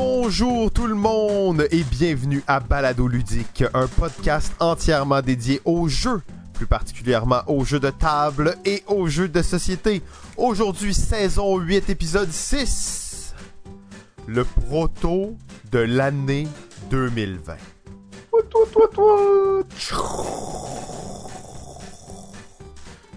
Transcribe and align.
Bonjour 0.00 0.70
tout 0.70 0.86
le 0.86 0.94
monde 0.94 1.66
et 1.72 1.82
bienvenue 1.82 2.44
à 2.46 2.60
Balado 2.60 3.08
Ludique, 3.08 3.64
un 3.74 3.88
podcast 3.88 4.52
entièrement 4.60 5.20
dédié 5.22 5.60
aux 5.64 5.88
jeux, 5.88 6.22
plus 6.54 6.66
particulièrement 6.68 7.40
aux 7.48 7.64
jeux 7.64 7.80
de 7.80 7.90
table 7.90 8.54
et 8.64 8.84
aux 8.86 9.08
jeux 9.08 9.26
de 9.26 9.42
société. 9.42 10.00
Aujourd'hui, 10.36 10.94
saison 10.94 11.58
8, 11.58 11.90
épisode 11.90 12.30
6. 12.30 13.34
Le 14.28 14.44
proto 14.44 15.34
de 15.72 15.80
l'année 15.80 16.46
2020. 16.90 17.54
Toi, 18.30 18.62
toi, 18.72 18.88
toi. 18.94 19.64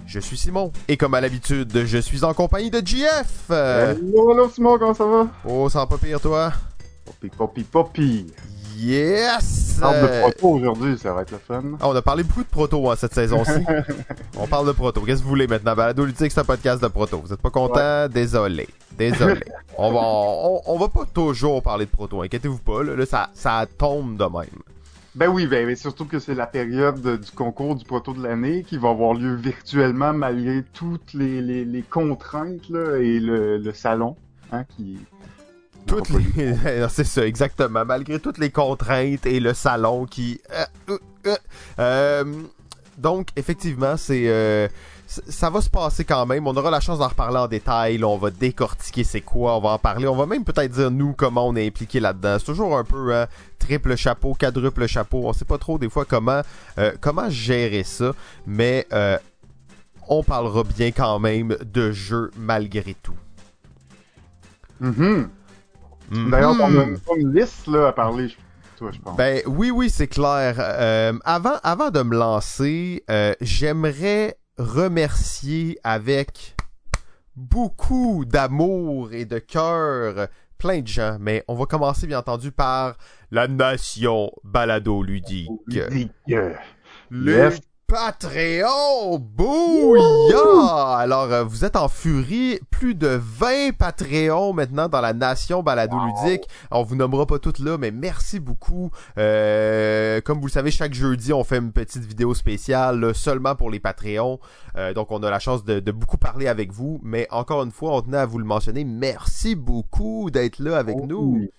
Je 0.08 0.20
suis 0.20 0.36
Simon 0.36 0.72
et 0.88 0.98
comme 0.98 1.14
à 1.14 1.22
l'habitude, 1.22 1.86
je 1.86 1.98
suis 2.00 2.24
en 2.24 2.34
compagnie 2.34 2.72
de 2.72 2.82
GF. 2.84 3.28
Euh, 3.52 3.94
Hello, 3.94 4.32
hello, 4.32 4.50
Simon, 4.50 4.80
comment 4.80 4.96
ça 4.96 5.06
va? 5.06 5.28
Oh, 5.48 5.70
ça 5.70 5.80
va 5.80 5.86
pas 5.86 5.98
pire 6.00 6.20
toi? 6.20 6.52
Poppy, 7.12 7.30
poppy, 7.30 7.64
poppy. 7.64 8.28
Yes! 8.78 9.78
Parle 9.82 9.96
Euh, 9.96 10.02
de 10.02 10.22
proto 10.22 10.48
aujourd'hui, 10.50 10.98
ça 10.98 11.14
va 11.14 11.24
être 11.24 11.32
le 11.32 11.38
fun. 11.38 11.62
Ah, 11.82 11.90
on 11.90 11.96
a 11.96 12.02
parlé 12.02 12.24
beaucoup 12.24 12.44
de 12.44 12.48
proto 12.50 12.90
hein, 12.90 12.96
cette 12.96 13.14
saison-ci. 13.14 13.52
on 14.38 14.48
parle 14.48 14.66
de 14.68 14.72
proto. 14.72 15.02
Qu'est-ce 15.02 15.20
que 15.20 15.24
vous 15.24 15.30
voulez 15.30 15.48
maintenant? 15.48 15.76
Balado 15.76 16.06
Ludique, 16.06 16.32
c'est 16.32 16.40
un 16.40 16.44
podcast 16.46 16.82
de 16.82 16.88
proto. 16.88 17.20
Vous 17.24 17.34
êtes 17.34 17.42
pas 17.42 17.50
content? 17.50 18.08
Désolé. 18.08 18.68
Désolé. 18.98 19.42
on, 19.78 19.92
va, 19.92 20.00
on, 20.02 20.62
on 20.66 20.78
va 20.80 20.88
pas 20.88 21.06
toujours 21.06 21.62
parler 21.62 21.86
de 21.86 21.92
proto. 21.92 22.22
Inquiétez-vous 22.22 22.60
pas. 22.60 22.84
Là, 22.84 22.96
Là, 22.96 23.06
ça, 23.06 23.30
ça 23.34 23.66
tombe 23.78 24.16
de 24.18 24.24
même. 24.24 24.62
Ben 25.16 25.28
oui, 25.28 25.46
ben, 25.48 25.68
mais 25.68 25.76
surtout 25.76 26.06
que 26.06 26.20
c'est 26.20 26.36
la 26.36 26.48
période 26.48 27.02
de- 27.02 27.18
du 27.18 27.32
concours 27.32 27.76
du 27.76 27.84
proto 27.84 28.14
de 28.14 28.24
l'année 28.24 28.64
qui 28.64 28.78
va 28.78 28.90
avoir 28.92 29.14
lieu 29.14 29.36
virtuellement 29.36 30.14
malgré 30.14 30.64
toutes 30.74 31.14
les, 31.14 31.42
les, 31.42 31.66
les 31.66 31.82
contraintes 31.82 32.70
là, 32.70 32.96
et 32.98 33.20
le, 33.20 33.58
le 33.58 33.74
salon. 33.74 34.16
Hein, 34.54 34.64
qui... 34.76 34.98
Toutes 35.86 36.10
les... 36.10 36.56
C'est 36.90 37.04
ça, 37.04 37.26
exactement. 37.26 37.86
Malgré 37.86 38.20
toutes 38.20 38.38
les 38.38 38.50
contraintes 38.50 39.26
et 39.26 39.40
le 39.40 39.54
salon 39.54 40.06
qui... 40.06 40.42
euh, 40.90 40.98
euh, 41.28 41.38
euh. 41.80 42.44
Donc, 42.98 43.30
effectivement, 43.36 43.98
c'est... 43.98 44.70
ça 45.08 45.50
va 45.50 45.62
se 45.62 45.70
passer 45.70 46.04
quand 46.06 46.26
même. 46.26 46.46
On 46.46 46.56
aura 46.56 46.70
la 46.70 46.80
chance 46.80 47.00
d'en 47.00 47.08
reparler 47.08 47.38
en 47.38 47.48
détail. 47.48 47.98
là. 47.98 48.08
on 48.08 48.18
va 48.18 48.30
décortiquer 48.30 49.04
c'est 49.04 49.22
quoi. 49.22 49.58
On 49.58 49.62
va 49.62 49.70
en 49.70 49.80
parler. 49.80 50.08
On 50.08 50.16
va 50.16 50.26
même 50.28 50.44
peut-être 50.44 50.72
dire, 50.72 50.92
nous, 50.92 51.14
comment 51.14 51.48
on 51.48 51.56
est 51.56 51.66
impliqué 51.66 52.00
là-dedans. 52.00 52.38
C'est 52.38 52.46
toujours 52.46 52.78
un 52.78 52.84
peu 52.84 53.16
hein, 53.16 53.28
triple 53.58 53.96
chapeau, 53.96 54.36
quadruple 54.40 54.86
chapeau. 54.88 55.24
On 55.26 55.34
sait 55.34 55.46
pas 55.46 55.58
trop 55.58 55.80
des 55.80 55.90
fois 55.90 56.06
comment, 56.06 56.42
comment 57.00 57.30
gérer 57.30 57.84
ça. 57.84 58.14
Mais 58.46 58.88
on 60.08 60.24
parlera 60.24 60.64
bien 60.64 60.92
quand 60.92 61.20
même 61.20 61.58
de 61.64 61.92
jeux 61.92 62.32
malgré 62.38 62.94
tout. 62.96 63.16
Mhm. 64.82 65.30
D'ailleurs, 66.12 66.54
Mhm. 66.56 66.62
on 66.62 66.80
a 66.80 66.84
une, 66.84 66.98
une 67.22 67.34
liste 67.34 67.68
là, 67.68 67.88
à 67.88 67.92
parler, 67.94 68.28
je- 68.30 68.36
toi, 68.78 68.92
je 68.94 69.00
pense. 69.00 69.16
Ben 69.16 69.42
oui, 69.46 69.72
oui, 69.72 69.90
c'est 69.90 70.08
clair. 70.08 70.56
Euh, 70.60 71.14
avant, 71.24 71.56
avant 71.64 71.90
de 71.90 72.02
me 72.04 72.16
lancer, 72.18 73.04
euh, 73.10 73.34
j'aimerais 73.42 74.38
remercier 74.58 75.78
avec 75.84 76.56
beaucoup 77.36 78.26
d'amour 78.26 79.14
et 79.14 79.26
de 79.26 79.40
cœur 79.40 80.28
plein 80.58 80.82
de 80.82 80.88
gens, 80.88 81.18
mais 81.20 81.44
on 81.48 81.56
va 81.56 81.66
commencer 81.66 82.06
bien 82.08 82.20
entendu 82.20 82.52
par 82.52 82.96
la 83.32 83.48
nation 83.48 84.32
balado 84.44 85.02
ludique. 85.02 85.50
Ludique. 85.68 86.12
Le 87.10 87.32
Yes. 87.38 87.60
Patreon! 87.92 89.20
Bouya! 89.20 90.96
Alors, 90.98 91.24
euh, 91.34 91.44
vous 91.44 91.66
êtes 91.66 91.76
en 91.76 91.90
furie. 91.90 92.58
Plus 92.70 92.96
de 92.96 93.20
20 93.22 93.76
Patreons 93.78 94.54
maintenant 94.54 94.88
dans 94.88 95.02
la 95.02 95.12
nation 95.12 95.62
balado 95.62 95.98
ludique. 96.24 96.48
On 96.72 96.84
vous 96.84 96.96
nommera 96.96 97.26
pas 97.26 97.38
toutes 97.38 97.60
là, 97.60 97.78
mais 97.78 97.92
merci 97.92 98.40
beaucoup. 98.40 98.92
Euh, 99.18 100.22
comme 100.22 100.40
vous 100.40 100.48
le 100.48 100.52
savez, 100.52 100.72
chaque 100.72 100.94
jeudi, 100.94 101.34
on 101.34 101.44
fait 101.44 101.58
une 101.58 101.74
petite 101.74 102.06
vidéo 102.06 102.34
spéciale 102.34 102.98
là, 103.02 103.14
seulement 103.14 103.56
pour 103.56 103.70
les 103.70 103.82
Patreons. 103.82 104.40
Euh, 104.78 104.94
donc, 104.94 105.12
on 105.12 105.22
a 105.24 105.30
la 105.30 105.40
chance 105.40 105.66
de, 105.66 105.82
de 105.82 105.92
beaucoup 105.92 106.18
parler 106.18 106.48
avec 106.48 106.72
vous. 106.72 107.02
Mais 107.04 107.28
encore 107.30 107.62
une 107.62 107.72
fois, 107.72 107.98
on 107.98 108.02
tenait 108.02 108.18
à 108.20 108.26
vous 108.26 108.40
le 108.40 108.46
mentionner. 108.46 108.86
Merci 108.86 109.56
beaucoup 109.56 110.32
d'être 110.32 110.60
là 110.60 110.78
avec 110.78 110.96
Oh 110.98 111.06
nous. 111.06 111.36
oui. 111.42 111.52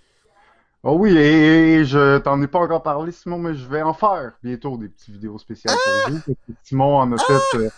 Oh 0.85 0.97
oui, 0.99 1.17
et, 1.17 1.75
et 1.75 1.85
je 1.85 2.19
t'en 2.19 2.43
ai 2.43 2.49
pas 2.49 2.59
encore 2.59 2.83
parlé, 2.83 3.13
Simon, 3.13 3.39
mais 3.39 3.55
je 3.55 3.69
vais 3.69 3.83
en 3.83 3.95
faire 3.95 4.33
bientôt 4.43 4.77
des 4.77 4.89
petites 4.89 5.11
vidéos 5.15 5.39
spéciales 5.39 5.79
pour 5.79 6.01
vous. 6.01 6.25
Simon 6.65 6.97
en 6.99 7.13
a 7.13 7.19
fait 7.19 7.45
euh, 7.55 7.71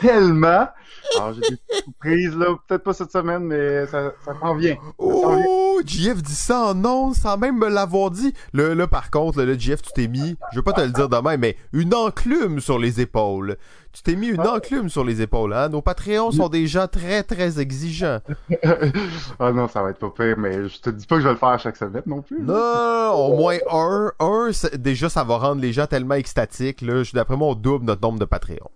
tellement. 0.00 0.68
Alors 1.16 1.34
j'ai 1.34 1.40
des 1.40 1.56
petites 1.56 1.84
surprises 1.84 2.36
là, 2.36 2.46
peut-être 2.66 2.82
pas 2.82 2.92
cette 2.94 3.12
semaine, 3.12 3.44
mais 3.44 3.86
ça, 3.86 4.12
ça 4.24 4.34
s'en 4.40 4.54
vient. 4.54 4.76
Oh, 4.98 5.80
JF 5.84 6.22
dit 6.22 6.34
ça 6.34 6.72
en 6.72 6.84
ondes 6.84 7.14
sans 7.14 7.36
même 7.36 7.58
me 7.58 7.68
l'avoir 7.68 8.10
dit. 8.10 8.32
Là, 8.52 8.74
là, 8.74 8.86
par 8.86 9.10
contre, 9.10 9.42
là, 9.42 9.56
JF, 9.56 9.82
tu 9.82 9.92
t'es 9.94 10.08
mis, 10.08 10.36
je 10.52 10.56
veux 10.56 10.62
pas 10.62 10.72
te 10.72 10.80
le 10.80 10.90
dire 10.90 11.08
demain, 11.08 11.36
mais 11.36 11.56
une 11.72 11.94
enclume 11.94 12.60
sur 12.60 12.78
les 12.78 13.00
épaules. 13.00 13.56
Tu 13.92 14.02
t'es 14.02 14.16
mis 14.16 14.26
une 14.26 14.40
enclume 14.40 14.88
sur 14.88 15.04
les 15.04 15.22
épaules, 15.22 15.52
hein? 15.52 15.68
Nos 15.68 15.80
Patreons 15.80 16.32
sont 16.32 16.48
des 16.48 16.66
gens 16.66 16.88
très, 16.88 17.22
très 17.22 17.60
exigeants. 17.60 18.18
ah 19.38 19.52
non, 19.52 19.68
ça 19.68 19.84
va 19.84 19.90
être 19.90 20.00
pas 20.00 20.10
pire, 20.10 20.36
mais 20.36 20.68
je 20.68 20.80
te 20.80 20.90
dis 20.90 21.06
pas 21.06 21.14
que 21.14 21.20
je 21.20 21.28
vais 21.28 21.34
le 21.34 21.38
faire 21.38 21.60
chaque 21.60 21.76
semaine 21.76 22.02
non 22.04 22.20
plus. 22.20 22.42
Non, 22.42 23.12
au 23.12 23.36
moins 23.36 23.56
un. 23.70 24.10
Un, 24.18 24.50
déjà, 24.78 25.08
ça 25.08 25.22
va 25.22 25.36
rendre 25.36 25.62
les 25.62 25.72
gens 25.72 25.86
tellement 25.86 26.16
extatiques, 26.16 26.80
là. 26.80 27.04
D'après 27.12 27.36
moi, 27.36 27.48
on 27.48 27.54
double 27.54 27.84
notre 27.84 28.02
nombre 28.02 28.18
de 28.18 28.24
Patreons. 28.24 28.70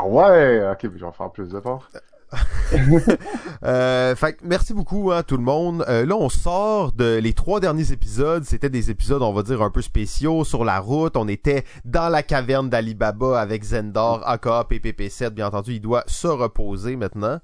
Ah 0.00 0.06
ouais, 0.06 0.70
ok, 0.70 0.78
je 0.82 1.04
vais 1.04 1.12
faire 1.12 1.30
plus 1.30 1.48
d'efforts. 1.48 1.88
Euh, 3.64 4.14
fait 4.14 4.38
merci 4.44 4.72
beaucoup 4.72 5.10
à 5.10 5.22
tout 5.22 5.36
le 5.36 5.42
monde. 5.42 5.84
Euh, 5.88 6.06
là, 6.06 6.14
on 6.14 6.28
sort 6.28 6.92
de 6.92 7.16
les 7.16 7.32
trois 7.32 7.58
derniers 7.58 7.90
épisodes. 7.90 8.44
C'était 8.44 8.68
des 8.70 8.90
épisodes, 8.90 9.22
on 9.22 9.32
va 9.32 9.42
dire, 9.42 9.62
un 9.62 9.70
peu 9.70 9.82
spéciaux 9.82 10.44
sur 10.44 10.64
la 10.64 10.78
route. 10.78 11.16
On 11.16 11.26
était 11.26 11.64
dans 11.84 12.08
la 12.08 12.22
caverne 12.22 12.68
d'Alibaba 12.68 13.40
avec 13.40 13.64
Zendor, 13.64 14.22
aka 14.28 14.64
PPP7. 14.70 15.30
Bien 15.30 15.48
entendu, 15.48 15.72
il 15.72 15.80
doit 15.80 16.04
se 16.06 16.28
reposer 16.28 16.94
maintenant. 16.96 17.40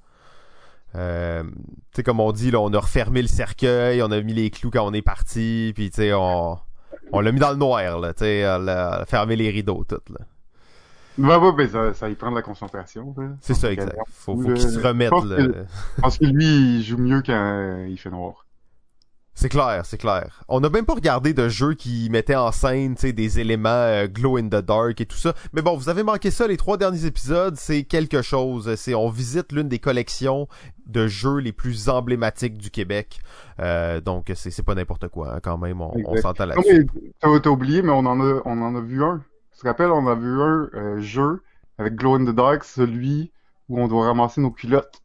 Euh, 0.95 1.43
tu 1.43 1.49
sais, 1.95 2.03
comme 2.03 2.19
on 2.21 2.31
dit, 2.31 2.51
là, 2.51 2.61
on 2.61 2.71
a 2.71 2.79
refermé 2.79 3.21
le 3.21 3.27
cercueil, 3.27 4.01
on 4.01 4.11
a 4.11 4.21
mis 4.21 4.33
les 4.33 4.49
clous 4.49 4.69
quand 4.71 4.87
on 4.87 4.93
est 4.93 5.01
parti, 5.01 5.73
puis 5.75 5.89
tu 5.89 5.97
sais, 5.97 6.13
on, 6.13 6.57
l'a 7.11 7.31
mis 7.31 7.39
dans 7.39 7.51
le 7.51 7.57
noir, 7.57 7.99
là, 7.99 8.13
tu 8.13 8.23
sais, 8.23 8.45
fermé 9.07 9.35
les 9.35 9.49
rideaux, 9.49 9.83
tout, 9.87 9.99
là. 10.09 10.19
Ouais, 11.17 11.35
ouais, 11.35 11.51
mais 11.57 11.67
ça, 11.67 11.93
ça 11.93 12.09
y 12.09 12.15
prend 12.15 12.29
de 12.31 12.35
la 12.35 12.41
concentration. 12.41 13.15
C'est 13.41 13.53
ça, 13.53 13.71
exact. 13.71 13.93
euh, 13.97 14.01
Faut, 14.11 14.35
faut 14.41 14.53
qu'il 14.53 14.69
se 14.69 14.79
remette, 14.79 15.07
je 15.07 15.19
pense 15.19 15.25
là. 15.25 15.37
que- 15.47 15.65
Parce 16.01 16.17
que 16.17 16.25
lui, 16.25 16.45
il 16.77 16.83
joue 16.83 16.97
mieux 16.97 17.21
quand 17.25 17.85
il 17.87 17.97
fait 17.97 18.09
noir. 18.09 18.45
C'est 19.37 19.49
clair, 19.49 19.81
c'est 19.85 19.97
clair. 19.97 20.43
On 20.47 20.61
n'a 20.61 20.69
même 20.69 20.85
pas 20.85 20.93
regardé 20.93 21.33
de 21.33 21.49
jeu 21.49 21.73
qui 21.73 22.09
mettait 22.09 22.37
en 22.37 22.53
scène, 22.53 22.95
tu 22.95 23.01
sais, 23.01 23.11
des 23.11 23.37
éléments 23.41 23.67
euh, 23.69 24.07
glow 24.07 24.37
in 24.37 24.43
the 24.47 24.63
dark 24.63 25.01
et 25.01 25.05
tout 25.05 25.17
ça. 25.17 25.33
Mais 25.51 25.61
bon, 25.61 25.75
vous 25.75 25.89
avez 25.89 26.03
manqué 26.03 26.31
ça 26.31 26.47
les 26.47 26.55
trois 26.55 26.77
derniers 26.77 27.05
épisodes, 27.05 27.55
c'est 27.57 27.83
quelque 27.83 28.21
chose. 28.21 28.73
C'est 28.75 28.95
on 28.95 29.09
visite 29.09 29.51
l'une 29.51 29.67
des 29.67 29.79
collections 29.79 30.47
de 30.85 31.07
jeux 31.07 31.39
les 31.39 31.51
plus 31.51 31.89
emblématiques 31.89 32.57
du 32.57 32.71
Québec. 32.71 33.19
Euh, 33.59 33.99
donc 33.99 34.31
c'est 34.35 34.51
c'est 34.51 34.63
pas 34.63 34.73
n'importe 34.73 35.09
quoi 35.09 35.35
hein, 35.35 35.39
quand 35.43 35.57
même. 35.57 35.81
On, 35.81 35.91
on 36.05 36.15
s'entend 36.15 36.45
là-dessus. 36.45 36.87
t'as 37.19 37.49
oublié, 37.49 37.81
mais 37.81 37.91
on 37.91 38.05
en 38.05 38.21
a, 38.21 38.41
on 38.45 38.61
en 38.61 38.73
a 38.77 38.79
vu 38.79 39.03
un. 39.03 39.21
Tu 39.55 39.61
te 39.61 39.67
rappelles, 39.67 39.91
on 39.91 40.07
a 40.07 40.15
vu 40.15 40.41
un 40.41 40.69
euh, 40.73 40.99
jeu 40.99 41.41
avec 41.77 41.95
Glow 41.95 42.15
in 42.15 42.25
the 42.25 42.35
Dark, 42.35 42.65
celui 42.65 43.31
où 43.69 43.79
on 43.79 43.87
doit 43.87 44.05
ramasser 44.05 44.41
nos 44.41 44.51
culottes. 44.51 45.01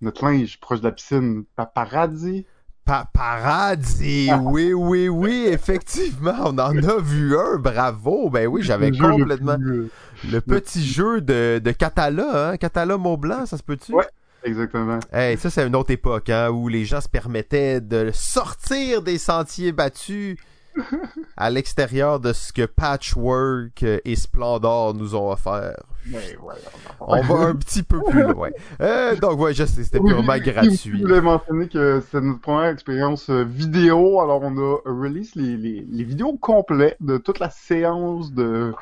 Notre 0.00 0.24
linge 0.24 0.58
proche 0.58 0.80
de 0.80 0.84
la 0.86 0.92
piscine. 0.92 1.44
Paparazzi. 1.54 2.46
Pa- 2.86 3.10
paradis, 3.12 4.30
oui, 4.42 4.72
oui, 4.72 5.08
oui, 5.08 5.46
effectivement, 5.50 6.36
on 6.44 6.58
en 6.58 6.76
a 6.76 6.98
vu 7.00 7.36
un, 7.36 7.56
bravo. 7.58 8.30
Ben 8.30 8.46
oui, 8.46 8.62
j'avais 8.62 8.90
le 8.90 8.96
complètement 8.96 9.56
plus, 9.58 9.80
euh, 9.80 9.90
le 10.30 10.40
petit 10.40 10.86
jeu 10.86 11.20
de, 11.20 11.60
de 11.62 11.70
Catala, 11.72 12.50
hein, 12.50 12.56
Catala 12.56 12.96
Mont-Blanc, 12.96 13.46
ça 13.46 13.58
se 13.58 13.64
peut-tu? 13.64 13.92
Ouais. 13.92 14.06
Exactement. 14.44 15.00
Hey, 15.12 15.36
ça, 15.36 15.50
c'est 15.50 15.66
une 15.66 15.74
autre 15.74 15.90
époque, 15.90 16.30
hein, 16.30 16.50
où 16.50 16.68
les 16.68 16.84
gens 16.84 17.00
se 17.00 17.08
permettaient 17.08 17.80
de 17.80 18.12
sortir 18.14 19.02
des 19.02 19.18
sentiers 19.18 19.72
battus 19.72 20.38
à 21.36 21.50
l'extérieur 21.50 22.20
de 22.20 22.32
ce 22.32 22.52
que 22.52 22.66
Patchwork 22.66 23.82
et 23.82 24.16
Splendor 24.16 24.94
nous 24.94 25.14
ont 25.14 25.30
offert. 25.30 25.82
Mais 26.06 26.36
On 27.00 27.20
va 27.20 27.34
un 27.46 27.54
petit 27.56 27.82
peu 27.82 28.00
plus 28.02 28.22
loin. 28.22 28.50
Euh, 28.80 29.16
donc, 29.16 29.40
ouais, 29.40 29.54
c'était 29.54 29.98
Oui, 29.98 30.12
purement 30.12 30.38
gratuit. 30.38 30.92
Je 30.94 31.02
voulais 31.02 31.20
mentionner 31.20 31.68
que 31.68 32.02
c'est 32.10 32.20
notre 32.20 32.40
première 32.40 32.70
expérience 32.70 33.28
euh, 33.30 33.44
vidéo. 33.44 34.20
Alors, 34.20 34.42
on 34.42 34.56
a 34.56 34.78
release 34.84 35.34
les, 35.34 35.56
les, 35.56 35.86
les 35.88 36.04
vidéos 36.04 36.36
complètes 36.36 36.98
de 37.00 37.18
toute 37.18 37.38
la 37.38 37.50
séance 37.50 38.32
de 38.32 38.72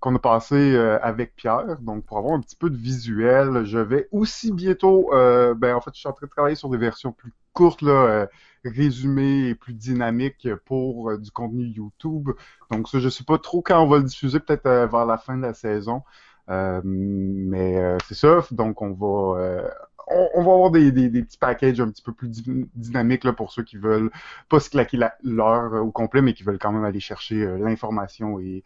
qu'on 0.00 0.14
a 0.14 0.18
passé 0.18 0.54
euh, 0.54 0.98
avec 1.02 1.34
Pierre. 1.34 1.78
Donc, 1.80 2.04
pour 2.04 2.18
avoir 2.18 2.34
un 2.34 2.40
petit 2.40 2.56
peu 2.56 2.70
de 2.70 2.76
visuel, 2.76 3.64
je 3.64 3.78
vais 3.78 4.08
aussi 4.12 4.52
bientôt, 4.52 5.12
euh, 5.12 5.54
ben 5.54 5.74
en 5.74 5.80
fait, 5.80 5.90
je 5.94 6.00
suis 6.00 6.08
en 6.08 6.12
train 6.12 6.26
de 6.26 6.30
travailler 6.30 6.56
sur 6.56 6.68
des 6.68 6.78
versions 6.78 7.12
plus 7.12 7.32
courtes, 7.52 7.82
là, 7.82 7.90
euh, 7.90 8.26
résumées 8.64 9.48
et 9.48 9.54
plus 9.54 9.74
dynamiques 9.74 10.48
pour 10.64 11.10
euh, 11.10 11.18
du 11.18 11.30
contenu 11.30 11.64
YouTube. 11.64 12.30
Donc, 12.70 12.88
ça, 12.88 12.98
je 12.98 13.08
sais 13.08 13.24
pas 13.24 13.38
trop 13.38 13.62
quand 13.62 13.82
on 13.82 13.88
va 13.88 13.98
le 13.98 14.04
diffuser, 14.04 14.40
peut-être 14.40 14.66
euh, 14.66 14.86
vers 14.86 15.06
la 15.06 15.18
fin 15.18 15.36
de 15.36 15.42
la 15.42 15.54
saison. 15.54 16.02
Euh, 16.50 16.80
mais 16.84 17.98
c'est 18.08 18.14
ça, 18.14 18.42
donc 18.52 18.80
on 18.80 18.92
va 18.92 19.68
on, 20.10 20.42
va 20.42 20.52
avoir 20.52 20.70
des, 20.70 20.90
petits 20.90 21.36
packages 21.36 21.78
un 21.78 21.90
petit 21.90 22.00
peu 22.00 22.14
plus 22.14 22.30
dynamiques 22.74 23.24
là, 23.24 23.34
pour 23.34 23.52
ceux 23.52 23.62
qui 23.62 23.76
veulent 23.76 24.10
pas 24.48 24.58
se 24.58 24.70
claquer 24.70 24.98
l'heure 25.22 25.74
au 25.84 25.90
complet, 25.90 26.22
mais 26.22 26.32
qui 26.32 26.44
veulent 26.44 26.58
quand 26.58 26.72
même 26.72 26.86
aller 26.86 27.00
chercher 27.00 27.44
l'information 27.58 28.40
et 28.40 28.64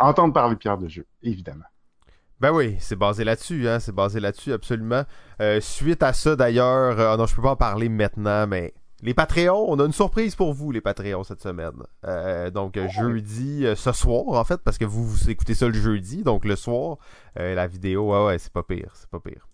entendre 0.00 0.34
parler 0.34 0.56
Pierre 0.56 0.76
de 0.76 0.88
jeu, 0.88 1.06
évidemment. 1.22 1.66
Ben 2.40 2.52
oui, 2.52 2.76
c'est 2.80 2.96
basé 2.96 3.22
là-dessus, 3.22 3.68
hein, 3.68 3.78
c'est 3.78 3.94
basé 3.94 4.18
là-dessus, 4.18 4.52
absolument. 4.52 5.04
Suite 5.60 6.02
à 6.02 6.12
ça, 6.12 6.34
d'ailleurs, 6.36 6.98
euh, 6.98 7.16
non, 7.16 7.26
je 7.26 7.34
peux 7.34 7.42
pas 7.42 7.52
en 7.52 7.56
parler 7.56 7.88
maintenant, 7.88 8.46
mais 8.46 8.74
les 9.04 9.14
Patreons, 9.14 9.66
on 9.68 9.78
a 9.78 9.84
une 9.84 9.92
surprise 9.92 10.34
pour 10.34 10.52
vous, 10.52 10.72
les 10.72 10.80
Patreons, 10.80 11.22
cette 11.22 11.40
semaine. 11.40 11.82
Euh, 12.04 12.50
donc, 12.50 12.78
jeudi, 12.88 13.64
ce 13.76 13.92
soir, 13.92 14.28
en 14.28 14.44
fait, 14.44 14.60
parce 14.62 14.78
que 14.78 14.84
vous, 14.84 15.06
vous 15.06 15.30
écoutez 15.30 15.54
ça 15.54 15.68
le 15.68 15.74
jeudi, 15.74 16.22
donc 16.22 16.44
le 16.44 16.56
soir, 16.56 16.96
la 17.36 17.66
vidéo, 17.66 18.12
ouais, 18.12 18.26
ouais, 18.26 18.38
c'est 18.38 18.52
pas 18.52 18.62
pire, 18.62 18.90
c'est 18.94 19.08
pas 19.08 19.20
pire. 19.20 19.46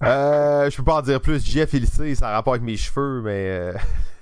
je 0.00 0.76
peux 0.76 0.84
pas 0.84 0.96
en 0.96 1.02
dire 1.02 1.20
plus, 1.20 1.44
Jeff, 1.44 1.72
il 1.74 1.86
sait, 1.86 2.14
ça 2.14 2.30
a 2.30 2.32
rapport 2.32 2.54
avec 2.54 2.64
mes 2.64 2.76
cheveux, 2.76 3.22
mais... 3.22 3.72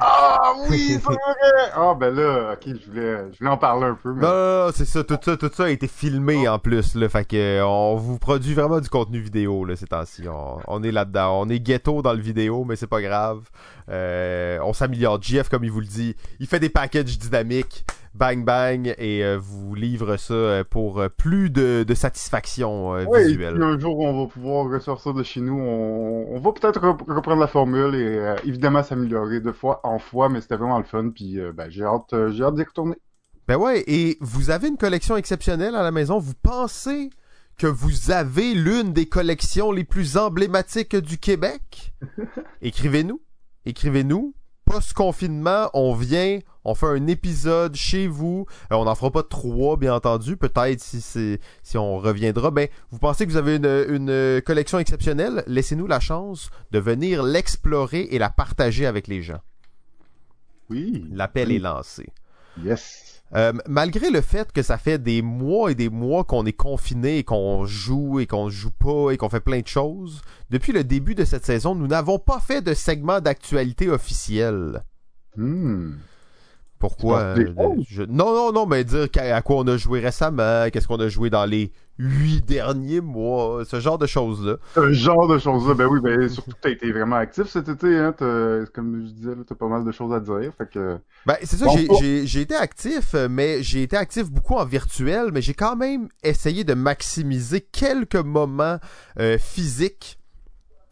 ah 0.00 0.54
oui, 0.68 0.88
c'est 1.00 1.02
vrai! 1.02 1.70
Ah 1.74 1.94
ben 1.98 2.14
là, 2.14 2.52
ok, 2.54 2.66
je 2.66 2.90
voulais, 2.90 3.16
je 3.32 3.38
voulais 3.38 3.50
en 3.50 3.56
parler 3.56 3.86
un 3.86 3.94
peu. 3.94 4.12
Mais... 4.12 4.22
Non, 4.22 4.66
non, 4.66 4.70
c'est 4.74 4.84
ça, 4.84 5.04
tout 5.04 5.18
ça, 5.22 5.36
tout 5.36 5.50
ça 5.52 5.64
a 5.64 5.68
été 5.70 5.88
filmé 5.88 6.48
en 6.48 6.58
plus, 6.58 6.94
là, 6.94 7.08
fait 7.08 7.24
que 7.24 7.62
on 7.62 7.96
vous 7.96 8.18
produit 8.18 8.54
vraiment 8.54 8.80
du 8.80 8.88
contenu 8.88 9.20
vidéo 9.20 9.64
là 9.64 9.76
ces 9.76 9.86
temps-ci. 9.86 10.24
On, 10.66 10.82
est 10.82 10.92
là-dedans, 10.92 11.40
on 11.40 11.48
est 11.48 11.60
ghetto 11.60 12.02
dans 12.02 12.12
le 12.12 12.20
vidéo, 12.20 12.64
mais 12.64 12.76
c'est 12.76 12.86
pas 12.86 13.02
grave. 13.02 13.42
Euh, 13.88 14.58
on 14.62 14.72
s'améliore. 14.72 15.20
GF, 15.20 15.48
comme 15.48 15.64
il 15.64 15.70
vous 15.70 15.80
le 15.80 15.86
dit, 15.86 16.14
il 16.40 16.46
fait 16.46 16.60
des 16.60 16.68
packages 16.68 17.18
dynamiques 17.18 17.84
bang 18.18 18.44
bang 18.44 18.94
et 18.98 19.24
euh, 19.24 19.38
vous 19.40 19.74
livre 19.74 20.16
ça 20.16 20.34
euh, 20.34 20.64
pour 20.68 21.00
euh, 21.00 21.08
plus 21.08 21.50
de, 21.50 21.86
satisfaction 21.94 22.92
oui, 23.08 23.24
visuelle. 23.24 23.56
Et 23.56 23.64
un 23.64 23.78
jour 23.78 23.98
on 23.98 24.24
va 24.24 24.30
pouvoir 24.30 24.68
ressortir 24.68 25.14
de 25.14 25.22
chez 25.22 25.40
nous, 25.40 25.58
on, 25.58 26.38
va 26.40 26.52
peut-être 26.52 26.80
reprendre 26.80 27.40
la 27.40 27.46
formule 27.46 27.94
et 27.94 28.34
évidemment 28.44 28.82
s'améliorer 28.82 29.40
de 29.40 29.52
fois 29.52 29.80
en 29.84 29.98
fois, 29.98 30.28
mais 30.28 30.40
c'était 30.40 30.56
vraiment 30.56 30.78
le 30.78 30.84
fun 30.84 31.10
puis 31.14 31.38
ben, 31.54 31.70
j'ai 31.70 31.84
hâte, 31.84 32.14
j'ai 32.30 32.44
hâte 32.44 32.54
d'y 32.56 32.64
retourner. 32.64 32.96
Ben 33.46 33.56
ouais, 33.56 33.82
et 33.86 34.18
vous 34.20 34.50
avez 34.50 34.68
une 34.68 34.76
collection 34.76 35.16
exceptionnelle 35.16 35.74
à 35.74 35.82
la 35.82 35.90
maison. 35.90 36.18
Vous 36.18 36.34
pensez 36.42 37.10
que 37.56 37.66
vous 37.66 38.10
avez 38.10 38.54
l'une 38.54 38.92
des 38.92 39.06
collections 39.06 39.72
les 39.72 39.84
plus 39.84 40.16
emblématiques 40.16 40.96
du 40.96 41.18
Québec? 41.18 41.94
Écrivez-nous. 42.62 43.20
Écrivez-nous 43.64 44.34
post-confinement, 44.68 45.70
on 45.72 45.94
vient, 45.94 46.38
on 46.64 46.74
fait 46.74 46.86
un 46.86 47.06
épisode 47.06 47.74
chez 47.74 48.06
vous. 48.06 48.46
Euh, 48.70 48.76
on 48.76 48.84
n'en 48.84 48.94
fera 48.94 49.10
pas 49.10 49.22
trois, 49.22 49.76
bien 49.76 49.94
entendu. 49.94 50.36
Peut-être 50.36 50.80
si 50.80 51.00
c'est 51.00 51.40
si 51.62 51.78
on 51.78 51.98
reviendra. 51.98 52.50
Ben, 52.50 52.68
vous 52.90 52.98
pensez 52.98 53.26
que 53.26 53.32
vous 53.32 53.38
avez 53.38 53.56
une, 53.56 54.42
collection 54.42 54.78
exceptionnelle? 54.78 55.42
Laissez-nous 55.46 55.86
la 55.86 56.00
chance 56.00 56.50
de 56.70 56.78
venir 56.78 57.22
l'explorer 57.22 58.08
et 58.10 58.18
la 58.18 58.28
partager 58.28 58.86
avec 58.86 59.08
les 59.08 59.22
gens. 59.22 59.40
Oui. 60.70 61.06
L'appel 61.12 61.50
est 61.50 61.58
lancé. 61.58 62.06
Yes. 62.62 63.07
Euh, 63.34 63.52
malgré 63.66 64.10
le 64.10 64.22
fait 64.22 64.52
que 64.52 64.62
ça 64.62 64.78
fait 64.78 64.98
des 64.98 65.20
mois 65.20 65.70
et 65.70 65.74
des 65.74 65.90
mois 65.90 66.24
qu'on 66.24 66.46
est 66.46 66.52
confiné 66.52 67.18
et 67.18 67.24
qu'on 67.24 67.66
joue 67.66 68.20
et 68.20 68.26
qu'on 68.26 68.48
joue 68.48 68.70
pas 68.70 69.10
et 69.10 69.18
qu'on 69.18 69.28
fait 69.28 69.40
plein 69.40 69.60
de 69.60 69.66
choses, 69.66 70.22
depuis 70.50 70.72
le 70.72 70.82
début 70.82 71.14
de 71.14 71.24
cette 71.24 71.44
saison, 71.44 71.74
nous 71.74 71.86
n'avons 71.86 72.18
pas 72.18 72.40
fait 72.40 72.62
de 72.62 72.72
segment 72.72 73.20
d'actualité 73.20 73.90
officiel. 73.90 74.82
Hmm. 75.36 75.92
Pourquoi 76.78 77.20
euh, 77.20 77.44
Non, 78.08 78.32
non, 78.32 78.52
non, 78.52 78.66
mais 78.66 78.84
dire 78.84 79.08
à, 79.16 79.42
quoi 79.42 79.56
on 79.56 79.66
a 79.66 79.76
joué 79.76 80.00
récemment, 80.00 80.68
qu'est-ce 80.72 80.86
qu'on 80.86 81.00
a 81.00 81.08
joué 81.08 81.28
dans 81.28 81.44
les 81.44 81.72
huit 81.98 82.44
derniers 82.46 83.00
mois, 83.00 83.64
ce 83.64 83.80
genre 83.80 83.98
de 83.98 84.06
choses-là. 84.06 84.58
Ce 84.76 84.92
genre 84.92 85.26
de 85.26 85.38
choses-là, 85.38 85.74
ben 85.74 85.86
oui, 85.86 85.98
ben 86.00 86.28
surtout 86.28 86.52
que 86.52 86.56
t'as 86.60 86.70
été 86.70 86.92
vraiment 86.92 87.16
actif 87.16 87.46
cet 87.48 87.68
été, 87.68 87.98
hein, 87.98 88.14
comme 88.72 89.04
je 89.04 89.12
disais, 89.12 89.32
t'as 89.46 89.56
pas 89.56 89.66
mal 89.66 89.84
de 89.84 89.90
choses 89.90 90.12
à 90.12 90.20
dire, 90.20 90.52
fait 90.56 90.70
que... 90.70 90.98
Ben 91.26 91.34
c'est 91.42 91.56
ça, 91.56 91.66
j'ai 92.00 92.40
été 92.40 92.54
actif, 92.54 93.14
mais 93.28 93.62
j'ai 93.62 93.82
été 93.82 93.96
actif 93.96 94.30
beaucoup 94.30 94.54
en 94.54 94.64
virtuel, 94.64 95.30
mais 95.32 95.42
j'ai 95.42 95.54
quand 95.54 95.74
même 95.74 96.08
essayé 96.22 96.62
de 96.62 96.74
maximiser 96.74 97.60
quelques 97.60 98.14
moments 98.14 98.78
euh, 99.18 99.36
physiques 99.38 100.17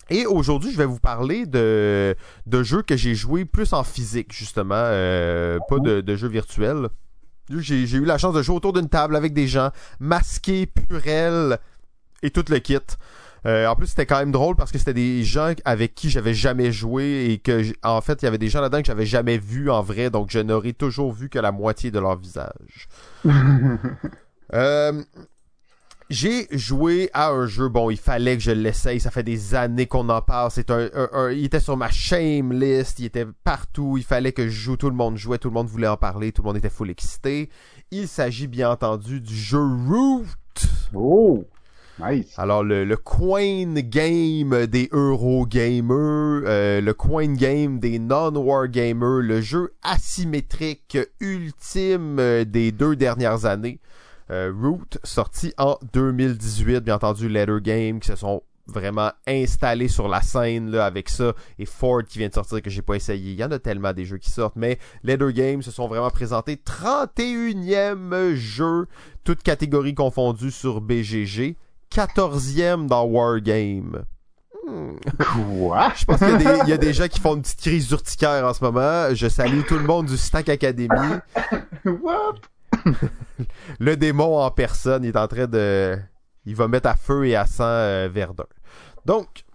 et 0.09 0.27
aujourd'hui, 0.27 0.73
je 0.73 0.77
vais 0.77 0.87
vous 0.87 1.01
parler 1.01 1.47
de, 1.47 2.15
de 2.47 2.63
jeux 2.63 2.83
que 2.83 2.97
j'ai 2.97 3.15
joués 3.15 3.45
plus 3.45 3.73
en 3.73 3.83
physique, 3.83 4.33
justement, 4.33 4.75
euh, 4.77 5.59
pas 5.69 5.79
de, 5.79 6.01
de 6.01 6.17
jeux 6.17 6.29
virtuels. 6.29 6.89
J'ai 7.51 7.83
eu 7.83 8.05
la 8.05 8.19
chance 8.19 8.35
de 8.35 8.43
jouer 8.43 8.57
autour 8.57 8.73
d'une 8.73 8.89
table 8.89 9.17
avec 9.17 9.33
des 9.33 9.47
gens 9.47 9.71
masqués, 10.01 10.67
purels 10.67 11.59
et 12.23 12.31
tout 12.31 12.45
le 12.49 12.59
kit. 12.59 12.79
Euh, 13.47 13.67
en 13.69 13.77
plus, 13.77 13.87
c'était 13.89 14.07
quand 14.07 14.19
même 14.19 14.33
drôle 14.33 14.57
parce 14.57 14.73
que 14.73 14.79
c'était 14.79 14.95
des 14.95 15.23
gens 15.23 15.53
avec 15.65 15.95
qui 15.95 16.11
j'avais 16.11 16.35
jamais 16.35 16.73
joué 16.73 17.31
et 17.31 17.39
que, 17.39 17.63
en 17.85 18.01
fait, 18.01 18.23
il 18.23 18.25
y 18.25 18.29
avait 18.29 18.39
des 18.39 18.49
gens 18.49 18.61
là-dedans 18.61 18.81
que 18.81 18.87
j'avais 18.87 19.07
jamais 19.07 19.39
vu 19.39 19.71
en 19.71 19.83
vrai, 19.83 20.11
donc 20.11 20.31
je 20.31 20.41
n'aurais 20.41 20.73
toujours 20.73 21.13
vu 21.13 21.29
que 21.29 21.39
la 21.39 21.53
moitié 21.53 21.93
de 21.93 22.01
leur 22.01 22.17
visage. 22.17 22.89
euh, 24.53 25.03
j'ai 26.09 26.47
joué 26.51 27.11
à 27.13 27.31
un 27.31 27.47
jeu, 27.47 27.69
bon, 27.69 27.91
il 27.91 27.97
fallait 27.97 28.37
que 28.37 28.43
je 28.43 28.53
l'essaye, 28.53 29.01
ça 29.01 29.11
fait 29.11 29.23
des 29.23 29.55
années 29.55 29.87
qu'on 29.87 30.09
en 30.09 30.23
parle, 30.23 30.51
c'est 30.51 30.71
un, 30.71 30.89
il 31.31 31.45
était 31.45 31.61
sur 31.61 31.77
ma 31.77 31.91
shame 31.91 32.53
list, 32.53 32.99
il 33.01 33.07
était 33.07 33.27
partout, 33.45 33.97
il 33.97 34.05
fallait 34.05 34.33
que 34.33 34.49
je 34.49 34.55
joue, 34.55 34.77
tout 34.77 34.91
le 34.91 34.97
monde 34.97 35.17
jouait, 35.17 35.39
tout 35.39 35.49
le 35.49 35.55
monde 35.55 35.69
voulait 35.69 35.89
en 35.89 35.97
parler, 35.97 36.33
tout 36.33 36.43
le 36.43 36.47
monde 36.47 36.57
était 36.57 36.71
full 36.71 36.91
excité. 36.91 37.51
Il 37.91 38.09
s'agit 38.09 38.47
bien 38.47 38.71
entendu 38.71 39.21
du 39.21 39.35
jeu 39.35 39.59
Root. 39.59 40.27
Oh! 40.95 41.45
Nice. 41.99 42.35
Alors, 42.37 42.63
le, 42.63 42.85
le 42.85 42.97
coin 42.99 43.73
game 43.73 44.67
des 44.67 44.91
Eurogamers, 44.93 46.43
euh, 46.45 46.81
le 46.83 46.93
coin 46.93 47.33
game 47.33 47.79
des 47.79 47.99
non-wargamers, 47.99 49.23
le 49.23 49.41
jeu 49.41 49.73
asymétrique 49.83 50.99
ultime 51.21 52.45
des 52.45 52.71
deux 52.71 52.97
dernières 52.97 53.47
années. 53.47 53.81
Euh, 54.31 54.53
Root, 54.53 54.99
sorti 55.05 55.53
en 55.57 55.79
2018, 55.93 56.81
bien 56.81 56.97
entendu, 56.97 57.29
Letter 57.29 57.59
Game, 57.63 58.01
qui 58.01 58.09
se 58.09 58.17
sont 58.17 58.43
vraiment 58.67 59.13
installés 59.29 59.89
sur 59.89 60.09
la 60.09 60.21
scène 60.21 60.71
là, 60.71 60.87
avec 60.87 61.09
ça, 61.09 61.33
et 61.59 61.67
Ford 61.67 62.03
qui 62.03 62.19
vient 62.19 62.29
de 62.29 62.35
sortir 62.35 62.61
que 62.61 62.71
j'ai 62.71 62.83
pas 62.83 62.95
essayé. 62.95 63.33
Il 63.33 63.39
y 63.39 63.45
en 63.45 63.51
a 63.53 63.59
tellement 63.59 63.93
des 63.93 64.05
jeux 64.05 64.19
qui 64.19 64.31
sortent, 64.31 64.57
mais 64.57 64.79
Letter 65.05 65.33
Game 65.33 65.63
se 65.63 65.71
sont 65.71 65.87
vraiment 65.87 66.11
présentés 66.11 66.57
31e 66.57 68.35
jeu, 68.35 68.89
toutes 69.23 69.43
catégories 69.43 69.95
confondues 69.95 70.51
sur 70.51 70.81
BGG, 70.81 71.57
14e 71.93 72.87
dans 72.87 73.05
Wargame. 73.05 74.05
Hmm. 74.67 74.97
Quoi? 75.19 75.93
Je 75.95 76.05
pense 76.05 76.19
qu'il 76.19 76.67
y, 76.67 76.71
y, 76.71 76.73
a 76.73 76.77
des 76.77 76.93
gens 76.93 77.07
qui 77.07 77.21
font 77.21 77.37
une 77.37 77.43
petite 77.43 77.61
crise 77.61 77.89
urticaire 77.93 78.45
en 78.45 78.53
ce 78.53 78.65
moment. 78.65 79.15
Je 79.15 79.29
salue 79.29 79.61
tout 79.69 79.79
le 79.79 79.85
monde 79.85 80.07
du 80.07 80.17
Stack 80.17 80.49
Academy. 80.49 81.21
What? 81.85 82.41
le 83.81 83.97
démon 83.97 84.39
en 84.39 84.51
personne, 84.51 85.05
il 85.05 85.09
est 85.09 85.17
en 85.17 85.29
train 85.29 85.47
de. 85.47 85.99
Il 86.45 86.55
va 86.55 86.69
mettre 86.69 86.89
à 86.89 86.97
feu 86.97 87.27
et 87.27 87.35
à 87.35 87.47
sang 87.47 87.65
euh, 87.65 88.09
Verdun. 88.13 88.45
Donc, 89.05 89.47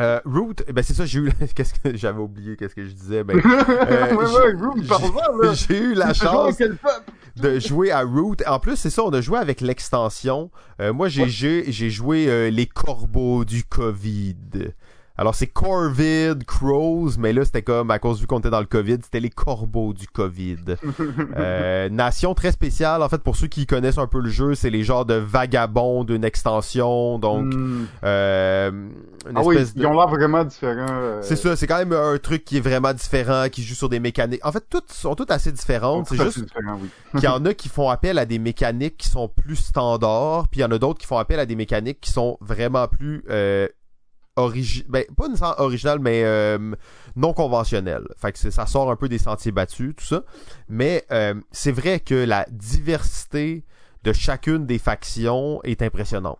euh, 0.00 0.20
Root, 0.24 0.54
ben 0.72 0.82
c'est 0.82 0.94
ça, 0.94 1.06
j'ai 1.06 1.18
eu. 1.18 1.32
Qu'est-ce 1.54 1.74
que 1.74 1.96
j'avais 1.96 2.20
oublié, 2.20 2.56
qu'est-ce 2.56 2.74
que 2.74 2.84
je 2.84 2.92
disais. 2.92 3.24
Ben, 3.24 3.36
euh, 3.44 5.54
j'ai 5.54 5.78
eu 5.78 5.94
la 5.94 6.14
chance 6.14 6.56
de 7.36 7.58
jouer 7.58 7.90
à 7.90 8.02
Root. 8.02 8.36
En 8.46 8.60
plus, 8.60 8.76
c'est 8.76 8.90
ça, 8.90 9.02
on 9.02 9.10
a 9.10 9.20
joué 9.20 9.38
avec 9.38 9.60
l'extension. 9.60 10.50
Euh, 10.80 10.92
moi, 10.92 11.08
j'ai 11.08 11.28
j'ai 11.28 11.90
joué 11.90 12.50
les 12.50 12.66
corbeaux 12.66 13.44
du 13.44 13.64
Covid. 13.64 14.36
Alors 15.20 15.34
c'est 15.34 15.48
Corvid, 15.48 16.44
Crows, 16.46 17.10
mais 17.18 17.32
là 17.32 17.44
c'était 17.44 17.62
comme 17.62 17.90
à 17.90 17.98
cause 17.98 18.20
vu 18.20 18.28
qu'on 18.28 18.38
était 18.38 18.50
dans 18.50 18.60
le 18.60 18.66
Covid, 18.66 18.98
c'était 19.02 19.18
les 19.18 19.30
corbeaux 19.30 19.92
du 19.92 20.06
Covid. 20.06 20.58
euh, 21.36 21.88
nation 21.88 22.34
très 22.34 22.52
spéciale, 22.52 23.02
en 23.02 23.08
fait 23.08 23.18
pour 23.18 23.34
ceux 23.34 23.48
qui 23.48 23.66
connaissent 23.66 23.98
un 23.98 24.06
peu 24.06 24.20
le 24.20 24.30
jeu, 24.30 24.54
c'est 24.54 24.70
les 24.70 24.84
genres 24.84 25.04
de 25.04 25.14
vagabonds 25.14 26.04
d'une 26.04 26.24
extension, 26.24 27.18
donc 27.18 27.52
hmm. 27.52 27.86
euh, 28.04 28.70
une 29.28 29.36
ah 29.36 29.42
oui, 29.44 29.56
ils 29.74 29.86
ont 29.86 29.92
l'air 29.92 30.06
vraiment 30.06 30.44
différents. 30.44 30.86
Euh. 30.88 31.18
C'est 31.22 31.34
ça, 31.34 31.56
c'est 31.56 31.66
quand 31.66 31.78
même 31.78 31.92
un 31.92 32.16
truc 32.18 32.44
qui 32.44 32.58
est 32.58 32.60
vraiment 32.60 32.92
différent, 32.92 33.48
qui 33.50 33.64
joue 33.64 33.74
sur 33.74 33.88
des 33.88 33.98
mécaniques. 33.98 34.46
En 34.46 34.52
fait, 34.52 34.64
toutes 34.70 34.92
sont 34.92 35.16
toutes 35.16 35.32
assez 35.32 35.50
différentes. 35.50 36.06
C'est 36.08 36.16
juste 36.16 36.44
qu'il 37.12 37.24
y 37.24 37.26
en 37.26 37.44
a 37.44 37.54
qui 37.54 37.68
font 37.68 37.90
appel 37.90 38.18
à 38.18 38.24
des 38.24 38.38
mécaniques 38.38 38.98
qui 38.98 39.08
sont 39.08 39.28
plus 39.28 39.56
standards, 39.56 40.46
puis 40.46 40.60
il 40.60 40.62
y 40.62 40.64
en 40.64 40.70
a 40.70 40.78
d'autres 40.78 41.00
qui 41.00 41.08
font 41.08 41.18
appel 41.18 41.40
à 41.40 41.46
des 41.46 41.56
mécaniques 41.56 42.00
qui 42.00 42.12
sont 42.12 42.38
vraiment 42.40 42.86
plus 42.86 43.24
euh, 44.38 44.52
ben, 44.88 45.04
pas 45.16 45.54
original, 45.58 45.98
mais 45.98 46.22
euh, 46.24 46.74
non 47.16 47.32
conventionnel. 47.32 48.02
Fait 48.16 48.32
que 48.32 48.38
ça 48.38 48.66
sort 48.66 48.90
un 48.90 48.96
peu 48.96 49.08
des 49.08 49.18
sentiers 49.18 49.52
battus, 49.52 49.94
tout 49.96 50.04
ça. 50.04 50.22
Mais 50.68 51.04
euh, 51.10 51.34
c'est 51.50 51.72
vrai 51.72 52.00
que 52.00 52.14
la 52.14 52.46
diversité 52.50 53.64
de 54.04 54.12
chacune 54.12 54.66
des 54.66 54.78
factions 54.78 55.60
est 55.64 55.82
impressionnante. 55.82 56.38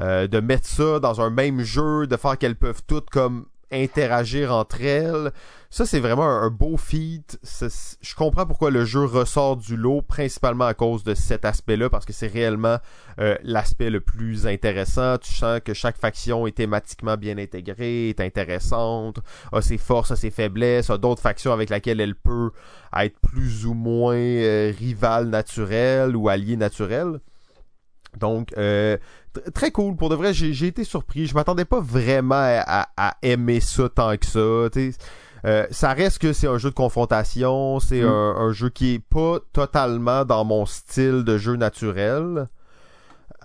Euh, 0.00 0.26
de 0.26 0.40
mettre 0.40 0.66
ça 0.66 1.00
dans 1.00 1.20
un 1.20 1.28
même 1.28 1.60
jeu, 1.60 2.06
de 2.06 2.16
faire 2.16 2.38
qu'elles 2.38 2.56
peuvent 2.56 2.82
toutes 2.86 3.10
comme 3.10 3.44
interagir 3.72 4.52
entre 4.52 4.82
elles. 4.82 5.32
Ça, 5.70 5.86
c'est 5.86 6.00
vraiment 6.00 6.28
un, 6.28 6.50
beau 6.50 6.76
feat. 6.76 7.38
Je 7.42 8.14
comprends 8.14 8.44
pourquoi 8.44 8.70
le 8.70 8.84
jeu 8.84 9.04
ressort 9.04 9.56
du 9.56 9.74
lot, 9.74 10.02
principalement 10.02 10.66
à 10.66 10.74
cause 10.74 11.02
de 11.02 11.14
cet 11.14 11.46
aspect-là, 11.46 11.88
parce 11.88 12.04
que 12.04 12.12
c'est 12.12 12.26
réellement 12.26 12.76
euh, 13.18 13.36
l'aspect 13.42 13.88
le 13.88 14.00
plus 14.00 14.46
intéressant. 14.46 15.16
Tu 15.16 15.32
sens 15.32 15.60
que 15.64 15.72
chaque 15.72 15.96
faction 15.96 16.46
est 16.46 16.56
thématiquement 16.56 17.16
bien 17.16 17.38
intégrée, 17.38 18.10
est 18.10 18.20
intéressante, 18.20 19.20
a 19.50 19.62
ses 19.62 19.78
forces, 19.78 20.10
a 20.10 20.16
ses 20.16 20.30
faiblesses, 20.30 20.90
a 20.90 20.98
d'autres 20.98 21.22
factions 21.22 21.54
avec 21.54 21.70
lesquelles 21.70 22.02
elle 22.02 22.16
peut 22.16 22.50
être 22.94 23.18
plus 23.20 23.64
ou 23.64 23.72
moins 23.72 24.14
euh, 24.14 24.72
rivale 24.78 25.28
naturelle 25.28 26.14
ou 26.16 26.28
alliée 26.28 26.58
naturelle. 26.58 27.18
Donc, 28.18 28.48
euh, 28.58 28.96
très 29.54 29.70
cool. 29.70 29.96
Pour 29.96 30.08
de 30.08 30.14
vrai, 30.14 30.32
j'ai 30.34 30.66
été 30.66 30.84
surpris. 30.84 31.26
Je 31.26 31.34
m'attendais 31.34 31.64
pas 31.64 31.80
vraiment 31.80 32.34
à, 32.36 33.16
aimer 33.22 33.60
ça 33.60 33.88
tant 33.88 34.16
que 34.16 34.26
ça. 34.26 34.80
Euh, 35.44 35.66
ça 35.70 35.92
reste 35.92 36.18
que 36.18 36.32
c'est 36.32 36.46
un 36.46 36.58
jeu 36.58 36.70
de 36.70 36.74
confrontation. 36.74 37.80
C'est 37.80 38.02
mm. 38.02 38.08
un, 38.08 38.52
jeu 38.52 38.68
qui 38.68 38.94
est 38.94 38.98
pas 38.98 39.38
totalement 39.52 40.24
dans 40.24 40.44
mon 40.44 40.66
style 40.66 41.24
de 41.24 41.38
jeu 41.38 41.56
naturel. 41.56 42.48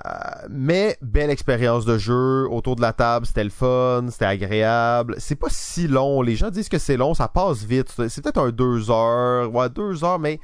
Euh, 0.05 0.09
mais 0.50 0.95
belle 1.01 1.31
expérience 1.31 1.83
de 1.86 1.97
jeu 1.97 2.47
autour 2.51 2.75
de 2.75 2.81
la 2.81 2.93
table, 2.93 3.25
c'était 3.25 3.43
le 3.43 3.50
fun, 3.50 4.05
c'était 4.12 4.25
agréable. 4.25 5.15
C'est 5.17 5.36
pas 5.36 5.47
si 5.50 5.88
long. 5.88 6.21
Les 6.21 6.36
gens 6.36 6.51
disent 6.51 6.69
que 6.69 6.77
c'est 6.77 6.97
long, 6.97 7.15
ça 7.15 7.27
passe 7.27 7.63
vite. 7.63 7.91
C'est 8.07 8.21
peut-être 8.21 8.39
un 8.39 8.50
deux 8.50 8.91
heures, 8.91 9.51
ouais 9.53 9.69
deux 9.69 10.03
heures, 10.03 10.19
mais 10.19 10.39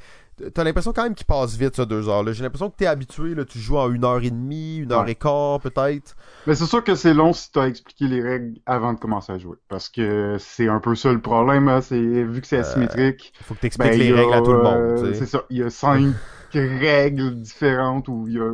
T'as 0.53 0.63
l'impression 0.63 0.93
quand 0.93 1.03
même 1.03 1.13
qu'il 1.13 1.27
passe 1.27 1.55
vite, 1.55 1.75
ça, 1.75 1.85
deux 1.85 2.09
heures. 2.09 2.25
J'ai 2.33 2.43
l'impression 2.43 2.69
que 2.69 2.75
t'es 2.75 2.87
habitué, 2.87 3.35
là, 3.35 3.45
tu 3.45 3.59
joues 3.59 3.77
en 3.77 3.91
une 3.91 4.03
heure 4.03 4.23
et 4.23 4.31
demie, 4.31 4.77
une 4.77 4.91
heure 4.91 5.07
et 5.07 5.15
quart, 5.15 5.59
peut-être. 5.59 6.15
Mais 6.47 6.55
c'est 6.55 6.65
sûr 6.65 6.83
que 6.83 6.95
c'est 6.95 7.13
long 7.13 7.33
si 7.33 7.51
t'as 7.51 7.67
expliqué 7.67 8.07
les 8.07 8.21
règles 8.21 8.59
avant 8.65 8.93
de 8.93 8.99
commencer 8.99 9.31
à 9.31 9.37
jouer. 9.37 9.57
Parce 9.69 9.89
que 9.89 10.37
c'est 10.39 10.67
un 10.67 10.79
peu 10.79 10.95
ça 10.95 11.13
le 11.13 11.21
problème, 11.21 11.67
hein, 11.67 11.81
c'est 11.81 11.99
vu 11.99 12.41
que 12.41 12.47
c'est 12.47 12.57
euh, 12.57 12.61
asymétrique. 12.61 13.33
faut 13.41 13.53
que 13.53 13.59
t'expliques 13.59 13.91
ben, 13.91 13.99
les 13.99 14.11
règles 14.11 14.33
à 14.33 14.41
tout 14.41 14.53
le 14.53 14.63
monde. 14.63 14.73
Euh, 14.73 15.13
c'est 15.13 15.27
ça. 15.27 15.43
Il 15.51 15.57
y 15.57 15.63
a 15.63 15.69
cinq 15.69 16.13
règles 16.53 17.35
différentes 17.39 18.07
où 18.07 18.27
il 18.27 18.33
y 18.33 18.39
a 18.39 18.51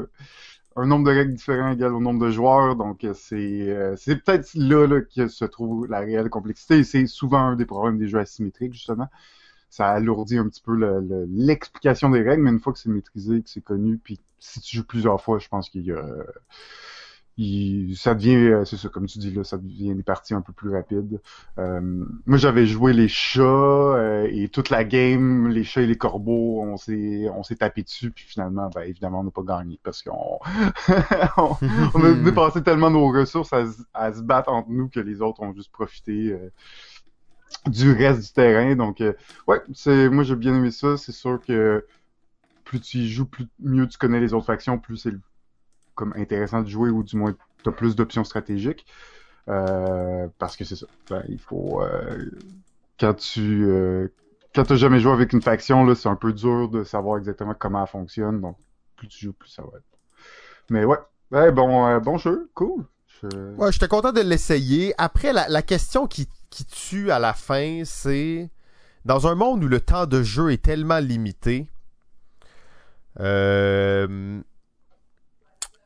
un 0.76 0.86
nombre 0.86 1.10
de 1.10 1.16
règles 1.16 1.34
différents 1.34 1.72
égal 1.72 1.94
au 1.94 2.02
nombre 2.02 2.26
de 2.26 2.32
joueurs. 2.32 2.76
Donc 2.76 3.08
c'est 3.14 3.36
euh, 3.36 3.96
c'est 3.96 4.18
peut-être 4.18 4.50
là, 4.54 4.86
là 4.86 5.00
que 5.02 5.30
se 5.30 5.46
trouve 5.46 5.88
la 5.88 6.00
réelle 6.00 6.30
complexité. 6.30 6.84
C'est 6.84 7.08
souvent 7.08 7.40
un 7.40 7.56
des 7.56 7.66
problèmes 7.66 7.98
des 7.98 8.10
jeux 8.10 8.20
asymétriques, 8.20 8.74
justement 8.74 9.08
ça 9.70 9.88
alourdit 9.90 10.38
un 10.38 10.48
petit 10.48 10.62
peu 10.62 10.76
l'explication 11.30 12.10
des 12.10 12.22
règles, 12.22 12.44
mais 12.44 12.52
une 12.52 12.60
fois 12.60 12.74
que 12.74 12.80
c'est 12.80 12.90
maîtrisé, 12.90 13.42
que 13.42 13.50
c'est 13.50 13.62
connu, 13.62 13.98
puis 13.98 14.20
si 14.40 14.62
tu 14.62 14.78
joues 14.78 14.86
plusieurs 14.86 15.22
fois, 15.22 15.40
je 15.40 15.48
pense 15.48 15.70
qu'il 15.70 15.86
y 15.86 15.92
a 15.92 16.04
ça 17.96 18.16
devient, 18.16 18.36
euh, 18.36 18.66
c'est 18.66 18.76
ça, 18.76 18.90
comme 18.90 19.06
tu 19.06 19.18
dis 19.20 19.32
là, 19.32 19.44
ça 19.44 19.58
devient 19.58 19.96
des 19.96 20.04
parties 20.04 20.34
un 20.34 20.42
peu 20.42 20.52
plus 20.52 20.72
rapides. 20.72 21.22
Euh, 21.58 21.80
moi, 22.26 22.38
j'avais 22.38 22.66
joué 22.66 22.92
les 22.92 23.08
chats 23.08 23.42
euh, 23.42 24.28
et 24.30 24.50
toute 24.50 24.70
la 24.70 24.84
game, 24.84 25.48
les 25.48 25.64
chats 25.64 25.82
et 25.82 25.88
les 25.88 25.98
corbeaux, 25.98 26.62
on 26.62 26.76
s'est, 26.76 27.30
on 27.34 27.44
s'est 27.44 27.56
tapé 27.56 27.84
dessus, 27.84 28.12
puis 28.12 28.26
finalement, 28.26 28.70
ben 28.74 28.82
évidemment, 28.82 29.22
on 29.22 29.24
n'a 29.24 29.32
pas 29.32 29.44
gagné 29.44 29.80
parce 29.84 30.04
qu'on, 30.04 30.40
on, 31.38 32.04
a 32.04 32.14
dépassé 32.24 32.62
tellement 32.62 32.90
nos 32.90 33.08
ressources 33.10 33.54
à, 33.54 33.64
à, 33.94 34.14
se 34.14 34.22
battre 34.22 34.52
entre 34.52 34.70
nous 34.70 34.90
que 34.90 35.00
les 35.00 35.22
autres 35.22 35.42
ont 35.42 35.54
juste 35.54 35.72
profité 35.72 36.38
du 37.68 37.92
reste 37.94 38.22
du 38.22 38.34
terrain. 38.34 38.76
Donc, 38.76 39.02
euh, 39.02 39.14
ouais, 39.48 39.62
c'est 39.74 40.10
moi 40.10 40.24
j'ai 40.24 40.36
bien 40.36 40.56
aimé 40.56 40.72
ça. 40.72 40.98
C'est 40.98 41.12
sûr 41.12 41.40
que 41.46 41.86
plus 42.64 42.80
tu 42.80 43.00
y 43.00 43.10
joues, 43.10 43.26
plus 43.26 43.48
mieux 43.60 43.88
tu 43.88 43.98
connais 43.98 44.20
les 44.20 44.34
autres 44.34 44.46
factions, 44.46 44.78
plus 44.78 44.98
c'est 44.98 45.14
comme 45.96 46.14
intéressant 46.16 46.62
de 46.62 46.70
jouer 46.70 46.90
ou 46.90 47.04
du 47.04 47.18
moins 47.18 47.36
tu 47.64 47.70
as 47.70 47.72
plus 47.72 47.96
d'options 47.96 48.24
stratégiques. 48.24 48.86
Euh, 49.48 50.28
parce 50.38 50.56
que 50.56 50.64
c'est 50.64 50.76
ça. 50.76 50.86
Ben, 51.10 51.24
il 51.28 51.40
faut 51.40 51.82
euh, 51.82 52.30
quand 53.00 53.16
tu 53.16 53.68
quand 54.54 54.64
t'as 54.64 54.76
jamais 54.76 55.00
joué 55.00 55.12
avec 55.12 55.34
une 55.34 55.42
faction 55.42 55.86
là, 55.86 55.96
c'est 55.96 56.10
un 56.10 56.16
peu 56.16 56.34
dur 56.34 56.70
de 56.70 56.84
savoir 56.84 57.18
exactement 57.18 57.56
comment 57.58 57.82
elle 57.82 57.88
fonctionne. 57.88 58.42
Donc 58.42 58.58
plus 58.96 59.08
tu 59.08 59.26
joues, 59.26 59.34
plus 59.34 59.50
ça 59.50 59.64
va 59.64 59.70
être. 59.78 59.86
Mais 60.70 60.86
ouais, 60.86 60.98
ouais 61.32 61.52
bon 61.52 62.00
bon 62.00 62.18
jeu, 62.18 62.50
cool. 62.54 62.86
Ouais, 63.58 63.72
j'étais 63.72 63.90
content 63.90 64.14
de 64.14 64.22
l'essayer. 64.22 64.94
Après, 64.98 65.34
la 65.34 65.62
question 65.62 66.08
qui 66.08 66.30
qui 66.50 66.66
tue 66.66 67.12
à 67.12 67.20
la 67.20 67.34
fin, 67.34 67.84
c'est 67.86 68.50
dans 69.06 69.28
un 69.28 69.36
monde 69.36 69.64
où 69.64 69.68
le 69.68 69.80
temps 69.80 70.06
de 70.06 70.24
jeu 70.24 70.52
est 70.52 70.64
tellement 70.64 71.00
limité. 71.00 71.68
Euh, 73.20 74.42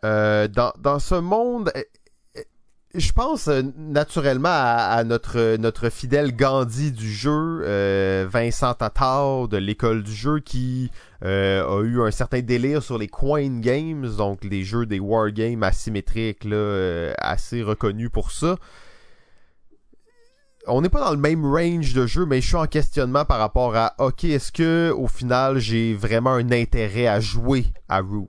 euh, 0.03 0.47
dans, 0.47 0.99
ce 0.99 1.15
monde, 1.15 1.71
eh, 1.75 1.87
eh, 2.35 2.45
je 2.93 3.11
pense 3.13 3.47
euh, 3.47 3.61
naturellement 3.77 4.49
à, 4.49 5.03
notre, 5.05 5.89
fidèle 5.89 6.35
Gandhi 6.35 6.91
du 6.91 7.11
jeu, 7.11 8.25
Vincent 8.25 8.73
Tatar 8.73 9.47
de 9.47 9.57
l'école 9.57 10.03
du 10.03 10.13
jeu, 10.13 10.39
qui 10.39 10.91
a 11.21 11.79
eu 11.83 12.01
un 12.01 12.11
certain 12.11 12.41
délire 12.41 12.83
sur 12.83 12.97
les 12.97 13.07
coin 13.07 13.61
games, 13.61 14.15
donc 14.17 14.43
les 14.43 14.63
jeux 14.63 14.85
des 14.85 14.99
wargames 14.99 15.63
asymétriques, 15.63 16.45
assez 17.17 17.63
reconnus 17.63 18.09
pour 18.11 18.31
ça 18.31 18.57
on 20.67 20.81
n'est 20.81 20.89
pas 20.89 21.03
dans 21.03 21.11
le 21.11 21.17
même 21.17 21.45
range 21.45 21.93
de 21.93 22.05
jeu, 22.05 22.25
mais 22.25 22.41
je 22.41 22.47
suis 22.47 22.55
en 22.55 22.67
questionnement 22.67 23.25
par 23.25 23.39
rapport 23.39 23.75
à 23.75 23.95
ok, 23.97 24.23
est-ce 24.25 24.51
que 24.51 24.91
au 24.95 25.07
final 25.07 25.59
j'ai 25.59 25.93
vraiment 25.93 26.33
un 26.33 26.51
intérêt 26.51 27.07
à 27.07 27.19
jouer 27.19 27.65
à 27.89 27.99
Root? 27.99 28.27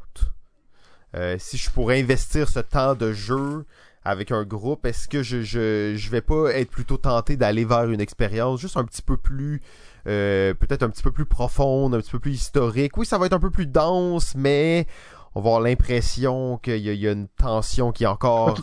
Euh, 1.15 1.37
Si 1.39 1.57
je 1.57 1.71
pourrais 1.71 2.01
investir 2.01 2.49
ce 2.49 2.61
temps 2.61 2.95
de 2.95 3.13
jeu 3.13 3.65
avec 4.05 4.33
un 4.33 4.45
groupe, 4.45 4.85
est-ce 4.85 5.09
que 5.09 5.23
je, 5.23 5.43
je, 5.43 6.11
vais 6.11 6.21
pas 6.21 6.51
être 6.53 6.71
plutôt 6.71 6.99
tenté 6.99 7.37
d'aller 7.37 7.65
vers 7.65 7.91
une 7.91 8.01
expérience 8.01 8.61
juste 8.61 8.77
un 8.77 8.85
petit 8.85 9.01
peu 9.01 9.17
plus 9.17 9.63
euh, 10.07 10.53
peut-être 10.53 10.83
un 10.83 10.91
petit 10.91 11.03
peu 11.03 11.13
plus 11.13 11.25
profonde, 11.25 11.95
un 11.95 12.01
petit 12.01 12.11
peu 12.11 12.19
plus 12.19 12.35
historique? 12.35 12.97
Oui, 12.97 13.07
ça 13.07 13.17
va 13.17 13.27
être 13.27 13.33
un 13.33 13.41
peu 13.41 13.51
plus 13.51 13.67
dense, 13.67 14.35
mais 14.35 14.87
on 15.35 15.41
va 15.41 15.51
avoir 15.51 15.61
l'impression 15.63 16.59
qu'il 16.59 16.79
y, 16.79 17.09
a 17.09 17.13
une 17.13 17.29
tension 17.29 17.93
qui 17.93 18.05
est 18.05 18.09
encore 18.09 18.59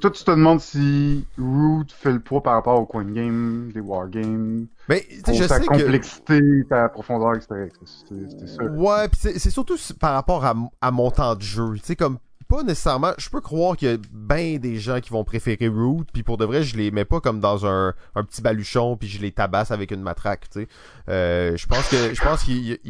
toi, 0.00 0.10
tu 0.10 0.24
te 0.24 0.30
demandes 0.30 0.60
si 0.60 1.26
Root 1.38 1.86
fait 1.88 2.12
le 2.12 2.20
poids 2.20 2.42
par 2.42 2.54
rapport 2.54 2.80
au 2.80 2.86
coin 2.86 3.04
game, 3.04 3.70
des 3.72 3.80
wargames. 3.80 4.66
Mais, 4.88 5.06
je 5.26 5.44
sa 5.44 5.58
sais 5.58 5.66
complexité, 5.66 6.40
sa 6.68 6.88
profondeur, 6.88 7.34
etc. 7.34 7.68
C'était 7.84 8.46
ça. 8.46 8.64
Ouais, 8.64 9.08
c'est 9.12 9.50
surtout 9.50 9.76
par 9.98 10.14
rapport 10.14 10.44
à, 10.44 10.54
à 10.80 10.90
mon 10.90 11.10
temps 11.10 11.34
de 11.34 11.42
jeu. 11.42 11.74
Tu 11.74 11.80
sais, 11.84 11.96
comme 11.96 12.18
pas 12.48 12.62
nécessairement. 12.62 13.12
Je 13.18 13.28
peux 13.28 13.40
croire 13.40 13.76
qu'il 13.76 13.88
y 13.88 13.92
a 13.92 13.98
bien 14.12 14.58
des 14.58 14.78
gens 14.78 15.00
qui 15.00 15.10
vont 15.10 15.22
préférer 15.22 15.68
Root, 15.68 16.04
puis 16.12 16.22
pour 16.22 16.38
de 16.38 16.44
vrai, 16.44 16.62
je 16.62 16.76
les 16.76 16.90
mets 16.90 17.04
pas 17.04 17.20
comme 17.20 17.40
dans 17.40 17.66
un, 17.66 17.94
petit 18.14 18.40
baluchon, 18.40 18.96
puis 18.96 19.08
je 19.08 19.20
les 19.20 19.32
tabasse 19.32 19.70
avec 19.70 19.90
une 19.90 20.02
matraque, 20.02 20.48
tu 20.50 20.62
sais. 20.62 20.68
Euh, 21.08 21.56
je 21.56 21.66
pense 21.66 21.88
que 21.88 22.14
je 22.14 22.20
pense 22.22 22.44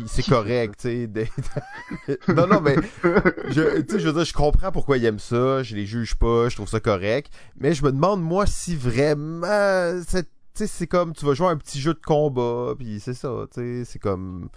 c'est 0.07 0.27
correct, 0.27 0.77
tu 0.81 1.09
sais. 1.13 2.19
non, 2.29 2.47
non, 2.47 2.61
mais 2.61 2.77
je, 3.49 3.85
je 3.89 4.07
veux 4.07 4.13
dire, 4.13 4.25
je 4.25 4.33
comprends 4.33 4.71
pourquoi 4.71 4.97
ils 4.97 5.05
aiment 5.05 5.19
ça, 5.19 5.63
je 5.63 5.75
les 5.75 5.87
juge 5.87 6.15
pas, 6.15 6.49
je 6.49 6.55
trouve 6.55 6.69
ça 6.69 6.81
correct, 6.81 7.33
mais 7.59 7.75
je 7.75 7.85
me 7.85 7.91
demande 7.91 8.23
moi 8.23 8.47
si 8.47 8.77
vraiment, 8.77 10.01
c'est 10.55 10.87
comme 10.87 11.13
tu 11.15 11.25
vas 11.27 11.35
jouer 11.35 11.49
un 11.49 11.57
petit 11.57 11.81
jeu 11.81 11.95
de 11.95 12.01
combat, 12.01 12.75
puis 12.79 13.01
c'est 13.01 13.15
ça, 13.15 13.47
tu 13.53 13.61
sais, 13.61 13.85
c'est 13.85 13.99
comme. 13.99 14.49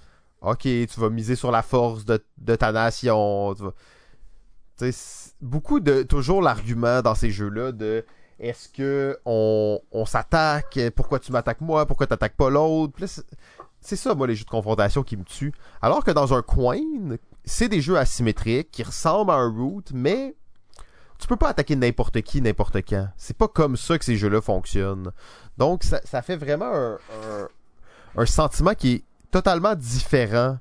Ok, 0.42 0.62
tu 0.62 1.00
vas 1.00 1.12
miser 1.12 1.36
sur 1.36 1.52
la 1.52 1.62
force 1.62 2.04
de, 2.04 2.20
de 2.40 2.56
ta 2.56 2.72
nation. 2.72 3.54
Tu 3.54 3.62
vas 3.62 3.74
beaucoup 5.42 5.80
de 5.80 6.04
toujours 6.04 6.42
l'argument 6.42 7.02
dans 7.02 7.16
ces 7.16 7.32
jeux-là 7.32 7.72
de 7.72 8.06
est-ce 8.40 8.70
que 8.70 9.20
on, 9.26 9.80
s'attaque, 10.06 10.80
pourquoi 10.96 11.20
tu 11.20 11.32
m'attaques 11.32 11.62
moi, 11.62 11.86
pourquoi 11.86 12.08
tu 12.08 12.14
n'attaques 12.14 12.36
pas 12.36 12.50
l'autre? 12.50 12.94
C'est 13.80 13.96
ça, 13.96 14.16
moi, 14.16 14.28
les 14.28 14.36
jeux 14.36 14.46
de 14.46 14.50
confrontation 14.50 15.04
qui 15.04 15.18
me 15.18 15.24
tuent. 15.24 15.54
Alors 15.82 16.04
que 16.04 16.12
dans 16.12 16.34
un 16.34 16.42
coin, 16.42 16.80
c'est 17.46 17.70
des 17.70 17.82
jeux 17.82 17.98
asymétriques 17.98 18.72
qui 18.72 18.84
ressemblent 18.84 19.32
à 19.32 19.36
un 19.36 19.50
root, 19.50 19.84
mais 19.94 20.36
tu 21.20 21.28
peux 21.28 21.36
pas 21.36 21.50
attaquer 21.50 21.76
n'importe 21.76 22.22
qui, 22.22 22.42
n'importe 22.42 22.78
quand. 22.88 23.08
C'est 23.18 23.38
pas 23.38 23.48
comme 23.48 23.78
ça 23.78 23.98
que 24.00 24.06
ces 24.06 24.18
jeux-là 24.18 24.42
fonctionnent. 24.42 25.12
Donc, 25.58 25.84
ça, 25.84 26.22
fait 26.22 26.36
vraiment 26.36 26.72
un, 26.74 26.98
un 28.16 28.26
sentiment 28.26 28.74
qui 28.74 28.94
est 28.94 29.04
totalement 29.30 29.76
différent 29.76 30.58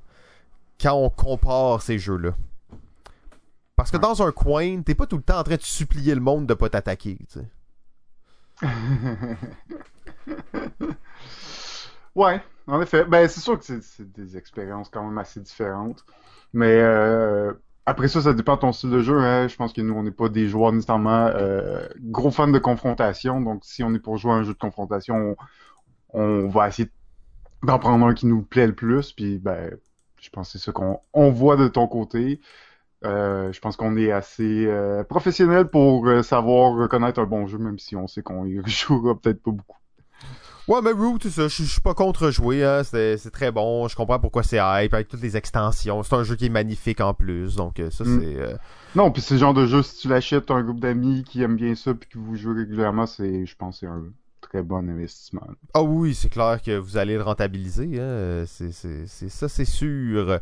quand 0.79 0.93
on 0.93 1.09
compare 1.09 1.81
ces 1.81 1.97
jeux-là. 1.97 2.31
Parce 3.81 3.89
que 3.89 3.97
dans 3.97 4.21
un 4.21 4.31
coin, 4.31 4.83
t'es 4.83 4.93
pas 4.93 5.07
tout 5.07 5.17
le 5.17 5.23
temps 5.23 5.39
en 5.39 5.43
train 5.43 5.55
de 5.55 5.63
supplier 5.63 6.13
le 6.13 6.21
monde 6.21 6.45
de 6.45 6.53
pas 6.53 6.69
t'attaquer, 6.69 7.17
tu 7.27 7.39
sais. 7.39 7.47
ouais, 12.15 12.43
en 12.67 12.79
effet. 12.79 13.05
Ben, 13.05 13.27
c'est 13.27 13.39
sûr 13.39 13.57
que 13.57 13.65
c'est 13.65 14.11
des 14.11 14.37
expériences 14.37 14.89
quand 14.89 15.03
même 15.03 15.17
assez 15.17 15.39
différentes. 15.39 16.05
Mais 16.53 16.79
euh, 16.79 17.53
après 17.87 18.07
ça, 18.07 18.21
ça 18.21 18.33
dépend 18.33 18.53
de 18.53 18.59
ton 18.59 18.71
style 18.71 18.91
de 18.91 19.01
jeu. 19.01 19.17
Hein. 19.17 19.47
Je 19.47 19.55
pense 19.55 19.73
que 19.73 19.81
nous, 19.81 19.95
on 19.95 20.03
n'est 20.03 20.11
pas 20.11 20.29
des 20.29 20.47
joueurs 20.47 20.73
nécessairement 20.73 21.31
euh, 21.33 21.83
gros 22.01 22.29
fans 22.29 22.49
de 22.49 22.59
confrontation. 22.59 23.41
Donc, 23.41 23.65
si 23.65 23.83
on 23.83 23.95
est 23.95 23.99
pour 23.99 24.17
jouer 24.17 24.33
à 24.33 24.35
un 24.35 24.43
jeu 24.43 24.53
de 24.53 24.59
confrontation, 24.59 25.35
on, 26.13 26.21
on 26.21 26.47
va 26.49 26.67
essayer 26.67 26.91
d'en 27.63 27.79
prendre 27.79 28.05
un 28.05 28.13
qui 28.13 28.27
nous 28.27 28.43
plaît 28.43 28.67
le 28.67 28.75
plus. 28.75 29.11
Puis, 29.11 29.39
ben, 29.39 29.75
je 30.19 30.29
pense 30.29 30.53
que 30.53 30.59
c'est 30.59 30.63
ce 30.63 30.69
qu'on 30.69 30.99
on 31.13 31.31
voit 31.31 31.55
de 31.55 31.67
ton 31.67 31.87
côté. 31.87 32.39
Euh, 33.03 33.51
je 33.51 33.59
pense 33.59 33.75
qu'on 33.77 33.97
est 33.97 34.11
assez 34.11 34.65
euh, 34.67 35.03
professionnel 35.03 35.67
pour 35.67 36.07
euh, 36.07 36.21
savoir 36.21 36.73
reconnaître 36.75 37.19
un 37.19 37.25
bon 37.25 37.47
jeu, 37.47 37.57
même 37.57 37.79
si 37.79 37.95
on 37.95 38.07
sait 38.07 38.21
qu'on 38.21 38.45
y 38.45 38.61
jouera 38.67 39.15
peut-être 39.19 39.41
pas 39.41 39.51
beaucoup. 39.51 39.77
Ouais, 40.67 40.79
mais 40.83 40.91
Root, 40.91 41.17
c'est 41.23 41.31
ça. 41.31 41.47
Je 41.47 41.63
suis 41.63 41.81
pas 41.81 41.95
contre 41.95 42.29
jouer. 42.29 42.63
Hein. 42.63 42.83
C'est 42.83 43.17
très 43.31 43.51
bon. 43.51 43.87
Je 43.87 43.95
comprends 43.95 44.19
pourquoi 44.19 44.43
c'est 44.43 44.59
hype 44.61 44.93
avec 44.93 45.07
toutes 45.07 45.21
les 45.21 45.35
extensions. 45.35 46.03
C'est 46.03 46.13
un 46.15 46.23
jeu 46.23 46.35
qui 46.35 46.45
est 46.45 46.49
magnifique 46.49 47.01
en 47.01 47.15
plus. 47.15 47.55
Donc, 47.55 47.81
ça, 47.89 48.03
Mm. 48.03 48.21
c'est. 48.21 48.57
Non, 48.95 49.09
puis 49.11 49.21
c'est 49.23 49.33
le 49.33 49.39
genre 49.39 49.55
de 49.55 49.65
jeu, 49.65 49.81
si 49.81 49.97
tu 49.97 50.07
l'achètes, 50.07 50.45
t'as 50.45 50.53
un 50.53 50.63
groupe 50.63 50.79
d'amis 50.79 51.23
qui 51.23 51.41
aiment 51.41 51.55
bien 51.55 51.73
ça, 51.75 51.93
puis 51.95 52.07
que 52.07 52.19
vous 52.19 52.35
jouez 52.35 52.59
régulièrement, 52.59 53.07
c'est, 53.07 53.45
je 53.45 53.55
pense, 53.55 53.79
que 53.79 53.87
c'est 53.87 53.91
un 53.91 54.03
très 54.41 54.61
bon 54.61 54.87
investissement. 54.87 55.47
Ah 55.73 55.81
oui, 55.81 56.13
c'est 56.13 56.29
clair 56.29 56.61
que 56.63 56.77
vous 56.77 56.95
allez 56.97 57.15
le 57.15 57.23
rentabiliser. 57.23 57.99
Hein. 57.99 58.43
C'est 58.45 58.71
ça, 59.29 59.49
c'est 59.49 59.65
sûr. 59.65 60.39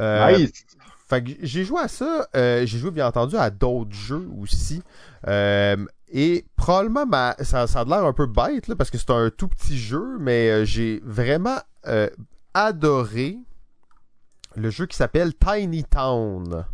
Nice! 0.00 0.66
Fait 1.06 1.22
que 1.22 1.30
j'ai 1.42 1.64
joué 1.64 1.80
à 1.80 1.88
ça. 1.88 2.26
euh, 2.34 2.64
j'ai 2.66 2.78
joué 2.78 2.90
bien 2.90 3.06
entendu 3.06 3.36
à 3.36 3.50
d'autres 3.50 3.94
jeux 3.94 4.28
aussi. 4.40 4.82
Euh, 5.26 5.76
et 6.10 6.44
probablement, 6.56 7.06
ma, 7.06 7.34
ça, 7.40 7.66
ça 7.66 7.80
a 7.80 7.84
l'air 7.84 8.04
un 8.04 8.12
peu 8.12 8.26
bête 8.26 8.68
là, 8.68 8.76
parce 8.76 8.90
que 8.90 8.98
c'est 8.98 9.10
un 9.10 9.30
tout 9.30 9.48
petit 9.48 9.78
jeu, 9.78 10.16
mais 10.20 10.50
euh, 10.50 10.64
j'ai 10.64 11.00
vraiment 11.04 11.58
euh, 11.86 12.08
adoré 12.54 13.36
le 14.56 14.70
jeu 14.70 14.86
qui 14.86 14.96
s'appelle 14.96 15.34
Tiny 15.34 15.84
Town. 15.84 16.64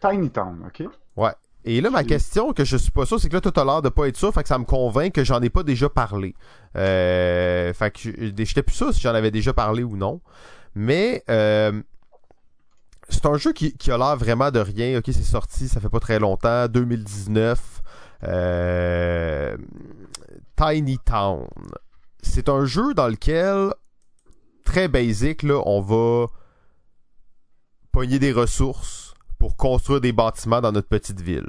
Tiny 0.00 0.30
Town, 0.30 0.64
ok? 0.66 0.88
Et 1.68 1.80
là, 1.80 1.90
ma 1.90 2.04
question, 2.04 2.52
que 2.52 2.64
je 2.64 2.76
suis 2.76 2.92
pas 2.92 3.06
sûr, 3.06 3.18
c'est 3.18 3.28
que 3.28 3.34
là, 3.34 3.40
tout 3.40 3.52
à 3.58 3.64
l'heure 3.64 3.82
de 3.82 3.88
pas 3.88 4.06
être 4.06 4.16
sûr, 4.16 4.32
fait 4.32 4.42
que 4.44 4.48
ça 4.48 4.56
me 4.56 4.64
convainc 4.64 5.12
que 5.12 5.24
j'en 5.24 5.42
ai 5.42 5.50
pas 5.50 5.64
déjà 5.64 5.88
parlé. 5.88 6.36
Euh, 6.76 7.72
fait 7.72 7.90
que 7.90 7.98
je- 7.98 8.44
j'étais 8.44 8.62
plus 8.62 8.76
sûr 8.76 8.94
si 8.94 9.00
j'en 9.00 9.14
avais 9.16 9.32
déjà 9.32 9.52
parlé 9.52 9.82
ou 9.82 9.96
non. 9.96 10.20
Mais 10.76 11.24
euh, 11.28 11.82
c'est 13.08 13.26
un 13.26 13.36
jeu 13.36 13.52
qui, 13.52 13.76
qui 13.76 13.90
a 13.90 13.98
l'air 13.98 14.16
vraiment 14.16 14.50
de 14.50 14.60
rien. 14.60 14.98
Ok, 14.98 15.04
c'est 15.06 15.22
sorti, 15.22 15.68
ça 15.68 15.80
fait 15.80 15.88
pas 15.88 16.00
très 16.00 16.18
longtemps, 16.18 16.68
2019. 16.68 17.82
Euh, 18.24 19.56
Tiny 20.56 20.98
Town. 20.98 21.46
C'est 22.22 22.48
un 22.48 22.64
jeu 22.64 22.94
dans 22.94 23.08
lequel, 23.08 23.72
très 24.64 24.88
basic, 24.88 25.42
là, 25.42 25.62
on 25.66 25.80
va 25.80 26.26
pogner 27.92 28.18
des 28.18 28.32
ressources 28.32 29.14
pour 29.38 29.56
construire 29.56 30.00
des 30.00 30.12
bâtiments 30.12 30.60
dans 30.60 30.72
notre 30.72 30.88
petite 30.88 31.20
ville. 31.20 31.48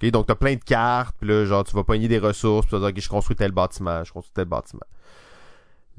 Ok, 0.00 0.10
donc 0.10 0.26
t'as 0.26 0.36
plein 0.36 0.54
de 0.54 0.64
cartes, 0.64 1.16
puis 1.18 1.28
là, 1.28 1.44
genre, 1.44 1.64
tu 1.64 1.74
vas 1.74 1.84
pogner 1.84 2.08
des 2.08 2.18
ressources, 2.18 2.66
puis 2.66 2.76
tu 2.76 2.80
vas 2.80 2.86
dire, 2.86 2.96
ok, 2.96 3.02
je 3.02 3.08
construis 3.08 3.36
tel 3.36 3.52
bâtiment, 3.52 4.04
je 4.04 4.12
construis 4.12 4.32
tel 4.34 4.46
bâtiment. 4.46 4.86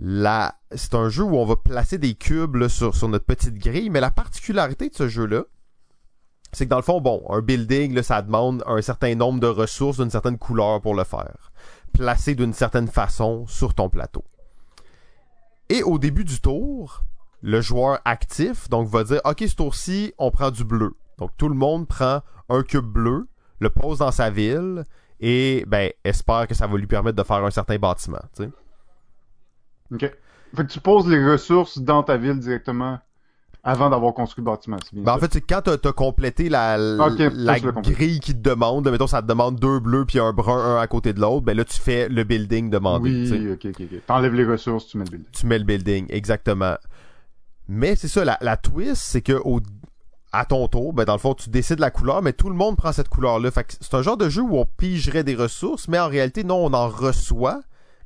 C'est 0.01 0.96
un 0.96 1.10
jeu 1.10 1.24
où 1.24 1.36
on 1.38 1.46
va 1.46 1.56
placer 1.58 1.98
des 1.98 2.15
cubes 2.15 2.68
sur, 2.68 3.08
notre 3.10 3.25
petite 3.25 3.56
grille, 3.56 3.89
mais 3.89 4.00
la 4.00 4.12
particularité 4.12 4.89
de 4.89 4.96
ce 4.96 5.08
jeu-là, 5.08 5.44
c'est 6.51 6.65
que 6.65 6.70
dans 6.70 6.77
le 6.77 6.84
fond, 6.84 7.01
bon, 7.01 7.24
un 7.29 7.41
building, 7.41 8.01
ça 8.01 8.22
demande 8.22 8.63
un 8.65 8.82
certain 8.82 9.13
nombre 9.15 9.39
de 9.39 9.48
ressources 9.48 9.98
d'une 9.98 10.10
certaine 10.10 10.38
couleur 10.38 10.82
pour 10.82 10.96
le 10.96 11.03
faire. 11.03 11.51
Placé 11.94 12.34
d'une 12.34 12.53
certaine 12.53 12.88
façon 12.88 13.46
sur 13.48 13.74
ton 13.74 13.89
plateau. 13.89 14.24
Et 15.70 15.84
au 15.84 16.00
début 16.00 16.24
du 16.24 16.39
tour, 16.39 17.03
le 17.41 17.62
joueur 17.62 18.00
actif, 18.06 18.70
donc, 18.70 18.88
va 18.88 19.03
dire, 19.03 19.22
OK, 19.25 19.44
ce 19.48 19.56
tour-ci, 19.56 20.13
on 20.18 20.32
prend 20.32 20.50
du 20.50 20.63
bleu. 20.63 20.96
Donc, 21.18 21.32
tout 21.38 21.50
le 21.50 21.56
monde 21.56 21.88
prend 21.88 22.22
un 22.48 22.63
cube 22.63 22.86
bleu, 22.86 23.27
le 23.60 23.70
pose 23.70 24.00
dans 24.00 24.12
sa 24.12 24.29
ville, 24.29 24.84
et, 25.20 25.65
ben, 25.68 25.91
espère 26.03 26.48
que 26.48 26.56
ça 26.56 26.65
va 26.65 26.77
lui 26.77 26.88
permettre 26.88 27.18
de 27.18 27.24
faire 27.24 27.44
un 27.44 27.51
certain 27.51 27.77
bâtiment. 27.77 28.22
Ok. 29.93 30.01
Fait 30.01 30.65
que 30.65 30.72
tu 30.72 30.79
poses 30.79 31.08
les 31.08 31.24
ressources 31.24 31.77
dans 31.79 32.01
ta 32.03 32.17
ville 32.17 32.39
directement 32.39 33.00
avant 33.62 33.89
d'avoir 33.89 34.13
construit 34.13 34.43
le 34.43 34.50
bâtiment, 34.50 34.77
bien 34.93 35.03
Ben, 35.03 35.13
en 35.13 35.17
fait, 35.19 35.34
c'est 35.34 35.41
quand 35.41 35.62
t'as 35.62 35.74
as 35.74 35.91
complété 35.91 36.48
la, 36.48 36.77
la 36.77 37.60
grille 37.60 38.19
qui 38.22 38.34
te 38.34 38.39
demande, 38.39 38.89
mettons, 38.89 39.05
ça 39.05 39.22
te 39.22 39.27
demande 39.27 39.60
deux 39.60 39.79
bleus 39.79 40.05
puis 40.05 40.17
un 40.19 40.31
brun, 40.31 40.77
un 40.77 40.79
à 40.79 40.88
côté 40.88 41.12
de 41.12 41.19
l'autre, 41.19 41.41
ben 41.41 41.55
là, 41.58 41.65
tu 41.65 41.77
fais 41.77 42.08
le 42.08 42.24
building 42.24 42.69
demandé. 42.69 43.29
Oui, 43.29 43.51
ok, 43.51 43.65
ok, 43.65 43.81
ok. 43.81 44.05
T'enlèves 44.08 44.34
les 44.34 44.46
ressources, 44.46 44.88
tu 44.88 44.98
mets 44.98 45.03
le 45.03 45.10
building. 45.12 45.31
tu 45.34 45.46
mets 45.46 45.60
le 45.60 45.65
building, 45.65 46.05
exactement. 46.10 46.75
Mais 47.67 47.96
c'est 47.96 48.08
ça, 48.08 48.24
la, 48.24 48.38
la 48.41 48.55
twist, 48.55 49.01
c'est 49.03 49.22
que 49.22 49.34
au, 49.34 49.60
à 50.31 50.46
ton 50.46 50.67
tour, 50.69 50.93
ben 50.93 51.03
dans 51.03 51.13
le 51.13 51.19
fond, 51.19 51.34
tu 51.34 51.50
décides 51.50 51.79
la 51.79 51.91
couleur, 51.91 52.22
mais 52.22 52.34
tout 52.34 52.50
le 52.50 52.55
monde 52.55 52.77
prend 52.77 52.93
cette 52.93 53.10
couleur-là. 53.10 53.51
Fait 53.51 53.65
que 53.65 53.74
c'est 53.79 53.93
un 53.93 54.01
genre 54.01 54.17
de 54.17 54.29
jeu 54.29 54.41
où 54.41 54.58
on 54.58 54.65
pigerait 54.65 55.25
des 55.25 55.36
ressources, 55.36 55.88
mais 55.89 56.00
en 56.00 56.08
réalité, 56.08 56.43
non, 56.46 56.65
on 56.65 56.74
en 56.74 56.88
reçoit, 56.88 57.60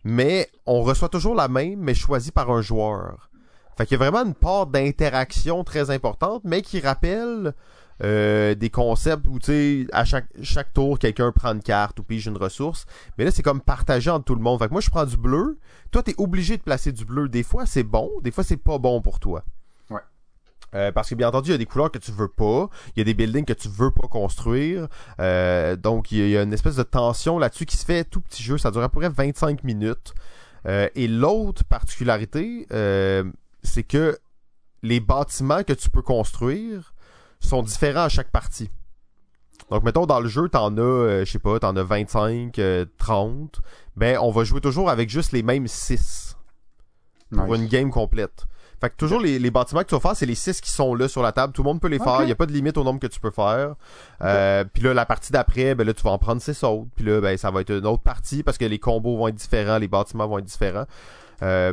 mais 0.04 0.50
on 0.66 0.82
reçoit 0.82 1.10
toujours 1.10 1.36
la 1.36 1.48
même, 1.48 1.80
mais 1.80 1.94
choisie 1.94 2.32
par 2.32 2.52
un 2.52 2.62
joueur. 2.62 3.30
Fait 3.78 3.86
qu'il 3.86 3.98
y 3.98 4.02
a 4.02 4.10
vraiment 4.10 4.28
une 4.28 4.36
part 4.36 4.68
d'interaction 4.68 5.64
très 5.64 5.90
importante, 5.90 6.44
mais 6.44 6.62
qui 6.62 6.80
rappelle 6.80 7.54
euh, 8.04 8.54
des 8.56 8.70
concepts 8.70 9.28
où, 9.28 9.40
tu 9.40 9.46
sais, 9.46 9.88
à 9.92 10.06
chaque, 10.06 10.28
chaque 10.42 10.74
tour, 10.74 11.00
quelqu'un 11.00 11.32
prend 11.32 11.54
une 11.54 11.62
carte 11.62 12.00
ou 12.00 12.04
pige 12.04 12.28
une 12.28 12.38
ressource. 12.38 12.86
Mais 13.18 13.26
là, 13.26 13.32
c'est 13.32 13.44
comme 13.44 13.62
partagé 13.62 14.10
entre 14.10 14.26
tout 14.26 14.36
le 14.36 14.42
monde. 14.42 14.60
Fait 14.60 14.68
que 14.68 14.74
moi, 14.74 14.82
je 14.82 14.90
prends 14.90 15.06
du 15.06 15.18
bleu. 15.18 15.58
Toi, 15.92 16.04
t'es 16.04 16.16
obligé 16.18 16.58
de 16.58 16.62
placer 16.62 16.92
du 16.92 17.06
bleu. 17.06 17.30
Des 17.30 17.44
fois, 17.44 17.66
c'est 17.66 17.84
bon. 17.84 18.12
Des 18.22 18.32
fois, 18.32 18.44
c'est 18.44 18.58
pas 18.58 18.78
bon 18.78 19.02
pour 19.02 19.20
toi. 19.20 19.44
Euh, 20.76 20.92
parce 20.92 21.10
que 21.10 21.16
bien 21.16 21.28
entendu, 21.28 21.50
il 21.50 21.52
y 21.52 21.56
a 21.56 21.58
des 21.60 21.66
couleurs 21.66 21.92
que 21.92 22.00
tu 22.00 22.12
veux 22.12 22.28
pas, 22.28 22.68
il 22.96 23.00
y 23.00 23.02
a 23.02 23.04
des 23.04 23.14
buildings 23.14 23.46
que 23.46 23.54
tu 23.54 23.68
veux 23.70 23.92
pas 23.92 24.08
construire. 24.08 24.88
Euh, 25.20 25.76
donc 25.76 26.12
il 26.12 26.28
y, 26.30 26.38
a- 26.38 26.42
une 26.44 26.54
espèce 26.54 26.76
de 26.78 26.84
tension 26.84 27.38
là-dessus 27.38 27.66
qui 27.66 27.78
se 27.78 27.86
fait 27.86 28.04
tout 28.04 28.22
petit 28.22 28.42
jeu. 28.44 28.58
Ça 28.58 28.72
dure 28.72 28.82
à 28.84 28.90
peu 28.90 29.00
près 29.00 29.10
25 29.10 29.64
minutes. 29.64 30.14
Euh, 30.66 30.88
et 30.96 31.08
l'autre 31.08 31.64
particularité, 31.66 32.68
c'est 33.64 33.84
que 33.84 34.18
les 34.82 35.00
bâtiments 35.00 35.64
que 35.64 35.74
tu 35.74 35.90
peux 35.90 36.02
construire 36.02 36.94
sont 37.40 37.62
différents 37.64 38.04
à 38.06 38.10
chaque 38.10 38.32
partie. 38.32 38.70
Donc, 39.70 39.84
mettons, 39.84 40.06
dans 40.06 40.20
le 40.20 40.28
jeu, 40.28 40.50
t'en 40.50 40.76
as, 40.78 40.82
euh, 40.82 41.26
je 41.26 41.32
sais 41.32 41.40
pas, 41.40 41.58
t'en 41.60 41.76
as 41.76 41.84
25, 41.84 42.60
euh, 42.60 42.86
30. 42.98 43.62
Ben, 43.96 44.18
on 44.22 44.32
va 44.32 44.44
jouer 44.44 44.60
toujours 44.60 44.90
avec 44.90 45.10
juste 45.10 45.32
les 45.32 45.44
mêmes 45.44 45.68
6 45.68 46.36
pour 47.32 47.48
Nice. 47.48 47.62
une 47.62 47.68
game 47.68 47.90
complète. 47.90 48.46
Fait 48.84 48.90
que 48.90 48.98
toujours 48.98 49.22
les, 49.22 49.40
les 49.40 49.50
bâtiments 49.50 49.80
que 49.80 49.88
tu 49.88 49.96
vas 49.96 50.02
faire, 50.02 50.14
c'est 50.14 50.26
les 50.26 50.36
6 50.36 50.60
qui 50.60 50.70
sont 50.70 50.94
là 50.94 51.08
sur 51.08 51.22
la 51.22 51.32
table. 51.32 51.54
Tout 51.54 51.64
le 51.64 51.68
monde 51.70 51.80
peut 51.80 51.88
les 51.88 52.00
faire. 52.00 52.18
Il 52.20 52.26
n'y 52.26 52.34
a 52.34 52.36
pas 52.36 52.46
de 52.46 52.52
limite 52.52 52.78
au 52.78 52.84
nombre 52.84 53.00
que 53.00 53.08
tu 53.08 53.18
peux 53.18 53.32
faire. 53.32 53.76
Euh, 54.22 54.66
Puis 54.74 54.84
là, 54.84 54.94
la 54.94 55.06
partie 55.06 55.32
d'après, 55.32 55.74
ben 55.74 55.88
là, 55.88 55.94
tu 55.94 56.04
vas 56.04 56.10
en 56.12 56.18
prendre 56.18 56.42
6 56.42 56.62
autres. 56.66 56.88
Puis 56.94 57.06
là, 57.06 57.22
ben, 57.22 57.38
ça 57.38 57.50
va 57.50 57.62
être 57.62 57.70
une 57.72 57.86
autre 57.88 58.04
partie 58.04 58.44
parce 58.44 58.58
que 58.58 58.66
les 58.66 58.80
combos 58.80 59.16
vont 59.16 59.30
être 59.30 59.36
différents, 59.36 59.78
les 59.78 59.88
bâtiments 59.88 60.28
vont 60.28 60.40
être 60.40 60.44
différents. 60.46 60.84
Euh, 61.44 61.72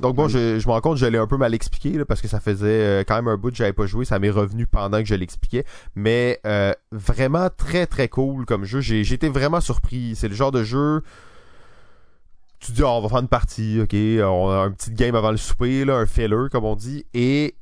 donc 0.00 0.14
bon, 0.16 0.24
Oui. 0.26 0.30
je, 0.32 0.58
je 0.58 0.66
me 0.66 0.72
rends 0.72 0.80
compte 0.80 0.94
que 0.94 1.00
je 1.00 1.04
l'ai 1.04 1.18
un 1.18 1.26
peu 1.26 1.36
mal 1.36 1.52
expliqué 1.52 1.90
là, 1.90 2.06
parce 2.06 2.22
que 2.22 2.28
ça 2.28 2.40
faisait 2.40 2.66
euh, 3.00 3.04
quand 3.06 3.16
même 3.16 3.28
un 3.28 3.36
bout 3.36 3.50
que 3.50 3.56
j'avais 3.56 3.74
pas 3.74 3.84
joué. 3.84 4.06
Ça 4.06 4.18
m'est 4.18 4.30
revenu 4.30 4.66
pendant 4.66 4.98
que 5.00 5.04
je 5.04 5.14
l'expliquais. 5.14 5.66
Mais 5.94 6.40
euh, 6.46 6.72
vraiment 6.90 7.48
très 7.54 7.86
très 7.86 8.08
cool 8.08 8.46
comme 8.46 8.64
jeu. 8.64 8.80
J'ai 8.80 9.02
été 9.12 9.28
vraiment 9.28 9.60
surpris. 9.60 10.14
C'est 10.16 10.28
le 10.28 10.34
genre 10.34 10.52
de 10.52 10.62
jeu 10.64 11.02
tu 12.60 12.72
dis, 12.72 12.82
Ah, 12.82 12.90
on 12.90 13.00
va 13.00 13.08
faire 13.08 13.18
une 13.18 13.28
partie, 13.28 13.80
ok, 13.80 13.94
on 13.94 14.50
a 14.50 14.56
un 14.56 14.70
petit 14.70 14.92
game 14.92 15.14
avant 15.14 15.30
le 15.30 15.36
souper, 15.36 15.84
là, 15.84 15.96
un 15.96 16.06
filler, 16.06 16.48
comme 16.50 16.64
on 16.64 16.76
dit, 16.76 17.04
et 17.14 17.56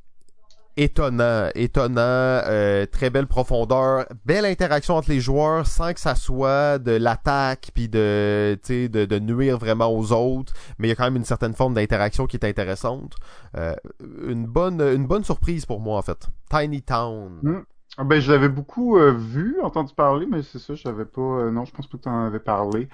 étonnant, 0.79 1.49
étonnant, 1.55 1.99
euh, 2.01 2.85
très 2.85 3.09
belle 3.09 3.27
profondeur, 3.27 4.05
belle 4.25 4.45
interaction 4.45 4.95
entre 4.95 5.09
les 5.09 5.19
joueurs 5.19 5.67
sans 5.67 5.93
que 5.93 5.99
ça 5.99 6.15
soit 6.15 6.79
de 6.79 6.91
l'attaque 6.91 7.71
puis 7.73 7.89
de, 7.89 8.57
de, 8.67 9.05
de 9.05 9.19
nuire 9.19 9.57
vraiment 9.57 9.91
aux 9.93 10.13
autres, 10.13 10.53
mais 10.77 10.87
il 10.87 10.89
y 10.89 10.93
a 10.93 10.95
quand 10.95 11.03
même 11.03 11.17
une 11.17 11.25
certaine 11.25 11.53
forme 11.53 11.73
d'interaction 11.73 12.27
qui 12.27 12.37
est 12.37 12.45
intéressante. 12.45 13.15
Euh, 13.57 13.75
une 14.25 14.45
bonne, 14.45 14.81
une 14.81 15.05
bonne 15.05 15.25
surprise 15.25 15.65
pour 15.65 15.81
moi 15.81 15.97
en 15.97 16.01
fait. 16.01 16.29
Tiny 16.49 16.81
Town. 16.81 17.39
Mm. 17.41 17.59
Ah 17.97 18.03
Ben, 18.05 18.21
je 18.21 18.31
l'avais 18.31 18.47
beaucoup 18.49 18.97
euh, 18.97 19.11
vu, 19.11 19.57
entendu 19.61 19.93
parler, 19.93 20.25
mais 20.25 20.43
c'est 20.43 20.59
ça, 20.59 20.75
je 20.75 20.81
savais 20.81 21.05
pas. 21.05 21.51
non, 21.51 21.65
je 21.65 21.71
pense 21.73 21.87
pas 21.87 21.97
que 21.97 22.03
tu 22.03 22.09
en 22.09 22.25
avais 22.25 22.39
parlé. 22.39 22.87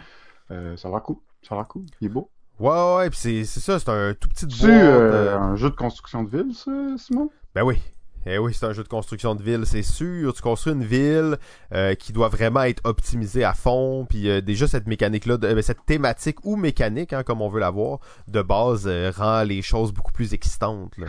Ça 0.50 0.88
a 0.88 0.92
l'air 0.92 1.04
cool. 1.04 1.18
Ça 1.48 1.56
a 1.56 1.58
l'air 1.60 1.68
cool. 1.68 1.86
Il 2.02 2.06
est 2.08 2.10
beau. 2.10 2.30
Ouais, 2.60 2.70
ouais, 2.70 2.96
ouais, 2.98 3.10
puis 3.10 3.20
c'est, 3.20 3.44
c'est 3.44 3.60
ça, 3.60 3.80
c'est 3.80 3.90
un 3.90 4.14
tout 4.14 4.30
petit 4.30 4.46
boîte. 4.46 4.58
C'est 4.62 4.68
euh, 4.82 5.12
euh, 5.34 5.38
un 5.38 5.56
jeu 5.56 5.70
de 5.70 5.76
construction 5.76 6.24
de 6.24 6.30
ville, 6.30 6.54
ça, 6.56 6.72
Simon? 6.98 7.30
Ben 7.54 7.64
oui. 7.64 7.82
Eh 8.28 8.40
oui, 8.40 8.56
c'est 8.56 8.66
un 8.66 8.74
jeu 8.74 8.82
de 8.82 8.88
construction 8.88 9.36
de 9.36 9.44
ville, 9.44 9.66
c'est 9.68 9.84
sûr. 9.84 10.34
Tu 10.34 10.42
construis 10.42 10.74
une 10.74 10.84
ville 10.84 11.38
euh, 11.74 11.94
qui 11.94 12.12
doit 12.12 12.28
vraiment 12.30 12.64
être 12.64 12.82
optimisée 12.84 13.44
à 13.44 13.54
fond. 13.54 14.08
Puis 14.10 14.28
euh, 14.30 14.42
déjà 14.42 14.68
cette 14.68 14.88
mécanique-là, 14.88 15.38
de- 15.38 15.46
euh, 15.48 15.62
cette 15.62 15.86
thématique 15.86 16.44
ou 16.44 16.56
mécanique, 16.56 17.14
hein, 17.14 17.22
comme 17.22 17.42
on 17.42 17.50
veut 17.50 17.60
l'avoir, 17.60 18.00
de 18.28 18.42
base 18.42 18.86
euh, 18.88 19.12
rend 19.16 19.44
les 19.44 19.62
choses 19.62 19.92
beaucoup 19.94 20.12
plus 20.12 20.34
excitantes. 20.34 20.98
là. 20.98 21.06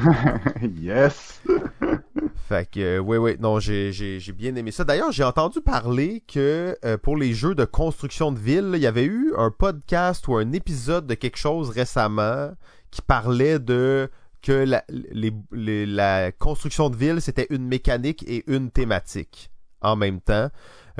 yes! 0.63 1.41
Fait 2.49 2.71
que, 2.71 2.79
euh, 2.79 2.99
ouais, 3.01 3.19
ouais, 3.19 3.37
non, 3.41 3.59
j'ai, 3.59 3.91
bien 4.33 4.55
aimé 4.55 4.71
ça. 4.71 4.85
D'ailleurs, 4.85 5.11
j'ai 5.11 5.25
entendu 5.25 5.61
parler 5.61 6.23
que 6.29 6.79
euh, 6.85 6.97
pour 6.97 7.17
les 7.17 7.33
jeux 7.33 7.57
de 7.57 7.65
construction 7.65 8.31
de 8.31 8.39
ville, 8.39 8.71
il 8.75 8.81
y 8.81 8.87
avait 8.87 9.05
eu 9.05 9.33
un 9.37 9.51
podcast 9.51 10.29
ou 10.29 10.37
un 10.37 10.53
épisode 10.53 11.09
de 11.09 11.15
quelque 11.15 11.39
chose 11.39 11.71
récemment 11.71 12.53
qui 12.93 13.03
parlait 13.03 13.59
de 13.59 14.09
que 14.43 14.65
la 14.65 16.33
construction 16.33 16.89
de 16.89 16.97
ville, 16.97 17.21
c'était 17.21 17.49
une 17.51 17.67
mécanique 17.67 18.23
et 18.29 18.45
une 18.47 18.71
thématique 18.71 19.51
en 19.81 19.97
même 19.97 20.21
temps. 20.21 20.49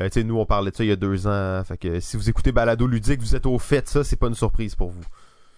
Euh, 0.01 0.09
tu 0.09 0.21
sais, 0.21 0.25
nous, 0.25 0.39
on 0.39 0.47
parlait 0.47 0.73
de 0.73 0.77
ça 0.77 0.83
il 0.83 0.89
y 0.89 0.93
a 0.93 0.97
deux 0.97 1.29
ans. 1.29 1.63
Fait 1.65 1.79
que 1.79 2.01
si 2.01 2.17
vous 2.17 2.29
écoutez 2.29 2.51
Balado 2.51 2.89
Ludique, 2.89 3.21
vous 3.21 3.37
êtes 3.37 3.47
au 3.47 3.61
fait 3.61 3.83
de 3.83 3.89
ça, 3.89 4.03
c'est 4.03 4.17
pas 4.17 4.27
une 4.27 4.35
surprise 4.35 4.75
pour 4.75 4.91
vous. 4.91 5.05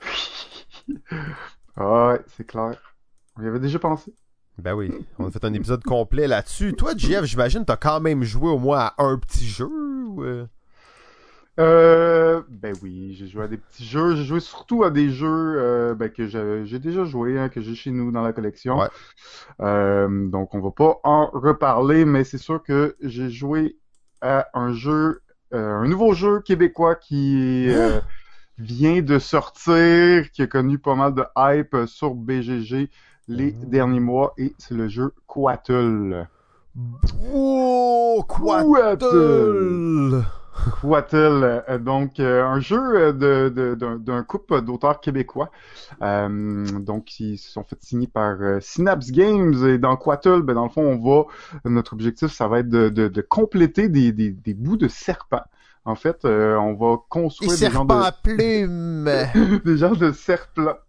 Ah 1.81 2.09
ouais, 2.09 2.21
c'est 2.37 2.45
clair. 2.45 2.77
On 3.37 3.45
y 3.45 3.47
avait 3.47 3.61
déjà 3.61 3.79
pensé. 3.79 4.13
Ben 4.59 4.75
oui, 4.75 4.91
on 5.19 5.27
a 5.27 5.31
fait 5.31 5.45
un 5.45 5.55
épisode 5.55 5.85
complet 5.85 6.27
là-dessus. 6.27 6.75
Toi, 6.75 6.93
JF, 6.97 7.25
j'imagine, 7.25 7.65
t'as 7.65 7.77
quand 7.77 8.01
même 8.01 8.25
joué 8.25 8.51
au 8.51 8.59
moins 8.59 8.79
à 8.79 8.95
un 8.99 9.17
petit 9.17 9.47
jeu 9.47 9.69
euh? 10.19 10.47
Euh, 11.61 12.43
ben 12.49 12.75
oui, 12.83 13.17
j'ai 13.19 13.27
joué 13.27 13.45
à 13.45 13.49
des 13.49 13.57
petits 13.57 13.85
jeux. 13.85 14.15
J'ai 14.15 14.25
joué 14.25 14.41
surtout 14.41 14.85
à 14.85 14.91
des 14.91 15.11
jeux 15.11 15.57
euh, 15.59 15.95
ben, 15.95 16.09
que 16.09 16.27
j'ai 16.27 16.79
déjà 16.79 17.05
joué, 17.05 17.39
hein, 17.39 17.49
que 17.49 17.61
j'ai 17.61 17.75
chez 17.75 17.91
nous 17.91 18.13
dans 18.13 18.23
la 18.23 18.33
collection. 18.33 18.81
Euh, 19.61 20.29
donc 20.29 20.55
on 20.55 20.61
va 20.61 20.71
pas 20.71 21.01
en 21.03 21.27
reparler, 21.27 22.05
mais 22.05 22.23
c'est 22.25 22.39
sûr 22.39 22.63
que 22.63 22.97
j'ai 23.01 23.31
joué 23.31 23.77
à 24.21 24.49
un 24.55 24.73
jeu, 24.73 25.21
un 25.51 25.87
nouveau 25.87 26.15
jeu 26.15 26.41
québécois 26.41 26.95
qui 26.95 27.67
euh, 27.71 28.01
vient 28.59 29.03
de 29.03 29.19
sortir, 29.19 30.31
qui 30.31 30.43
a 30.43 30.47
connu 30.47 30.79
pas 30.79 30.95
mal 30.95 31.15
de 31.15 31.25
hype 31.37 31.77
sur 31.87 32.15
BGG 32.15 32.89
les 33.29 33.53
mmh. 33.53 33.65
derniers 33.67 34.01
mois, 34.01 34.35
et 34.39 34.55
c'est 34.59 34.75
le 34.75 34.89
jeu 34.89 35.13
Quattle. 35.27 36.29
Oh, 37.33 38.25
Quattle! 38.29 40.25
Quattle, 40.81 41.63
euh, 41.69 41.79
donc 41.79 42.21
euh, 42.21 42.45
un 42.45 42.61
jeu 42.61 43.13
de, 43.13 43.77
d'un 43.99 44.23
couple 44.23 44.63
d'auteurs 44.63 45.01
québécois, 45.01 45.51
euh, 46.03 46.65
donc 46.81 47.05
qui 47.05 47.39
se 47.39 47.51
sont 47.51 47.65
fait 47.65 47.81
signer 47.81 48.07
par 48.07 48.37
Synapse 48.61 49.11
Games 49.11 49.55
et 49.67 49.79
dans 49.79 49.97
Quattle, 49.97 50.43
ben 50.43 50.55
dans 50.55 50.65
le 50.65 50.71
fond 50.71 50.83
on 50.83 50.99
va, 50.99 51.27
notre 51.65 51.93
objectif 51.93 52.33
ça 52.33 52.49
va 52.49 52.61
être 52.61 52.69
de, 52.69 53.21
compléter 53.21 53.89
des, 53.89 54.13
des, 54.13 54.31
des 54.31 54.55
bouts 54.55 54.77
de 54.77 54.89
serpent 54.89 55.45
en 55.89 55.95
fait, 55.95 56.27
euh, 56.27 56.55
on 56.57 56.75
va 56.75 56.99
construire 57.09 57.51
des, 57.59 57.71
genres 57.71 57.87
de... 57.87 57.95
à 57.95 58.13
plumes. 58.13 59.11
des 59.65 59.77
genres 59.79 59.97
de, 59.97 60.13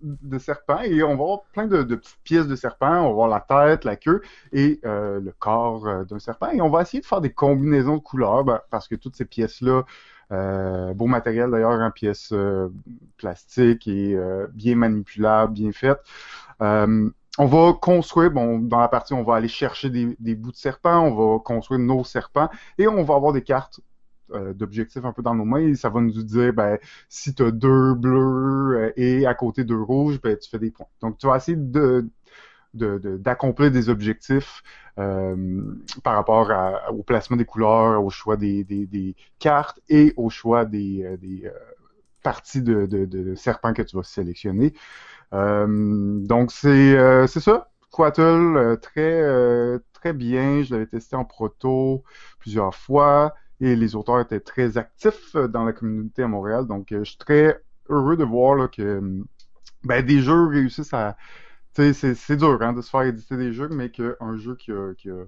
de 0.03 0.37
serpents 0.39 0.81
et 0.81 1.01
on 1.03 1.15
va 1.15 1.23
avoir 1.23 1.41
plein 1.53 1.67
de, 1.67 1.83
petites 1.95 2.19
pièces 2.25 2.47
de 2.47 2.55
serpent. 2.57 2.99
On 2.99 3.03
va 3.03 3.09
avoir 3.09 3.27
la 3.29 3.39
tête, 3.39 3.85
la 3.85 3.95
queue 3.95 4.21
et 4.51 4.81
euh, 4.85 5.21
le 5.21 5.31
corps 5.39 5.87
euh, 5.87 6.03
d'un 6.03 6.19
serpent. 6.19 6.49
Et 6.51 6.59
on 6.59 6.69
va 6.69 6.81
essayer 6.81 6.99
de 6.99 7.05
faire 7.05 7.21
des 7.21 7.31
combinaisons 7.31 7.95
de 7.95 8.01
couleurs 8.01 8.43
ben, 8.43 8.59
parce 8.69 8.89
que 8.89 8.95
toutes 8.95 9.15
ces 9.15 9.23
pièces-là, 9.23 9.83
beau 10.93 11.07
matériel 11.07 11.49
d'ailleurs 11.49 11.79
en 11.79 11.91
pièces 11.91 12.33
plastiques 13.17 13.87
et 13.87 14.17
bien 14.53 14.75
manipulables, 14.75 15.53
bien 15.53 15.71
faites. 15.71 16.01
on 16.59 17.45
va 17.45 17.73
construire, 17.81 18.31
bon, 18.31 18.59
dans 18.59 18.81
la 18.81 18.89
partie, 18.89 19.13
on 19.13 19.23
va 19.23 19.35
aller 19.35 19.47
chercher 19.47 19.89
des, 19.89 20.15
des, 20.19 20.35
bouts 20.35 20.51
de 20.51 20.57
serpent, 20.57 20.99
on 20.99 21.15
va 21.15 21.39
construire 21.39 21.79
nos 21.79 22.03
serpents 22.03 22.49
et 22.77 22.87
on 22.87 23.01
va 23.03 23.15
avoir 23.15 23.31
des 23.31 23.41
cartes 23.43 23.79
euh, 24.33 24.53
d'objectifs 24.53 25.03
un 25.03 25.13
peu 25.13 25.21
dans 25.21 25.33
nos 25.33 25.45
mains. 25.45 25.73
ça 25.75 25.89
va 25.89 26.01
nous 26.01 26.11
dire, 26.23 26.53
ben, 26.53 26.77
si 27.07 27.33
tu 27.33 27.43
as 27.43 27.51
deux 27.51 27.95
bleus 27.95 28.77
euh, 28.77 28.91
et 28.95 29.25
à 29.25 29.33
côté 29.33 29.63
deux 29.63 29.81
rouges, 29.81 30.21
ben, 30.21 30.37
tu 30.37 30.49
fais 30.49 30.59
des 30.59 30.71
points. 30.71 30.87
Donc, 31.01 31.17
tu 31.17 31.27
vas 31.27 31.37
essayer 31.37 31.57
de 31.57 32.07
d'accomplir 32.75 33.71
des 33.71 33.89
objectifs 33.89 34.61
euh, 34.99 35.35
par 36.03 36.13
rapport 36.13 36.51
au 36.91 37.01
placement 37.01 37.35
des 37.35 37.45
couleurs, 37.45 38.03
au 38.03 38.11
choix 38.11 38.37
des, 38.37 39.15
cartes 39.39 39.79
et 39.89 40.13
au 40.17 40.29
choix 40.29 40.65
des, 40.65 41.17
parties 42.21 42.61
de, 42.61 42.85
de, 42.85 43.33
serpents 43.33 43.73
que 43.73 43.81
tu 43.81 43.95
vas 43.95 44.03
sélectionner. 44.03 44.75
donc 45.31 46.51
c'est 46.51 47.27
c'est 47.27 47.39
ça. 47.39 47.71
Quattle, 47.89 48.77
très 48.83 49.79
très 49.93 50.13
bien. 50.13 50.61
Je 50.61 50.73
l'avais 50.73 50.85
testé 50.85 51.15
en 51.15 51.25
proto 51.25 52.03
plusieurs 52.39 52.75
fois 52.75 53.33
et 53.61 53.75
les 53.75 53.95
auteurs 53.95 54.21
étaient 54.21 54.39
très 54.39 54.77
actifs 54.77 55.35
euh, 55.35 55.47
dans 55.47 55.65
la 55.65 55.73
communauté 55.73 56.23
à 56.23 56.27
Montréal. 56.27 56.65
Donc, 56.65 56.91
euh, 56.91 56.99
je 56.99 57.11
suis 57.11 57.17
très 57.17 57.61
heureux 57.89 58.17
de 58.17 58.23
voir 58.23 58.55
là, 58.55 58.67
que 58.67 59.01
ben, 59.83 60.05
des 60.05 60.21
jeux 60.21 60.47
réussissent 60.47 60.93
à... 60.93 61.17
C'est, 61.73 61.93
c'est 61.93 62.35
dur 62.35 62.61
hein, 62.61 62.73
de 62.73 62.81
se 62.81 62.89
faire 62.89 63.03
éditer 63.03 63.37
des 63.37 63.53
jeux, 63.53 63.69
mais 63.69 63.89
qu'un 63.89 64.37
jeu 64.37 64.55
qui 64.55 64.71
a, 64.71 64.93
qui 64.95 65.09
a 65.09 65.23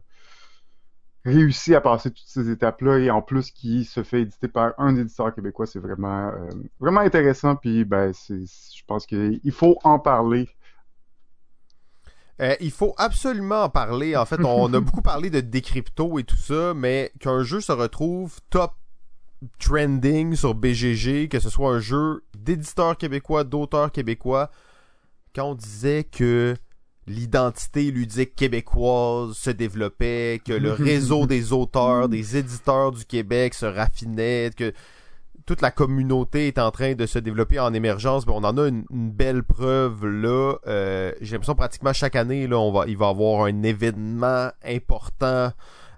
réussi 1.24 1.76
à 1.76 1.82
passer 1.82 2.10
toutes 2.10 2.28
ces 2.28 2.50
étapes-là 2.50 2.98
et 2.98 3.10
en 3.10 3.22
plus 3.22 3.52
qui 3.52 3.86
se 3.86 4.04
fait 4.04 4.24
éditer 4.24 4.48
par 4.48 4.74
un 4.78 4.96
éditeur 4.96 5.34
québécois, 5.34 5.66
c'est 5.66 5.80
vraiment 5.80 6.30
euh, 6.30 6.50
vraiment 6.80 7.02
intéressant. 7.02 7.56
Puis 7.56 7.86
ben, 7.86 8.12
c'est, 8.14 8.42
je 8.44 8.84
pense 8.86 9.06
qu'il 9.06 9.52
faut 9.52 9.78
en 9.84 10.00
parler 10.00 10.50
euh, 12.40 12.56
il 12.60 12.72
faut 12.72 12.94
absolument 12.98 13.64
en 13.64 13.70
parler. 13.70 14.16
En 14.16 14.26
fait, 14.26 14.44
on 14.44 14.74
a 14.74 14.80
beaucoup 14.82 15.02
parlé 15.02 15.30
de 15.30 15.42
décrypto 15.42 16.20
et 16.20 16.24
tout 16.24 16.38
ça, 16.38 16.74
mais 16.74 17.12
qu'un 17.20 17.44
jeu 17.44 17.62
se 17.62 17.72
retrouve 17.72 18.40
top 18.50 18.74
trending 19.60 20.36
sur 20.36 20.54
BGG, 20.54 21.28
que 21.28 21.40
ce 21.40 21.50
soit 21.50 21.72
un 21.72 21.80
jeu 21.80 22.24
d'éditeur 22.38 22.98
québécois, 22.98 23.44
d'auteur 23.44 23.92
québécois, 23.92 24.52
quand 25.34 25.52
on 25.52 25.56
disait 25.56 26.04
que 26.04 26.56
l'identité 27.08 27.92
ludique 27.92 28.36
québécoise 28.36 29.34
se 29.34 29.50
développait, 29.50 30.42
que 30.46 30.54
le 30.54 30.72
réseau 30.74 31.26
des 31.26 31.54
auteurs, 31.54 32.10
des 32.10 32.38
éditeurs 32.38 32.92
du 32.92 33.06
Québec 33.06 33.54
se 33.54 33.66
raffinait, 33.66 34.52
que 34.56 34.74
toute 35.52 35.62
la 35.62 35.72
communauté 35.72 36.48
est 36.48 36.60
en 36.60 36.72
train 36.72 36.94
de 36.94 37.06
se 37.06 37.20
développer 37.20 37.60
en 37.60 37.74
émergence. 37.74 38.24
on 38.26 38.46
en 38.46 38.58
a 38.58 38.70
une, 38.70 38.86
belle 38.90 39.44
preuve 39.44 40.06
là. 40.08 40.56
Euh, 40.66 41.12
j'ai 41.20 41.34
l'impression 41.34 41.56
pratiquement 41.56 41.92
chaque 41.92 42.16
année, 42.16 42.48
là, 42.48 42.72
va, 42.72 42.86
il 42.88 42.96
va 42.96 43.08
y 43.08 43.10
avoir 43.10 43.44
un 43.44 43.64
événement 43.64 44.48
important 44.64 45.52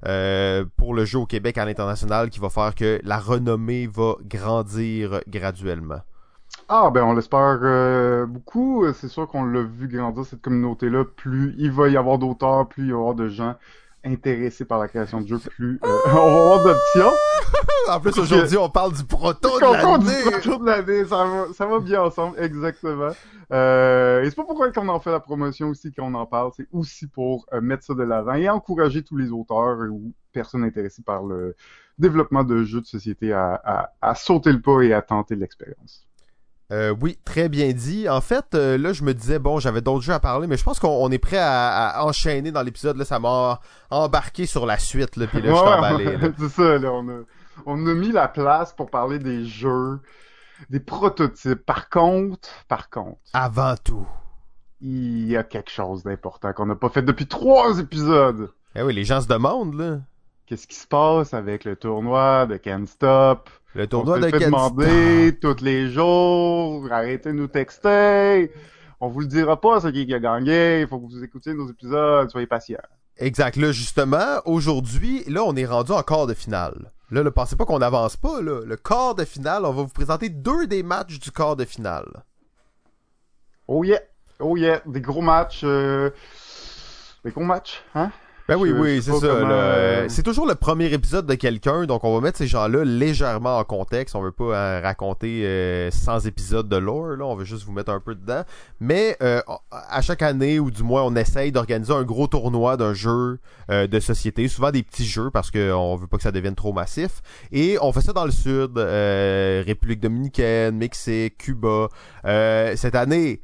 euh, 0.07 0.65
pour 0.75 0.95
le 0.95 1.05
jeu 1.05 1.19
au 1.19 1.27
Québec 1.27 1.59
à 1.59 1.65
l'international 1.65 2.31
qui 2.31 2.39
va 2.39 2.49
faire 2.49 2.73
que 2.73 2.99
la 3.03 3.19
renommée 3.19 3.85
va 3.85 4.15
grandir 4.23 5.21
graduellement. 5.27 5.99
Ah 6.67 6.89
ben 6.91 7.03
on 7.03 7.13
l'espère 7.13 7.59
euh, 7.61 8.25
beaucoup. 8.25 8.91
C'est 8.93 9.07
sûr 9.07 9.27
qu'on 9.27 9.43
l'a 9.43 9.61
vu 9.61 9.87
grandir 9.87 10.25
cette 10.25 10.41
communauté-là. 10.41 11.05
Plus 11.05 11.53
il 11.59 11.71
va 11.71 11.89
y 11.89 11.97
avoir 11.97 12.17
d'auteurs, 12.17 12.67
plus 12.67 12.85
il 12.85 12.91
va 12.91 12.97
y 12.97 12.99
avoir 12.99 13.13
de 13.13 13.27
gens 13.27 13.53
intéressé 14.03 14.65
par 14.65 14.79
la 14.79 14.87
création 14.87 15.21
de 15.21 15.27
jeux 15.27 15.39
plus 15.57 15.79
euh, 15.83 15.97
on 16.13 16.63
d'options. 16.63 17.13
en 17.89 17.99
plus 17.99 18.17
aujourd'hui 18.17 18.57
on 18.57 18.69
parle 18.69 18.93
du 18.93 19.03
proto 19.03 19.59
de 19.59 19.61
l'année. 19.61 20.31
proto 20.41 20.57
de 20.59 20.65
l'année, 20.65 21.05
ça 21.05 21.25
va, 21.25 21.53
ça 21.53 21.65
va 21.65 21.79
bien 21.79 22.01
ensemble 22.01 22.39
exactement. 22.39 23.11
Euh, 23.51 24.23
et 24.23 24.29
c'est 24.29 24.35
pas 24.35 24.45
pourquoi 24.45 24.71
qu'on 24.71 24.87
en 24.89 24.99
fait 24.99 25.11
la 25.11 25.19
promotion 25.19 25.69
aussi 25.69 25.91
qu'on 25.93 26.13
en 26.13 26.25
parle, 26.25 26.51
c'est 26.55 26.67
aussi 26.71 27.07
pour 27.07 27.45
euh, 27.53 27.61
mettre 27.61 27.83
ça 27.83 27.93
de 27.93 28.03
l'avant 28.03 28.33
et 28.33 28.49
encourager 28.49 29.03
tous 29.03 29.17
les 29.17 29.31
auteurs 29.31 29.77
ou 29.91 30.13
personnes 30.31 30.63
intéressées 30.63 31.03
par 31.03 31.23
le 31.23 31.55
développement 31.97 32.43
de 32.43 32.63
jeux 32.63 32.81
de 32.81 32.85
société 32.85 33.33
à, 33.33 33.61
à, 33.63 33.93
à 34.01 34.15
sauter 34.15 34.51
le 34.51 34.61
pas 34.61 34.81
et 34.81 34.93
à 34.93 35.01
tenter 35.01 35.35
l'expérience. 35.35 36.07
Euh, 36.73 36.95
oui, 36.99 37.19
très 37.23 37.49
bien 37.49 37.71
dit. 37.71 38.09
En 38.09 38.19
fait, 38.19 38.55
euh, 38.55 38.79
là, 38.79 38.93
je 38.93 39.03
me 39.03 39.13
disais, 39.13 39.37
bon, 39.37 39.59
j'avais 39.59 39.81
d'autres 39.81 40.01
jeux 40.01 40.13
à 40.13 40.19
parler, 40.19 40.47
mais 40.47 40.57
je 40.57 40.63
pense 40.63 40.79
qu'on 40.79 41.11
est 41.11 41.19
prêt 41.19 41.37
à, 41.39 42.03
enchaîner 42.03 42.51
dans 42.51 42.63
l'épisode. 42.63 42.97
Là, 42.97 43.05
ça 43.05 43.19
m'a 43.19 43.59
embarqué 43.91 44.47
sur 44.47 44.65
la 44.65 44.79
suite, 44.79 45.15
là, 45.15 45.27
puis 45.27 45.41
là, 45.41 45.51
je 45.51 45.55
suis 45.55 45.67
emballé. 45.67 46.17
C'est 46.39 46.49
ça, 46.49 46.77
là, 46.79 46.91
on 46.91 47.07
a, 47.09 47.21
on 47.67 47.85
a 47.85 47.93
mis 47.93 48.11
la 48.11 48.27
place 48.27 48.73
pour 48.73 48.89
parler 48.89 49.19
des 49.19 49.45
jeux, 49.45 49.99
des 50.71 50.79
prototypes. 50.79 51.63
Par 51.63 51.89
contre, 51.89 52.49
par 52.67 52.89
contre... 52.89 53.19
Avant 53.33 53.75
tout. 53.83 54.07
Il 54.81 55.27
y 55.27 55.37
a 55.37 55.43
quelque 55.43 55.69
chose 55.69 56.01
d'important 56.01 56.53
qu'on 56.53 56.65
n'a 56.65 56.75
pas 56.75 56.89
fait 56.89 57.03
depuis 57.03 57.27
trois 57.27 57.77
épisodes. 57.77 58.49
Eh 58.75 58.81
oui, 58.81 58.95
les 58.95 59.03
gens 59.03 59.21
se 59.21 59.27
demandent, 59.27 59.75
là. 59.75 59.99
Qu'est-ce 60.47 60.65
qui 60.65 60.75
se 60.75 60.87
passe 60.87 61.35
avec 61.35 61.65
le 61.65 61.75
tournoi 61.75 62.47
de 62.47 62.57
Can't 62.57 62.87
Stop? 62.87 63.49
Le 63.75 63.87
tournoi 63.87 64.19
de 64.19 64.27
fait 64.29 64.39
demander 64.39 65.37
tous 65.41 65.61
les 65.61 65.89
jours, 65.89 66.87
arrêtez 66.91 67.29
de 67.29 67.37
nous 67.37 67.47
texter. 67.47 68.51
On 68.99 69.07
vous 69.07 69.21
le 69.21 69.27
dira 69.27 69.59
pas, 69.59 69.81
ce 69.81 69.87
qui 69.87 70.13
a 70.13 70.19
gagné. 70.19 70.81
Il 70.81 70.87
faut 70.87 70.99
que 70.99 71.11
vous 71.11 71.23
écoutiez 71.23 71.55
nos 71.55 71.67
épisodes, 71.69 72.29
soyez 72.29 72.45
patients. 72.45 72.77
Exact. 73.17 73.55
Là, 73.55 73.71
justement, 73.71 74.41
aujourd'hui, 74.45 75.23
là, 75.27 75.43
on 75.43 75.55
est 75.55 75.65
rendu 75.65 75.91
en 75.91 76.03
quart 76.03 76.27
de 76.27 76.35
finale. 76.35 76.91
Là, 77.09 77.23
ne 77.23 77.29
pensez 77.29 77.55
pas 77.55 77.65
qu'on 77.65 77.79
n'avance 77.79 78.15
pas, 78.15 78.41
là. 78.41 78.61
Le 78.63 78.75
quart 78.75 79.15
de 79.15 79.25
finale, 79.25 79.65
on 79.65 79.73
va 79.73 79.81
vous 79.81 79.87
présenter 79.87 80.29
deux 80.29 80.67
des 80.67 80.83
matchs 80.83 81.19
du 81.19 81.31
quart 81.31 81.55
de 81.55 81.65
finale. 81.65 82.23
Oh 83.67 83.83
yeah! 83.83 84.01
Oh 84.39 84.55
yeah! 84.55 84.81
Des 84.85 85.01
gros 85.01 85.21
matchs. 85.21 85.61
Euh... 85.63 86.11
Des 87.25 87.31
gros 87.31 87.43
matchs, 87.43 87.83
hein? 87.95 88.11
Ben 88.49 88.57
oui, 88.57 88.73
oui, 88.73 89.01
c'est 89.01 89.13
ça. 89.13 89.25
Euh, 89.25 90.05
c'est 90.09 90.21
toujours 90.21 90.45
le 90.45 90.55
premier 90.55 90.91
épisode 90.91 91.25
de 91.25 91.33
quelqu'un, 91.33 91.85
donc 91.85 92.03
on 92.03 92.13
va 92.13 92.19
mettre 92.19 92.37
ces 92.37 92.47
gens-là 92.47 92.83
légèrement 92.83 93.57
en 93.57 93.63
contexte. 93.63 94.17
On 94.17 94.21
veut 94.21 94.33
pas 94.33 94.43
euh, 94.43 94.81
raconter 94.83 95.89
100 95.89 96.11
euh, 96.11 96.19
épisodes 96.27 96.67
de 96.67 96.75
lore, 96.75 97.15
là. 97.15 97.25
on 97.25 97.35
veut 97.35 97.45
juste 97.45 97.63
vous 97.63 97.71
mettre 97.71 97.91
un 97.91 98.01
peu 98.01 98.15
dedans. 98.15 98.43
Mais 98.81 99.17
à 99.71 100.01
chaque 100.01 100.21
année, 100.21 100.59
ou 100.59 100.71
du 100.71 100.83
moins 100.83 101.03
on 101.03 101.15
essaye 101.15 101.53
d'organiser 101.53 101.93
un 101.93 102.03
gros 102.03 102.27
tournoi 102.27 102.75
d'un 102.75 102.93
jeu 102.93 103.39
de 103.69 103.99
société, 104.01 104.49
souvent 104.49 104.71
des 104.71 104.83
petits 104.83 105.05
jeux 105.05 105.29
parce 105.31 105.49
qu'on 105.49 105.95
veut 105.95 106.07
pas 106.07 106.17
que 106.17 106.23
ça 106.23 106.31
devienne 106.33 106.55
trop 106.55 106.73
massif. 106.73 107.21
Et 107.53 107.77
on 107.81 107.93
fait 107.93 108.01
ça 108.01 108.11
dans 108.11 108.25
le 108.25 108.31
sud, 108.31 108.77
République 108.77 110.01
dominicaine, 110.01 110.75
Mexique, 110.75 111.37
Cuba. 111.37 111.87
cette 112.25 112.95
année, 112.95 113.39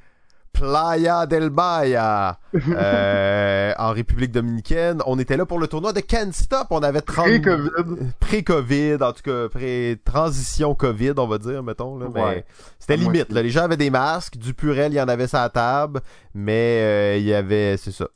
Playa 0.53 1.25
del 1.25 1.49
Bahia 1.49 2.39
euh, 2.55 3.73
en 3.77 3.91
République 3.91 4.31
dominicaine. 4.31 5.01
On 5.05 5.19
était 5.19 5.37
là 5.37 5.45
pour 5.45 5.59
le 5.59 5.67
tournoi 5.67 5.93
de 5.93 5.99
Can't 5.99 6.33
Stop. 6.33 6.67
On 6.71 6.83
avait 6.83 7.01
30... 7.01 7.25
Pré-Covid. 7.25 7.69
Pré-Covid, 8.19 8.97
en 9.01 9.13
tout 9.13 9.23
cas, 9.23 9.49
pré-transition 9.49 10.75
Covid, 10.75 11.13
on 11.17 11.27
va 11.27 11.37
dire, 11.37 11.63
mettons. 11.63 11.97
Là, 11.97 12.07
mais 12.13 12.45
c'était 12.79 12.97
limite. 12.97 13.31
Là. 13.31 13.41
Les 13.41 13.49
gens 13.49 13.63
avaient 13.63 13.77
des 13.77 13.89
masques, 13.89 14.37
du 14.37 14.53
purel, 14.53 14.91
il 14.91 14.95
y 14.95 15.01
en 15.01 15.07
avait 15.07 15.27
sa 15.27 15.49
table, 15.49 16.01
mais 16.33 16.81
euh, 16.81 17.17
il 17.17 17.25
y 17.25 17.33
avait... 17.33 17.77
C'est 17.77 17.91
ça. 17.91 18.07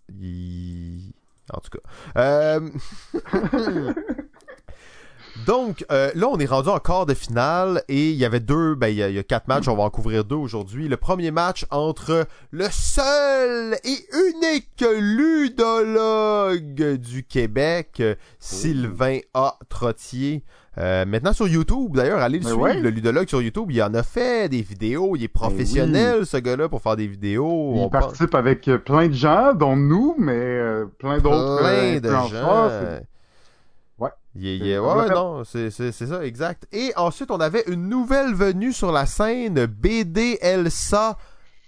En 1.52 1.60
tout 1.60 1.72
cas. 1.72 2.20
Euh... 2.20 2.70
Donc, 5.48 5.86
euh, 5.92 6.12
là, 6.16 6.28
on 6.30 6.38
est 6.38 6.46
rendu 6.46 6.70
en 6.70 6.80
quart 6.80 7.06
de 7.06 7.14
finale 7.14 7.84
et 7.88 8.10
il 8.12 8.16
y 8.16 8.26
avait 8.26 8.40
deux, 8.40 8.76
ben, 8.76 8.88
il 8.88 8.96
y, 8.96 9.04
a, 9.04 9.10
il 9.10 9.16
y 9.16 9.20
a 9.20 9.24
quatre 9.24 9.48
matchs, 9.48 9.68
on 9.68 9.76
va 9.76 9.84
en 9.84 9.90
couvrir 9.90 10.24
deux 10.26 10.36
aujourd'hui. 10.36 10.88
Le 10.88 10.98
premier 10.98 11.32
match 11.32 11.66
entre 11.72 12.26
le 12.52 12.66
seul 12.72 13.76
et 13.84 13.98
unique 14.30 14.84
ludologue 14.88 16.96
du 16.98 17.24
Québec, 17.24 18.02
Sylvain 18.40 19.20
A. 19.34 19.58
Trottier. 19.70 20.44
Euh, 20.80 21.06
maintenant 21.06 21.34
sur 21.34 21.48
YouTube, 21.48 21.96
d'ailleurs, 21.96 22.20
allez 22.20 22.40
le 22.40 22.46
Mais 22.46 22.50
suivre, 22.50 22.64
ouais. 22.64 22.80
le 22.80 22.90
ludologue 22.90 23.30
sur 23.30 23.42
YouTube. 23.44 23.68
Il 23.70 23.82
en 23.84 23.94
a 23.94 24.02
fait 24.02 24.50
des 24.50 24.64
vidéos. 24.64 25.16
Il 25.16 25.24
est 25.24 25.28
professionnel, 25.28 26.26
ce 26.26 26.38
gars-là, 26.38 26.68
pour 26.68 26.82
faire 26.82 26.96
des 26.96 27.06
vidéos. 27.08 27.74
Il 27.76 27.80
On 27.82 27.90
pense- 27.90 28.06
participe 28.06 28.34
avec 28.34 28.68
euh, 28.68 28.80
plein 28.80 29.08
de 29.08 29.14
gens, 29.14 29.54
dont 29.54 29.76
nous, 29.76 30.16
mais 30.18 30.32
euh, 30.34 30.86
plein 30.98 31.20
d'autres 31.20 31.60
plein 31.60 31.98
euh, 31.98 32.00
de 32.00 32.10
gens. 32.10 32.30
Il 34.36 34.48
est- 34.48 34.58
il 34.58 34.80
ouais, 34.80 35.10
non, 35.10 35.44
c'est 35.44 35.70
c'est- 35.70 35.92
c'est 35.92 36.08
ça, 36.08 36.26
exact. 36.26 36.68
Et 36.72 36.92
ensuite, 36.96 37.30
on 37.32 37.40
avait 37.40 37.64
une 37.68 37.88
nouvelle 37.88 38.34
venue 38.34 38.74
sur 38.74 38.92
la 38.92 39.06
scène, 39.06 39.66
BD 39.68 40.40
Elsa 40.42 41.18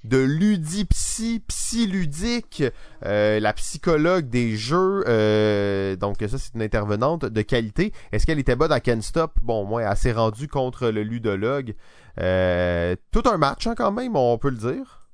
de 0.03 0.17
Ludipsy, 0.17 1.41
Psyludique, 1.47 2.63
euh, 3.05 3.39
la 3.39 3.53
psychologue 3.53 4.29
des 4.29 4.55
jeux. 4.55 5.03
euh, 5.07 5.95
donc 5.95 6.17
ça, 6.21 6.37
c'est 6.37 6.53
une 6.55 6.61
intervenante 6.61 7.25
de 7.25 7.41
qualité. 7.41 7.91
Est-ce 8.11 8.25
qu'elle 8.25 8.39
était 8.39 8.55
bonne 8.55 8.71
à 8.71 8.79
Ken 8.79 9.01
Stop? 9.01 9.31
Bon, 9.41 9.65
moi, 9.65 9.81
elle 9.83 9.97
s'est 9.97 10.11
rendue 10.11 10.47
contre 10.47 10.89
le 10.89 11.01
ludologue. 11.03 11.75
Euh, 12.19 12.95
tout 13.11 13.23
un 13.25 13.37
match, 13.37 13.67
hein, 13.67 13.73
quand 13.75 13.91
même, 13.91 14.15
on 14.15 14.37
peut 14.37 14.49
le 14.49 14.57
dire. 14.57 15.07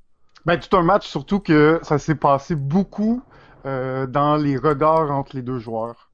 Ben, 0.46 0.58
tout 0.58 0.76
un 0.76 0.84
match, 0.84 1.08
surtout 1.08 1.40
que 1.40 1.80
ça 1.84 1.98
s'est 1.98 2.16
passé 2.16 2.56
beaucoup 2.56 3.22
euh, 3.66 4.08
dans 4.08 4.36
les 4.38 4.58
regards 4.58 5.12
entre 5.12 5.36
les 5.36 5.42
deux 5.42 5.60
joueurs. 5.60 6.11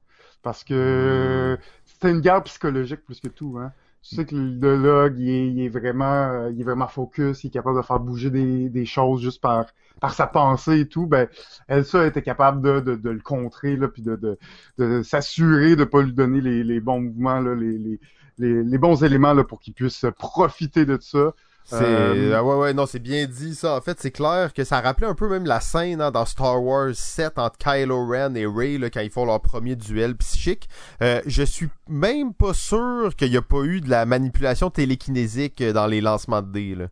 Parce 0.48 0.64
que 0.64 1.58
c'était 1.84 2.10
une 2.10 2.22
guerre 2.22 2.42
psychologique 2.44 3.04
plus 3.04 3.20
que 3.20 3.28
tout. 3.28 3.58
Hein. 3.60 3.70
Tu 4.00 4.16
sais 4.16 4.24
que 4.24 4.34
le 4.34 4.76
log, 4.78 5.18
il 5.18 5.60
est, 5.60 5.68
vraiment, 5.68 6.30
euh, 6.30 6.50
il 6.50 6.58
est 6.58 6.64
vraiment 6.64 6.88
focus, 6.88 7.44
il 7.44 7.48
est 7.48 7.50
capable 7.50 7.76
de 7.76 7.82
faire 7.82 8.00
bouger 8.00 8.30
des, 8.30 8.86
choses 8.86 9.20
juste 9.20 9.42
par, 9.42 9.66
sa 10.10 10.26
pensée 10.26 10.80
et 10.80 10.88
tout. 10.88 11.06
Ben, 11.06 11.28
Elsa 11.68 12.06
était 12.06 12.22
capable 12.22 12.62
de, 12.62 12.96
de, 12.96 13.10
le 13.10 13.20
contrer, 13.20 13.76
là, 13.76 13.88
puis 13.88 14.00
de, 14.00 14.16
de, 14.16 14.38
de 14.78 15.02
s'assurer 15.02 15.76
de 15.76 15.84
pas 15.84 16.00
lui 16.00 16.14
donner 16.14 16.40
les, 16.40 16.80
bons 16.80 17.02
mouvements, 17.02 17.40
là, 17.40 17.54
les, 17.54 18.00
les 18.38 18.78
bons 18.78 19.04
éléments 19.04 19.34
là, 19.34 19.44
pour 19.44 19.60
qu'il 19.60 19.74
puisse 19.74 20.06
profiter 20.16 20.86
de 20.86 20.96
ça. 20.98 21.34
C'est 21.70 21.84
Euh, 21.84 22.32
ah 22.34 22.42
ouais 22.42 22.54
ouais 22.54 22.72
non 22.72 22.86
c'est 22.86 22.98
bien 22.98 23.26
dit 23.26 23.54
ça. 23.54 23.76
En 23.76 23.82
fait 23.82 24.00
c'est 24.00 24.10
clair 24.10 24.54
que 24.54 24.64
ça 24.64 24.80
rappelait 24.80 25.06
un 25.06 25.14
peu 25.14 25.28
même 25.28 25.44
la 25.44 25.60
scène 25.60 26.00
hein, 26.00 26.10
dans 26.10 26.24
Star 26.24 26.62
Wars 26.62 26.94
7 26.94 27.38
entre 27.38 27.58
Kylo 27.58 28.06
Ren 28.06 28.34
et 28.36 28.46
Rey 28.46 28.78
là, 28.78 28.88
quand 28.88 29.00
ils 29.00 29.10
font 29.10 29.26
leur 29.26 29.42
premier 29.42 29.76
duel 29.76 30.16
psychique. 30.16 30.66
Euh, 31.02 31.20
je 31.26 31.42
suis 31.42 31.68
même 31.86 32.32
pas 32.32 32.54
sûr 32.54 33.14
qu'il 33.18 33.30
y 33.30 33.36
a 33.36 33.42
pas 33.42 33.64
eu 33.64 33.82
de 33.82 33.90
la 33.90 34.06
manipulation 34.06 34.70
télékinésique 34.70 35.62
dans 35.62 35.86
les 35.86 36.00
lancements 36.00 36.40
de 36.40 36.50
dés 36.50 36.74
là. 36.74 36.86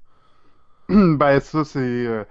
Ben 0.89 1.41
ça 1.41 1.65
c'est 1.65 1.79
euh, 1.81 2.25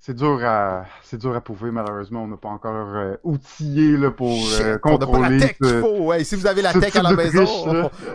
c'est 0.00 0.16
dur 0.16 0.40
à 0.44 0.86
c'est 1.04 1.18
dur 1.18 1.36
à 1.36 1.40
prouver 1.40 1.70
malheureusement. 1.70 2.24
On 2.24 2.28
n'a 2.28 2.36
pas 2.36 2.48
encore 2.48 3.16
outillé 3.22 3.96
là 3.96 4.10
pour 4.10 4.32
Shit, 4.32 4.62
euh, 4.62 4.78
on 4.84 4.98
n'a 4.98 4.98
pas 4.98 5.06
contrôler 5.06 5.38
la 5.38 5.46
tech 5.46 5.58
qu'il 5.58 5.80
faut. 5.80 5.98
Ouais 6.06 6.24
si 6.24 6.34
vous 6.34 6.48
avez 6.48 6.60
la 6.60 6.72
tech 6.72 6.96
à 6.96 7.02
la 7.02 7.12
maison 7.12 7.46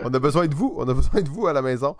on 0.04 0.12
a 0.12 0.18
besoin 0.18 0.46
de 0.46 0.54
vous. 0.54 0.74
On 0.76 0.86
a 0.86 0.92
besoin 0.92 1.22
de 1.22 1.28
vous 1.30 1.46
à 1.46 1.54
la 1.54 1.62
maison 1.62 1.96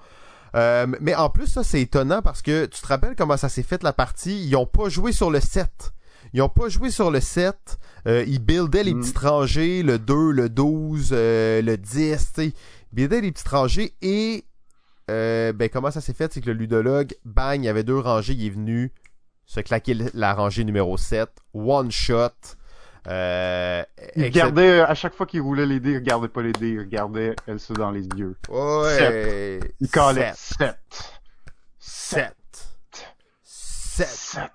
Euh, 0.55 0.87
mais 1.01 1.15
en 1.15 1.31
plus 1.31 1.47
ça 1.47 1.63
c'est 1.63 1.81
étonnant 1.81 2.23
parce 2.23 2.43
que 2.43 2.67
tu 2.67 2.81
te 2.81 2.87
rappelles 2.87 3.15
comment 3.17 3.37
ça 3.37 3.49
s'est 3.49 3.63
fait 3.63 3.83
la 3.83 3.93
partie? 3.93 4.45
Ils 4.47 4.57
ont 4.57 4.67
pas 4.67 4.89
joué 4.89 5.13
sur 5.13 5.31
le 5.31 5.41
7 5.41 5.93
ils 6.33 6.43
ont 6.43 6.49
pas 6.49 6.69
joué 6.69 6.91
sur 6.91 7.11
le 7.11 7.21
7 7.21 7.79
euh, 8.07 8.25
ils 8.27 8.39
buildaient 8.41 8.85
les 8.85 8.95
Mm. 8.95 9.01
petites 9.01 9.19
rangées 9.19 9.83
le 9.83 9.99
2 9.99 10.31
le 10.33 10.49
12 10.49 11.11
euh, 11.13 11.63
le 11.63 11.77
10 11.77 12.17
tu 12.17 12.17
sais. 12.35 12.47
Ils 12.49 12.53
buildaient 12.93 13.21
les 13.21 13.33
petites 13.33 13.49
rangées 13.49 13.95
et 14.03 14.45
ben 15.09 15.69
comment 15.73 15.91
ça 15.91 16.01
s'est 16.01 16.13
fait? 16.15 16.33
C'est 16.33 16.41
que 16.41 16.47
le 16.47 16.53
ludologue 16.53 17.15
bang 17.25 17.61
il 17.61 17.65
y 17.65 17.69
avait 17.69 17.83
deux 17.83 17.99
rangées 17.99 18.35
il 18.35 18.47
est 18.47 18.51
venu 18.51 18.93
se 19.45 19.59
claquer 19.61 19.97
la 20.15 20.35
rangée 20.35 20.63
numéro 20.63 20.97
7 20.97 21.29
one 21.55 21.91
shot 21.91 22.31
euh, 23.07 23.83
il 24.17 24.23
excep- 24.25 24.27
regardait 24.33 24.81
à 24.81 24.95
chaque 24.95 25.15
fois 25.15 25.27
qu'il 25.27 25.41
roulait 25.41 25.67
les 25.67 25.81
dés 25.81 25.93
il 25.93 25.97
regardait 25.97 26.29
pas 26.29 26.43
les 26.43 26.53
dés 26.53 26.71
il 26.71 26.79
regardait 26.81 27.35
Elsa 27.47 27.73
dans 27.75 27.91
les 27.91 28.07
yeux 28.17 28.37
Ouais. 28.51 29.61
il 29.81 29.89
calait 29.89 30.33
7. 30.35 30.77
7 31.79 32.35
7. 32.93 33.07
7. 33.43 34.07
7 34.09 34.51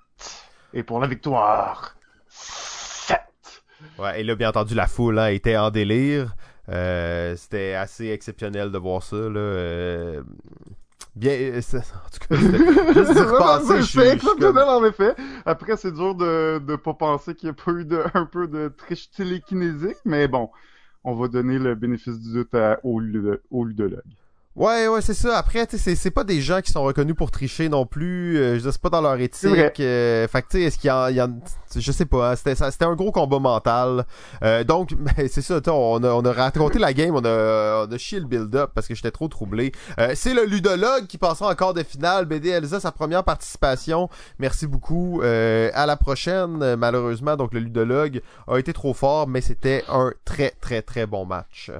et 0.73 0.83
pour 0.83 0.99
la 0.99 1.07
victoire 1.07 1.95
7 2.29 3.17
Ouais, 3.97 4.19
et 4.19 4.23
là, 4.23 4.35
bien 4.35 4.49
entendu, 4.49 4.73
la 4.75 4.87
foule 4.87 5.19
hein, 5.19 5.27
était 5.27 5.55
en 5.57 5.69
délire. 5.69 6.35
Euh, 6.69 7.35
C'était 7.37 7.75
assez 7.75 8.09
exceptionnel 8.09 8.71
de 8.71 8.77
voir 8.77 9.03
ça. 9.03 9.15
Là. 9.15 9.39
Euh, 9.39 10.23
Bien, 11.15 11.31
euh, 11.31 11.61
en 11.73 12.09
tout 12.09 12.27
cas, 12.27 12.35
juste 12.35 13.13
je 13.77 13.81
suis- 13.83 13.97
comme- 13.99 14.07
exceptionnel 14.09 14.63
en 14.67 14.83
effet. 14.85 15.15
Après, 15.45 15.77
c'est 15.77 15.93
dur 15.93 16.13
de 16.15 16.59
de 16.59 16.75
pas 16.75 16.93
penser 16.93 17.35
qu'il 17.35 17.47
n'y 17.49 17.55
a 17.57 17.63
pas 17.63 17.71
eu 17.71 17.85
de, 17.85 18.01
un 18.13 18.25
peu 18.25 18.47
de 18.47 18.67
triche 18.67 19.09
télékinésique, 19.11 19.97
mais 20.03 20.27
bon, 20.27 20.49
on 21.03 21.13
va 21.15 21.27
donner 21.27 21.57
le 21.57 21.75
bénéfice 21.75 22.19
du 22.19 22.33
doute 22.33 22.53
à, 22.55 22.79
au, 22.83 23.01
au 23.51 23.63
ludologue. 23.65 24.01
Ouais, 24.55 24.87
ouais, 24.87 25.01
c'est 25.01 25.13
ça. 25.13 25.37
Après, 25.37 25.67
tu 25.67 25.77
sais, 25.77 25.83
c'est- 25.83 25.95
c'est 25.95 26.11
pas 26.11 26.23
des 26.23 26.39
gens 26.39 26.61
qui 26.61 26.71
sont 26.71 26.81
reconnus 26.83 27.15
pour 27.17 27.29
tricher 27.29 27.67
non 27.67 27.85
plus. 27.85 28.37
Euh, 28.37 28.57
je 28.57 28.69
c'est 28.69 28.81
pas 28.81 28.89
dans 28.89 29.01
leur 29.01 29.19
éthique. 29.19 29.49
Euh, 29.81 30.27
fait 30.29 30.41
tu 30.43 30.47
sais, 30.51 30.61
est-ce 30.61 30.77
qu'il 30.77 30.87
y 30.87 30.91
en, 30.91 31.07
il 31.09 31.15
y 31.17 31.21
en- 31.21 31.39
je 31.75 31.91
sais 31.91 32.05
pas. 32.05 32.31
hein, 32.31 32.35
c'était, 32.37 32.55
ça- 32.55 32.71
c'était 32.71 32.85
un 32.85 32.95
gros 32.95 33.11
combat 33.11 33.39
mental. 33.39 34.05
Euh, 34.43 34.63
donc, 34.63 34.93
ben, 34.97 35.27
c'est 35.29 35.41
ça. 35.41 35.59
sais, 35.59 35.69
On 35.69 36.01
a, 36.03 36.09
on 36.13 36.23
a 36.23 36.31
raconté 36.31 36.79
la 36.79 36.93
game, 36.93 37.13
on 37.15 37.25
a, 37.25 37.85
on 37.85 37.91
a 37.91 37.97
chié 37.97 38.17
le 38.21 38.25
build-up 38.27 38.71
parce 38.73 38.87
que 38.87 38.95
j'étais 38.95 39.11
trop 39.11 39.27
troublé. 39.27 39.73
Euh, 39.99 40.13
c'est 40.15 40.33
le 40.33 40.45
ludologue 40.45 41.07
qui 41.07 41.17
passera 41.17 41.49
en 41.51 41.55
quart 41.55 41.73
de 41.73 41.83
finale. 41.83 42.23
BD 42.25 42.47
Elsa, 42.49 42.79
sa 42.79 42.93
première 42.93 43.25
participation. 43.25 44.09
Merci 44.39 44.67
beaucoup. 44.67 45.21
Euh, 45.21 45.69
à 45.73 45.85
la 45.85 45.97
prochaine. 45.97 46.75
Malheureusement, 46.77 47.35
donc 47.35 47.53
le 47.53 47.59
ludologue 47.59 48.21
a 48.47 48.57
été 48.57 48.71
trop 48.71 48.93
fort, 48.93 49.27
mais 49.27 49.41
c'était 49.41 49.83
un 49.89 50.13
très, 50.23 50.51
très, 50.61 50.81
très 50.81 51.05
bon 51.05 51.25
match. 51.25 51.71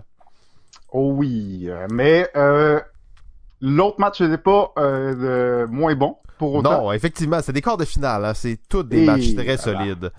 Oh 0.98 1.12
oui, 1.14 1.68
mais 1.92 2.26
euh, 2.38 2.80
l'autre 3.60 4.00
match 4.00 4.22
n'était 4.22 4.38
pas 4.38 4.72
euh, 4.78 5.68
moins 5.68 5.94
bon 5.94 6.16
pour 6.38 6.54
autant. 6.56 6.84
Non, 6.84 6.92
effectivement, 6.94 7.40
c'est 7.42 7.52
des 7.52 7.62
quarts 7.62 7.76
de 7.76 7.84
finale. 7.84 8.24
Hein. 8.24 8.34
C'est 8.34 8.58
tous 8.70 8.84
des 8.84 9.00
Et 9.02 9.06
matchs 9.06 9.36
très 9.36 9.58
voilà. 9.58 9.58
solides. 9.58 10.12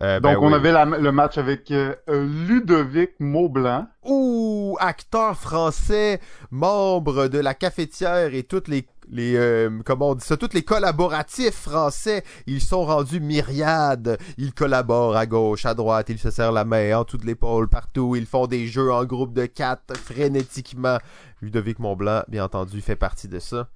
Euh, 0.00 0.20
ben 0.20 0.34
Donc 0.34 0.42
on 0.44 0.48
oui. 0.48 0.54
avait 0.54 0.70
la- 0.70 0.84
le 0.84 1.10
match 1.12 1.38
avec 1.38 1.70
euh, 1.72 1.94
Ludovic 2.08 3.10
Maublanc. 3.18 3.86
Ouh, 4.04 4.76
acteur 4.78 5.36
français, 5.36 6.20
membre 6.52 7.26
de 7.26 7.38
la 7.38 7.54
cafetière 7.54 8.32
et 8.34 8.44
toutes 8.44 8.68
les 8.68 8.86
les 9.10 9.36
euh, 9.36 9.70
comment 9.86 10.10
on 10.10 10.14
dit 10.14 10.24
ça, 10.24 10.36
tous 10.36 10.52
les 10.52 10.62
collaboratifs 10.62 11.54
français, 11.54 12.22
ils 12.46 12.60
sont 12.60 12.84
rendus 12.84 13.20
myriades. 13.20 14.18
Ils 14.36 14.52
collaborent 14.52 15.16
à 15.16 15.24
gauche, 15.24 15.64
à 15.64 15.72
droite, 15.74 16.10
ils 16.10 16.18
se 16.18 16.30
serrent 16.30 16.52
la 16.52 16.66
main 16.66 16.94
en 16.98 17.04
de 17.04 17.24
l'épaule, 17.24 17.68
partout. 17.68 18.14
Ils 18.16 18.26
font 18.26 18.46
des 18.46 18.66
jeux 18.66 18.92
en 18.92 19.04
groupe 19.06 19.32
de 19.32 19.46
quatre 19.46 19.96
frénétiquement. 19.96 20.98
Ludovic 21.40 21.78
Montblanc, 21.78 22.22
bien 22.28 22.44
entendu, 22.44 22.82
fait 22.82 22.96
partie 22.96 23.28
de 23.28 23.38
ça. 23.38 23.68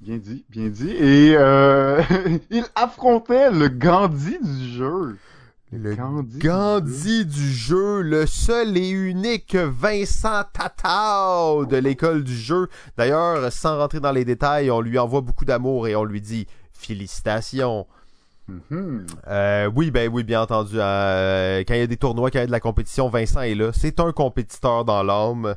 Bien 0.00 0.18
dit, 0.18 0.44
bien 0.50 0.68
dit. 0.68 0.90
Et 0.90 1.34
euh, 1.36 2.02
il 2.50 2.64
affrontait 2.74 3.50
le 3.50 3.68
Gandhi 3.68 4.38
du 4.42 4.68
jeu. 4.74 5.16
Le 5.72 5.94
Gandhi. 5.94 6.38
Gandhi 6.38 7.26
du 7.26 7.52
jeu, 7.52 8.00
le 8.02 8.26
seul 8.26 8.76
et 8.76 8.88
unique 8.88 9.56
Vincent 9.56 10.44
Tatao 10.52 11.66
de 11.66 11.76
l'école 11.76 12.22
du 12.24 12.36
jeu. 12.36 12.68
D'ailleurs, 12.96 13.50
sans 13.52 13.76
rentrer 13.78 13.98
dans 14.00 14.12
les 14.12 14.24
détails, 14.24 14.70
on 14.70 14.80
lui 14.80 14.98
envoie 14.98 15.22
beaucoup 15.22 15.44
d'amour 15.44 15.88
et 15.88 15.96
on 15.96 16.04
lui 16.04 16.20
dit 16.20 16.46
félicitations. 16.72 17.86
Mhm. 18.48 19.06
Euh, 19.26 19.68
oui, 19.74 19.90
ben 19.90 20.08
oui, 20.12 20.22
bien 20.22 20.42
entendu. 20.42 20.76
euh, 20.76 21.64
quand 21.66 21.74
il 21.74 21.80
y 21.80 21.82
a 21.82 21.86
des 21.88 21.96
tournois, 21.96 22.30
quand 22.30 22.38
il 22.38 22.42
y 22.42 22.44
a 22.44 22.46
de 22.46 22.52
la 22.52 22.60
compétition, 22.60 23.08
Vincent 23.08 23.40
est 23.40 23.56
là. 23.56 23.72
C'est 23.72 23.98
un 23.98 24.12
compétiteur 24.12 24.84
dans 24.84 25.02
l'âme. 25.02 25.56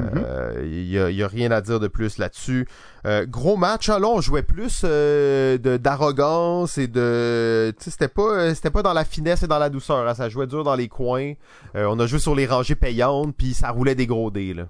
Euh, 0.00 0.62
Il 0.64 0.86
y, 0.90 0.98
a, 0.98 1.10
il 1.10 1.16
y 1.16 1.22
a 1.22 1.28
rien 1.28 1.50
à 1.52 1.60
dire 1.60 1.78
de 1.78 1.88
plus 1.88 2.18
là-dessus. 2.18 2.66
Euh, 3.06 3.26
gros 3.26 3.56
match, 3.56 3.88
hein, 3.88 3.98
là 3.98 4.08
on 4.08 4.20
jouait 4.20 4.42
plus 4.42 4.82
euh, 4.84 5.56
de 5.58 5.76
d'arrogance 5.76 6.78
et 6.78 6.88
de, 6.88 7.72
tu 7.78 7.84
sais, 7.84 7.90
c'était 7.90 8.08
pas, 8.08 8.22
euh, 8.22 8.54
c'était 8.54 8.70
pas 8.70 8.82
dans 8.82 8.92
la 8.92 9.04
finesse 9.04 9.42
et 9.42 9.46
dans 9.46 9.58
la 9.58 9.70
douceur. 9.70 10.08
hein, 10.08 10.14
ça 10.14 10.28
jouait 10.28 10.46
dur 10.46 10.64
dans 10.64 10.74
les 10.74 10.88
coins. 10.88 11.34
Euh, 11.76 11.86
on 11.88 11.98
a 12.00 12.06
joué 12.06 12.18
sur 12.18 12.34
les 12.34 12.46
rangées 12.46 12.74
payantes, 12.74 13.36
puis 13.36 13.54
ça 13.54 13.70
roulait 13.70 13.94
des 13.94 14.06
gros 14.06 14.30
dés 14.30 14.54
là. 14.54 14.64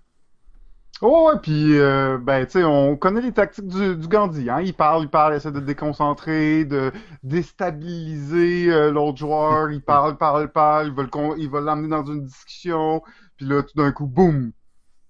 Oh 1.02 1.28
ouais, 1.28 1.38
puis 1.42 1.76
euh, 1.78 2.18
ben 2.18 2.46
tu 2.46 2.52
sais, 2.52 2.64
on 2.64 2.96
connaît 2.96 3.20
les 3.20 3.32
tactiques 3.32 3.66
du, 3.66 3.96
du 3.96 4.06
Gandhi, 4.06 4.48
hein. 4.48 4.60
Il 4.60 4.74
parle, 4.74 5.02
il 5.02 5.08
parle, 5.08 5.34
il 5.34 5.36
essaie 5.38 5.50
de 5.50 5.58
déconcentrer, 5.60 6.64
de 6.64 6.92
déstabiliser 7.24 8.72
euh, 8.72 8.90
l'autre 8.92 9.18
joueur. 9.18 9.70
Il 9.72 9.82
parle, 9.82 10.12
il 10.12 10.16
parle, 10.16 10.42
il 10.44 10.48
parle. 10.48 10.94
Il 11.38 11.50
va 11.50 11.60
l'emmener 11.60 11.88
dans 11.88 12.04
une 12.06 12.24
discussion. 12.24 13.02
Puis 13.36 13.46
là, 13.46 13.62
tout 13.62 13.76
d'un 13.76 13.90
coup, 13.90 14.06
boum, 14.06 14.52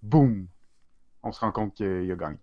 boum, 0.05 0.47
on 1.23 1.33
se 1.33 1.41
rend 1.41 1.53
compte 1.53 1.75
qu'il 1.75 2.11
a 2.11 2.17
gagné. 2.17 2.37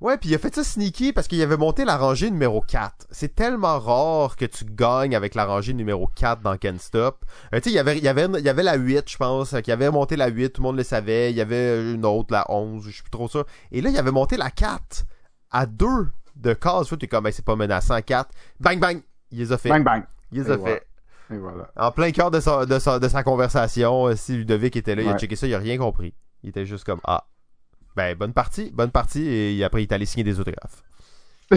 Ouais, 0.00 0.16
puis 0.16 0.30
il 0.30 0.34
a 0.34 0.38
fait 0.38 0.54
ça 0.54 0.64
sneaky 0.64 1.12
parce 1.12 1.28
qu'il 1.28 1.42
avait 1.42 1.58
monté 1.58 1.84
la 1.84 1.98
rangée 1.98 2.30
numéro 2.30 2.62
4. 2.62 3.08
C'est 3.10 3.34
tellement 3.34 3.78
rare 3.78 4.34
que 4.36 4.46
tu 4.46 4.64
gagnes 4.64 5.14
avec 5.14 5.34
la 5.34 5.44
rangée 5.44 5.74
numéro 5.74 6.06
4 6.06 6.40
dans 6.40 6.56
Can't 6.56 6.78
Stop. 6.78 7.26
Euh, 7.52 7.58
tu 7.58 7.64
sais, 7.64 7.70
il 7.70 7.74
y 7.74 7.78
avait, 7.78 7.98
il 7.98 8.04
y 8.04 8.08
avait, 8.08 8.24
il 8.24 8.44
y 8.44 8.48
avait 8.48 8.62
la 8.62 8.76
8, 8.76 9.10
je 9.10 9.16
pense, 9.18 9.54
qui 9.62 9.70
avait 9.70 9.90
monté 9.90 10.16
la 10.16 10.28
8, 10.28 10.54
tout 10.54 10.62
le 10.62 10.68
monde 10.68 10.76
le 10.78 10.84
savait. 10.84 11.30
Il 11.32 11.36
y 11.36 11.42
avait 11.42 11.92
une 11.92 12.06
autre, 12.06 12.32
la 12.32 12.50
11, 12.50 12.82
je 12.86 12.90
suis 12.90 13.02
plus 13.02 13.10
trop 13.10 13.28
sûr. 13.28 13.44
Et 13.72 13.82
là, 13.82 13.90
il 13.90 13.98
avait 13.98 14.10
monté 14.10 14.38
la 14.38 14.50
4 14.50 15.04
à 15.50 15.66
2 15.66 15.86
de 16.36 16.54
cases. 16.54 16.88
Tu 16.88 17.04
es 17.04 17.08
comme, 17.08 17.30
c'est 17.30 17.44
pas 17.44 17.56
menaçant, 17.56 18.00
4. 18.00 18.30
Bang, 18.58 18.80
bang! 18.80 19.02
Il 19.30 19.38
les 19.40 19.52
a 19.52 19.58
fait. 19.58 19.68
Bang, 19.68 19.84
bang! 19.84 20.04
Il 20.32 20.42
les 20.42 20.50
a 20.50 20.54
Et 20.54 20.56
voilà. 20.56 20.74
fait. 20.76 20.86
Et 21.34 21.36
voilà. 21.36 21.70
En 21.76 21.92
plein 21.92 22.10
cœur 22.10 22.30
de 22.30 22.40
sa, 22.40 22.64
de 22.64 22.78
sa, 22.78 22.98
de 22.98 23.06
sa 23.06 23.22
conversation, 23.22 24.06
euh, 24.06 24.16
si 24.16 24.34
Ludovic 24.34 24.76
était 24.76 24.94
là, 24.94 25.02
il 25.02 25.08
a 25.10 25.18
checké 25.18 25.36
ça, 25.36 25.46
il 25.46 25.54
a 25.54 25.58
rien 25.58 25.76
compris. 25.76 26.14
Il 26.42 26.50
était 26.50 26.66
juste 26.66 26.84
comme, 26.84 27.00
ah. 27.04 27.26
Ben, 27.96 28.16
bonne 28.16 28.32
partie, 28.32 28.70
bonne 28.70 28.90
partie, 28.92 29.26
et 29.28 29.64
après, 29.64 29.82
il 29.82 29.86
est 29.86 29.92
allé 29.92 30.06
signer 30.06 30.24
des 30.24 30.40
autographes. 30.40 30.82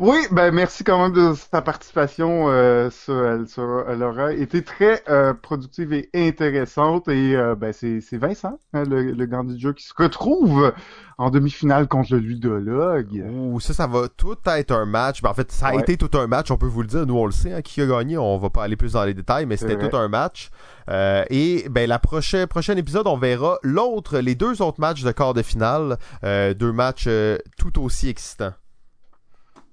Oui, 0.00 0.18
ben 0.32 0.50
merci 0.52 0.82
quand 0.84 1.00
même 1.02 1.12
de 1.12 1.34
sa 1.34 1.62
participation. 1.62 2.48
euh, 2.48 2.90
ça, 2.90 3.12
elle, 3.12 3.46
ça, 3.48 3.62
elle 3.88 4.02
aura 4.02 4.32
été 4.32 4.62
très 4.64 5.02
euh, 5.08 5.32
productive 5.34 5.92
et 5.92 6.10
intéressante. 6.14 7.08
Et 7.08 7.36
euh, 7.36 7.54
ben 7.54 7.72
c'est 7.72 8.00
Vincent, 8.16 8.58
hein, 8.72 8.84
le, 8.84 9.12
le 9.12 9.26
gagnant 9.26 9.44
du 9.44 9.58
jeu, 9.58 9.72
qui 9.72 9.84
se 9.84 9.94
retrouve 9.96 10.72
en 11.20 11.30
demi-finale 11.30 11.86
contre 11.86 12.14
le 12.14 12.18
ludologue. 12.20 13.22
Ouh, 13.30 13.60
ça, 13.60 13.74
ça 13.74 13.86
va 13.86 14.08
tout 14.08 14.36
être 14.46 14.70
un 14.72 14.86
match. 14.86 15.20
Ben, 15.20 15.28
en 15.30 15.34
fait, 15.34 15.52
ça 15.52 15.66
a 15.68 15.74
Ouais. 15.74 15.82
été 15.82 15.96
tout 15.98 16.10
un 16.18 16.26
match, 16.26 16.50
on 16.50 16.56
peut 16.56 16.66
vous 16.66 16.80
le 16.80 16.88
dire. 16.88 17.06
Nous, 17.06 17.16
on 17.16 17.26
le 17.26 17.32
sait, 17.32 17.52
hein, 17.52 17.60
qui 17.62 17.82
a 17.82 17.86
gagné. 17.86 18.16
On 18.16 18.38
va 18.38 18.48
pas 18.48 18.62
aller 18.64 18.76
plus 18.76 18.94
dans 18.94 19.04
les 19.04 19.12
détails, 19.12 19.44
mais 19.44 19.56
c'était 19.58 19.76
tout 19.76 19.94
un 19.96 20.08
match. 20.08 20.50
Euh, 20.88 21.24
et 21.28 21.68
ben, 21.68 21.86
la 21.88 21.98
prochaine 21.98 22.46
prochain 22.46 22.74
épisode, 22.76 23.06
on 23.06 23.18
verra 23.18 23.58
l'autre, 23.62 24.18
les 24.18 24.34
deux 24.34 24.62
autres 24.62 24.80
matchs 24.80 25.02
de 25.02 25.12
quart 25.12 25.34
de 25.34 25.42
finale. 25.42 25.98
Euh, 26.24 26.54
deux 26.54 26.72
matchs 26.72 27.04
euh, 27.06 27.36
tout 27.58 27.80
aussi 27.82 28.08
excitants. 28.08 28.54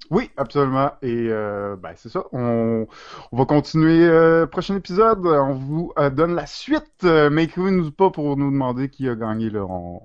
Oui, 0.09 0.29
absolument. 0.37 0.91
Et 1.01 1.27
euh, 1.29 1.75
ben 1.75 1.91
c'est 1.95 2.09
ça. 2.09 2.23
On, 2.33 2.85
on 3.31 3.37
va 3.37 3.45
continuer 3.45 4.05
euh, 4.05 4.45
prochain 4.45 4.75
épisode. 4.75 5.25
On 5.25 5.53
vous 5.53 5.91
euh, 5.97 6.09
donne 6.09 6.35
la 6.35 6.45
suite. 6.45 7.03
Mais 7.03 7.45
écrivez-nous 7.45 7.91
pas 7.91 8.09
pour 8.09 8.37
nous 8.37 8.51
demander 8.51 8.89
qui 8.89 9.07
a 9.09 9.15
gagné 9.15 9.49
là. 9.49 9.63
On, 9.65 10.01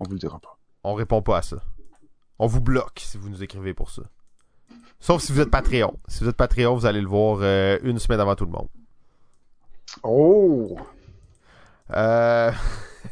on 0.00 0.04
vous 0.04 0.12
le 0.12 0.18
dira 0.18 0.38
pas. 0.38 0.55
On 0.88 0.94
répond 0.94 1.20
pas 1.20 1.38
à 1.38 1.42
ça. 1.42 1.56
On 2.38 2.46
vous 2.46 2.60
bloque 2.60 3.00
si 3.04 3.18
vous 3.18 3.28
nous 3.28 3.42
écrivez 3.42 3.74
pour 3.74 3.90
ça. 3.90 4.02
Sauf 5.00 5.20
si 5.20 5.32
vous 5.32 5.40
êtes 5.40 5.50
Patreon. 5.50 5.98
Si 6.06 6.22
vous 6.22 6.30
êtes 6.30 6.36
Patreon, 6.36 6.76
vous 6.76 6.86
allez 6.86 7.00
le 7.00 7.08
voir 7.08 7.38
euh, 7.42 7.76
une 7.82 7.98
semaine 7.98 8.20
avant 8.20 8.36
tout 8.36 8.44
le 8.44 8.52
monde. 8.52 8.68
Oh, 10.04 10.76
Euh... 11.94 12.52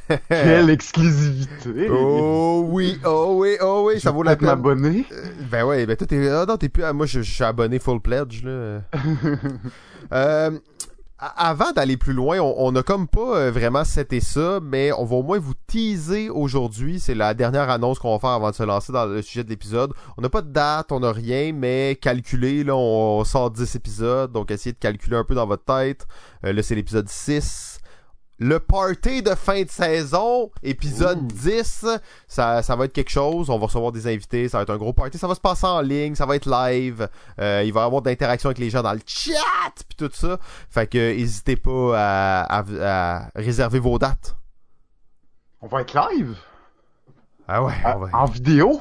quelle 0.29 0.71
exclusivité. 0.71 1.89
oh 1.91 2.65
oui, 2.69 3.01
oh 3.05 3.37
oui, 3.41 3.57
oh 3.61 3.85
oui, 3.89 4.01
ça 4.01 4.11
vaut 4.11 4.23
la 4.23 4.37
peine. 4.37 4.49
m'abonner. 4.49 5.05
Euh, 5.13 5.25
Ben 5.51 5.65
ouais, 5.65 5.85
ben 5.87 5.97
toi 5.97 6.07
t'es. 6.07 6.29
Ah 6.29 6.45
non, 6.47 6.57
t'es 6.57 6.69
plus. 6.69 6.85
ah, 6.85 6.93
Moi 6.93 7.07
je, 7.07 7.23
je 7.23 7.33
suis 7.33 7.45
abonné 7.45 7.79
full 7.81 8.01
pledge 8.01 8.43
là. 8.45 8.83
Euh, 10.13 10.51
avant 11.37 11.73
d'aller 11.73 11.97
plus 11.97 12.13
loin, 12.13 12.39
on, 12.39 12.55
on 12.59 12.77
a 12.77 12.83
comme 12.83 13.09
pas 13.09 13.37
euh, 13.39 13.51
vraiment 13.51 13.85
seté 13.85 14.21
ça, 14.21 14.61
mais 14.63 14.93
on 14.93 15.05
va 15.05 15.17
au 15.17 15.23
moins 15.23 15.39
vous 15.39 15.55
teaser 15.67 16.31
aujourd'hui. 16.31 17.01
C'est 17.01 17.15
la 17.15 17.35
dernière 17.35 17.71
annonce 17.71 17.99
qu'on 17.99 18.13
va 18.13 18.19
faire 18.19 18.31
avant 18.31 18.51
de 18.51 18.55
se 18.55 18.63
lancer 18.63 18.93
dans 18.93 19.07
le 19.07 19.23
sujet 19.23 19.45
de 19.45 19.49
l'épisode. 19.49 19.93
On 20.17 20.23
n'a 20.23 20.29
pas 20.29 20.43
de 20.43 20.51
date, 20.51 20.93
on 20.93 21.01
n'a 21.01 21.13
rien, 21.13 21.53
mais 21.53 21.99
calculer, 22.01 22.65
là, 22.65 22.77
on, 22.77 23.25
sort 23.25 23.51
10 23.51 23.77
épisodes, 23.77 24.33
donc 24.33 24.51
essayez 24.51 24.73
de 24.73 24.79
calculer 24.79 25.17
un 25.17 25.25
peu 25.25 25.35
dans 25.35 25.47
votre 25.47 25.65
tête. 25.65 26.07
Euh, 26.45 26.53
là, 26.53 26.63
c'est 26.63 26.75
l'épisode 26.75 27.09
6. 27.09 27.81
Le 28.47 28.59
party 28.61 29.23
de 29.23 29.35
fin 29.35 29.63
de 29.63 29.71
saison, 29.71 30.51
épisode 30.63 31.23
Ouh. 31.23 31.27
10, 31.29 31.87
ça, 32.29 32.63
ça 32.63 32.77
va 32.77 32.85
être 32.85 32.93
quelque 32.93 33.09
chose. 33.11 33.49
On 33.49 33.59
va 33.59 33.65
recevoir 33.65 33.91
des 33.91 34.07
invités, 34.07 34.51
ça 34.51 34.59
va 34.59 34.65
être 34.65 34.71
un 34.71 34.77
gros 34.77 34.93
party. 34.93 35.17
Ça 35.17 35.27
va 35.27 35.35
se 35.35 35.41
passer 35.41 35.65
en 35.67 35.81
ligne, 35.81 36.15
ça 36.15 36.27
va 36.27 36.37
être 36.37 36.45
live. 36.45 37.09
Euh, 37.41 37.63
il 37.65 37.73
va 37.73 37.81
y 37.81 37.85
avoir 37.85 38.03
d'interaction 38.03 38.49
avec 38.49 38.59
les 38.59 38.69
gens 38.69 38.83
dans 38.83 38.93
le 38.93 39.01
chat, 39.07 39.33
puis 39.89 39.97
tout 39.97 40.11
ça. 40.13 40.37
Fait 40.69 40.87
que 40.87 40.99
n'hésitez 41.17 41.57
pas 41.57 41.95
à, 41.97 42.59
à- 42.59 42.65
à 43.25 43.29
réserver 43.35 43.79
vos 43.79 43.99
dates. 43.99 44.37
On 45.63 45.67
va 45.67 45.81
être 45.81 45.95
live? 45.95 46.37
Ah 47.49 47.63
ouais, 47.65 47.73
on 47.97 47.99
va- 48.01 48.09
en 48.19 48.27
vidéo? 48.27 48.79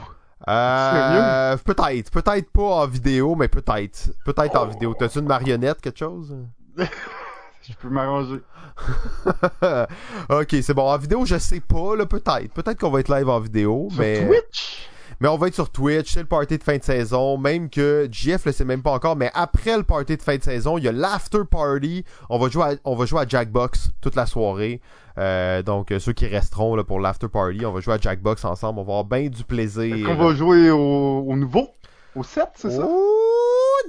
Euh, 0.49 1.55
peut-être, 1.63 2.11
peut-être 2.11 2.51
pas 2.51 2.63
en 2.81 2.87
vidéo, 2.87 3.35
mais 3.35 3.47
peut-être. 3.47 4.09
Peut-être 4.25 4.57
en 4.57 4.65
Oh. 4.65 4.71
vidéo. 4.71 4.93
T'as-tu 4.99 5.19
une 5.19 5.27
marionnette, 5.27 5.79
quelque 5.79 5.99
chose? 5.99 6.35
Je 7.69 7.73
peux 7.75 7.89
m'arranger. 7.89 8.41
ok, 10.29 10.55
c'est 10.61 10.73
bon. 10.73 10.83
En 10.83 10.97
vidéo, 10.97 11.25
je 11.25 11.37
sais 11.37 11.61
pas, 11.61 11.95
là, 11.95 12.05
peut-être. 12.05 12.51
Peut-être 12.53 12.79
qu'on 12.79 12.89
va 12.89 12.99
être 12.99 13.13
live 13.13 13.29
en 13.29 13.39
vidéo, 13.39 13.87
Sur 13.89 13.99
mais... 13.99 14.25
Twitch? 14.25 14.89
Mais 15.21 15.29
on 15.29 15.37
va 15.37 15.47
être 15.47 15.53
sur 15.53 15.69
Twitch, 15.69 16.11
c'est 16.11 16.21
le 16.21 16.25
party 16.25 16.57
de 16.57 16.63
fin 16.63 16.75
de 16.75 16.83
saison, 16.83 17.37
même 17.37 17.69
que 17.69 18.09
JF 18.11 18.45
le 18.45 18.51
sait 18.51 18.65
même 18.65 18.81
pas 18.81 18.91
encore, 18.91 19.15
mais 19.15 19.31
après 19.33 19.77
le 19.77 19.83
party 19.83 20.17
de 20.17 20.21
fin 20.21 20.35
de 20.35 20.43
saison, 20.43 20.77
il 20.77 20.83
y 20.83 20.87
a 20.87 20.91
l'after 20.91 21.45
party. 21.49 22.03
On 22.29 22.39
va 22.39 22.49
jouer 22.49 22.63
à, 22.63 22.73
on 22.83 22.95
va 22.95 23.05
jouer 23.05 23.21
à 23.21 23.27
Jackbox 23.27 23.91
toute 24.01 24.15
la 24.15 24.25
soirée. 24.25 24.81
Euh, 25.17 25.61
donc 25.61 25.91
euh, 25.91 25.99
ceux 25.99 26.11
qui 26.11 26.25
resteront 26.27 26.75
là, 26.75 26.83
pour 26.83 26.99
l'after 26.99 27.29
party, 27.29 27.65
on 27.65 27.71
va 27.71 27.79
jouer 27.79 27.93
à 27.93 27.99
Jackbox 27.99 28.43
ensemble, 28.43 28.79
on 28.79 28.83
va 28.83 28.93
avoir 28.93 29.05
bien 29.05 29.29
du 29.29 29.43
plaisir. 29.43 29.95
Est-ce 29.95 30.05
qu'on 30.05 30.15
va 30.15 30.33
jouer 30.33 30.71
au, 30.71 31.23
au 31.27 31.35
nouveau? 31.37 31.69
Au 32.15 32.23
7, 32.23 32.45
c'est 32.55 32.71
ça? 32.71 32.85
Oh, 32.85 33.22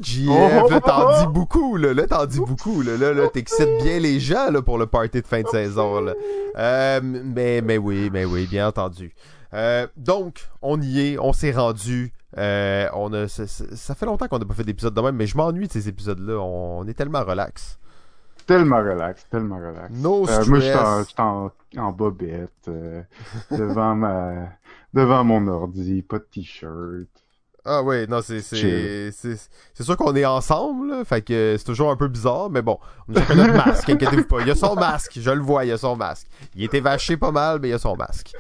JF, 0.01 0.29
Oh! 0.29 0.69
là 0.71 0.81
t'en 0.81 1.21
dis 1.21 1.27
beaucoup, 1.33 1.77
là, 1.77 1.95
là 1.95 2.07
t'en 2.07 2.27
dis 2.27 2.41
beaucoup, 2.41 2.83
là, 2.83 2.97
là, 2.97 3.13
là 3.13 3.29
t'excites 3.29 3.83
bien 3.83 3.99
les 3.99 4.21
gens 4.21 4.51
là 4.51 4.63
pour 4.63 4.79
le 4.79 4.87
party 4.87 5.21
de 5.23 5.27
fin 5.27 5.43
de 5.43 5.49
saison, 5.49 6.01
là. 6.01 6.15
Euh, 6.57 7.01
mais, 7.03 7.61
mais 7.63 7.79
oui, 7.79 8.11
mais 8.13 8.25
oui, 8.25 8.47
bien 8.47 8.69
entendu. 8.69 9.15
Euh, 9.55 9.87
donc, 9.97 10.49
on 10.63 10.81
y 10.81 11.01
est, 11.01 11.19
on 11.19 11.33
s'est 11.33 11.53
rendu. 11.53 12.13
Euh, 12.37 12.89
on 12.95 13.13
a, 13.13 13.29
ça, 13.29 13.95
fait 13.95 14.07
longtemps 14.07 14.27
qu'on 14.27 14.39
n'a 14.41 14.45
pas 14.45 14.55
fait 14.55 14.65
d'épisode 14.65 14.95
de 14.95 15.01
même, 15.01 15.15
mais 15.15 15.27
je 15.27 15.37
m'ennuie 15.37 15.69
de 15.69 15.73
ces 15.73 15.89
épisodes-là. 15.89 16.39
On 16.41 16.87
est 16.89 16.95
tellement 16.95 17.23
relax. 17.23 17.79
Tellement 18.47 18.79
relax, 18.79 19.27
tellement 19.31 19.57
relax. 19.59 19.91
No 19.93 20.29
Euh, 20.29 20.45
moi, 20.47 20.59
je 20.59 20.65
suis 20.65 20.71
stress. 20.73 21.15
en, 21.79 21.93
bobette, 21.93 22.71
devant 23.51 23.95
ma, 23.95 24.49
devant 24.93 25.25
mon 25.25 25.47
ordi, 25.47 26.03
pas 26.03 26.19
de 26.19 26.27
t-shirt. 26.31 27.09
Ah 27.67 27.83
ouais, 27.83 28.07
non, 28.07 28.21
c'est 28.23 28.43
c'est 28.43 28.57
Chill. 28.57 29.13
c'est 29.13 29.37
c'est 29.73 29.83
sûr 29.85 29.97
qu'on 29.97 30.15
est 30.15 30.27
ensemble, 30.27 30.91
là, 30.91 31.05
fait 31.05 31.23
que 31.23 31.57
c'est 31.57 31.65
toujours 31.65 31.91
un 31.91 31.97
peu 31.97 32.09
bizarre, 32.09 32.51
mais 32.51 32.61
bon, 32.61 32.79
on 33.09 33.15
a 33.17 33.21
chacun 33.21 33.37
notre 33.37 33.55
masque, 33.67 33.89
inquiétez-vous 33.89 34.25
pas. 34.25 34.41
Il 34.43 34.49
y 34.49 34.51
a 34.51 34.55
son 34.55 34.75
masque, 34.75 35.13
je 35.17 35.31
le 35.31 35.41
vois, 35.41 35.65
il 35.65 35.69
y 35.69 35.73
a 35.73 35.79
son 35.79 35.97
masque. 35.97 36.27
Il 36.55 36.63
était 36.63 36.81
vaché 36.81 37.17
pas 37.17 37.31
mal, 37.31 37.61
mais 37.61 37.69
il 37.69 37.71
y 37.71 37.75
a 37.75 37.79
son 37.79 37.97
masque. 37.97 38.33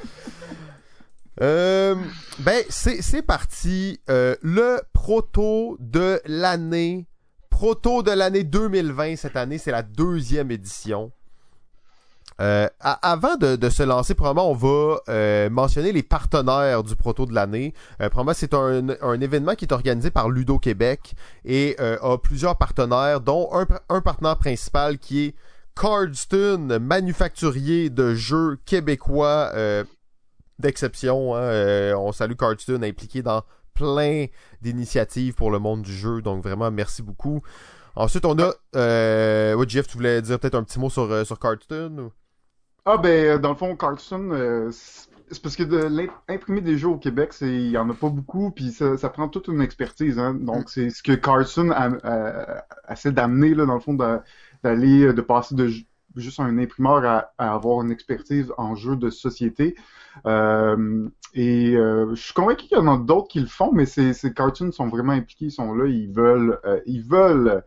Euh, 1.40 1.94
ben, 2.40 2.62
c'est 2.68 3.00
c'est 3.00 3.22
parti. 3.22 3.98
Euh, 4.10 4.36
le 4.42 4.80
proto 4.92 5.76
de 5.80 6.20
l'année, 6.26 7.06
proto 7.48 8.02
de 8.02 8.10
l'année 8.10 8.44
2020 8.44 9.16
cette 9.16 9.36
année, 9.36 9.56
c'est 9.58 9.72
la 9.72 9.82
deuxième 9.82 10.50
édition. 10.50 11.12
Euh, 12.40 12.68
avant 12.80 13.36
de, 13.36 13.68
se 13.68 13.82
lancer, 13.82 14.14
probablement, 14.14 14.50
on 14.50 14.54
va 14.54 14.98
euh, 15.08 15.50
mentionner 15.50 15.92
les 15.92 16.02
partenaires 16.02 16.82
du 16.82 16.96
proto 16.96 17.26
de 17.26 17.34
l'année. 17.34 17.74
Euh, 18.00 18.08
probablement, 18.08 18.34
c'est 18.34 18.54
un, 18.54 19.20
événement 19.20 19.54
qui 19.54 19.64
est 19.64 19.72
organisé 19.72 20.10
par 20.10 20.28
Ludo 20.28 20.58
Québec 20.58 21.14
et 21.44 21.76
a 21.78 22.18
plusieurs 22.18 22.56
partenaires, 22.56 23.20
dont 23.20 23.48
un, 23.52 24.00
partenaire 24.00 24.38
principal 24.38 24.98
qui 24.98 25.26
est 25.26 25.34
Cardstone, 25.80 26.78
manufacturier 26.78 27.90
de 27.90 28.14
jeux 28.14 28.58
québécois 28.64 29.52
d'exception. 30.58 31.34
hein. 31.36 31.94
On 31.96 32.12
salue 32.12 32.34
Cardstone, 32.34 32.84
impliqué 32.84 33.22
dans 33.22 33.42
plein 33.74 34.26
d'initiatives 34.62 35.34
pour 35.34 35.50
le 35.50 35.58
monde 35.58 35.82
du 35.82 35.92
jeu. 35.92 36.22
Donc 36.22 36.42
vraiment, 36.42 36.70
merci 36.70 37.02
beaucoup. 37.02 37.42
Ensuite, 37.96 38.24
on 38.24 38.38
a... 38.38 38.52
Euh... 38.76 39.64
Jeff, 39.68 39.86
tu 39.86 39.96
voulais 39.96 40.20
dire 40.20 40.38
peut-être 40.38 40.56
un 40.56 40.64
petit 40.64 40.78
mot 40.78 40.90
sur, 40.90 41.10
euh. 41.10 41.24
Ah 42.86 42.98
ben, 42.98 43.08
euh, 43.26 43.38
dans 43.38 43.50
le 43.50 43.54
fond, 43.56 43.74
Carlson, 43.76 44.28
euh, 44.32 44.70
c'est 44.70 45.42
parce 45.42 45.56
que 45.56 45.62
de 45.62 45.88
imprimer 46.28 46.60
des 46.60 46.76
jeux 46.76 46.88
au 46.88 46.98
Québec, 46.98 47.32
c'est 47.32 47.48
il 47.48 47.70
y 47.70 47.78
en 47.78 47.88
a 47.88 47.94
pas 47.94 48.10
beaucoup, 48.10 48.50
puis 48.50 48.72
ça, 48.72 48.98
ça 48.98 49.08
prend 49.08 49.28
toute 49.28 49.48
une 49.48 49.62
expertise. 49.62 50.18
Hein. 50.18 50.34
Donc 50.34 50.68
c'est 50.68 50.90
ce 50.90 51.02
que 51.02 51.12
Carlson 51.12 51.70
a, 51.70 51.88
a- 52.04 52.92
essaie 52.92 53.12
d'amener 53.12 53.54
là, 53.54 53.64
dans 53.66 53.74
le 53.74 53.80
fond, 53.80 53.94
d'a- 53.94 54.22
d'aller, 54.62 55.04
euh, 55.06 55.12
de 55.14 55.22
passer 55.22 55.54
de 55.54 55.66
ju- 55.68 55.86
juste 56.16 56.40
un 56.40 56.58
imprimeur 56.58 57.04
à, 57.06 57.32
à 57.38 57.54
avoir 57.54 57.80
une 57.82 57.90
expertise 57.90 58.52
en 58.58 58.74
jeux 58.74 58.96
de 58.96 59.08
société. 59.10 59.74
Euh, 60.26 61.08
et 61.32 61.74
euh, 61.76 62.14
je 62.14 62.22
suis 62.22 62.34
convaincu 62.34 62.66
qu'il 62.66 62.76
y 62.78 62.80
en 62.80 62.86
a 62.94 62.98
d'autres 62.98 63.28
qui 63.28 63.40
le 63.40 63.46
font, 63.46 63.72
mais 63.72 63.86
ces, 63.86 64.12
ces 64.12 64.32
cartoons 64.34 64.72
sont 64.72 64.88
vraiment 64.88 65.12
impliqués, 65.12 65.46
ils 65.46 65.50
sont 65.50 65.74
là, 65.74 65.86
ils 65.86 66.12
veulent, 66.12 66.60
euh, 66.66 66.80
ils 66.86 67.02
veulent 67.02 67.62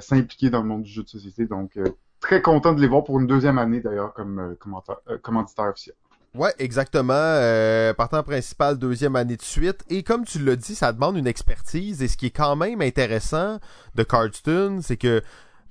s'impliquer 0.00 0.48
dans 0.48 0.62
le 0.62 0.68
monde 0.68 0.82
du 0.84 0.90
jeu 0.90 1.02
de 1.02 1.08
société. 1.08 1.46
Donc 1.46 1.76
euh, 1.76 1.84
très 2.22 2.40
content 2.40 2.72
de 2.72 2.80
les 2.80 2.86
voir 2.86 3.04
pour 3.04 3.20
une 3.20 3.26
deuxième 3.26 3.58
année 3.58 3.80
d'ailleurs 3.80 4.14
comme 4.14 4.38
euh, 4.38 4.90
euh, 5.10 5.18
commanditaire 5.18 5.66
officiel. 5.66 5.94
Ouais, 6.34 6.54
exactement. 6.58 7.12
Euh, 7.12 7.92
partant 7.92 8.22
principal, 8.22 8.78
deuxième 8.78 9.16
année 9.16 9.36
de 9.36 9.42
suite. 9.42 9.84
Et 9.90 10.02
comme 10.02 10.24
tu 10.24 10.38
l'as 10.38 10.56
dit, 10.56 10.74
ça 10.74 10.94
demande 10.94 11.18
une 11.18 11.26
expertise. 11.26 12.02
Et 12.02 12.08
ce 12.08 12.16
qui 12.16 12.26
est 12.26 12.30
quand 12.30 12.56
même 12.56 12.80
intéressant 12.80 13.58
de 13.94 14.02
Cardstone, 14.02 14.80
c'est 14.80 14.96
que 14.96 15.22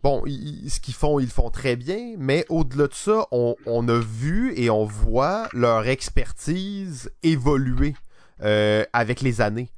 bon, 0.04 0.24
ce 0.28 0.80
qu'ils 0.80 0.94
font, 0.94 1.20
ils 1.20 1.26
le 1.26 1.32
font 1.32 1.50
très 1.50 1.76
bien, 1.76 2.16
mais 2.20 2.46
au-delà 2.50 2.88
de 2.88 2.94
ça, 2.94 3.26
on, 3.32 3.56
on, 3.66 3.88
a 3.88 4.00
vu 4.00 4.54
et 4.56 4.70
on 4.70 4.86
voit 4.86 5.48
leur 5.54 5.88
expertise 5.88 7.12
évoluer 7.24 7.96
euh, 8.44 8.84
avec 8.94 9.22
les 9.22 9.42
années. 9.42 9.72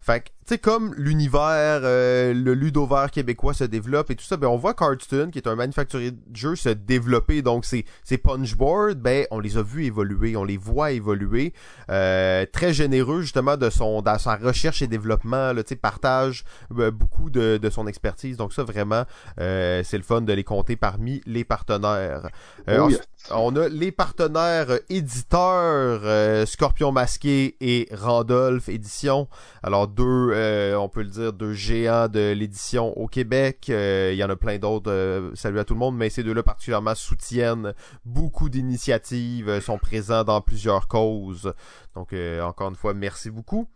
Fait 0.00 0.20
que, 0.20 0.28
tu 0.44 0.54
sais, 0.54 0.58
comme 0.58 0.92
l'univers, 0.96 1.80
euh, 1.84 2.34
le 2.34 2.54
ludovert 2.54 3.10
québécois 3.10 3.54
se 3.54 3.64
développe 3.64 4.10
et 4.10 4.16
tout 4.16 4.24
ça, 4.24 4.36
ben 4.36 4.48
on 4.48 4.56
voit 4.56 4.74
Cartoon, 4.74 5.30
qui 5.30 5.38
est 5.38 5.46
un 5.46 5.54
manufacturier 5.54 6.10
de 6.10 6.18
jeux, 6.34 6.56
se 6.56 6.70
développer. 6.70 7.42
Donc, 7.42 7.64
ces, 7.64 7.84
ces 8.02 8.18
punchboards, 8.18 8.96
ben, 8.96 9.26
on 9.30 9.38
les 9.38 9.56
a 9.56 9.62
vus 9.62 9.84
évoluer, 9.84 10.36
on 10.36 10.44
les 10.44 10.56
voit 10.56 10.90
évoluer. 10.90 11.52
Euh, 11.90 12.44
très 12.52 12.72
généreux, 12.72 13.20
justement, 13.22 13.56
de 13.56 13.70
son 13.70 14.02
dans 14.02 14.18
sa 14.18 14.34
recherche 14.36 14.82
et 14.82 14.88
développement, 14.88 15.54
tu 15.54 15.62
sais, 15.68 15.76
partage 15.76 16.44
euh, 16.76 16.90
beaucoup 16.90 17.30
de, 17.30 17.56
de 17.56 17.70
son 17.70 17.86
expertise. 17.86 18.36
Donc, 18.36 18.52
ça, 18.52 18.64
vraiment, 18.64 19.04
c'est 19.36 19.96
le 19.96 20.02
fun 20.02 20.22
de 20.22 20.32
les 20.32 20.44
compter 20.44 20.76
parmi 20.76 21.20
les 21.26 21.44
partenaires. 21.44 22.28
Oh, 22.68 22.88
yes. 22.88 23.00
On 23.30 23.54
a 23.54 23.68
les 23.68 23.92
partenaires 23.92 24.78
éditeurs, 24.88 26.46
Scorpion 26.48 26.90
Masqué 26.90 27.56
et 27.60 27.88
Randolph 27.92 28.68
Édition. 28.68 29.28
Alors, 29.62 29.86
deux, 29.86 30.31
euh, 30.34 30.74
on 30.76 30.88
peut 30.88 31.02
le 31.02 31.08
dire, 31.08 31.32
deux 31.32 31.52
géants 31.52 32.08
de 32.08 32.32
l'édition 32.32 32.96
au 32.98 33.06
Québec. 33.06 33.66
Euh, 33.68 34.10
il 34.12 34.16
y 34.16 34.24
en 34.24 34.30
a 34.30 34.36
plein 34.36 34.58
d'autres. 34.58 34.90
Euh, 34.90 35.30
salut 35.34 35.58
à 35.58 35.64
tout 35.64 35.74
le 35.74 35.80
monde, 35.80 35.96
mais 35.96 36.10
ces 36.10 36.22
deux-là 36.22 36.42
particulièrement 36.42 36.94
soutiennent 36.94 37.74
beaucoup 38.04 38.48
d'initiatives, 38.48 39.60
sont 39.60 39.78
présents 39.78 40.24
dans 40.24 40.40
plusieurs 40.40 40.88
causes. 40.88 41.52
Donc, 41.94 42.14
encore 42.42 42.70
une 42.70 42.76
fois, 42.76 42.94
merci 42.94 43.30
beaucoup. 43.30 43.68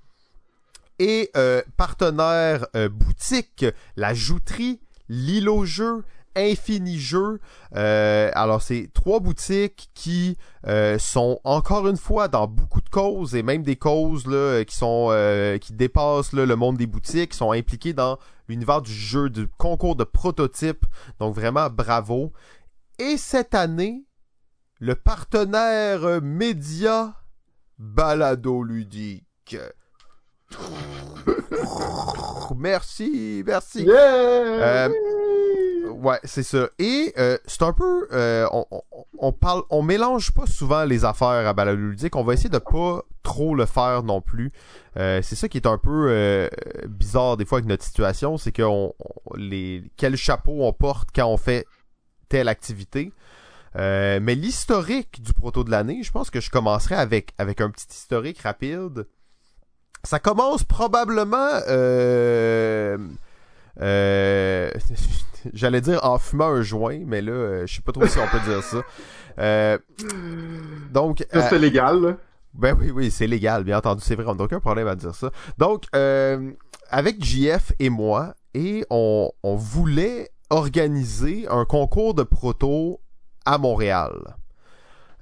Et 0.98 1.30
partenaire 1.76 2.66
boutique, 2.90 3.66
la 3.96 4.14
Jouterie, 4.14 4.80
l'îlot 5.08 5.64
jeu 5.64 6.04
Infini 6.36 6.98
Jeux. 6.98 7.40
Euh, 7.74 8.30
alors, 8.34 8.62
c'est 8.62 8.90
trois 8.92 9.20
boutiques 9.20 9.90
qui 9.94 10.36
euh, 10.66 10.98
sont 10.98 11.40
encore 11.44 11.88
une 11.88 11.96
fois 11.96 12.28
dans 12.28 12.46
beaucoup 12.46 12.80
de 12.80 12.88
causes 12.88 13.34
et 13.34 13.42
même 13.42 13.62
des 13.62 13.76
causes 13.76 14.26
là, 14.26 14.64
qui 14.64 14.76
sont 14.76 15.08
euh, 15.10 15.58
qui 15.58 15.72
dépassent 15.72 16.32
là, 16.32 16.46
le 16.46 16.56
monde 16.56 16.76
des 16.76 16.86
boutiques, 16.86 17.34
sont 17.34 17.52
impliquées 17.52 17.92
dans 17.94 18.18
l'univers 18.48 18.82
du 18.82 18.92
jeu, 18.92 19.30
du 19.30 19.48
concours 19.48 19.96
de 19.96 20.04
prototypes. 20.04 20.84
Donc 21.18 21.34
vraiment 21.34 21.68
bravo. 21.70 22.32
Et 22.98 23.16
cette 23.16 23.54
année, 23.54 24.04
le 24.78 24.94
partenaire 24.94 26.20
média 26.22 27.14
Balado 27.78 28.62
Ludique. 28.62 29.56
merci, 32.56 33.42
merci. 33.44 33.82
Yeah! 33.84 34.90
Ouais, 35.88 36.18
c'est 36.24 36.42
ça. 36.42 36.68
Et 36.78 37.12
euh, 37.18 37.38
c'est 37.46 37.62
un 37.62 37.72
peu, 37.72 38.08
euh, 38.12 38.46
on, 38.52 38.64
on, 39.18 39.32
parle, 39.32 39.62
on 39.70 39.82
mélange 39.82 40.32
pas 40.32 40.46
souvent 40.46 40.84
les 40.84 41.04
affaires 41.04 41.54
à 41.56 41.72
ludique. 41.74 42.16
On 42.16 42.24
va 42.24 42.34
essayer 42.34 42.50
de 42.50 42.58
pas 42.58 43.02
trop 43.22 43.54
le 43.54 43.66
faire 43.66 44.02
non 44.02 44.20
plus. 44.20 44.52
Euh, 44.96 45.20
c'est 45.22 45.36
ça 45.36 45.48
qui 45.48 45.58
est 45.58 45.66
un 45.66 45.78
peu 45.78 46.48
bizarre 46.88 47.36
des 47.36 47.44
fois 47.44 47.58
avec 47.58 47.68
notre 47.68 47.84
situation, 47.84 48.36
c'est 48.38 48.52
que 48.52 48.62
on, 48.62 48.94
les 49.36 49.84
quel 49.96 50.16
chapeau 50.16 50.64
on 50.64 50.72
porte 50.72 51.08
quand 51.14 51.26
on 51.26 51.36
fait 51.36 51.66
telle 52.28 52.48
activité. 52.48 53.12
Mais 53.74 54.34
l'historique 54.34 55.22
du 55.22 55.34
proto 55.34 55.64
de 55.64 55.70
l'année, 55.70 56.02
je 56.02 56.10
pense 56.10 56.30
que 56.30 56.40
je 56.40 56.50
commencerai 56.50 56.94
avec 56.94 57.32
avec 57.38 57.60
un 57.60 57.70
petit 57.70 57.88
historique 57.90 58.40
rapide. 58.40 59.06
Ça 60.04 60.18
commence 60.18 60.62
probablement. 60.62 61.60
Euh, 63.80 64.70
J'allais 65.52 65.80
dire 65.80 66.00
en 66.04 66.18
fumant 66.18 66.48
un 66.48 66.62
joint, 66.62 67.00
mais 67.06 67.22
là, 67.22 67.32
euh, 67.32 67.66
je 67.66 67.76
sais 67.76 67.82
pas 67.82 67.92
trop 67.92 68.06
si 68.06 68.18
on 68.18 68.26
peut 68.26 68.40
dire 68.48 68.62
ça. 68.62 68.82
Euh, 69.38 69.78
donc. 70.92 71.24
C'est 71.32 71.58
légal, 71.58 72.00
là. 72.00 72.16
Ben 72.54 72.76
oui, 72.78 72.90
oui, 72.90 73.10
c'est 73.10 73.26
légal, 73.26 73.64
bien 73.64 73.76
entendu, 73.76 74.00
c'est 74.02 74.14
vrai, 74.14 74.24
on 74.26 74.34
n'a 74.34 74.44
aucun 74.44 74.60
problème 74.60 74.88
à 74.88 74.94
dire 74.94 75.14
ça. 75.14 75.30
Donc, 75.58 75.84
euh, 75.94 76.52
avec 76.88 77.22
JF 77.22 77.72
et 77.78 77.90
moi, 77.90 78.34
et 78.54 78.86
on, 78.88 79.30
on 79.42 79.56
voulait 79.56 80.30
organiser 80.48 81.46
un 81.50 81.66
concours 81.66 82.14
de 82.14 82.22
proto 82.22 83.00
à 83.44 83.58
Montréal. 83.58 84.36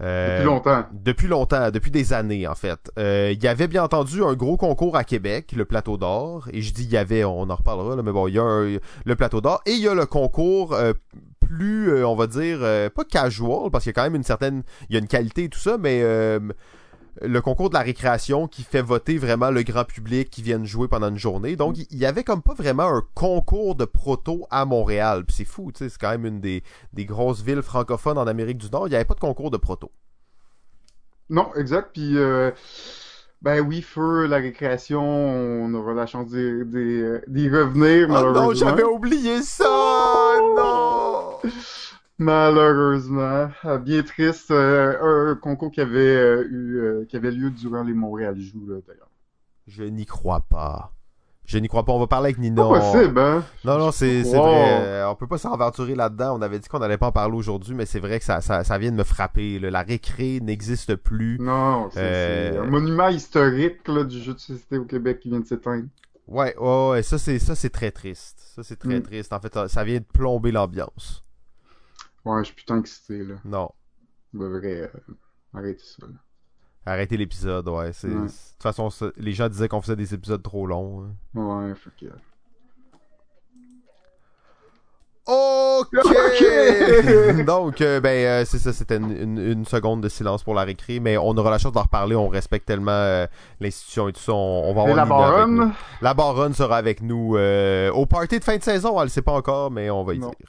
Euh, 0.01 0.39
depuis 0.39 0.47
longtemps. 0.47 0.85
Depuis 0.93 1.27
longtemps, 1.29 1.71
depuis 1.71 1.91
des 1.91 2.13
années 2.13 2.47
en 2.47 2.55
fait. 2.55 2.91
Euh, 2.99 3.33
il 3.33 3.43
y 3.43 3.47
avait 3.47 3.69
bien 3.69 3.85
entendu 3.85 4.25
un 4.25 4.35
gros 4.35 4.57
concours 4.57 4.97
à 4.97 5.05
Québec, 5.05 5.53
le 5.57 5.65
Plateau 5.65 5.97
d'Or, 5.97 6.49
et 6.53 6.63
je 6.63 6.75
dis 6.75 6.85
il 6.85 6.91
y 6.91 6.97
avait, 6.97 7.25
on 7.25 7.49
en 7.49 7.55
reparlera, 7.55 7.97
là, 7.97 8.03
mais 8.03 8.13
bon, 8.13 8.27
il 8.27 8.35
y 8.35 8.39
a 8.39 8.43
un, 8.43 8.79
le 9.05 9.17
Plateau 9.17 9.41
d'Or, 9.41 9.63
et 9.67 9.73
il 9.73 9.81
y 9.81 9.89
a 9.89 9.95
le 9.95 10.07
concours 10.07 10.75
euh, 10.75 10.93
plus, 11.41 11.91
euh, 11.91 12.09
on 12.09 12.17
va 12.17 12.27
dire, 12.27 12.59
euh, 12.63 12.91
pas 12.91 13.05
casual, 13.05 13.71
parce 13.71 13.85
qu'il 13.85 13.91
y 13.91 13.95
a 13.95 13.95
quand 13.95 14.03
même 14.03 14.17
une 14.17 14.25
certaine, 14.25 14.65
il 14.89 14.95
y 14.95 14.97
a 14.97 15.01
une 15.01 15.07
qualité 15.07 15.45
et 15.45 15.49
tout 15.49 15.61
ça, 15.61 15.79
mais 15.79 16.03
le 17.21 17.41
concours 17.41 17.69
de 17.69 17.75
la 17.75 17.81
récréation 17.81 18.49
qui 18.49 18.63
fait 18.63 18.83
voter 18.83 19.19
vraiment 19.19 19.51
le 19.51 19.63
grand 19.63 19.85
public 19.85 20.31
qui 20.31 20.43
viennent 20.43 20.65
jouer 20.65 20.89
pendant 20.89 21.09
une 21.09 21.19
journée. 21.19 21.57
Donc, 21.57 21.77
il 21.79 21.99
y 21.99 22.07
avait 22.07 22.25
comme 22.25 22.43
pas 22.43 22.55
vraiment 22.55 22.85
un 22.85 23.03
concours 23.15 23.75
de 23.75 23.85
proto 23.85 24.47
à 24.51 24.65
Montréal. 24.65 25.25
Puis 25.25 25.37
c'est 25.39 25.45
fou, 25.45 25.71
tu 25.73 25.79
sais, 25.79 25.89
c'est 25.89 26.01
quand 26.01 26.11
même 26.11 26.27
une 26.27 26.41
des, 26.41 26.63
des 26.93 27.05
grosses 27.05 27.43
villes 27.43 27.63
francophones 27.63 28.19
en 28.19 28.27
Amérique 28.27 28.59
du 28.59 28.71
Nord. 28.71 28.89
Il 28.89 28.91
n'y 28.91 28.97
avait 28.97 29.05
pas 29.05 29.15
de 29.15 29.21
concours 29.21 29.51
de 29.51 29.57
proto. 29.57 29.91
Non, 31.31 31.55
exact. 31.55 31.91
Puis, 31.93 32.19
euh, 32.19 32.51
ben 33.43 33.61
oui, 33.61 33.83
feu, 33.83 34.27
la 34.27 34.39
récréation, 34.39 35.03
on 35.03 35.73
aura 35.75 35.95
la 35.95 36.07
chance 36.07 36.29
d'y, 36.31 37.49
revenir, 37.49 38.07
oh 38.09 38.13
malheureusement. 38.13 38.43
non, 38.43 38.55
j'avais 38.55 38.85
oublié 38.85 39.43
ça! 39.43 39.67
Oh 39.69 41.41
non! 41.45 41.51
Malheureusement, 42.19 43.49
Ah, 43.63 43.79
bien 43.79 44.03
triste, 44.03 44.51
euh, 44.51 45.33
un 45.33 45.35
concours 45.37 45.71
qui 45.71 45.81
avait 45.81 45.99
euh, 45.99 46.45
eu, 46.49 46.77
euh, 46.79 47.05
qui 47.09 47.17
avait 47.17 47.31
lieu 47.31 47.51
durant 47.51 47.83
les 47.83 47.93
Montréal 47.95 48.37
Joue, 48.39 48.67
là, 48.69 48.77
d'ailleurs. 48.87 49.09
Je 49.67 49.83
n'y 49.85 50.07
crois 50.07 50.41
pas. 50.41 50.93
Je 51.47 51.59
n'y 51.59 51.69
crois 51.69 51.85
pas. 51.85 51.93
On 51.93 51.99
va 51.99 52.07
parler 52.07 52.27
avec 52.29 52.39
Nina. 52.39 52.63
Pas 52.63 52.81
possible, 52.81 53.19
hein? 53.19 53.45
Non, 53.65 53.79
non, 53.79 53.91
c'est 53.91 54.23
Wow. 54.23 54.43
vrai. 54.43 55.05
On 55.05 55.15
peut 55.15 55.27
pas 55.27 55.37
s'aventurer 55.39 55.95
là-dedans. 55.95 56.39
On 56.39 56.43
avait 56.43 56.59
dit 56.59 56.69
qu'on 56.69 56.79
n'allait 56.79 56.97
pas 56.99 57.09
en 57.09 57.13
parler 57.13 57.37
aujourd'hui, 57.37 57.75
mais 57.75 57.85
c'est 57.85 57.99
vrai 58.01 58.19
que 58.19 58.25
ça, 58.25 58.41
ça, 58.41 58.65
ça 58.65 58.79
vient 58.79 58.91
de 58.93 58.97
me 58.97 59.05
frapper. 59.05 59.59
là. 59.59 59.71
La 59.71 59.83
récré 59.83 60.41
n'existe 60.41 60.97
plus. 60.97 61.39
Non, 61.41 61.91
c'est, 61.93 62.57
un 62.57 62.65
monument 62.65 63.09
historique 63.09 63.87
là, 63.89 64.05
du 64.05 64.21
jeu 64.23 64.35
de 64.35 64.39
société 64.39 64.79
au 64.79 64.85
Québec 64.85 65.21
qui 65.21 65.29
vient 65.31 65.41
de 65.41 65.47
s'éteindre. 65.47 65.85
Ouais, 66.27 66.57
ouais, 66.57 66.89
ouais, 66.91 67.03
ça 67.03 67.19
c'est 67.19 67.39
ça 67.39 67.55
c'est 67.55 67.69
très 67.71 67.91
triste. 67.91 68.39
Ça 68.55 68.63
c'est 68.63 68.77
très 68.79 69.01
Mm. 69.01 69.03
triste. 69.03 69.33
En 69.35 69.41
fait, 69.41 69.59
ça 69.69 69.85
vient 69.85 69.99
de 69.99 70.05
plomber 70.05 70.53
l'ambiance. 70.53 71.24
Ouais, 72.25 72.41
je 72.41 72.45
suis 72.47 72.55
putain 72.55 72.81
excité, 72.81 73.23
là. 73.25 73.35
Non. 73.45 73.71
De 74.33 74.47
vrai, 74.47 74.81
euh, 74.83 75.15
arrêtez 75.55 75.83
ça, 75.85 76.07
là. 76.07 76.15
Arrêtez 76.87 77.17
l'épisode, 77.17 77.69
ouais. 77.69 77.91
De 77.91 78.27
toute 78.27 78.63
façon, 78.63 78.91
ça- 78.91 79.11
les 79.17 79.33
gens 79.33 79.49
disaient 79.49 79.69
qu'on 79.69 79.81
faisait 79.81 79.97
des 79.97 80.13
épisodes 80.15 80.43
trop 80.43 80.67
longs. 80.67 81.05
hein. 81.35 81.41
Ouais, 81.41 81.75
fait 81.75 81.91
que... 81.99 82.13
Ok! 85.27 85.89
Donc, 87.47 87.81
euh, 87.81 88.01
ben, 88.01 88.27
euh, 88.27 88.45
c'est 88.45 88.59
ça, 88.59 88.73
c'était 88.75 88.97
une, 88.99 89.11
une- 89.17 89.39
une 89.39 89.65
seconde 89.65 90.03
de 90.03 90.09
silence 90.11 90.43
pour 90.43 90.55
la 90.55 90.65
récré, 90.65 91.01
mais 91.01 91.17
on 91.17 91.31
aura 91.39 91.51
la 91.51 91.59
chance 91.59 91.73
d'en 91.73 91.83
reparler, 91.83 92.15
on 92.15 92.29
respecte 92.29 92.67
tellement 92.67 92.91
euh, 92.93 93.27
l'institution 93.61 94.09
et 94.09 94.13
tout 94.13 94.21
ça, 94.21 94.33
on, 94.35 94.71
on 94.71 94.75
va 94.75 94.83
avoir 94.83 94.97
la 94.97 95.05
baronne? 95.07 95.73
La 96.03 96.13
baronne 96.13 96.53
sera 96.53 96.77
avec 96.77 97.01
nous 97.01 97.37
au 97.39 98.07
party 98.07 98.39
de 98.41 98.45
fin 98.45 98.57
de 98.59 98.63
saison, 98.63 98.99
elle 98.99 99.05
le 99.05 99.09
sait 99.11 99.23
pas 99.23 99.33
encore, 99.33 99.71
mais 99.71 99.89
on 99.89 100.05
va 100.05 100.13
y 100.15 100.19
Non. 100.19 100.31
dire. 100.31 100.49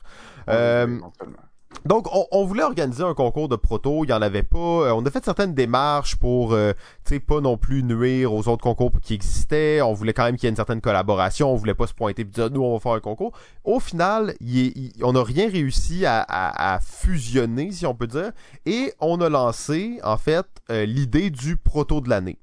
Donc, 1.86 2.08
on, 2.32 2.46
voulait 2.46 2.64
organiser 2.64 3.04
un 3.04 3.14
concours 3.14 3.50
de 3.50 3.56
proto, 3.56 4.06
il 4.06 4.10
y 4.10 4.14
en 4.14 4.22
avait 4.22 4.44
pas. 4.44 4.58
Euh, 4.58 4.94
on 4.94 5.06
a 5.06 5.12
fait 5.12 5.24
certaines 5.24 5.54
démarches 5.54 6.16
pour, 6.16 6.54
euh, 6.54 6.74
tu 7.06 7.16
sais, 7.16 7.20
pas 7.20 7.42
non 7.42 7.58
plus 7.58 7.84
nuire 7.84 8.34
aux 8.34 8.48
autres 8.48 8.64
concours 8.64 8.92
qui 9.02 9.14
existaient. 9.14 9.82
On 9.82 9.94
voulait 9.94 10.14
quand 10.14 10.24
même 10.24 10.36
qu'il 10.36 10.46
y 10.46 10.48
ait 10.48 10.50
une 10.50 10.56
certaine 10.56 10.82
collaboration. 10.82 11.52
On 11.52 11.56
voulait 11.56 11.76
pas 11.76 11.88
se 11.88 11.94
pointer 11.94 12.24
et 12.24 12.26
dire, 12.26 12.50
nous, 12.50 12.64
on 12.64 12.74
va 12.74 12.80
faire 12.80 12.94
un 12.94 13.00
concours. 13.00 13.34
Au 13.64 13.80
final, 13.80 14.34
on 15.04 15.14
n'a 15.14 15.24
rien 15.24 15.50
réussi 15.50 16.06
à 16.06 16.80
fusionner, 16.82 17.72
si 17.72 17.86
on 17.86 17.94
peut 17.94 18.08
dire. 18.08 18.32
Et 18.66 18.94
on 19.00 19.22
a 19.22 19.30
lancé, 19.30 20.00
en 20.04 20.18
fait, 20.18 20.46
euh, 20.72 20.86
l'idée 20.86 21.30
du 21.30 21.58
proto 21.58 22.02
de 22.02 22.10
l'année. 22.10 22.40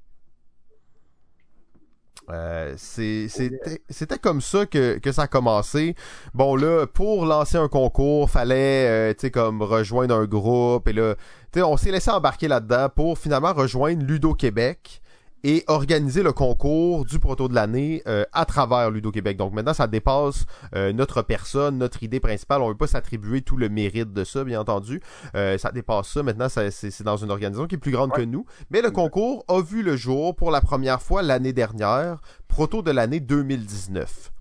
Euh, 2.29 2.73
c'était 2.77 3.81
c'était 3.89 4.17
comme 4.17 4.41
ça 4.41 4.65
que, 4.65 4.97
que 4.97 5.11
ça 5.11 5.23
a 5.23 5.27
commencé. 5.27 5.95
Bon 6.33 6.55
là, 6.55 6.87
pour 6.87 7.25
lancer 7.25 7.57
un 7.57 7.67
concours, 7.67 8.29
fallait 8.29 8.87
euh, 8.87 9.13
tu 9.13 9.21
sais 9.21 9.31
comme 9.31 9.61
rejoindre 9.61 10.15
un 10.15 10.25
groupe. 10.25 10.87
Et 10.87 10.93
là, 10.93 11.15
tu 11.51 11.59
sais 11.59 11.63
on 11.63 11.77
s'est 11.77 11.91
laissé 11.91 12.11
embarquer 12.11 12.47
là-dedans 12.47 12.87
pour 12.95 13.17
finalement 13.17 13.53
rejoindre 13.53 14.03
Ludo 14.03 14.33
Québec 14.33 15.01
et 15.43 15.63
organiser 15.67 16.23
le 16.23 16.31
concours 16.31 17.05
du 17.05 17.19
proto 17.19 17.47
de 17.47 17.55
l'année 17.55 18.01
euh, 18.07 18.25
à 18.31 18.45
travers 18.45 18.89
Ludo 18.91 19.11
Québec. 19.11 19.37
Donc 19.37 19.53
maintenant 19.53 19.73
ça 19.73 19.87
dépasse 19.87 20.45
euh, 20.75 20.93
notre 20.93 21.21
personne, 21.21 21.77
notre 21.77 22.03
idée 22.03 22.19
principale, 22.19 22.61
on 22.61 22.69
veut 22.69 22.77
pas 22.77 22.87
s'attribuer 22.87 23.41
tout 23.41 23.57
le 23.57 23.69
mérite 23.69 24.13
de 24.13 24.23
ça 24.23 24.43
bien 24.43 24.61
entendu. 24.61 25.01
Euh, 25.35 25.57
ça 25.57 25.71
dépasse 25.71 26.07
ça, 26.09 26.23
maintenant 26.23 26.47
c'est 26.49 27.03
dans 27.03 27.17
une 27.17 27.31
organisation 27.31 27.67
qui 27.67 27.75
est 27.75 27.79
plus 27.79 27.91
grande 27.91 28.11
que 28.13 28.21
nous, 28.21 28.45
mais 28.69 28.81
le 28.81 28.91
concours 28.91 29.43
a 29.47 29.61
vu 29.61 29.83
le 29.83 29.95
jour 29.95 30.35
pour 30.35 30.51
la 30.51 30.61
première 30.61 31.01
fois 31.01 31.21
l'année 31.21 31.53
dernière, 31.53 32.21
proto 32.47 32.81
de 32.81 32.91
l'année 32.91 33.19
2019. 33.19 34.31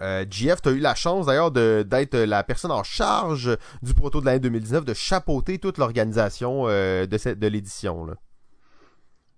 Euh, 0.00 0.24
GF, 0.28 0.62
tu 0.62 0.68
as 0.70 0.72
eu 0.72 0.78
la 0.78 0.94
chance 0.94 1.26
d'ailleurs 1.26 1.50
d'être 1.50 2.16
la 2.16 2.42
personne 2.42 2.70
en 2.70 2.82
charge 2.82 3.56
du 3.82 3.94
proto 3.94 4.20
de 4.20 4.26
l'année 4.26 4.40
2019, 4.40 4.84
de 4.84 4.94
chapeauter 4.94 5.58
toute 5.58 5.78
l'organisation 5.78 6.64
euh, 6.66 7.06
de, 7.06 7.34
de 7.34 7.46
l'édition. 7.46 8.06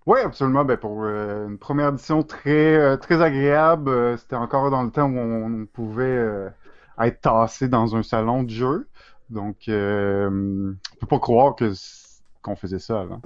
Oui, 0.05 0.19
absolument. 0.19 0.65
Ben, 0.65 0.77
pour 0.77 1.03
euh, 1.03 1.47
une 1.47 1.57
première 1.57 1.89
édition 1.89 2.23
très, 2.23 2.75
euh, 2.75 2.97
très 2.97 3.21
agréable, 3.21 4.17
c'était 4.17 4.35
encore 4.35 4.69
dans 4.69 4.83
le 4.83 4.91
temps 4.91 5.09
où 5.09 5.17
on, 5.17 5.65
pouvait 5.65 6.51
être 6.99 7.21
tassé 7.21 7.67
dans 7.67 7.95
un 7.95 8.03
salon 8.03 8.43
de 8.43 8.49
jeu. 8.49 8.87
Donc, 9.29 9.57
on 9.67 10.75
peut 10.99 11.07
pas 11.07 11.19
croire 11.19 11.55
que 11.55 11.71
qu'on 12.41 12.55
faisait 12.57 12.79
ça 12.79 12.99
avant. 13.01 13.21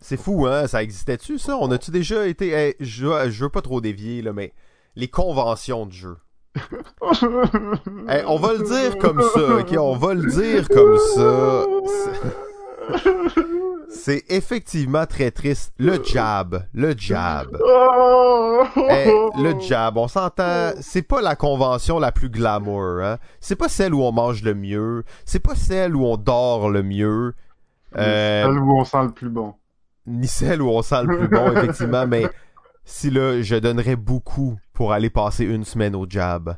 C'est 0.00 0.18
fou, 0.18 0.46
hein? 0.46 0.66
Ça 0.66 0.82
existait-tu, 0.82 1.38
ça? 1.38 1.56
On 1.56 1.70
a-tu 1.70 1.90
déjà 1.90 2.26
été... 2.26 2.76
je, 2.78 3.30
je 3.30 3.44
veux 3.44 3.48
pas 3.48 3.62
trop 3.62 3.80
dévier, 3.80 4.20
là, 4.20 4.32
mais 4.32 4.52
les 4.94 5.08
conventions 5.08 5.86
de 5.86 5.92
jeu. 5.92 6.16
on 7.00 8.36
va 8.38 8.52
le 8.52 8.64
dire 8.64 8.98
comme 8.98 9.22
ça, 9.22 9.56
ok? 9.58 9.76
On 9.78 9.96
va 9.96 10.14
le 10.14 10.30
dire 10.30 10.68
comme 10.68 10.98
ça. 11.14 11.64
C'est 13.90 14.24
effectivement 14.28 15.06
très 15.06 15.30
triste. 15.30 15.72
Le 15.78 16.02
jab, 16.04 16.66
le 16.74 16.94
jab. 16.96 17.48
le 18.76 19.60
jab, 19.60 19.96
on 19.96 20.08
s'entend, 20.08 20.72
c'est 20.80 21.02
pas 21.02 21.22
la 21.22 21.36
convention 21.36 21.98
la 21.98 22.12
plus 22.12 22.28
glamour, 22.28 23.00
hein? 23.02 23.18
C'est 23.40 23.56
pas 23.56 23.68
celle 23.68 23.94
où 23.94 24.02
on 24.02 24.12
mange 24.12 24.42
le 24.42 24.54
mieux, 24.54 25.04
c'est 25.24 25.38
pas 25.38 25.54
celle 25.54 25.96
où 25.96 26.04
on 26.04 26.16
dort 26.16 26.68
le 26.70 26.82
mieux. 26.82 27.34
Euh, 27.96 28.44
celle 28.44 28.58
où 28.58 28.78
on 28.78 28.84
sent 28.84 29.02
le 29.04 29.12
plus 29.12 29.30
bon. 29.30 29.54
Ni 30.06 30.26
celle 30.26 30.60
où 30.62 30.68
on 30.68 30.82
sent 30.82 31.04
le 31.04 31.18
plus 31.18 31.28
bon, 31.28 31.52
effectivement, 31.52 32.06
mais 32.08 32.26
si 32.84 33.10
là, 33.10 33.40
je 33.42 33.56
donnerais 33.56 33.96
beaucoup 33.96 34.58
pour 34.74 34.92
aller 34.92 35.10
passer 35.10 35.44
une 35.44 35.64
semaine 35.64 35.94
au 35.96 36.06
jab. 36.08 36.56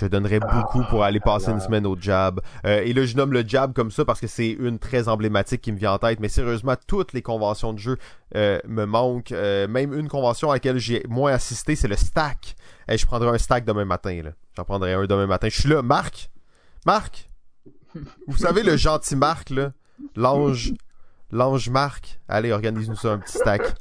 Je 0.00 0.06
donnerais 0.06 0.40
beaucoup 0.40 0.82
pour 0.88 1.04
aller 1.04 1.20
passer 1.20 1.50
une 1.50 1.60
semaine 1.60 1.86
au 1.86 1.94
jab. 1.94 2.40
Euh, 2.64 2.80
et 2.82 2.94
là, 2.94 3.04
je 3.04 3.16
nomme 3.16 3.34
le 3.34 3.46
jab 3.46 3.74
comme 3.74 3.90
ça 3.90 4.06
parce 4.06 4.18
que 4.18 4.26
c'est 4.26 4.48
une 4.48 4.78
très 4.78 5.08
emblématique 5.08 5.60
qui 5.60 5.72
me 5.72 5.76
vient 5.76 5.92
en 5.92 5.98
tête. 5.98 6.20
Mais 6.20 6.30
sérieusement, 6.30 6.74
toutes 6.86 7.12
les 7.12 7.20
conventions 7.20 7.74
de 7.74 7.78
jeu 7.78 7.98
euh, 8.34 8.58
me 8.66 8.86
manquent. 8.86 9.32
Euh, 9.32 9.68
même 9.68 9.92
une 9.92 10.08
convention 10.08 10.50
à 10.50 10.54
laquelle 10.54 10.78
j'ai 10.78 11.04
moins 11.06 11.32
assisté, 11.32 11.76
c'est 11.76 11.86
le 11.86 11.96
stack. 11.96 12.56
Et 12.88 12.96
je 12.96 13.04
prendrai 13.04 13.28
un 13.28 13.36
stack 13.36 13.66
demain 13.66 13.84
matin. 13.84 14.22
J'en 14.56 14.64
prendrai 14.64 14.94
un 14.94 15.04
demain 15.04 15.26
matin. 15.26 15.48
Je 15.50 15.60
suis 15.60 15.68
là. 15.68 15.82
Marc? 15.82 16.30
Marc? 16.86 17.28
Vous 18.26 18.38
savez 18.38 18.62
le 18.62 18.78
gentil 18.78 19.16
Marc, 19.16 19.50
là? 19.50 19.72
L'ange. 20.16 20.72
L'ange 21.30 21.68
Marc. 21.68 22.20
Allez, 22.26 22.52
organise-nous 22.52 22.96
ça 22.96 23.12
un 23.12 23.18
petit 23.18 23.36
stack. 23.36 23.74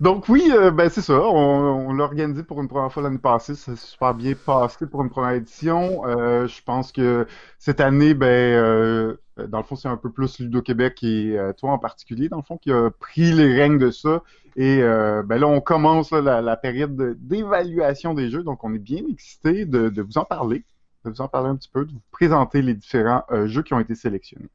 Donc 0.00 0.28
oui, 0.28 0.50
euh, 0.52 0.70
ben 0.70 0.88
c'est 0.88 1.02
ça. 1.02 1.20
On, 1.20 1.92
l'a 1.92 2.04
organisé 2.04 2.42
pour 2.42 2.60
une 2.60 2.68
première 2.68 2.92
fois 2.92 3.02
l'année 3.02 3.18
passée. 3.18 3.54
Ça 3.54 3.74
s'est 3.74 3.86
super 3.86 4.14
bien 4.14 4.34
passé 4.34 4.86
pour 4.86 5.02
une 5.02 5.10
première 5.10 5.32
édition. 5.32 6.06
Euh, 6.06 6.46
je 6.46 6.62
pense 6.62 6.92
que 6.92 7.26
cette 7.58 7.80
année, 7.80 8.14
ben 8.14 8.26
euh, 8.26 9.16
dans 9.48 9.58
le 9.58 9.64
fond, 9.64 9.76
c'est 9.76 9.88
un 9.88 9.96
peu 9.96 10.10
plus 10.10 10.38
Ludo 10.38 10.62
Québec 10.62 11.02
et 11.02 11.38
toi 11.58 11.72
en 11.72 11.78
particulier, 11.78 12.28
dans 12.28 12.38
le 12.38 12.42
fond, 12.42 12.58
qui 12.58 12.72
a 12.72 12.90
pris 12.90 13.32
les 13.32 13.54
règnes 13.54 13.78
de 13.78 13.90
ça. 13.90 14.22
Et 14.56 14.80
ben 14.80 15.38
là, 15.38 15.46
on 15.46 15.60
commence 15.60 16.10
la, 16.12 16.56
période 16.56 17.16
d'évaluation 17.20 18.14
des 18.14 18.30
jeux. 18.30 18.42
Donc 18.42 18.64
on 18.64 18.74
est 18.74 18.78
bien 18.78 19.02
excité 19.10 19.64
de, 19.64 19.88
de, 19.88 20.02
vous 20.02 20.18
en 20.18 20.24
parler, 20.24 20.64
de 21.04 21.10
vous 21.10 21.20
en 21.20 21.28
parler 21.28 21.48
un 21.48 21.56
petit 21.56 21.70
peu, 21.72 21.86
de 21.86 21.92
vous 21.92 22.02
présenter 22.10 22.60
les 22.62 22.74
différents 22.74 23.24
jeux 23.46 23.62
qui 23.62 23.72
ont 23.72 23.80
été 23.80 23.94
sélectionnés. 23.94 24.50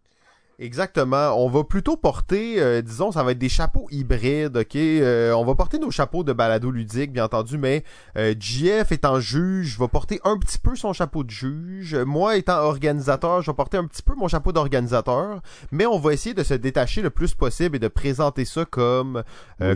Exactement. 0.58 1.34
On 1.38 1.50
va 1.50 1.66
plutôt 1.66 1.98
porter, 1.98 2.62
euh, 2.62 2.82
disons, 2.82 3.12
ça 3.12 3.24
va 3.24 3.32
être 3.32 3.38
des 3.38 3.50
chapeaux 3.50 3.88
hybrides, 3.92 4.56
ok? 4.56 4.76
Euh, 4.76 5.34
on 5.34 5.44
va 5.44 5.54
porter 5.54 5.80
nos 5.80 5.92
chapeaux 5.92 6.24
de 6.24 6.32
balado 6.32 6.72
ludique, 6.72 7.12
bien 7.12 7.26
entendu, 7.26 7.58
mais 7.58 7.84
euh, 8.18 8.34
JF 8.40 8.94
étant 8.94 9.20
juge, 9.20 9.78
va 9.78 9.90
porter 9.90 10.22
un 10.24 10.38
petit 10.38 10.58
peu 10.58 10.78
son 10.78 10.94
chapeau 10.94 11.26
de 11.26 11.30
juge. 11.30 11.96
Moi 11.96 12.38
étant 12.38 12.60
organisateur, 12.60 13.42
je 13.42 13.52
vais 13.52 13.56
porter 13.56 13.78
un 13.78 13.86
petit 13.86 14.02
peu 14.02 14.16
mon 14.16 14.30
chapeau 14.30 14.54
d'organisateur, 14.54 15.42
mais 15.72 15.86
on 15.86 16.00
va 16.00 16.14
essayer 16.14 16.34
de 16.34 16.44
se 16.44 16.54
détacher 16.54 17.02
le 17.02 17.10
plus 17.10 17.34
possible 17.34 17.76
et 17.76 17.80
de 17.80 17.90
présenter 17.90 18.46
ça 18.46 18.64
comme 18.66 19.24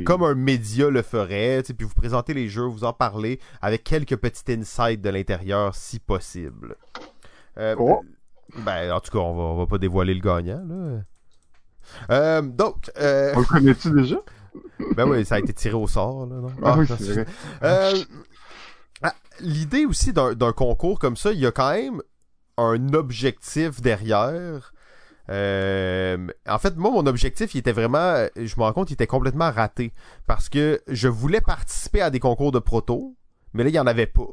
comme 0.06 0.24
un 0.24 0.36
média 0.36 0.90
le 0.90 1.02
ferait, 1.02 1.62
puis 1.64 1.86
vous 1.86 1.94
présenter 1.94 2.34
les 2.34 2.48
jeux, 2.48 2.64
vous 2.64 2.84
en 2.84 2.94
parler 2.94 3.40
avec 3.62 3.84
quelques 3.84 4.16
petits 4.16 4.52
insights 4.52 5.02
de 5.02 5.10
l'intérieur 5.10 5.76
si 5.76 6.00
possible. 6.00 6.76
Oh. 7.78 8.02
Ben, 8.58 8.92
en 8.92 9.00
tout 9.00 9.12
cas, 9.12 9.20
on 9.20 9.36
va, 9.36 9.44
on 9.44 9.58
va 9.58 9.68
pas 9.68 9.78
dévoiler 9.78 10.14
le 10.14 10.22
gagnant, 10.22 10.64
là. 10.68 11.02
Euh, 12.12 12.42
donc. 12.42 12.92
Euh... 13.00 13.34
On 13.36 13.40
le 13.40 13.46
connais-tu 13.46 13.92
déjà? 13.92 14.18
Ben 14.96 15.08
oui, 15.08 15.26
ça 15.26 15.36
a 15.36 15.40
été 15.40 15.54
tiré 15.54 15.76
au 15.76 15.88
sort, 15.88 16.26
là, 16.26 16.36
non? 16.38 16.52
Ah, 16.64 16.76
oui, 16.78 16.88
c'est 16.88 17.14
vrai. 17.14 17.26
Euh, 17.64 17.94
ah, 19.04 19.14
l'idée 19.42 19.86
aussi 19.86 20.12
d'un 20.12 20.54
concours 20.54 20.98
comme 21.00 21.16
ça, 21.16 21.32
il 21.32 21.40
y 21.40 21.46
a 21.46 21.52
quand 21.52 21.72
même 21.72 22.02
un 22.58 22.94
objectif 22.94 23.82
derrière. 23.82 24.74
Euh, 25.30 26.28
en 26.48 26.58
fait, 26.58 26.76
moi, 26.78 26.92
mon 26.92 27.06
objectif, 27.06 27.54
il 27.54 27.60
était 27.60 27.72
vraiment, 27.72 28.26
je 28.36 28.56
me 28.58 28.64
rends 28.64 28.74
compte, 28.74 28.90
il 28.90 28.94
était 28.94 29.08
complètement 29.08 29.52
raté. 29.52 29.94
Parce 30.26 30.50
que 30.50 30.82
je 30.88 31.08
voulais 31.08 31.42
participer 31.42 32.02
à 32.02 32.10
des 32.10 32.20
concours 32.20 32.52
de 32.52 32.60
proto, 32.60 33.16
mais 33.54 33.64
là, 33.64 33.70
il 33.70 33.74
n'y 33.74 33.80
en 33.80 33.88
avait 33.88 34.08
pas. 34.08 34.28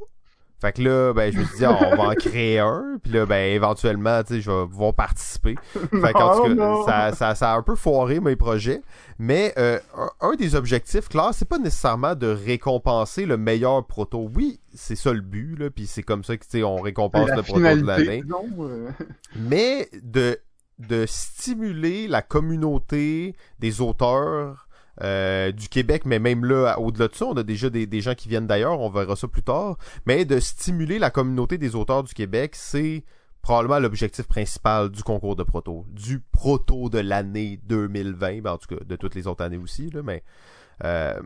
Fait 0.60 0.72
que 0.72 0.82
là, 0.82 1.12
ben, 1.12 1.30
je 1.30 1.38
me 1.38 1.44
suis 1.44 1.58
dit, 1.58 1.64
ah, 1.66 1.78
on 1.92 1.96
va 1.96 2.04
en 2.04 2.14
créer 2.14 2.60
un, 2.60 2.98
puis 3.02 3.12
là, 3.12 3.26
ben, 3.26 3.54
éventuellement, 3.54 4.22
tu 4.22 4.34
sais, 4.34 4.40
je 4.40 4.50
vais 4.50 4.66
pouvoir 4.66 4.94
participer. 4.94 5.54
Fait 5.72 6.12
qu'en 6.14 6.46
tout 6.46 6.56
cas, 6.56 6.82
ça, 6.86 7.12
ça, 7.12 7.34
ça, 7.34 7.52
a 7.52 7.56
un 7.56 7.62
peu 7.62 7.74
foiré 7.74 8.20
mes 8.20 8.36
projets. 8.36 8.80
Mais 9.18 9.52
euh, 9.58 9.78
un, 10.20 10.34
des 10.34 10.54
objectifs, 10.54 11.08
clair, 11.08 11.30
c'est 11.32 11.48
pas 11.48 11.58
nécessairement 11.58 12.14
de 12.14 12.28
récompenser 12.28 13.26
le 13.26 13.36
meilleur 13.36 13.86
proto. 13.86 14.30
Oui, 14.34 14.60
c'est 14.74 14.96
ça 14.96 15.12
le 15.12 15.20
but, 15.20 15.58
là, 15.58 15.70
puis 15.70 15.86
c'est 15.86 16.02
comme 16.02 16.24
ça 16.24 16.36
que, 16.38 16.44
tu 16.44 16.58
sais, 16.58 16.62
on 16.62 16.76
récompense 16.76 17.28
le 17.30 17.42
proto 17.42 17.60
de 17.60 17.86
l'année. 17.86 18.22
Euh. 18.60 18.90
Mais 19.36 19.90
de, 20.02 20.38
de 20.78 21.04
stimuler 21.06 22.08
la 22.08 22.22
communauté 22.22 23.34
des 23.58 23.82
auteurs 23.82 24.65
euh, 25.02 25.52
du 25.52 25.68
Québec, 25.68 26.02
mais 26.06 26.18
même 26.18 26.44
là, 26.44 26.78
au-delà 26.78 27.08
de 27.08 27.14
ça, 27.14 27.26
on 27.26 27.34
a 27.34 27.42
déjà 27.42 27.68
des, 27.68 28.00
gens 28.00 28.14
qui 28.14 28.28
viennent 28.28 28.46
d'ailleurs, 28.46 28.80
on 28.80 28.88
verra 28.88 29.14
ça 29.16 29.28
plus 29.28 29.42
tard. 29.42 29.76
Mais 30.06 30.24
de 30.24 30.40
stimuler 30.40 30.98
la 30.98 31.10
communauté 31.10 31.58
des 31.58 31.74
auteurs 31.74 32.02
du 32.02 32.14
Québec, 32.14 32.52
c'est 32.54 33.04
probablement 33.42 33.78
l'objectif 33.78 34.26
principal 34.26 34.90
du 34.90 35.02
concours 35.02 35.36
de 35.36 35.42
proto, 35.42 35.84
du 35.90 36.20
proto 36.32 36.88
de 36.88 36.98
l'année 36.98 37.60
2020, 37.64 38.40
ben 38.40 38.52
en 38.52 38.58
tout 38.58 38.74
cas 38.74 38.82
de 38.84 38.96
toutes 38.96 39.14
les 39.14 39.26
autres 39.26 39.44
années 39.44 39.58
aussi, 39.58 39.90
là, 39.90 40.02
mais 40.02 40.24
euh... 40.84 41.20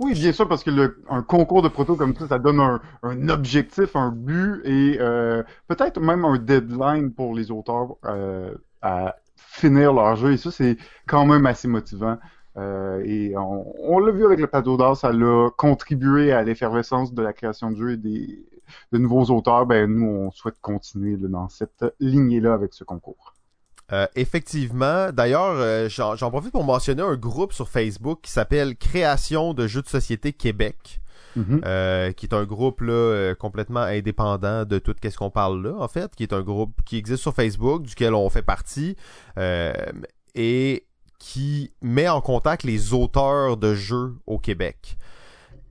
Oui, 0.00 0.12
bien 0.14 0.32
sûr, 0.32 0.48
parce 0.48 0.64
que 0.64 0.70
le, 0.70 1.04
un 1.08 1.22
concours 1.22 1.62
de 1.62 1.68
proto 1.68 1.94
comme 1.94 2.16
ça, 2.16 2.26
ça 2.26 2.38
donne 2.40 2.58
un, 2.58 3.28
objectif, 3.28 3.94
un 3.94 4.10
but 4.10 4.60
et 4.64 4.96
euh, 5.00 5.44
peut-être 5.68 6.00
même 6.00 6.24
un 6.24 6.36
deadline 6.36 7.12
pour 7.12 7.32
les 7.32 7.52
auteurs 7.52 7.94
à 8.82 9.14
finir 9.36 9.92
leur 9.92 10.16
jeu. 10.16 10.32
Et 10.32 10.36
ça, 10.36 10.50
c'est 10.50 10.76
quand 11.06 11.26
même 11.26 11.46
assez 11.46 11.68
motivant. 11.68 12.18
Euh, 12.56 13.02
et 13.04 13.34
on, 13.36 13.98
l'a 13.98 14.12
vu 14.12 14.24
avec 14.24 14.38
le 14.38 14.46
plateau 14.46 14.76
d'or, 14.76 14.96
ça 14.96 15.12
l'a 15.12 15.50
contribué 15.56 16.32
à 16.32 16.42
l'effervescence 16.42 17.12
de 17.12 17.22
la 17.22 17.32
création 17.32 17.70
de 17.70 17.76
jeux 17.76 17.92
et 17.92 17.96
des, 17.96 18.46
de 18.92 18.98
nouveaux 18.98 19.24
auteurs. 19.24 19.66
Ben, 19.66 19.90
nous, 19.90 20.06
on 20.06 20.30
souhaite 20.30 20.60
continuer 20.60 21.16
dans 21.16 21.48
cette 21.48 21.84
lignée-là 22.00 22.54
avec 22.54 22.72
ce 22.72 22.84
concours. 22.84 23.34
Euh, 23.92 24.06
effectivement. 24.14 25.10
D'ailleurs, 25.12 25.56
euh, 25.56 25.88
j'en 25.88 26.30
profite 26.30 26.52
pour 26.52 26.64
mentionner 26.64 27.02
un 27.02 27.16
groupe 27.16 27.52
sur 27.52 27.68
Facebook 27.68 28.20
qui 28.22 28.30
s'appelle 28.30 28.76
Création 28.76 29.52
de 29.52 29.66
jeux 29.66 29.82
de 29.82 29.88
société 29.88 30.32
Québec. 30.32 31.00
Mm-hmm. 31.36 32.14
qui 32.14 32.26
est 32.26 32.32
un 32.32 32.44
groupe 32.44 32.80
là 32.80 33.34
complètement 33.36 33.80
indépendant 33.80 34.64
de 34.64 34.78
tout 34.78 34.94
ce 35.02 35.16
qu'on 35.16 35.30
parle 35.30 35.66
là 35.66 35.74
en 35.80 35.88
fait 35.88 36.14
qui 36.14 36.22
est 36.22 36.32
un 36.32 36.42
groupe 36.42 36.80
qui 36.86 36.96
existe 36.96 37.22
sur 37.22 37.34
Facebook 37.34 37.82
duquel 37.82 38.14
on 38.14 38.30
fait 38.30 38.42
partie 38.42 38.94
et 40.36 40.84
qui 41.18 41.72
met 41.80 42.08
en 42.08 42.20
contact 42.20 42.64
les 42.64 42.92
auteurs 42.92 43.56
de 43.56 43.74
jeux 43.74 44.14
au 44.26 44.38
Québec. 44.38 44.96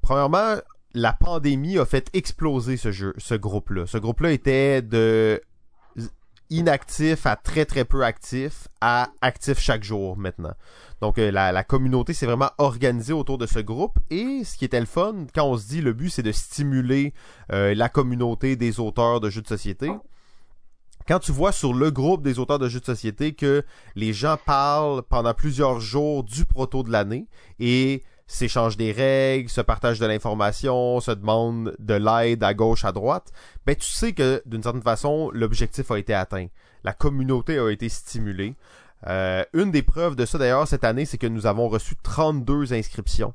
Premièrement, 0.01 0.55
la 0.93 1.13
pandémie 1.13 1.77
a 1.77 1.85
fait 1.85 2.09
exploser 2.13 2.77
ce 2.77 2.91
jeu, 2.91 3.13
ce 3.17 3.35
groupe-là. 3.35 3.85
Ce 3.87 3.97
groupe-là 3.97 4.31
était 4.31 4.81
de 4.81 5.41
inactif 6.49 7.25
à 7.25 7.35
très 7.35 7.65
très 7.65 7.83
peu 7.83 8.03
actif 8.03 8.67
à 8.79 9.09
actif 9.21 9.59
chaque 9.59 9.83
jour 9.83 10.17
maintenant. 10.17 10.53
Donc 11.01 11.17
euh, 11.17 11.31
la, 11.31 11.63
communauté 11.63 12.13
s'est 12.13 12.27
vraiment 12.27 12.51
organisée 12.59 13.13
autour 13.13 13.37
de 13.37 13.47
ce 13.47 13.59
groupe 13.59 13.97
et 14.11 14.43
ce 14.43 14.57
qui 14.57 14.65
était 14.65 14.79
le 14.79 14.85
fun 14.85 15.25
quand 15.33 15.45
on 15.45 15.57
se 15.57 15.67
dit 15.67 15.81
le 15.81 15.93
but 15.93 16.09
c'est 16.09 16.21
de 16.21 16.31
stimuler 16.31 17.13
euh, 17.51 17.73
la 17.73 17.89
communauté 17.89 18.55
des 18.55 18.79
auteurs 18.79 19.19
de 19.19 19.29
jeux 19.29 19.41
de 19.41 19.47
société, 19.47 19.89
quand 21.07 21.19
tu 21.19 21.31
vois 21.31 21.51
sur 21.51 21.73
le 21.73 21.91
groupe 21.91 22.23
des 22.23 22.39
auteurs 22.39 22.59
de 22.59 22.67
jeux 22.67 22.79
de 22.79 22.85
société 22.85 23.33
que 23.33 23.63
les 23.95 24.13
gens 24.13 24.37
parlent 24.45 25.03
pendant 25.03 25.33
plusieurs 25.33 25.79
jours 25.79 26.23
du 26.23 26.45
proto 26.45 26.83
de 26.83 26.91
l'année 26.91 27.27
et 27.59 28.03
s'échangent 28.27 28.77
des 28.77 28.91
règles, 28.91 29.49
se 29.49 29.61
partagent 29.61 29.99
de 29.99 30.05
l'information, 30.05 30.99
se 30.99 31.11
demandent 31.11 31.75
de 31.79 31.93
l'aide 31.93 32.43
à 32.43 32.53
gauche, 32.53 32.85
à 32.85 32.91
droite, 32.91 33.31
ben 33.65 33.75
tu 33.75 33.89
sais 33.89 34.13
que 34.13 34.41
d'une 34.45 34.63
certaine 34.63 34.81
façon, 34.81 35.29
l'objectif 35.33 35.91
a 35.91 35.99
été 35.99 36.13
atteint. 36.13 36.47
La 36.83 36.93
communauté 36.93 37.59
a 37.59 37.69
été 37.69 37.89
stimulée. 37.89 38.55
Euh, 39.07 39.43
une 39.53 39.71
des 39.71 39.83
preuves 39.83 40.15
de 40.15 40.25
ça 40.25 40.37
d'ailleurs 40.37 40.67
cette 40.67 40.83
année, 40.83 41.05
c'est 41.05 41.17
que 41.17 41.27
nous 41.27 41.45
avons 41.45 41.67
reçu 41.67 41.95
32 42.01 42.73
inscriptions. 42.73 43.33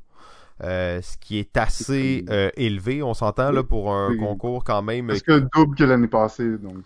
Ce 0.61 1.17
qui 1.19 1.39
est 1.39 1.57
assez 1.57 2.25
élevé, 2.57 3.03
on 3.03 3.15
s'entend 3.15 3.51
là 3.51 3.63
pour 3.63 3.93
un 3.93 4.17
concours 4.17 4.65
quand 4.65 4.83
même. 4.83 5.09
Presque 5.09 5.33
double 5.55 5.77
que 5.77 5.85
l'année 5.85 6.09
passée, 6.09 6.59
donc 6.59 6.85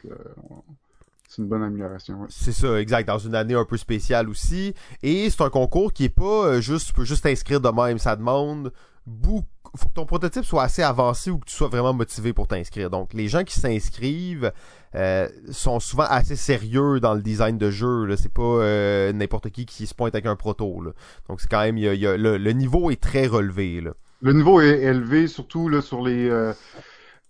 c'est 1.28 1.40
une 1.40 1.48
bonne 1.48 1.62
amélioration. 1.62 2.26
C'est 2.28 2.52
ça, 2.52 2.80
exact. 2.80 3.06
Dans 3.06 3.18
une 3.18 3.34
année 3.34 3.54
un 3.54 3.64
peu 3.64 3.76
spéciale 3.78 4.28
aussi. 4.28 4.74
Et 5.02 5.30
c'est 5.30 5.42
un 5.42 5.50
concours 5.50 5.92
qui 5.92 6.04
est 6.04 6.08
pas 6.08 6.60
juste, 6.60 6.88
tu 6.88 6.92
peux 6.92 7.04
juste 7.04 7.24
t'inscrire 7.24 7.60
de 7.60 7.70
même. 7.70 7.98
Ça 7.98 8.16
demande 8.16 8.72
beaucoup 9.06 9.46
faut 9.74 9.88
que 9.88 9.94
ton 9.94 10.04
prototype 10.06 10.44
soit 10.44 10.64
assez 10.64 10.82
avancé 10.82 11.30
ou 11.30 11.38
que 11.38 11.46
tu 11.46 11.54
sois 11.54 11.68
vraiment 11.68 11.94
motivé 11.94 12.32
pour 12.32 12.46
t'inscrire. 12.46 12.90
Donc, 12.90 13.14
les 13.14 13.28
gens 13.28 13.44
qui 13.44 13.58
s'inscrivent 13.58 14.52
euh, 14.94 15.28
sont 15.50 15.80
souvent 15.80 16.04
assez 16.04 16.36
sérieux 16.36 17.00
dans 17.00 17.14
le 17.14 17.22
design 17.22 17.58
de 17.58 17.70
jeu. 17.70 18.14
C'est 18.16 18.32
pas 18.32 18.42
euh, 18.42 19.12
n'importe 19.12 19.50
qui 19.50 19.66
qui 19.66 19.86
se 19.86 19.94
pointe 19.94 20.14
avec 20.14 20.26
un 20.26 20.36
proto. 20.36 20.82
Là. 20.82 20.92
Donc, 21.28 21.40
c'est 21.40 21.48
quand 21.48 21.62
même, 21.62 21.78
y 21.78 21.86
a, 21.88 22.16
le, 22.16 22.52
niveau 22.52 22.90
est 22.90 23.00
très 23.00 23.26
relevé. 23.26 23.82
Le 24.20 24.32
niveau 24.32 24.60
est 24.60 24.82
élevé, 24.82 25.26
surtout 25.26 25.68
là, 25.68 25.80
sur 25.80 26.02
les 26.02 26.30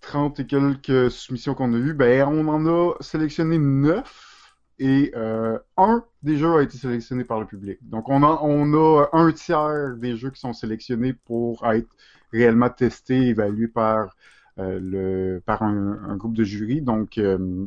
30 0.01 0.39
euh, 0.39 0.43
et 0.43 0.47
quelques 0.47 1.11
soumissions 1.11 1.55
qu'on 1.55 1.73
a 1.73 1.77
eues. 1.77 1.95
Ben, 1.95 2.27
on 2.27 2.49
en 2.49 2.67
a 2.67 2.95
sélectionné 3.01 3.59
9 3.59 4.33
et 4.79 5.13
euh, 5.15 5.59
un 5.77 6.05
des 6.23 6.37
jeux 6.37 6.57
a 6.57 6.63
été 6.63 6.77
sélectionné 6.77 7.25
par 7.25 7.39
le 7.39 7.47
public. 7.47 7.79
Donc 7.83 8.09
on 8.09 8.23
a, 8.25 8.41
on 8.43 8.75
a 8.75 9.07
un 9.13 9.31
tiers 9.31 9.95
des 9.97 10.17
jeux 10.17 10.31
qui 10.31 10.41
sont 10.41 10.53
sélectionnés 10.53 11.13
pour 11.13 11.65
être 11.73 11.89
réellement 12.33 12.69
testés, 12.69 13.29
évalués 13.29 13.69
par, 13.69 14.17
le, 14.59 15.41
par 15.45 15.63
un, 15.63 16.17
groupe 16.17 16.35
de 16.35 16.45
jury. 16.45 16.83
Donc 16.83 17.19
euh, 17.19 17.67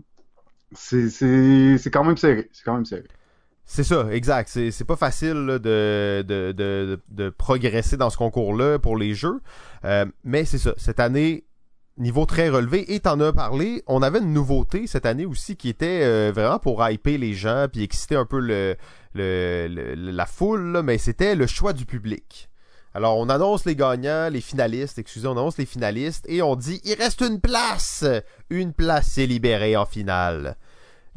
c'est 0.74 1.80
quand 1.92 2.04
même 2.04 2.18
serré. 2.18 2.50
C'est 2.52 2.64
quand 2.64 2.76
même 2.76 2.86
serré. 2.86 3.06
C'est 3.68 3.84
ça, 3.84 4.08
exact. 4.12 4.48
C'est 4.50 4.86
pas 4.86 4.96
facile 4.96 5.34
de, 5.36 6.24
de, 6.28 6.52
de, 6.52 7.00
de, 7.10 7.30
progresser 7.30 7.98
dans 7.98 8.12
ce 8.12 8.18
concours-là 8.18 8.78
pour 8.78 8.96
les 8.96 9.16
jeux. 9.16 9.42
mais 10.24 10.46
c'est 10.46 10.60
ça. 10.60 10.74
Cette 10.78 11.00
année, 11.00 11.46
niveau 11.98 12.26
très 12.26 12.50
relevé. 12.50 12.94
Et 12.94 13.00
t'en 13.00 13.20
as 13.20 13.34
parlé, 13.34 13.84
on 13.88 14.02
avait 14.02 14.20
une 14.20 14.34
nouveauté 14.34 14.88
cette 14.88 15.06
année 15.06 15.26
aussi 15.26 15.56
qui 15.56 15.70
était 15.70 16.02
euh, 16.04 16.32
vraiment 16.34 16.60
pour 16.60 16.88
hyper 16.88 17.18
les 17.18 17.34
gens 17.34 17.68
puis 17.72 17.84
exciter 17.84 18.16
un 18.16 18.26
peu 18.26 18.40
le, 18.40 18.76
la 19.16 20.26
foule, 20.26 20.82
mais 20.84 20.98
c'était 20.98 21.36
le 21.36 21.48
choix 21.48 21.74
du 21.74 21.86
public. 21.86 22.50
Alors 22.96 23.18
on 23.18 23.28
annonce 23.28 23.66
les 23.66 23.76
gagnants, 23.76 24.30
les 24.32 24.40
finalistes, 24.40 24.98
excusez, 24.98 25.28
on 25.28 25.34
annonce 25.34 25.58
les 25.58 25.66
finalistes 25.66 26.26
et 26.30 26.42
on 26.42 26.56
dit 26.56 26.80
il 26.86 26.96
reste 26.96 27.20
une 27.20 27.42
place, 27.42 28.06
une 28.50 28.72
place 28.72 29.18
est 29.18 29.28
libérée 29.28 29.76
en 29.76 29.86
finale. 29.86 30.56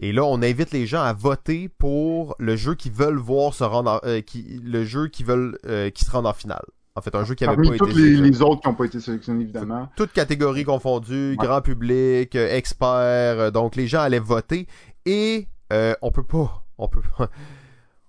Et 0.01 0.13
là, 0.13 0.25
on 0.25 0.43
invite 0.43 0.73
les 0.73 0.87
gens 0.87 1.03
à 1.03 1.13
voter 1.13 1.69
pour 1.69 2.35
le 2.41 2.57
jeu 2.57 2.75
qu'ils 2.75 2.93
veulent 2.93 3.17
voir 3.17 3.55
se 3.55 3.63
rendre, 3.63 4.01
euh, 4.05 4.21
qui, 4.21 4.61
le 4.65 4.85
jeu 4.85 5.07
qu'ils 5.07 5.27
veulent, 5.27 5.59
euh, 5.67 5.91
qui 5.91 6.05
se 6.05 6.11
rende 6.11 6.27
en 6.27 6.33
finale. 6.33 6.65
En 6.99 7.01
fait, 7.01 7.15
un 7.15 7.23
jeu 7.23 7.37
qui 7.37 7.45
avait 7.45 7.55
pas 7.57 7.75
été 7.77 7.93
les, 7.93 8.17
les 8.17 8.43
autres 8.43 8.61
qui 8.61 8.69
n'ont 8.69 8.75
pas 8.75 8.87
été 8.87 8.99
sélectionnés, 8.99 9.43
évidemment. 9.43 9.89
Toutes 9.95 10.13
catégories 10.13 10.65
confondues, 10.65 11.37
grand 11.39 11.61
public, 11.61 12.35
euh, 12.35 12.57
experts, 12.57 13.39
euh, 13.39 13.51
donc 13.53 13.77
les 13.77 13.87
gens 13.87 14.01
allaient 14.01 14.19
voter. 14.19 14.67
Et 15.07 15.47
euh, 15.73 15.95
on 16.03 16.11
peut 16.11 16.25
pas, 16.25 16.65
on 16.77 16.89
peut 16.89 17.03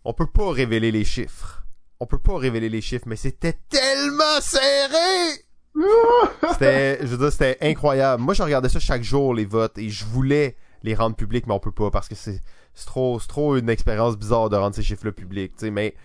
on 0.06 0.14
peut 0.14 0.26
pas 0.26 0.52
révéler 0.52 0.92
les 0.92 1.06
chiffres. 1.06 1.59
On 2.00 2.06
peut 2.06 2.20
pas 2.20 2.38
révéler 2.38 2.70
les 2.70 2.82
chiffres, 2.82 3.06
mais 3.08 3.16
c'était 3.16 3.58
tellement 3.70 4.40
serré! 4.42 5.44
c'était, 6.54 7.00
je 7.02 7.08
veux 7.08 7.18
dire, 7.18 7.32
c'était 7.32 7.58
incroyable. 7.62 8.24
Moi, 8.24 8.34
je 8.34 8.44
regardais 8.44 8.70
ça 8.70 8.80
chaque 8.80 9.04
jour, 9.04 9.34
les 9.34 9.46
votes, 9.46 9.78
et 9.78 9.90
je 9.90 10.06
voulais 10.06 10.56
les 10.84 10.96
rendre 10.96 11.16
publics, 11.16 11.46
mais 11.46 11.54
on 11.54 11.60
peut 11.60 11.72
pas, 11.72 11.92
parce 11.92 12.08
que 12.08 12.16
c'est, 12.16 12.42
trop, 12.86 13.20
c'est 13.20 13.28
trop 13.28 13.58
une 13.58 13.70
expérience 13.70 14.18
bizarre 14.18 14.50
de 14.50 14.56
rendre 14.56 14.76
ces 14.76 14.84
chiffres-là 14.84 15.12
publics, 15.12 15.54
tu 15.58 15.66
sais, 15.66 15.72
mais 15.72 15.96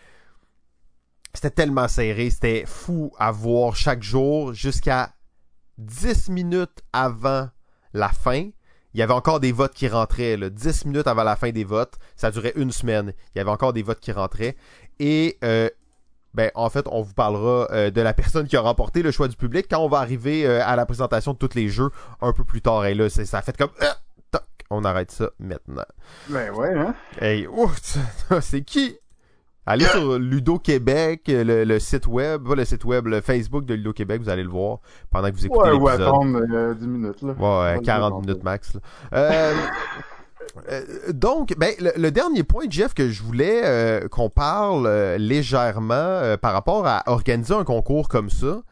c'était 1.33 1.51
tellement 1.51 1.89
serré, 1.89 2.31
c'était 2.31 2.65
fou 2.67 3.13
à 3.19 3.31
voir 3.31 3.75
chaque 3.77 4.03
jour 4.03 4.53
jusqu'à 4.53 5.15
10 5.79 6.29
minutes 6.29 6.83
avant 6.93 7.49
la 7.93 8.09
fin. 8.09 8.51
Il 8.95 9.01
y 9.01 9.03
avait 9.03 9.13
encore 9.13 9.41
des 9.41 9.51
votes 9.51 9.75
qui 9.75 9.89
rentraient, 9.89 10.37
là, 10.37 10.51
10 10.51 10.85
minutes 10.87 11.09
avant 11.09 11.25
la 11.25 11.35
fin 11.35 11.51
des 11.51 11.65
votes. 11.65 11.95
Ça 12.15 12.31
durait 12.31 12.53
une 12.55 12.71
semaine. 12.71 13.13
Il 13.35 13.39
y 13.39 13.41
avait 13.41 13.51
encore 13.51 13.73
des 13.73 13.83
votes 13.83 13.99
qui 13.99 14.13
rentraient. 14.13 14.57
Et 15.01 15.37
euh, 15.43 15.69
ben, 16.35 16.51
en 16.55 16.69
fait, 16.69 16.87
on 16.91 17.03
vous 17.03 17.15
parlera 17.15 17.69
euh, 17.71 17.91
de 17.91 18.01
la 18.01 18.13
personne 18.13 18.47
qui 18.47 18.57
a 18.57 18.61
remporté 18.61 19.03
le 19.03 19.11
choix 19.11 19.29
du 19.29 19.37
public 19.37 19.67
quand 19.71 19.79
on 19.79 19.89
va 19.89 19.99
arriver 19.99 20.47
euh, 20.47 20.61
à 20.65 20.77
la 20.77 20.85
présentation 20.85 21.33
de 21.33 21.39
tous 21.39 21.55
les 21.55 21.69
jeux 21.69 21.91
un 22.21 22.33
peu 22.33 22.45
plus 22.45 22.61
tard. 22.61 22.85
Et 22.87 22.95
là, 22.95 23.09
ça 23.09 23.39
a 23.39 23.43
fait 23.43 23.57
comme... 23.57 23.71
on 24.71 24.85
arrête 24.85 25.11
ça 25.11 25.31
maintenant. 25.39 25.85
Ben 26.29 26.51
ouais, 26.53 26.75
hein? 26.77 26.95
Hey, 27.21 27.49
c'est 28.41 28.63
qui? 28.63 28.99
Allez 29.67 29.87
sur 29.87 30.19
Ludo 30.19 30.59
Québec, 30.59 31.23
le, 31.27 31.79
site 31.79 32.07
web, 32.07 32.47
pas 32.47 32.55
le 32.55 32.67
site 32.67 32.85
web, 32.85 33.07
le 33.07 33.23
Facebook 33.23 33.65
de 33.65 33.73
Ludo 33.73 33.95
Québec, 33.95 34.21
vous 34.21 34.29
allez 34.29 34.43
le 34.43 34.51
voir 34.51 34.81
pendant 35.11 35.31
que 35.31 35.37
vous 35.37 35.47
écoutez 35.47 35.71
ouais, 35.71 35.73
l'épisode. 35.73 36.01
Ouais, 36.01 36.07
attendre 36.07 36.41
euh, 36.53 36.75
10 36.75 36.87
minutes 36.87 37.23
là. 37.23 37.33
Ouais, 37.33 37.81
40 37.83 38.27
minutes 38.27 38.45
max. 38.45 38.75
Là. 38.75 38.81
Euh, 39.15 39.55
euh, 40.71 41.13
donc, 41.13 41.55
ben, 41.57 41.75
le, 41.79 42.11
dernier 42.11 42.43
point, 42.43 42.65
Jeff, 42.69 42.95
que 42.95 43.11
je 43.11 43.23
voulais 43.23 43.63
euh, 43.65 44.09
qu'on 44.09 44.31
parle 44.31 44.89
légèrement 45.17 46.37
par 46.41 46.53
rapport 46.53 46.87
à 46.87 47.03
organiser 47.07 47.55
un 47.55 47.65
concours 47.65 48.09
comme 48.09 48.31
ça. 48.31 48.63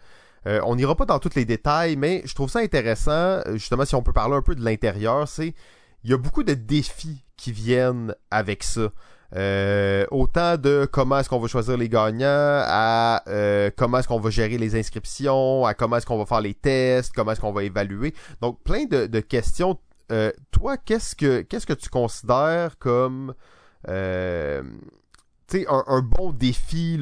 on 0.46 0.76
n'ira 0.76 0.94
pas 0.94 1.06
dans 1.06 1.18
tous 1.18 1.34
les 1.34 1.44
détails, 1.44 1.96
mais 1.96 2.22
je 2.24 2.34
trouve 2.34 2.50
ça 2.50 2.60
intéressant, 2.60 3.40
justement, 3.54 3.84
si 3.84 3.94
on 3.94 4.02
peut 4.02 4.12
parler 4.12 4.36
un 4.36 4.42
peu 4.42 4.54
de 4.54 4.64
l'intérieur, 4.64 5.28
c'est 5.28 5.54
il 6.04 6.10
y 6.10 6.14
a 6.14 6.16
beaucoup 6.16 6.42
de 6.42 6.54
défis 6.54 7.24
qui 7.36 7.52
viennent 7.52 8.14
avec 8.30 8.62
ça. 8.64 8.90
Euh, 9.34 10.04
autant 10.10 10.58
de 10.58 10.86
comment 10.90 11.18
est-ce 11.18 11.28
qu'on 11.28 11.38
va 11.38 11.48
choisir 11.48 11.76
les 11.78 11.88
gagnants, 11.88 12.26
à 12.26 13.22
euh, 13.28 13.70
comment 13.74 13.98
est-ce 13.98 14.08
qu'on 14.08 14.20
va 14.20 14.28
gérer 14.28 14.58
les 14.58 14.78
inscriptions, 14.78 15.64
à 15.64 15.72
comment 15.72 15.96
est-ce 15.96 16.06
qu'on 16.06 16.18
va 16.18 16.26
faire 16.26 16.42
les 16.42 16.52
tests, 16.52 17.14
comment 17.14 17.32
est-ce 17.32 17.40
qu'on 17.40 17.52
va 17.52 17.64
évaluer. 17.64 18.14
Donc 18.42 18.62
plein 18.62 18.84
de, 18.84 19.20
questions. 19.20 19.78
Euh, 20.12 20.30
toi, 20.50 20.76
qu'est-ce 20.76 21.16
que 21.16 21.72
tu 21.72 21.88
considères 21.88 22.78
comme 22.78 23.34
un, 23.88 24.62
un, 25.68 26.02
bon 26.02 26.32
défi 26.32 27.00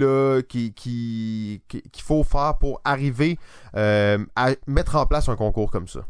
qu'il 0.49 1.61
faut 2.03 2.23
faire 2.23 2.59
pour 2.59 2.81
arriver 2.85 3.39
à 3.75 4.51
mettre 4.67 4.97
en 4.97 5.07
place 5.07 5.29
un 5.29 5.37
concours 5.37 5.71
comme 5.71 5.89
ça? 5.89 6.07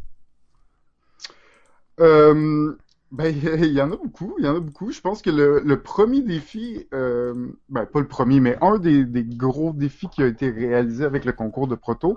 Ben, 3.12 3.34
il 3.58 3.72
y 3.72 3.82
en 3.82 3.90
a 3.90 3.96
beaucoup, 3.96 4.36
il 4.38 4.44
y 4.44 4.48
en 4.48 4.56
a 4.56 4.60
beaucoup. 4.60 4.92
Je 4.92 5.00
pense 5.00 5.22
que 5.22 5.30
le, 5.30 5.82
premier 5.82 6.22
défi, 6.22 6.86
euh, 6.94 7.48
ben, 7.68 7.86
pas 7.86 8.00
le 8.00 8.08
premier, 8.08 8.40
mais 8.40 8.56
un 8.60 8.78
des, 8.78 9.04
gros 9.24 9.72
défis 9.72 10.08
qui 10.08 10.22
a 10.22 10.26
été 10.26 10.50
réalisé 10.50 11.04
avec 11.04 11.24
le 11.24 11.32
concours 11.32 11.66
de 11.66 11.74
proto, 11.74 12.10
euh, 12.10 12.14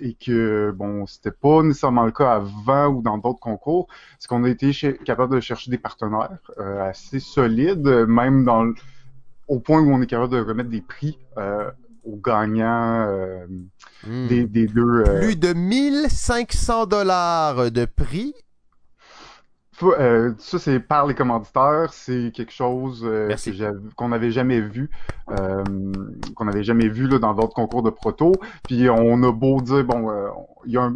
et 0.00 0.14
que, 0.14 0.72
bon, 0.72 1.06
c'était 1.06 1.30
pas 1.30 1.62
nécessairement 1.62 2.04
le 2.04 2.12
cas 2.12 2.34
avant 2.34 2.88
ou 2.88 3.02
dans 3.02 3.18
d'autres 3.18 3.40
concours, 3.40 3.88
c'est 4.18 4.28
qu'on 4.28 4.44
a 4.44 4.48
été 4.48 4.72
capable 5.04 5.34
de 5.36 5.40
chercher 5.40 5.70
des 5.70 5.78
partenaires 5.78 6.38
euh, 6.58 6.88
assez 6.88 7.20
solides, 7.20 7.86
même 8.08 8.44
dans 8.44 8.72
au 9.46 9.60
point 9.60 9.80
où 9.80 9.92
on 9.92 10.00
est 10.00 10.06
capable 10.06 10.32
de 10.32 10.40
remettre 10.40 10.70
des 10.70 10.80
prix 10.80 11.18
euh, 11.36 11.70
aux 12.04 12.16
gagnants 12.16 13.06
euh, 13.08 13.46
hmm. 14.06 14.26
des, 14.28 14.46
des, 14.46 14.66
deux. 14.66 15.04
Plus 15.20 15.36
de 15.36 15.52
1500 15.52 16.86
dollars 16.86 17.70
de 17.70 17.84
prix 17.84 18.34
euh, 19.82 20.32
ça, 20.38 20.58
c'est 20.58 20.80
par 20.80 21.06
les 21.06 21.14
commanditaires. 21.14 21.92
C'est 21.92 22.32
quelque 22.34 22.52
chose 22.52 23.02
euh, 23.04 23.34
qu'on 23.96 24.08
n'avait 24.08 24.30
jamais 24.30 24.60
vu, 24.60 24.90
euh, 25.30 25.64
qu'on 26.34 26.44
n'avait 26.44 26.64
jamais 26.64 26.88
vu 26.88 27.08
là, 27.08 27.18
dans 27.18 27.34
d'autres 27.34 27.54
concours 27.54 27.82
de 27.82 27.90
proto. 27.90 28.32
Puis 28.64 28.88
on 28.88 29.22
a 29.22 29.32
beau 29.32 29.60
dire, 29.60 29.84
bon, 29.84 30.10
il 30.66 30.72
y 30.72 30.76
a 30.76 30.82
un, 30.82 30.94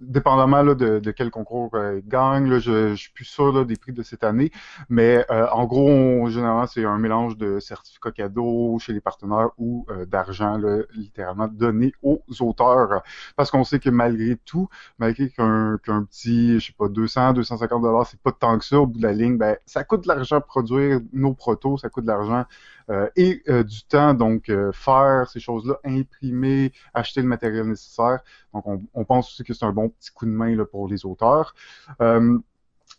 dépendamment 0.00 0.62
là, 0.62 0.74
de, 0.74 1.10
quel 1.10 1.30
concours 1.30 1.70
euh, 1.74 2.00
gagne, 2.06 2.48
là, 2.50 2.58
je, 2.58 2.90
je 2.90 2.94
suis 2.94 3.10
plus 3.10 3.24
sûr 3.24 3.52
là, 3.52 3.64
des 3.64 3.76
prix 3.76 3.92
de 3.92 4.02
cette 4.02 4.24
année, 4.24 4.50
mais 4.88 5.24
euh, 5.30 5.46
en 5.52 5.64
gros, 5.64 6.28
généralement, 6.28 6.66
c'est 6.66 6.84
un 6.84 6.98
mélange 6.98 7.36
de 7.36 7.60
certificats 7.60 8.12
cadeaux 8.12 8.78
chez 8.78 8.92
les 8.92 9.00
partenaires 9.00 9.50
ou 9.58 9.86
euh, 9.90 10.04
d'argent 10.04 10.58
littéralement 10.94 11.48
donné 11.48 11.92
aux 12.02 12.22
auteurs, 12.40 13.02
parce 13.36 13.50
qu'on 13.50 13.64
sait 13.64 13.78
que 13.78 13.90
malgré 13.90 14.36
tout, 14.36 14.68
malgré 14.98 15.30
qu'un 15.30 15.78
petit, 15.78 16.60
je 16.60 16.66
sais 16.66 16.74
pas, 16.76 16.88
200, 16.88 17.32
250 17.34 17.82
dollars, 17.82 18.06
c'est 18.06 18.20
pas 18.20 18.32
tant 18.32 18.58
que 18.58 18.64
ça 18.64 18.80
au 18.80 18.86
bout 18.86 18.98
de 18.98 19.02
la 19.02 19.12
ligne, 19.12 19.38
ben 19.38 19.56
ça 19.66 19.84
coûte 19.84 20.02
de 20.02 20.08
l'argent 20.08 20.40
produire 20.40 21.00
nos 21.12 21.34
protos, 21.34 21.78
ça 21.78 21.88
coûte 21.88 22.04
de 22.04 22.08
l'argent 22.08 22.44
et 23.16 23.42
euh, 23.48 23.64
du 23.64 23.82
temps, 23.82 24.14
donc 24.14 24.48
euh, 24.48 24.70
faire 24.72 25.28
ces 25.28 25.40
choses-là, 25.40 25.76
imprimer, 25.84 26.72
acheter 26.94 27.20
le 27.20 27.26
matériel 27.26 27.66
nécessaire. 27.66 28.20
Donc 28.54 28.64
on, 28.94 29.04
pense 29.04 29.28
aussi 29.28 29.44
que 29.44 29.54
c'est 29.54 29.64
un 29.64 29.72
bon 29.72 29.88
petit 29.88 30.10
coup 30.12 30.26
de 30.26 30.30
main 30.30 30.54
là, 30.54 30.64
pour 30.64 30.88
les 30.88 31.04
auteurs. 31.04 31.54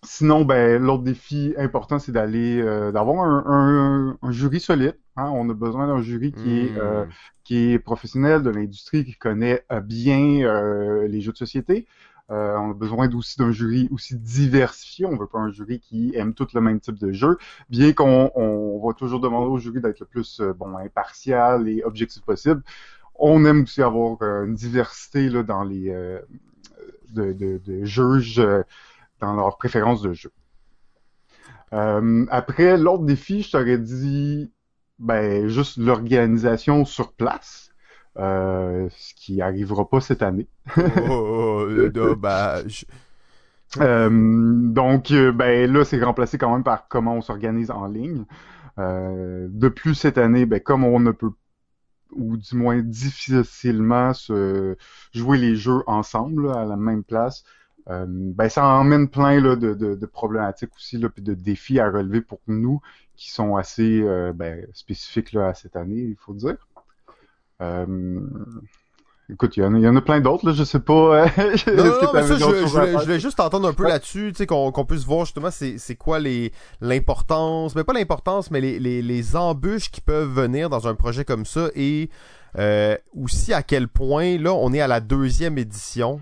Sinon, 0.04 0.46
ben, 0.46 0.80
l'autre 0.82 1.04
défi 1.04 1.56
important, 1.58 1.98
c'est 1.98 2.12
d'aller 2.12 2.62
d'avoir 2.92 3.26
un, 3.26 4.18
jury 4.30 4.60
solide. 4.60 4.98
Hein. 5.16 5.32
On 5.34 5.50
a 5.50 5.54
besoin 5.54 5.88
d'un 5.88 6.02
jury 6.02 6.34
qui 6.34 6.60
est 6.60 6.72
hmm. 6.72 7.08
qui 7.44 7.72
est 7.72 7.80
professionnel 7.80 8.44
de 8.44 8.52
l'industrie, 8.52 9.06
qui 9.06 9.16
connaît 9.16 9.66
bien 9.84 11.08
les 11.08 11.22
jeux 11.22 11.32
de 11.32 11.38
société. 11.38 11.88
Euh, 12.30 12.58
on 12.58 12.72
a 12.72 12.74
besoin 12.74 13.10
aussi 13.14 13.38
d'un 13.38 13.52
jury 13.52 13.88
aussi 13.92 14.16
diversifié. 14.18 15.06
On 15.06 15.16
veut 15.16 15.28
pas 15.28 15.40
un 15.40 15.52
jury 15.52 15.80
qui 15.80 16.12
aime 16.16 16.34
tout 16.34 16.48
le 16.54 16.62
même 16.62 16.80
type 16.80 17.00
de 17.00 17.12
jeu, 17.14 17.38
bien 17.70 17.94
qu'on 17.94 18.32
on 18.36 18.86
va 18.86 18.94
toujours 18.94 19.22
demander 19.22 19.48
au 19.48 19.58
jury 19.58 19.80
d'être 19.80 20.02
le 20.02 20.06
plus 20.06 20.42
euh, 20.42 20.54
bon 20.54 20.76
impartial 20.78 21.70
et 21.70 21.84
objectif 21.84 22.24
possible. 22.24 22.62
On 23.16 23.46
aime 23.46 23.64
aussi 23.64 23.82
avoir 23.82 24.18
euh, 24.22 24.46
une 24.46 24.56
diversité 24.56 25.30
là, 25.30 25.44
dans 25.44 25.64
les 25.64 25.90
de, 27.10 27.32
de, 27.34 27.62
de, 27.66 27.86
juges 27.86 28.42
dans 29.20 29.34
leurs 29.34 29.58
préférences 29.58 30.02
de 30.02 30.14
jeu. 30.14 30.32
après, 31.72 32.78
l'autre 32.78 33.06
défi, 33.06 33.42
je 33.42 33.52
t'aurais 33.52 33.78
dit 33.78 34.52
ben 35.00 35.48
juste 35.48 35.78
l'organisation 35.78 36.86
sur 36.86 37.14
place. 37.14 37.67
Euh, 38.20 38.88
ce 38.98 39.14
qui 39.14 39.42
arrivera 39.42 39.88
pas 39.88 40.02
cette 40.02 40.24
année. 40.24 40.48
oh, 40.78 41.68
oh, 41.70 41.90
oh 41.96 42.16
bah, 42.16 42.62
euh, 43.80 44.10
donc, 44.10 45.12
euh, 45.12 45.32
ben 45.32 45.72
là, 45.72 45.86
c'est 45.86 46.02
remplacé 46.04 46.38
quand 46.38 46.52
même 46.52 46.64
par 46.64 46.88
comment 46.88 47.16
on 47.16 47.22
s'organise 47.22 47.70
en 47.72 47.88
ligne. 47.88 48.26
Euh, 48.80 49.48
de 49.50 49.70
plus 49.70 49.96
cette 49.96 50.18
année, 50.18 50.46
ben 50.46 50.60
comme 50.60 50.84
on 50.84 51.00
ne 51.00 51.12
peut 51.12 51.32
ou 52.12 52.38
du 52.38 52.56
moins 52.56 52.80
difficilement 52.82 54.14
se 54.14 54.78
jouer 55.14 55.38
les 55.38 55.56
jeux 55.56 55.84
ensemble 55.88 56.52
à 56.52 56.66
la 56.66 56.78
même 56.78 57.04
place, 57.04 57.44
euh, 57.90 58.06
ben 58.08 58.50
ça 58.50 58.66
emmène 58.66 59.10
plein 59.10 59.42
là, 59.42 59.56
de, 59.56 59.74
de, 59.74 59.96
de, 59.96 60.06
problématiques 60.06 60.74
aussi 60.76 60.98
là, 60.98 61.10
puis 61.10 61.22
de 61.22 61.34
défis 61.34 61.80
à 61.80 61.90
relever 61.90 62.22
pour 62.22 62.40
nous 62.48 62.82
qui 63.16 63.32
sont 63.32 63.56
assez 63.58 64.02
ben, 64.36 64.66
spécifiques 64.74 65.34
là, 65.34 65.50
à 65.50 65.54
cette 65.54 65.76
année, 65.76 66.02
il 66.02 66.16
faut 66.18 66.34
dire. 66.34 66.58
Euh, 67.62 68.20
écoute, 69.30 69.58
il 69.58 69.64
y, 69.64 69.66
en 69.66 69.74
a, 69.74 69.78
il 69.78 69.84
y 69.84 69.88
en 69.88 69.96
a 69.96 70.02
plein 70.02 70.20
d'autres, 70.20 70.46
là, 70.46 70.54
je 70.54 70.64
sais 70.64 70.80
pas. 70.80 71.26
non, 71.38 71.84
non, 71.86 72.12
mais 72.14 72.24
ça, 72.24 72.38
je, 72.38 72.68
je, 72.68 73.04
voulais, 73.04 73.20
juste 73.20 73.40
entendre 73.40 73.68
un 73.68 73.74
peu 73.74 73.88
là-dessus, 73.88 74.32
tu 74.32 74.38
sais, 74.38 74.46
qu'on 74.46 74.72
qu'on 74.72 74.86
puisse 74.86 75.06
voir 75.06 75.26
justement 75.26 75.50
c'est 75.52 75.96
quoi 75.96 76.20
les 76.20 76.52
l'importance, 76.82 77.76
mais 77.76 77.84
pas 77.84 77.94
l'importance, 77.94 78.52
mais 78.52 78.62
les, 78.62 78.80
les, 78.80 79.02
les 79.02 79.36
embûches 79.36 79.92
qui 79.92 80.02
peuvent 80.02 80.32
venir 80.32 80.70
dans 80.70 80.88
un 80.88 80.96
projet 80.96 81.26
comme 81.26 81.46
ça 81.46 81.70
et 81.76 82.10
euh, 82.58 82.98
aussi 83.16 83.54
à 83.54 83.64
quel 83.64 83.88
point, 83.88 84.38
là, 84.38 84.54
on 84.54 84.74
est 84.74 84.82
à 84.82 84.88
la 84.88 85.00
deuxième 85.00 85.58
édition 85.58 86.22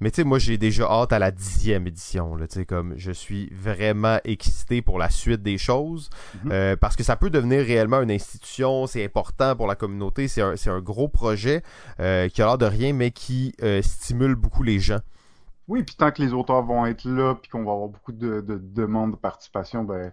mais 0.00 0.10
tu 0.10 0.16
sais, 0.16 0.24
moi 0.24 0.38
j'ai 0.38 0.58
déjà 0.58 0.84
hâte 0.84 1.12
à 1.12 1.18
la 1.18 1.30
dixième 1.30 1.86
édition. 1.86 2.36
Là, 2.36 2.46
comme 2.68 2.94
je 2.96 3.12
suis 3.12 3.48
vraiment 3.52 4.18
excité 4.24 4.82
pour 4.82 4.98
la 4.98 5.08
suite 5.08 5.42
des 5.42 5.58
choses. 5.58 6.10
Mhm. 6.44 6.52
euh, 6.52 6.76
parce 6.76 6.96
que 6.96 7.02
ça 7.02 7.16
peut 7.16 7.30
devenir 7.30 7.64
réellement 7.64 8.02
une 8.02 8.10
institution, 8.10 8.86
c'est 8.86 9.04
important 9.04 9.56
pour 9.56 9.66
la 9.66 9.74
communauté, 9.74 10.28
c'est 10.28 10.42
un, 10.42 10.54
un, 10.66 10.80
gros 10.80 11.08
projet 11.08 11.62
euh, 12.00 12.28
qui 12.28 12.42
a 12.42 12.46
l'air 12.46 12.58
de 12.58 12.66
rien, 12.66 12.92
mais 12.92 13.10
qui 13.10 13.54
euh, 13.62 13.82
stimule 13.82 14.34
beaucoup 14.34 14.62
les 14.62 14.78
gens. 14.78 15.00
Oui, 15.68 15.82
puis 15.82 15.96
tant 15.96 16.12
que 16.12 16.22
les 16.22 16.32
auteurs 16.32 16.62
vont 16.62 16.86
être 16.86 17.04
là, 17.04 17.34
puis 17.34 17.50
qu'on 17.50 17.64
va 17.64 17.72
avoir 17.72 17.88
beaucoup 17.88 18.12
de, 18.12 18.40
de, 18.40 18.56
demandes 18.56 19.12
de 19.12 19.16
participation, 19.16 19.82
ben 19.82 20.12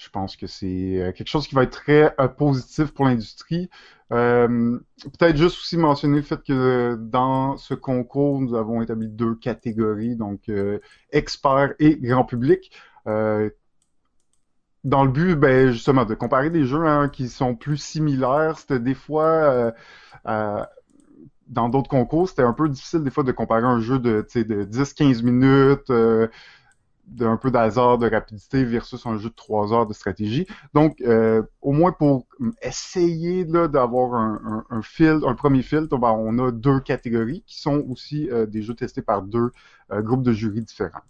je 0.00 0.08
pense 0.08 0.34
que 0.34 0.46
c'est 0.46 0.98
euh, 0.98 1.12
quelque 1.12 1.28
chose 1.28 1.46
qui 1.46 1.54
va 1.54 1.62
être 1.64 1.72
très 1.72 2.14
euh, 2.18 2.26
positif 2.26 2.92
pour 2.92 3.04
l'industrie. 3.04 3.68
Euh, 4.12 4.78
peut-être 5.18 5.36
juste 5.36 5.58
aussi 5.58 5.76
mentionner 5.76 6.16
le 6.16 6.22
fait 6.22 6.42
que 6.42 6.96
dans 6.98 7.58
ce 7.58 7.74
concours, 7.74 8.40
nous 8.40 8.54
avons 8.54 8.80
établi 8.80 9.08
deux 9.08 9.34
catégories, 9.34 10.16
donc 10.16 10.48
euh, 10.48 10.78
experts 11.12 11.74
et 11.78 11.96
grand 11.96 12.24
public. 12.24 12.72
Euh, 13.06 13.50
dans 14.84 15.04
le 15.04 15.10
but, 15.10 15.34
ben, 15.34 15.70
justement, 15.70 16.06
de 16.06 16.14
comparer 16.14 16.48
des 16.48 16.64
jeux 16.64 16.86
hein, 16.86 17.10
qui 17.10 17.28
sont 17.28 17.54
plus 17.54 17.76
similaires. 17.76 18.58
C'était 18.58 18.80
des 18.80 18.94
fois, 18.94 19.74
dans 20.24 21.68
d'autres 21.68 21.90
concours, 21.90 22.30
c'était 22.30 22.42
un 22.42 22.54
peu 22.54 22.70
difficile 22.70 23.02
des 23.02 23.10
fois 23.10 23.22
de 23.22 23.32
comparer 23.32 23.66
un 23.66 23.80
jeu 23.80 23.98
de, 23.98 24.26
de 24.34 24.64
10-15 24.64 25.22
minutes 25.22 25.92
d'un 27.10 27.36
peu 27.36 27.50
d'hasard, 27.50 27.98
de 27.98 28.08
rapidité 28.08 28.64
versus 28.64 29.04
un 29.04 29.18
jeu 29.18 29.30
de 29.30 29.34
trois 29.34 29.72
heures 29.72 29.86
de 29.86 29.92
stratégie. 29.92 30.46
Donc, 30.74 31.00
euh, 31.00 31.42
au 31.60 31.72
moins 31.72 31.92
pour 31.92 32.26
essayer 32.62 33.44
d'avoir 33.44 34.14
un, 34.14 34.64
un, 34.70 34.80
un, 34.80 35.22
un 35.24 35.34
premier 35.34 35.62
filtre, 35.62 35.98
ben, 35.98 36.12
on 36.12 36.38
a 36.38 36.50
deux 36.52 36.80
catégories 36.80 37.42
qui 37.46 37.60
sont 37.60 37.84
aussi 37.88 38.30
euh, 38.30 38.46
des 38.46 38.62
jeux 38.62 38.74
testés 38.74 39.02
par 39.02 39.22
deux 39.22 39.50
euh, 39.92 40.02
groupes 40.02 40.22
de 40.22 40.32
jurys 40.32 40.62
différents. 40.62 41.00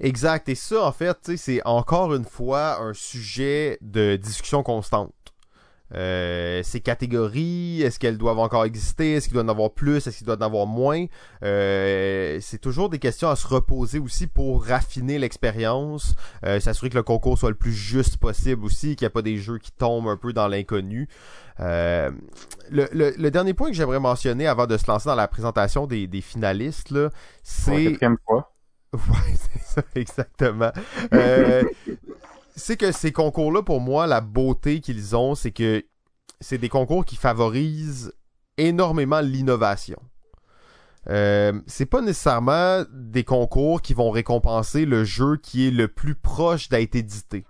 Exact. 0.00 0.48
Et 0.48 0.54
ça, 0.54 0.86
en 0.86 0.92
fait, 0.92 1.36
c'est 1.36 1.60
encore 1.66 2.14
une 2.14 2.24
fois 2.24 2.80
un 2.80 2.94
sujet 2.94 3.78
de 3.82 4.16
discussion 4.16 4.62
constante. 4.62 5.12
Euh, 5.94 6.62
ces 6.62 6.80
catégories, 6.80 7.82
est-ce 7.82 7.98
qu'elles 7.98 8.18
doivent 8.18 8.38
encore 8.38 8.64
exister? 8.64 9.14
Est-ce 9.14 9.28
qu'il 9.28 9.34
doit 9.34 9.42
en 9.42 9.48
avoir 9.48 9.70
plus? 9.72 10.06
Est-ce 10.06 10.18
qu'il 10.18 10.26
doit 10.26 10.36
en 10.36 10.40
avoir 10.42 10.66
moins? 10.66 11.06
Euh, 11.42 12.38
c'est 12.40 12.58
toujours 12.58 12.88
des 12.88 12.98
questions 12.98 13.28
à 13.28 13.36
se 13.36 13.46
reposer 13.46 13.98
aussi 13.98 14.26
pour 14.26 14.64
raffiner 14.64 15.18
l'expérience, 15.18 16.14
euh, 16.44 16.60
s'assurer 16.60 16.90
que 16.90 16.96
le 16.96 17.02
concours 17.02 17.38
soit 17.38 17.50
le 17.50 17.56
plus 17.56 17.72
juste 17.72 18.16
possible 18.18 18.64
aussi, 18.64 18.96
qu'il 18.96 19.04
n'y 19.04 19.10
a 19.10 19.10
pas 19.10 19.22
des 19.22 19.36
jeux 19.36 19.58
qui 19.58 19.72
tombent 19.72 20.08
un 20.08 20.16
peu 20.16 20.32
dans 20.32 20.48
l'inconnu. 20.48 21.08
Le, 21.58 22.10
le, 22.70 23.30
dernier 23.30 23.52
point 23.52 23.68
que 23.68 23.76
j'aimerais 23.76 24.00
mentionner 24.00 24.46
avant 24.46 24.66
de 24.66 24.76
se 24.78 24.90
lancer 24.90 25.08
dans 25.08 25.14
la 25.14 25.28
présentation 25.28 25.86
des, 25.86 26.06
des 26.06 26.20
finalistes, 26.22 26.94
c'est... 27.42 27.98
Ouais, 28.92 29.34
c'est 29.36 29.62
ça, 29.62 29.82
exactement. 29.94 30.72
Euh, 31.14 31.62
c'est 32.60 32.76
que 32.76 32.92
ces 32.92 33.10
concours-là, 33.10 33.62
pour 33.62 33.80
moi, 33.80 34.06
la 34.06 34.20
beauté 34.20 34.80
qu'ils 34.80 35.16
ont, 35.16 35.34
c'est 35.34 35.50
que 35.50 35.84
c'est 36.40 36.58
des 36.58 36.68
concours 36.68 37.04
qui 37.04 37.16
favorisent 37.16 38.12
énormément 38.56 39.20
l'innovation. 39.20 39.98
Euh, 41.08 41.58
c'est 41.66 41.86
pas 41.86 42.02
nécessairement 42.02 42.84
des 42.92 43.24
concours 43.24 43.80
qui 43.80 43.94
vont 43.94 44.10
récompenser 44.10 44.84
le 44.84 45.04
jeu 45.04 45.38
qui 45.38 45.66
est 45.66 45.70
le 45.70 45.88
plus 45.88 46.14
proche 46.14 46.68
d'être 46.68 46.94
édité. 46.94 47.44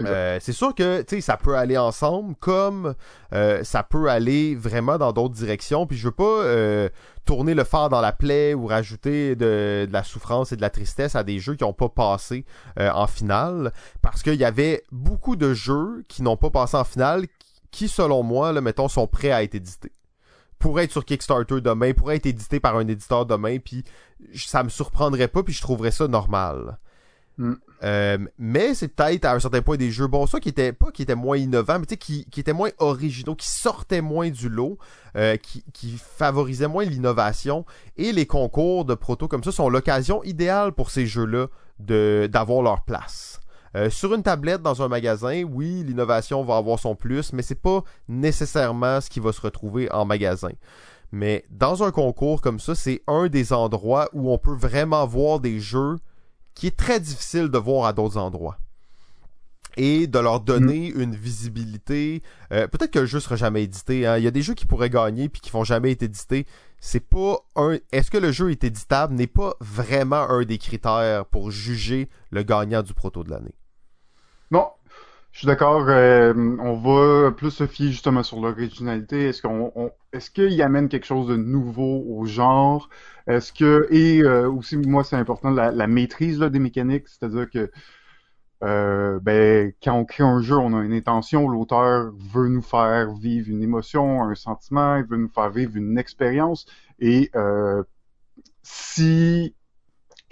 Euh, 0.00 0.38
c'est 0.40 0.52
sûr 0.52 0.74
que 0.74 1.04
ça 1.20 1.36
peut 1.36 1.56
aller 1.56 1.76
ensemble, 1.76 2.34
comme 2.36 2.94
euh, 3.34 3.62
ça 3.62 3.82
peut 3.82 4.08
aller 4.08 4.54
vraiment 4.54 4.98
dans 4.98 5.12
d'autres 5.12 5.34
directions. 5.34 5.86
Puis 5.86 5.96
je 5.96 6.08
veux 6.08 6.12
pas 6.12 6.24
euh, 6.24 6.88
tourner 7.24 7.54
le 7.54 7.64
phare 7.64 7.88
dans 7.88 8.00
la 8.00 8.12
plaie 8.12 8.54
ou 8.54 8.66
rajouter 8.66 9.36
de, 9.36 9.86
la 9.90 10.02
souffrance 10.02 10.52
et 10.52 10.56
de 10.56 10.62
la 10.62 10.70
tristesse 10.70 11.14
à 11.14 11.24
des 11.24 11.38
jeux 11.38 11.54
qui 11.54 11.64
n'ont 11.64 11.72
pas 11.72 11.88
passé 11.88 12.44
en 12.78 13.06
finale, 13.06 13.72
parce 14.00 14.22
qu'il 14.22 14.34
y 14.34 14.44
avait 14.44 14.82
beaucoup 14.90 15.36
de 15.36 15.52
jeux 15.52 16.04
qui 16.08 16.22
n'ont 16.22 16.36
pas 16.36 16.50
passé 16.50 16.76
en 16.76 16.84
finale, 16.84 17.26
qui 17.70 17.88
selon 17.88 18.22
moi, 18.22 18.52
là, 18.52 18.60
mettons, 18.60 18.88
sont 18.88 19.06
prêts 19.06 19.30
à 19.30 19.42
être 19.42 19.54
édités 19.54 19.92
pourrait 20.58 20.84
être 20.84 20.92
sur 20.92 21.04
Kickstarter 21.04 21.60
demain, 21.60 21.92
pourrait 21.92 22.16
être 22.16 22.26
édité 22.26 22.60
par 22.60 22.76
un 22.76 22.86
éditeur 22.86 23.26
demain, 23.26 23.58
puis 23.58 23.82
ça 24.32 24.62
me 24.62 24.68
surprendrait 24.68 25.26
pas, 25.26 25.42
puis 25.42 25.52
je 25.52 25.60
trouverais 25.60 25.90
ça 25.90 26.06
normal. 26.06 26.78
Mm. 27.38 27.54
Euh, 27.82 28.18
mais 28.38 28.74
c'est 28.74 28.88
peut-être 28.88 29.24
à 29.24 29.34
un 29.34 29.40
certain 29.40 29.62
point 29.62 29.76
des 29.76 29.90
jeux, 29.90 30.06
bon, 30.06 30.26
ça 30.26 30.38
qui 30.38 30.48
était 30.48 30.72
pas 30.72 30.90
qui 30.92 31.02
était 31.02 31.14
moins 31.14 31.36
innovants, 31.36 31.78
mais 31.78 31.96
qui, 31.96 32.26
qui 32.26 32.40
étaient 32.40 32.52
moins 32.52 32.70
originaux, 32.78 33.34
qui 33.34 33.48
sortaient 33.48 34.02
moins 34.02 34.30
du 34.30 34.48
lot, 34.48 34.78
euh, 35.16 35.36
qui, 35.36 35.64
qui 35.72 35.96
favorisaient 35.96 36.68
moins 36.68 36.84
l'innovation. 36.84 37.64
Et 37.96 38.12
les 38.12 38.26
concours 38.26 38.84
de 38.84 38.94
proto 38.94 39.28
comme 39.28 39.42
ça 39.42 39.52
sont 39.52 39.68
l'occasion 39.68 40.22
idéale 40.24 40.72
pour 40.72 40.90
ces 40.90 41.06
jeux-là 41.06 41.48
de 41.80 42.28
d'avoir 42.30 42.62
leur 42.62 42.84
place. 42.84 43.40
Euh, 43.74 43.88
sur 43.88 44.12
une 44.14 44.22
tablette 44.22 44.62
dans 44.62 44.82
un 44.82 44.88
magasin, 44.88 45.42
oui, 45.44 45.82
l'innovation 45.82 46.44
va 46.44 46.58
avoir 46.58 46.78
son 46.78 46.94
plus, 46.94 47.32
mais 47.32 47.42
c'est 47.42 47.54
pas 47.54 47.82
nécessairement 48.06 49.00
ce 49.00 49.08
qui 49.08 49.18
va 49.18 49.32
se 49.32 49.40
retrouver 49.40 49.90
en 49.92 50.04
magasin. 50.04 50.50
Mais 51.10 51.44
dans 51.50 51.82
un 51.82 51.90
concours 51.90 52.40
comme 52.42 52.60
ça, 52.60 52.74
c'est 52.74 53.02
un 53.06 53.28
des 53.28 53.52
endroits 53.52 54.08
où 54.12 54.30
on 54.30 54.38
peut 54.38 54.54
vraiment 54.54 55.06
voir 55.06 55.40
des 55.40 55.58
jeux 55.58 55.96
qui 56.54 56.66
est 56.66 56.76
très 56.76 57.00
difficile 57.00 57.48
de 57.48 57.58
voir 57.58 57.86
à 57.86 57.92
d'autres 57.92 58.18
endroits. 58.18 58.58
Et 59.78 60.06
de 60.06 60.18
leur 60.18 60.40
donner 60.40 60.92
mm. 60.92 61.00
une 61.00 61.14
visibilité. 61.14 62.22
Euh, 62.52 62.68
peut-être 62.68 62.90
que 62.90 62.98
le 62.98 63.06
jeu 63.06 63.20
sera 63.20 63.36
jamais 63.36 63.62
édité. 63.62 64.06
Hein. 64.06 64.18
Il 64.18 64.24
y 64.24 64.26
a 64.26 64.30
des 64.30 64.42
jeux 64.42 64.52
qui 64.52 64.66
pourraient 64.66 64.90
gagner 64.90 65.30
puis 65.30 65.40
qui 65.40 65.50
vont 65.50 65.64
jamais 65.64 65.92
être 65.92 66.02
édités. 66.02 66.46
C'est 66.78 67.00
pas 67.00 67.38
un. 67.56 67.78
Est-ce 67.90 68.10
que 68.10 68.18
le 68.18 68.32
jeu 68.32 68.50
est 68.50 68.64
éditable 68.64 69.14
n'est 69.14 69.26
pas 69.26 69.54
vraiment 69.60 70.28
un 70.28 70.44
des 70.44 70.58
critères 70.58 71.24
pour 71.24 71.50
juger 71.50 72.10
le 72.30 72.42
gagnant 72.42 72.82
du 72.82 72.92
proto 72.92 73.24
de 73.24 73.30
l'année? 73.30 73.54
Non, 74.50 74.68
je 75.32 75.38
suis 75.38 75.46
d'accord. 75.46 75.86
Euh, 75.88 76.34
on 76.60 76.74
va 76.76 77.32
plus 77.32 77.50
se 77.50 77.66
fier 77.66 77.88
justement 77.90 78.22
sur 78.22 78.40
l'originalité. 78.40 79.28
Est-ce 79.28 79.42
qu'on, 79.42 79.90
est-ce 80.12 80.30
qu'il 80.30 80.60
amène 80.62 80.88
quelque 80.88 81.06
chose 81.06 81.28
de 81.28 81.36
nouveau 81.36 82.04
au 82.06 82.24
genre? 82.26 82.88
Est-ce 83.26 83.52
que 83.52 83.88
et 83.90 84.22
euh, 84.22 84.50
aussi 84.50 84.76
moi 84.76 85.04
c'est 85.04 85.16
important 85.16 85.50
la, 85.50 85.70
la 85.72 85.86
maîtrise 85.86 86.38
là, 86.38 86.50
des 86.50 86.58
mécaniques, 86.58 87.08
c'est-à-dire 87.08 87.48
que 87.50 87.70
euh, 88.62 89.18
ben 89.20 89.72
quand 89.82 89.94
on 89.94 90.04
crée 90.04 90.22
un 90.22 90.40
jeu, 90.40 90.56
on 90.56 90.74
a 90.78 90.82
une 90.84 90.92
intention. 90.92 91.48
L'auteur 91.48 92.12
veut 92.16 92.48
nous 92.48 92.62
faire 92.62 93.12
vivre 93.14 93.48
une 93.50 93.62
émotion, 93.62 94.22
un 94.22 94.34
sentiment, 94.34 94.96
il 94.96 95.04
veut 95.04 95.16
nous 95.16 95.28
faire 95.28 95.50
vivre 95.50 95.76
une 95.76 95.98
expérience. 95.98 96.66
Et 97.00 97.30
euh, 97.34 97.82
si 98.62 99.54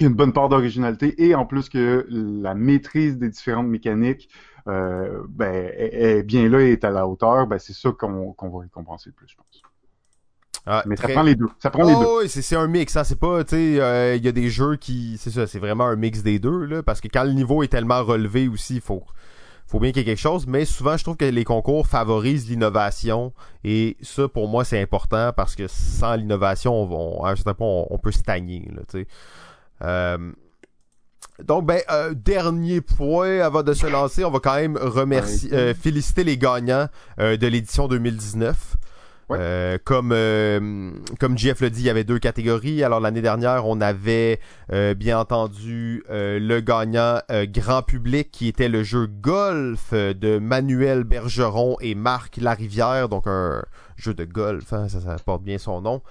a 0.06 0.10
une 0.10 0.16
bonne 0.16 0.32
part 0.32 0.48
d'originalité 0.48 1.22
et 1.24 1.34
en 1.34 1.46
plus 1.46 1.68
que 1.68 2.06
la 2.10 2.54
maîtrise 2.54 3.18
des 3.18 3.28
différentes 3.28 3.68
mécaniques 3.68 4.28
euh, 4.68 5.22
ben, 5.28 5.70
est, 5.74 6.22
bien 6.22 6.48
là 6.48 6.60
et 6.60 6.72
est 6.72 6.84
à 6.84 6.90
la 6.90 7.06
hauteur, 7.06 7.46
ben, 7.46 7.58
c'est 7.58 7.72
ça 7.72 7.90
qu'on 7.90 8.34
va 8.40 8.58
récompenser 8.60 9.10
le 9.10 9.14
plus, 9.14 9.28
je 9.28 9.36
pense. 9.36 9.62
Ah, 10.66 10.82
mais 10.86 10.96
ça 10.96 11.08
prend 11.08 11.22
les 11.22 11.34
deux. 11.34 11.48
Ça 11.58 11.70
prend 11.70 11.84
les 11.84 11.94
deux. 11.94 12.20
Oui, 12.22 12.28
c'est 12.28 12.56
un 12.56 12.66
mix. 12.66 12.94
Hein. 12.96 13.04
C'est 13.04 13.18
pas, 13.18 13.42
tu 13.44 13.56
sais, 13.56 13.80
euh, 13.80 14.16
il 14.16 14.24
y 14.24 14.28
a 14.28 14.32
des 14.32 14.50
jeux 14.50 14.76
qui, 14.76 15.16
c'est 15.18 15.30
ça, 15.30 15.46
c'est 15.46 15.58
vraiment 15.58 15.86
un 15.86 15.96
mix 15.96 16.22
des 16.22 16.38
deux 16.38 16.64
là, 16.64 16.82
parce 16.82 17.00
que 17.00 17.08
quand 17.08 17.24
le 17.24 17.32
niveau 17.32 17.62
est 17.62 17.68
tellement 17.68 18.04
relevé 18.04 18.46
aussi, 18.46 18.76
il 18.76 18.80
faut, 18.80 19.02
faut 19.66 19.80
bien 19.80 19.90
qu'il 19.90 20.00
y 20.00 20.02
ait 20.02 20.04
quelque 20.04 20.20
chose. 20.20 20.46
Mais 20.46 20.66
souvent, 20.66 20.96
je 20.96 21.04
trouve 21.04 21.16
que 21.16 21.24
les 21.24 21.44
concours 21.44 21.86
favorisent 21.86 22.48
l'innovation 22.48 23.32
et 23.64 23.96
ça, 24.02 24.28
pour 24.28 24.48
moi, 24.48 24.64
c'est 24.64 24.80
important 24.80 25.32
parce 25.34 25.56
que 25.56 25.66
sans 25.66 26.14
l'innovation, 26.14 26.74
on, 26.74 27.24
à 27.24 27.30
un 27.30 27.36
certain 27.36 27.54
point, 27.54 27.86
on, 27.88 27.98
peut 27.98 28.12
stagner 28.12 28.70
là. 28.74 28.82
Euh, 29.82 30.32
donc, 31.44 31.66
ben, 31.66 31.80
euh, 31.90 32.14
dernier 32.14 32.80
point 32.80 33.40
avant 33.40 33.62
de 33.62 33.72
se 33.72 33.86
lancer, 33.86 34.24
on 34.24 34.30
va 34.30 34.40
quand 34.40 34.56
même 34.56 34.76
remercier, 34.76 35.52
euh, 35.52 35.74
féliciter 35.74 36.24
les 36.24 36.36
gagnants 36.36 36.88
euh, 37.18 37.36
de 37.36 37.46
l'édition 37.46 37.88
2019. 37.88 38.76
comme 39.84 40.10
comme 41.20 41.38
JF 41.38 41.60
le 41.60 41.70
dit, 41.70 41.82
il 41.82 41.86
y 41.86 41.90
avait 41.90 42.04
deux 42.04 42.18
catégories. 42.18 42.82
Alors 42.82 42.98
l'année 42.98 43.22
dernière, 43.22 43.66
on 43.66 43.80
avait 43.80 44.40
bien 44.96 45.20
entendu 45.20 46.02
le 46.08 46.60
gagnant 46.60 47.20
grand 47.44 47.82
public 47.82 48.30
qui 48.32 48.48
était 48.48 48.68
le 48.68 48.82
jeu 48.82 49.06
golf 49.06 49.92
de 49.92 50.40
Manuel 50.40 51.04
Bergeron 51.04 51.76
et 51.80 51.94
Marc 51.94 52.38
Larivière, 52.38 53.08
donc 53.08 53.28
un 53.28 53.62
jeu 53.96 54.14
de 54.14 54.24
golf, 54.24 54.72
hein, 54.72 54.88
ça, 54.88 55.00
ça 55.00 55.16
porte 55.24 55.44
bien 55.44 55.58
son 55.58 55.80
nom. 55.80 56.02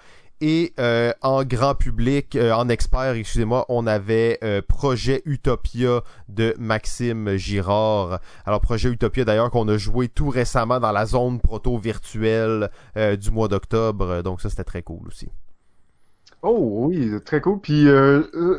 Et 0.42 0.74
euh, 0.80 1.12
en 1.22 1.44
grand 1.44 1.76
public, 1.76 2.38
euh, 2.38 2.54
en 2.54 2.70
expert, 2.70 3.12
excusez-moi, 3.12 3.66
on 3.68 3.86
avait 3.86 4.40
euh, 4.42 4.62
Projet 4.66 5.22
Utopia 5.26 6.02
de 6.30 6.56
Maxime 6.58 7.36
Girard. 7.36 8.22
Alors 8.46 8.62
Projet 8.62 8.90
Utopia 8.90 9.26
d'ailleurs 9.26 9.52
qu'on 9.52 9.68
a 9.68 9.78
joué 9.78 10.08
tout 10.08 10.30
récemment 10.30 10.80
dans 10.80 10.94
la 10.94 11.06
zone 11.06 11.42
proto 11.42 11.78
virtuelle 11.78 12.70
du 12.96 13.32
mois 13.32 13.50
d'octobre. 13.50 14.22
Donc 14.24 14.40
ça 14.42 14.50
c'était 14.50 14.64
très 14.64 14.82
cool 14.82 15.08
aussi. 15.08 15.28
Oh 16.42 16.88
oui, 16.88 17.12
très 17.26 17.42
cool. 17.42 17.60
Puis 17.60 17.88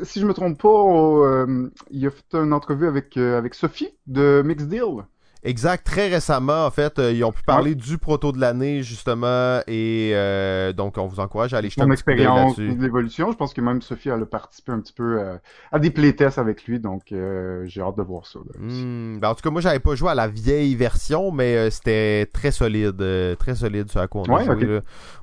si 0.03 0.21
je 0.21 0.27
me 0.27 0.35
trompe 0.35 0.61
pas, 0.61 1.47
il 1.91 2.07
a 2.07 2.11
fait 2.11 2.35
une 2.35 2.53
entrevue 2.53 2.87
avec 2.87 3.17
avec 3.17 3.55
Sophie 3.55 3.89
de 4.07 4.43
Mixed 4.45 4.69
Deal. 4.69 5.05
Exact. 5.43 5.85
Très 5.85 6.09
récemment, 6.09 6.67
en 6.67 6.71
fait, 6.71 6.99
euh, 6.99 7.13
ils 7.13 7.25
ont 7.25 7.33
pu 7.33 7.43
parler 7.43 7.75
du 7.75 7.97
proto 7.97 8.31
de 8.33 8.39
l'année, 8.39 8.83
justement, 8.83 9.61
et 9.67 10.13
euh, 10.15 10.73
donc 10.73 10.99
on 10.99 11.07
vous 11.07 11.21
encourage 11.21 11.55
à 11.55 11.59
aller 11.59 11.71
jeter 11.71 11.83
Mon 11.83 11.89
un 11.89 11.93
expérience 11.93 12.59
l'évolution. 12.59 13.33
Je 13.33 13.37
pense 13.37 13.55
que 13.55 13.61
même 13.61 13.81
Sophie 13.81 14.11
elle 14.11 14.23
a 14.23 14.27
participé 14.27 14.73
un 14.73 14.81
petit 14.81 14.93
peu 14.93 15.19
euh, 15.19 15.37
à 15.73 15.79
des 15.79 15.91
playtests 15.91 16.39
avec 16.39 16.65
lui, 16.65 16.79
donc 16.79 17.03
j'ai 17.09 17.81
hâte 17.81 17.97
de 17.97 18.03
voir 18.03 18.27
ça. 18.27 18.39
Hmm. 18.59 19.19
Ben, 19.19 19.31
en 19.31 19.35
tout 19.35 19.43
cas, 19.43 19.51
moi, 19.51 19.61
j'avais 19.61 19.79
pas 19.79 19.95
joué 19.95 20.11
à 20.11 20.15
la 20.15 20.29
vieille 20.29 20.75
version, 20.75 21.31
mais 21.33 21.71
c'était 21.71 22.27
très 22.33 22.51
solide, 22.51 23.03
très 23.39 23.55
solide 23.55 23.91
ce 23.91 23.99
à 23.99 24.07
quoi 24.09 24.23
on 24.29 24.37
a 24.37 24.45
joué. 24.45 24.81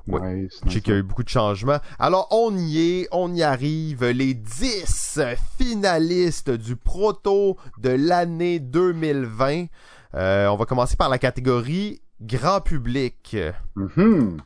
Ouais, 0.08 0.48
je 0.64 0.72
sais 0.72 0.80
qu'il 0.80 0.94
y 0.94 0.96
a 0.96 1.00
eu 1.00 1.02
beaucoup 1.02 1.22
de 1.22 1.28
changements. 1.28 1.78
Alors, 1.98 2.28
on 2.30 2.56
y 2.56 2.78
est, 2.78 3.08
on 3.12 3.32
y 3.34 3.42
arrive. 3.42 4.04
Les 4.06 4.34
10 4.34 5.20
finalistes 5.58 6.50
du 6.50 6.76
proto 6.76 7.56
de 7.78 7.90
l'année 7.90 8.58
2020. 8.58 9.66
Euh, 10.14 10.46
on 10.48 10.56
va 10.56 10.64
commencer 10.64 10.96
par 10.96 11.08
la 11.08 11.18
catégorie 11.18 12.00
grand 12.20 12.60
public. 12.60 13.36
Mm-hmm. 13.76 14.38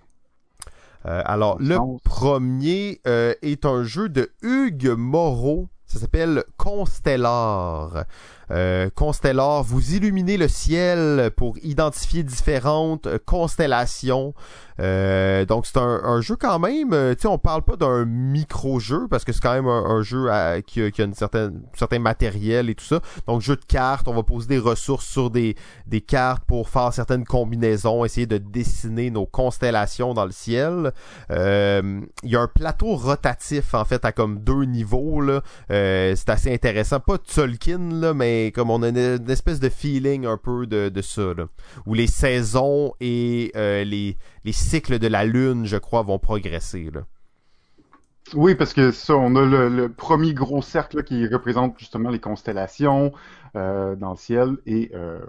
Euh, 1.06 1.22
alors, 1.24 1.58
le 1.58 1.78
premier 2.04 3.00
euh, 3.06 3.34
est 3.42 3.64
un 3.64 3.82
jeu 3.82 4.08
de 4.08 4.30
Hugues 4.42 4.94
Moreau. 4.96 5.68
Ça 5.86 5.98
s'appelle 5.98 6.44
Constellar. 6.56 8.04
Euh, 8.52 8.90
Constellar, 8.94 9.62
vous 9.62 9.94
illuminez 9.94 10.36
le 10.36 10.48
ciel 10.48 11.30
pour 11.36 11.56
identifier 11.62 12.22
différentes 12.22 13.08
constellations. 13.24 14.34
Euh, 14.80 15.44
donc 15.44 15.66
c'est 15.66 15.76
un, 15.76 16.20
jeu 16.22 16.34
quand 16.36 16.58
même, 16.58 16.92
euh, 16.92 17.14
tu 17.14 17.22
sais, 17.22 17.28
on 17.28 17.38
parle 17.38 17.62
pas 17.62 17.76
d'un 17.76 18.04
micro-jeu 18.04 19.06
parce 19.08 19.22
que 19.22 19.32
c'est 19.32 19.42
quand 19.42 19.52
même 19.52 19.68
un, 19.68 20.02
jeu 20.02 20.28
qui, 20.66 20.80
a 20.80 21.04
une 21.04 21.14
certaine, 21.14 21.62
certain 21.74 21.98
matériel 21.98 22.68
et 22.70 22.74
tout 22.74 22.84
ça. 22.84 23.00
Donc 23.26 23.42
jeu 23.42 23.56
de 23.56 23.64
cartes, 23.64 24.08
on 24.08 24.14
va 24.14 24.22
poser 24.22 24.48
des 24.48 24.58
ressources 24.58 25.06
sur 25.06 25.30
des, 25.30 25.56
des 25.86 26.00
cartes 26.00 26.44
pour 26.46 26.68
faire 26.68 26.92
certaines 26.92 27.24
combinaisons, 27.24 28.04
essayer 28.04 28.26
de 28.26 28.38
dessiner 28.38 29.10
nos 29.10 29.26
constellations 29.26 30.14
dans 30.14 30.24
le 30.24 30.32
ciel. 30.32 30.92
Il 31.30 32.30
y 32.30 32.36
a 32.36 32.40
un 32.40 32.48
plateau 32.48 32.96
rotatif 32.96 33.74
en 33.74 33.84
fait 33.84 34.04
à 34.04 34.12
comme 34.12 34.38
deux 34.40 34.64
niveaux 34.64 35.20
là. 35.20 35.42
c'est 35.68 36.28
assez 36.28 36.52
intéressant, 36.52 37.00
pas 37.00 37.18
Tolkien 37.18 37.78
là, 37.90 38.14
mais 38.14 38.41
comme 38.50 38.70
on 38.70 38.82
a 38.82 38.88
une, 38.88 39.30
espèce 39.30 39.60
de 39.60 39.68
feeling 39.68 40.26
un 40.26 40.36
peu 40.36 40.66
de, 40.66 40.88
de 40.88 41.02
ça, 41.02 41.32
où 41.86 41.94
les 41.94 42.06
saisons 42.06 42.94
et 43.00 43.52
euh, 43.56 43.84
les, 43.84 44.16
les 44.44 44.52
cycles 44.52 44.98
de 44.98 45.06
la 45.06 45.24
lune, 45.24 45.66
je 45.66 45.76
crois, 45.76 46.02
vont 46.02 46.18
progresser. 46.18 46.90
Oui, 48.34 48.54
parce 48.54 48.72
que 48.72 48.90
ça, 48.90 49.14
on 49.14 49.36
a 49.36 49.44
le, 49.44 49.88
premier 49.88 50.34
gros 50.34 50.62
cercle 50.62 51.04
qui 51.04 51.26
représente 51.26 51.78
justement 51.78 52.10
les 52.10 52.20
constellations 52.20 53.12
euh, 53.56 53.94
dans 53.96 54.10
le 54.10 54.16
ciel 54.16 54.56
et 54.66 54.90
euh, 54.94 55.20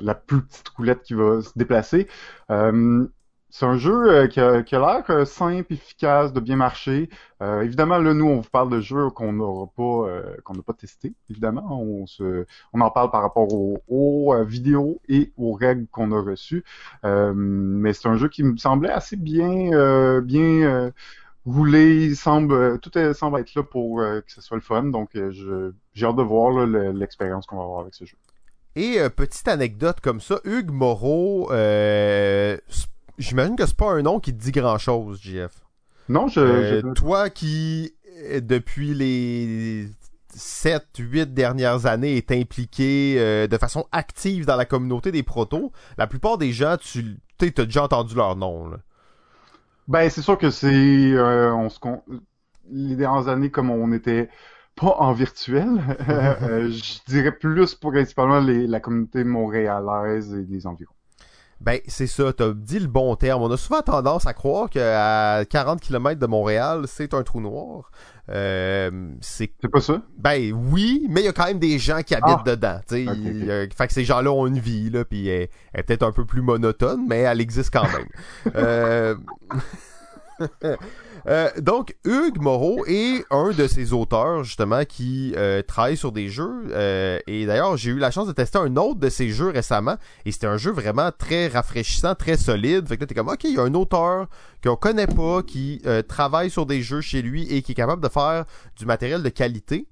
la 0.00 0.14
plus 0.14 0.42
petite 0.42 0.70
coulette 0.70 1.02
qui 1.02 1.14
va 1.14 1.42
se 1.42 1.50
déplacer. 1.56 2.08
C'est 3.48 3.64
un 3.64 3.78
jeu 3.78 4.10
euh, 4.10 4.26
qui 4.26 4.40
a, 4.40 4.60
l'air 4.72 5.04
euh, 5.08 5.24
simple, 5.24 5.72
efficace, 5.72 6.32
de 6.32 6.40
bien 6.40 6.56
marcher. 6.56 7.08
Euh, 7.42 7.62
évidemment, 7.62 7.98
là, 7.98 8.12
nous, 8.12 8.26
on 8.26 8.40
vous 8.40 8.50
parle 8.50 8.70
de 8.70 8.80
jeux 8.80 9.08
qu'on 9.10 9.32
n'aura 9.32 9.66
pas, 9.68 10.40
qu'on 10.44 10.54
n'a 10.54 10.62
pas 10.62 10.72
testé. 10.72 11.14
Évidemment, 11.30 11.80
on 11.80 12.06
se, 12.06 12.44
on 12.72 12.80
en 12.80 12.90
parle 12.90 13.10
par 13.10 13.22
rapport 13.22 13.48
aux, 13.52 14.34
vidéos 14.44 15.00
et 15.08 15.32
aux 15.36 15.52
règles 15.52 15.86
qu'on 15.86 16.12
a 16.12 16.20
reçues. 16.20 16.64
mais 17.04 17.92
c'est 17.92 18.08
un 18.08 18.16
jeu 18.16 18.28
qui 18.28 18.42
me 18.42 18.56
semblait 18.56 18.90
assez 18.90 19.16
bien, 19.16 20.20
bien 20.20 20.92
roulé. 21.46 22.14
semble, 22.14 22.78
tout 22.80 22.90
semble 23.14 23.40
être 23.40 23.54
là 23.54 23.62
pour 23.62 24.00
que 24.00 24.32
ce 24.32 24.40
soit 24.40 24.56
le 24.56 24.62
fun. 24.62 24.84
Donc, 24.84 25.10
j'ai 25.14 26.06
hâte 26.06 26.16
de 26.16 26.22
voir 26.22 26.66
l'expérience 26.66 27.46
qu'on 27.46 27.56
va 27.56 27.62
avoir 27.62 27.80
avec 27.80 27.94
ce 27.94 28.04
jeu. 28.04 28.16
Et 28.74 28.98
petite 29.08 29.48
anecdote 29.48 30.00
comme 30.00 30.20
ça, 30.20 30.40
Hugues 30.44 30.72
Moreau, 30.72 31.50
J'imagine 33.18 33.56
que 33.56 33.66
c'est 33.66 33.76
pas 33.76 33.92
un 33.92 34.02
nom 34.02 34.20
qui 34.20 34.32
te 34.34 34.42
dit 34.42 34.52
grand 34.52 34.78
chose, 34.78 35.20
JF. 35.20 35.66
Non, 36.08 36.28
je, 36.28 36.40
euh, 36.40 36.92
Toi 36.94 37.30
qui, 37.30 37.94
euh, 38.24 38.40
depuis 38.40 38.94
les 38.94 39.88
7, 40.34 40.86
8 40.98 41.34
dernières 41.34 41.86
années, 41.86 42.16
est 42.16 42.30
impliqué 42.30 43.16
euh, 43.18 43.46
de 43.46 43.56
façon 43.58 43.86
active 43.90 44.46
dans 44.46 44.56
la 44.56 44.66
communauté 44.66 45.10
des 45.10 45.22
protos, 45.22 45.72
la 45.98 46.06
plupart 46.06 46.38
des 46.38 46.52
gens, 46.52 46.76
tu 46.80 47.18
as 47.40 47.64
déjà 47.64 47.84
entendu 47.84 48.14
leur 48.14 48.36
nom. 48.36 48.68
Là. 48.68 48.76
Ben, 49.88 50.08
c'est 50.10 50.22
sûr 50.22 50.38
que 50.38 50.50
c'est. 50.50 51.18
on 51.18 51.68
se 51.68 51.78
Les 52.70 52.96
dernières 52.96 53.28
années, 53.28 53.50
comme 53.50 53.70
on 53.70 53.92
était 53.92 54.28
pas 54.76 54.96
en 54.98 55.12
virtuel, 55.12 55.68
je 56.08 56.98
dirais 57.08 57.32
plus 57.32 57.74
pour 57.74 57.92
principalement 57.92 58.40
les, 58.40 58.66
la 58.66 58.78
communauté 58.78 59.24
montréalaise 59.24 60.34
et 60.34 60.44
les 60.44 60.66
environs. 60.66 60.95
Ben, 61.60 61.80
c'est 61.86 62.06
ça, 62.06 62.32
t'as 62.32 62.52
dit 62.52 62.78
le 62.78 62.86
bon 62.86 63.16
terme. 63.16 63.42
On 63.42 63.50
a 63.50 63.56
souvent 63.56 63.80
tendance 63.80 64.26
à 64.26 64.34
croire 64.34 64.68
qu'à 64.68 65.44
40 65.48 65.80
km 65.80 66.20
de 66.20 66.26
Montréal, 66.26 66.84
c'est 66.86 67.14
un 67.14 67.22
trou 67.22 67.40
noir. 67.40 67.90
Euh, 68.28 69.10
c'est 69.20 69.50
pas 69.70 69.80
ça? 69.80 70.02
Ben 70.18 70.52
oui, 70.52 71.06
mais 71.08 71.22
il 71.22 71.24
y 71.24 71.28
a 71.28 71.32
quand 71.32 71.46
même 71.46 71.58
des 71.58 71.78
gens 71.78 72.02
qui 72.02 72.14
habitent 72.14 72.40
ah! 72.46 72.56
dedans. 72.56 72.80
Fait 72.88 73.86
que 73.86 73.92
ces 73.92 74.04
gens-là 74.04 74.32
ont 74.32 74.46
une 74.46 74.58
vie, 74.58 74.90
là, 74.90 75.04
puis 75.04 75.28
elle, 75.28 75.48
est 75.74 75.82
peut-être 75.84 76.02
un 76.02 76.12
peu 76.12 76.24
plus 76.24 76.42
monotone, 76.42 77.06
mais 77.08 77.20
elle 77.20 77.40
existe 77.40 77.72
quand 77.72 77.84
même. 77.84 78.08
euh... 78.56 79.14
Euh, 81.28 81.50
donc, 81.60 81.96
Hugues 82.04 82.40
Moreau 82.40 82.84
est 82.86 83.24
un 83.32 83.50
de 83.50 83.66
ces 83.66 83.92
auteurs, 83.92 84.44
justement, 84.44 84.84
qui 84.84 85.32
euh, 85.36 85.60
travaille 85.60 85.96
sur 85.96 86.12
des 86.12 86.28
jeux. 86.28 86.66
Euh, 86.70 87.18
et 87.26 87.46
d'ailleurs, 87.46 87.76
j'ai 87.76 87.90
eu 87.90 87.98
la 87.98 88.12
chance 88.12 88.28
de 88.28 88.32
tester 88.32 88.58
un 88.58 88.76
autre 88.76 89.00
de 89.00 89.08
ces 89.08 89.30
jeux 89.30 89.48
récemment. 89.48 89.96
Et 90.24 90.30
c'était 90.30 90.46
un 90.46 90.56
jeu 90.56 90.70
vraiment 90.70 91.10
très 91.10 91.48
rafraîchissant, 91.48 92.14
très 92.14 92.36
solide. 92.36 92.86
Fait 92.86 92.96
que 92.96 93.00
là, 93.00 93.06
t'es 93.08 93.14
comme, 93.16 93.28
OK, 93.28 93.42
il 93.42 93.56
y 93.56 93.58
a 93.58 93.62
un 93.62 93.74
auteur 93.74 94.28
qu'on 94.62 94.76
connaît 94.76 95.08
pas, 95.08 95.42
qui 95.42 95.82
travaille 96.06 96.48
sur 96.48 96.64
des 96.64 96.80
jeux 96.80 97.00
chez 97.00 97.22
lui 97.22 97.52
et 97.52 97.60
qui 97.62 97.72
est 97.72 97.76
capable 97.76 98.04
de 98.04 98.08
faire 98.08 98.44
du 98.78 98.86
matériel 98.86 99.24
de 99.24 99.28
qualité. 99.28 99.88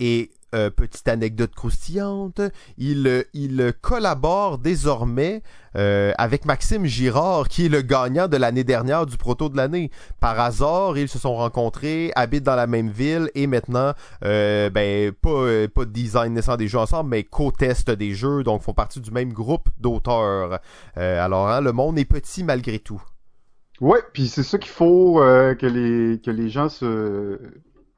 Et 0.00 0.32
euh, 0.54 0.70
petite 0.70 1.08
anecdote 1.08 1.52
croustillante, 1.54 2.40
il, 2.78 3.24
il 3.34 3.72
collabore 3.80 4.58
désormais 4.58 5.42
euh, 5.76 6.12
avec 6.16 6.44
Maxime 6.44 6.86
Girard, 6.86 7.48
qui 7.48 7.66
est 7.66 7.68
le 7.68 7.82
gagnant 7.82 8.28
de 8.28 8.36
l'année 8.36 8.62
dernière 8.62 9.04
du 9.06 9.16
proto 9.16 9.48
de 9.48 9.56
l'année. 9.56 9.90
Par 10.20 10.38
hasard, 10.38 10.96
ils 10.96 11.08
se 11.08 11.18
sont 11.18 11.34
rencontrés, 11.34 12.12
habitent 12.14 12.44
dans 12.44 12.54
la 12.54 12.68
même 12.68 12.88
ville 12.88 13.30
et 13.34 13.48
maintenant, 13.48 13.94
euh, 14.24 14.70
ben 14.70 15.10
pas, 15.12 15.68
pas 15.74 15.84
de 15.84 15.90
design 15.90 16.34
naissant 16.34 16.56
des 16.56 16.68
jeux 16.68 16.78
ensemble, 16.78 17.10
mais 17.10 17.24
co-testent 17.24 17.90
des 17.90 18.14
jeux, 18.14 18.44
donc 18.44 18.62
font 18.62 18.74
partie 18.74 19.00
du 19.00 19.10
même 19.10 19.32
groupe 19.32 19.68
d'auteurs. 19.80 20.60
alors, 20.94 21.48
hein, 21.48 21.60
le 21.60 21.72
monde 21.72 21.98
est 21.98 22.04
petit 22.04 22.44
malgré 22.44 22.78
tout. 22.78 23.02
Ouais, 23.80 24.00
puis 24.12 24.28
c'est 24.28 24.44
ça 24.44 24.58
qu'il 24.58 24.70
faut 24.70 25.16
que 25.16 25.66
les 26.30 26.48
gens 26.48 26.68
se 26.68 27.40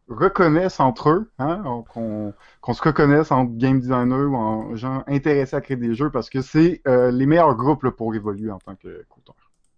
reconnaissent 0.09 0.80
entre 0.80 1.11
eux, 1.11 1.30
hein, 1.38 1.62
qu'on 1.88 2.74
se 2.74 2.82
reconnaisse 2.82 3.32
en 3.32 3.44
game 3.44 3.80
designer 3.80 4.30
ou 4.30 4.36
en 4.36 4.76
gens 4.76 5.02
intéressés 5.07 5.57
à 5.57 5.61
créer 5.61 5.76
des 5.76 5.94
jeux 5.94 6.11
parce 6.11 6.30
que 6.30 6.42
c'est 6.42 6.80
euh, 6.86 7.11
les 7.11 7.26
meilleurs 7.26 7.54
groupes 7.54 7.88
pour 7.90 8.14
évoluer 8.14 8.50
en 8.50 8.59
tant 8.59 8.74
que 8.76 9.04
qu'auteur. 9.09 9.34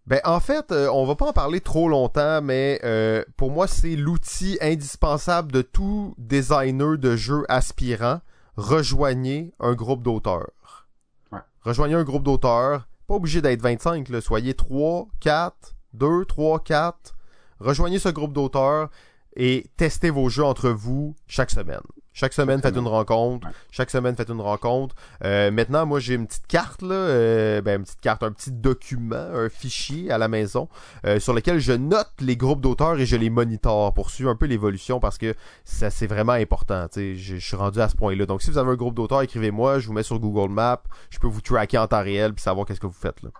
Ben 0.06 0.20
en 0.24 0.40
fait, 0.40 0.72
euh, 0.72 0.88
on 0.90 1.04
va 1.04 1.16
pas 1.16 1.26
en 1.26 1.32
parler 1.32 1.60
trop 1.60 1.88
longtemps, 1.88 2.40
mais 2.42 2.80
euh, 2.84 3.24
pour 3.36 3.50
moi 3.50 3.66
c'est 3.66 3.96
l'outil 3.96 4.58
indispensable 4.60 5.52
de 5.52 5.62
tout 5.62 6.14
designer 6.18 6.96
de 6.96 7.16
jeux 7.16 7.44
aspirant. 7.48 8.20
Rejoignez 8.56 9.52
un 9.60 9.74
groupe 9.74 10.02
d'auteurs. 10.02 10.88
Ouais. 11.30 11.40
Rejoignez 11.62 11.94
un 11.94 12.04
groupe 12.04 12.22
d'auteurs. 12.22 12.88
Pas 13.06 13.14
obligé 13.14 13.40
d'être 13.40 13.62
25, 13.62 14.08
là. 14.10 14.20
soyez 14.20 14.54
3, 14.54 15.08
4, 15.20 15.76
2, 15.94 16.24
3, 16.26 16.60
4. 16.60 17.14
Rejoignez 17.60 17.98
ce 17.98 18.08
groupe 18.08 18.32
d'auteurs 18.32 18.90
et 19.38 19.66
testez 19.78 20.10
vos 20.10 20.28
jeux 20.28 20.44
entre 20.44 20.68
vous 20.68 21.14
chaque 21.26 21.50
semaine. 21.50 21.80
Chaque 22.12 22.32
semaine, 22.32 22.60
faites 22.60 22.76
une 22.76 22.88
rencontre. 22.88 23.46
Chaque 23.70 23.90
semaine, 23.90 24.16
faites 24.16 24.28
une 24.30 24.40
rencontre. 24.40 24.96
Euh, 25.24 25.52
maintenant, 25.52 25.86
moi, 25.86 26.00
j'ai 26.00 26.14
une 26.14 26.26
petite 26.26 26.48
carte, 26.48 26.82
là, 26.82 26.96
euh, 26.96 27.62
ben, 27.62 27.78
une 27.78 27.84
petite 27.84 28.00
carte, 28.00 28.24
un 28.24 28.32
petit 28.32 28.50
document, 28.50 29.14
un 29.14 29.48
fichier 29.48 30.10
à 30.10 30.18
la 30.18 30.26
maison, 30.26 30.68
euh, 31.06 31.20
sur 31.20 31.32
lequel 31.32 31.60
je 31.60 31.72
note 31.72 32.10
les 32.18 32.36
groupes 32.36 32.60
d'auteurs 32.60 32.98
et 32.98 33.06
je 33.06 33.14
les 33.14 33.30
monitore 33.30 33.94
pour 33.94 34.10
suivre 34.10 34.30
un 34.30 34.34
peu 34.34 34.46
l'évolution 34.46 34.98
parce 34.98 35.16
que 35.16 35.32
ça, 35.64 35.90
c'est 35.90 36.08
vraiment 36.08 36.32
important. 36.32 36.88
tu 36.88 36.94
sais. 36.94 37.14
Je, 37.14 37.36
je 37.36 37.46
suis 37.46 37.54
rendu 37.56 37.80
à 37.80 37.88
ce 37.88 37.94
point-là. 37.94 38.26
Donc, 38.26 38.42
si 38.42 38.50
vous 38.50 38.58
avez 38.58 38.72
un 38.72 38.74
groupe 38.76 38.96
d'auteurs, 38.96 39.22
écrivez-moi, 39.22 39.78
je 39.78 39.86
vous 39.86 39.92
mets 39.92 40.02
sur 40.02 40.18
Google 40.18 40.52
Maps, 40.52 40.82
je 41.10 41.20
peux 41.20 41.28
vous 41.28 41.40
tracker 41.40 41.78
en 41.78 41.86
temps 41.86 42.02
réel 42.02 42.34
puis 42.34 42.42
savoir 42.42 42.66
qu'est-ce 42.66 42.80
que 42.80 42.88
vous 42.88 42.92
faites, 42.92 43.22
là. 43.22 43.30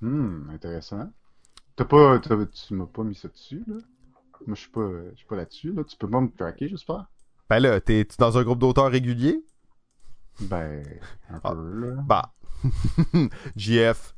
Hmm, 0.00 0.48
intéressant. 0.54 1.10
T'as 1.74 1.84
pas, 1.84 2.18
t'as- 2.20 2.46
tu 2.46 2.74
m'as 2.74 2.86
pas 2.86 3.02
mis 3.02 3.16
ça 3.16 3.26
dessus, 3.26 3.64
là? 3.66 3.74
Moi, 4.46 4.54
je 4.54 4.60
suis 4.60 4.70
pas, 4.70 4.88
je 5.12 5.16
suis 5.18 5.26
pas 5.26 5.36
là-dessus, 5.36 5.72
là. 5.72 5.82
Tu 5.84 5.96
peux 5.96 6.08
pas 6.08 6.20
me 6.20 6.28
tracker, 6.36 6.68
j'espère? 6.68 7.06
Ben 7.48 7.58
là, 7.58 7.80
t'es 7.80 8.06
dans 8.18 8.38
un 8.38 8.42
groupe 8.42 8.58
d'auteurs 8.58 8.90
régulier? 8.90 9.42
Ben, 10.40 10.82
un 11.30 11.40
Ah. 11.42 11.52
peu, 11.52 11.80
là. 11.80 11.94
Bah. 12.06 12.32
JF. 13.56 14.14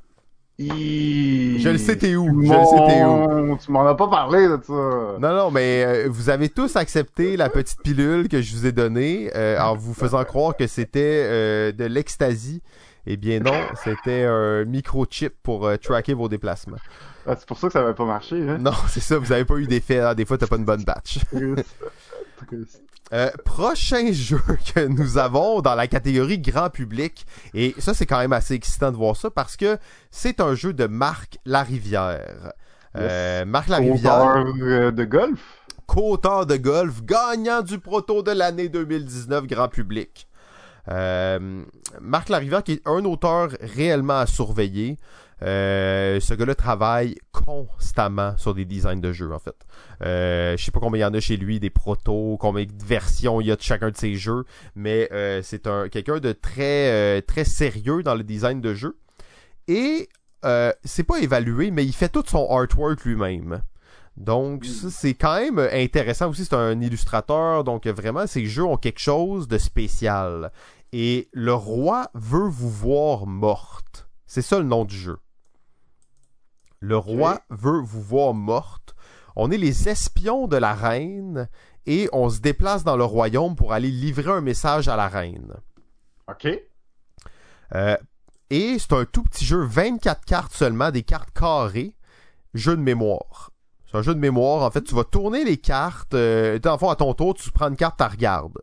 Je 0.59 1.57
Je 1.59 1.69
le 1.71 1.79
sais 1.79 1.97
t'es 1.97 2.15
où? 2.15 2.27
Je 2.45 2.53
le 2.53 2.65
sais 2.65 2.77
t'es 2.87 3.05
où? 3.05 3.57
Tu 3.59 3.73
m'en 3.73 3.87
as 3.87 3.95
pas 3.95 4.09
parlé 4.09 4.47
de 4.47 4.61
ça. 4.63 4.73
Non, 5.19 5.35
non, 5.35 5.51
mais 5.51 5.85
euh, 5.85 6.09
vous 6.09 6.29
avez 6.31 6.49
tous 6.51 6.77
accepté 6.77 7.37
la 7.37 7.49
petite 7.49 7.81
pilule 7.83 8.29
que 8.29 8.41
je 8.43 8.55
vous 8.55 8.67
ai 8.67 8.73
donnée 8.73 9.31
euh, 9.35 9.59
en 9.61 9.75
vous 9.75 9.95
faisant 9.95 10.23
croire 10.25 10.57
que 10.57 10.67
c'était 10.67 11.25
euh, 11.27 11.73
de 11.73 11.85
l'ecstasy. 11.85 12.63
Eh 13.07 13.17
bien 13.17 13.41
non, 13.41 13.55
c'était 13.83 14.25
un 14.25 14.65
microchip 14.65 15.35
pour 15.43 15.67
euh, 15.67 15.77
tracker 15.77 16.15
vos 16.15 16.29
déplacements. 16.29 16.77
Ah, 17.27 17.35
c'est 17.37 17.47
pour 17.47 17.59
ça 17.59 17.67
que 17.69 17.73
ça 17.73 17.81
avait 17.81 17.95
pas 17.95 18.05
marché, 18.05 18.37
hein? 18.49 18.59
Non, 18.59 18.73
c'est 18.89 19.01
ça, 19.01 19.19
vous 19.19 19.33
avez 19.33 19.45
pas 19.45 19.57
eu 19.57 19.67
d'effet. 19.67 20.01
hein, 20.01 20.15
Des 20.15 20.25
fois, 20.25 20.39
t'as 20.39 20.47
pas 20.47 20.57
une 20.57 20.65
bonne 20.65 20.85
batch. 20.85 21.19
Euh, 23.13 23.31
prochain 23.45 24.11
jeu 24.13 24.41
que 24.75 24.87
nous 24.87 25.19
avons 25.19 25.61
dans 25.61 25.75
la 25.75 25.87
catégorie 25.87 26.39
grand 26.39 26.71
public, 26.71 27.27
et 27.53 27.75
ça 27.79 27.93
c'est 27.93 28.07
quand 28.07 28.19
même 28.19 28.33
assez 28.33 28.55
excitant 28.55 28.91
de 28.91 28.97
voir 28.97 29.17
ça 29.17 29.31
parce 29.31 29.57
que 29.57 29.77
c'est 30.11 30.41
un 30.41 30.55
jeu 30.55 30.73
de 30.73 30.87
Marc 30.87 31.39
Larivière. 31.45 32.53
Euh, 32.97 33.45
Marc 33.45 33.69
Larivière, 33.69 34.25
Auteur 34.25 34.47
euh, 34.63 34.91
de 34.91 35.05
golf? 35.05 35.41
co-auteur 35.87 36.47
de 36.47 36.57
golf, 36.57 37.03
gagnant 37.05 37.61
du 37.61 37.79
proto 37.79 38.23
de 38.23 38.31
l'année 38.33 38.71
2019 38.71 39.47
grand 39.47 39.69
public. 39.69 40.27
Euh, 40.89 41.65
Marc 42.01 42.29
Larivière 42.29 42.63
qui 42.63 42.73
est 42.73 42.83
un 42.87 43.05
auteur 43.05 43.51
réellement 43.61 44.19
à 44.19 44.27
surveiller. 44.27 44.99
Euh, 45.43 46.21
ce 46.21 46.35
gars-là 46.35 46.55
travaille 46.55 47.17
constamment 47.33 48.37
sur 48.37 48.55
des 48.55 48.65
designs 48.65 49.01
de 49.01 49.13
jeux 49.13 49.33
en 49.33 49.39
fait. 49.39 49.57
Euh, 50.03 50.57
je 50.57 50.65
sais 50.65 50.71
pas 50.71 50.79
combien 50.79 51.01
il 51.01 51.03
y 51.03 51.05
en 51.05 51.15
a 51.15 51.21
chez 51.21 51.37
lui, 51.37 51.59
des 51.59 51.71
protos, 51.71 52.37
combien 52.39 52.65
de 52.65 52.85
versions 52.85 53.41
il 53.41 53.49
y 53.49 53.51
a 53.51 53.57
de 53.57 53.63
chacun 53.63 53.91
de 53.91 53.97
ses 53.97 54.15
jeux, 54.15 54.45
mais 54.77 55.09
euh, 55.13 55.41
c'est 55.43 55.67
un 55.67 55.89
quelqu'un 55.89 56.21
de 56.21 56.33
très 56.33 57.23
très 57.23 57.45
sérieux 57.45 58.03
dans 58.03 58.15
le 58.15 58.23
design 58.23 58.61
de 58.61 58.75
jeux. 58.75 58.99
Et 59.67 60.09
c'est 60.85 61.05
pas 61.05 61.19
évalué, 61.19 61.71
mais 61.71 61.85
il 61.85 61.93
fait 61.93 62.09
tout 62.09 62.25
son 62.27 62.49
artwork 62.49 63.05
lui-même. 63.05 63.63
Donc 64.17 64.65
ça, 64.65 64.91
c'est 64.91 65.15
quand 65.15 65.41
même 65.41 65.59
intéressant 65.59 66.29
aussi. 66.29 66.45
C'est 66.45 66.55
un 66.55 66.81
illustrateur, 66.81 67.65
donc 67.65 67.87
vraiment 67.87 68.27
ces 68.27 68.47
jeux 68.47 68.65
ont 68.65 68.77
quelque 68.77 69.01
chose 69.01 69.49
de 69.49 69.59
spécial. 69.59 70.53
Et 70.93 71.29
le 71.33 71.55
roi 71.55 72.11
veut 72.15 72.49
vous 72.49 72.71
voir 72.71 73.27
morte. 73.27 74.09
C'est 74.27 74.43
ça 74.43 74.59
le 74.59 74.65
nom 74.65 74.85
du 74.85 74.97
jeu. 74.97 75.19
Le 76.81 76.97
roi 76.97 77.41
veut 77.49 77.81
vous 77.81 78.03
voir 78.03 78.35
morte. 78.35 78.95
On 79.37 79.51
est 79.51 79.59
les 79.59 79.89
espions 79.89 80.49
de 80.49 80.57
la 80.57 80.75
reine 80.75 81.49
et 81.87 82.09
on 82.13 82.29
se 82.29 82.41
déplace 82.41 82.85
dans 82.85 82.97
le 82.97 83.05
royaume 83.05 83.57
pour 83.57 83.73
aller 83.73 83.91
livrer 83.91 84.31
un 84.31 84.41
message 84.41 84.89
à 84.89 84.97
la 84.97 85.09
reine. 85.09 85.55
OK. 86.29 86.49
Euh, 87.75 87.97
et 88.51 88.79
c'est 88.79 88.93
un 88.93 89.05
tout 89.05 89.23
petit 89.23 89.47
jeu, 89.47 89.65
24 89.65 90.25
cartes 90.25 90.53
seulement, 90.53 90.91
des 90.91 91.05
cartes 91.05 91.31
carrées, 91.33 91.95
jeu 92.53 92.77
de 92.77 92.83
mémoire. 92.83 93.52
C'est 93.93 93.99
un 93.99 94.03
jeu 94.03 94.15
de 94.15 94.21
mémoire. 94.21 94.63
En 94.63 94.71
fait, 94.71 94.83
tu 94.83 94.95
vas 94.95 95.05
tourner 95.05 95.45
les 95.45 95.59
cartes. 95.59 96.15
Euh, 96.15 96.59
dans 96.59 96.73
le 96.73 96.79
fond, 96.79 96.89
à 96.89 96.97
ton 96.97 97.13
tour, 97.13 97.35
tu 97.35 97.51
prends 97.51 97.69
une 97.69 97.77
carte, 97.77 97.99
tu 97.99 98.05
regardes. 98.05 98.59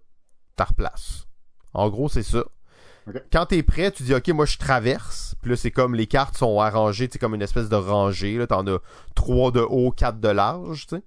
Tu 0.57 0.63
replaces. 0.63 1.27
En 1.73 1.89
gros, 1.89 2.09
c'est 2.09 2.23
ça. 2.23 2.43
Ok. 3.07 3.21
Quand 3.31 3.45
t'es 3.45 3.61
prêt, 3.61 3.91
tu 3.91 4.03
dis 4.03 4.15
OK, 4.15 4.27
moi 4.29 4.45
je 4.45 4.57
traverse. 4.57 5.35
Puis 5.41 5.51
là, 5.51 5.55
c'est 5.57 5.69
comme 5.69 5.93
les 5.93 6.07
cartes 6.07 6.35
sont 6.35 6.59
arrangées, 6.59 7.07
c'est 7.11 7.19
comme 7.19 7.35
une 7.35 7.43
espèce 7.43 7.69
de 7.69 7.75
rangée. 7.75 8.37
Là, 8.37 8.47
t'en 8.47 8.65
as 8.65 8.79
3 9.13 9.51
de 9.51 9.59
haut, 9.59 9.91
4 9.91 10.19
de 10.19 10.29
large, 10.29 10.87
tu 10.87 10.95
sais. 10.95 11.03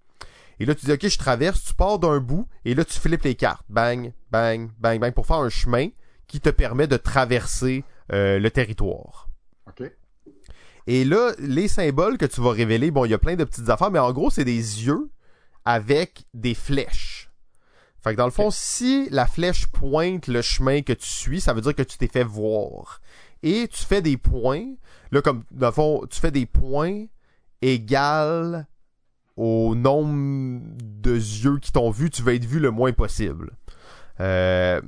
Et 0.60 0.66
là, 0.66 0.76
tu 0.76 0.86
dis 0.86 0.92
OK, 0.92 1.08
je 1.08 1.18
traverse, 1.18 1.64
tu 1.64 1.74
pars 1.74 1.98
d'un 1.98 2.18
bout, 2.18 2.46
et 2.64 2.74
là, 2.74 2.84
tu 2.84 3.00
flippes 3.00 3.24
les 3.24 3.34
cartes. 3.34 3.64
Bang, 3.68 4.12
bang, 4.30 4.70
bang, 4.78 5.00
bang, 5.00 5.12
pour 5.12 5.26
faire 5.26 5.38
un 5.38 5.48
chemin 5.48 5.88
qui 6.28 6.40
te 6.40 6.50
permet 6.50 6.86
de 6.86 6.96
traverser 6.96 7.84
euh, 8.12 8.38
le 8.38 8.50
territoire. 8.52 9.28
OK. 9.66 9.90
Et 10.86 11.04
là, 11.04 11.32
les 11.38 11.68
symboles 11.68 12.18
que 12.18 12.26
tu 12.26 12.40
vas 12.40 12.50
révéler, 12.50 12.90
bon, 12.90 13.04
il 13.04 13.10
y 13.10 13.14
a 13.14 13.18
plein 13.18 13.36
de 13.36 13.44
petites 13.44 13.68
affaires, 13.68 13.90
mais 13.90 13.98
en 13.98 14.12
gros, 14.12 14.30
c'est 14.30 14.44
des 14.44 14.54
yeux 14.86 15.10
avec 15.64 16.24
des 16.34 16.54
flèches. 16.54 17.30
Fait 18.02 18.12
que 18.12 18.16
dans 18.16 18.24
le 18.24 18.32
fond, 18.32 18.50
si 18.50 19.08
la 19.10 19.26
flèche 19.26 19.68
pointe 19.68 20.26
le 20.26 20.42
chemin 20.42 20.82
que 20.82 20.92
tu 20.92 21.06
suis, 21.06 21.40
ça 21.40 21.52
veut 21.52 21.60
dire 21.60 21.74
que 21.74 21.82
tu 21.82 21.98
t'es 21.98 22.08
fait 22.08 22.24
voir. 22.24 23.00
Et 23.44 23.68
tu 23.68 23.84
fais 23.84 24.02
des 24.02 24.16
points, 24.16 24.74
là, 25.12 25.22
comme, 25.22 25.44
dans 25.52 25.68
le 25.68 25.72
fond, 25.72 26.06
tu 26.10 26.18
fais 26.18 26.32
des 26.32 26.46
points 26.46 27.04
égales 27.60 28.66
au 29.36 29.74
nombre 29.76 30.62
de 30.82 31.14
yeux 31.14 31.58
qui 31.58 31.72
t'ont 31.72 31.90
vu, 31.90 32.10
tu 32.10 32.22
vas 32.22 32.34
être 32.34 32.44
vu 32.44 32.58
le 32.58 32.70
moins 32.70 32.92
possible. 32.92 33.52
Euh, 34.22 34.80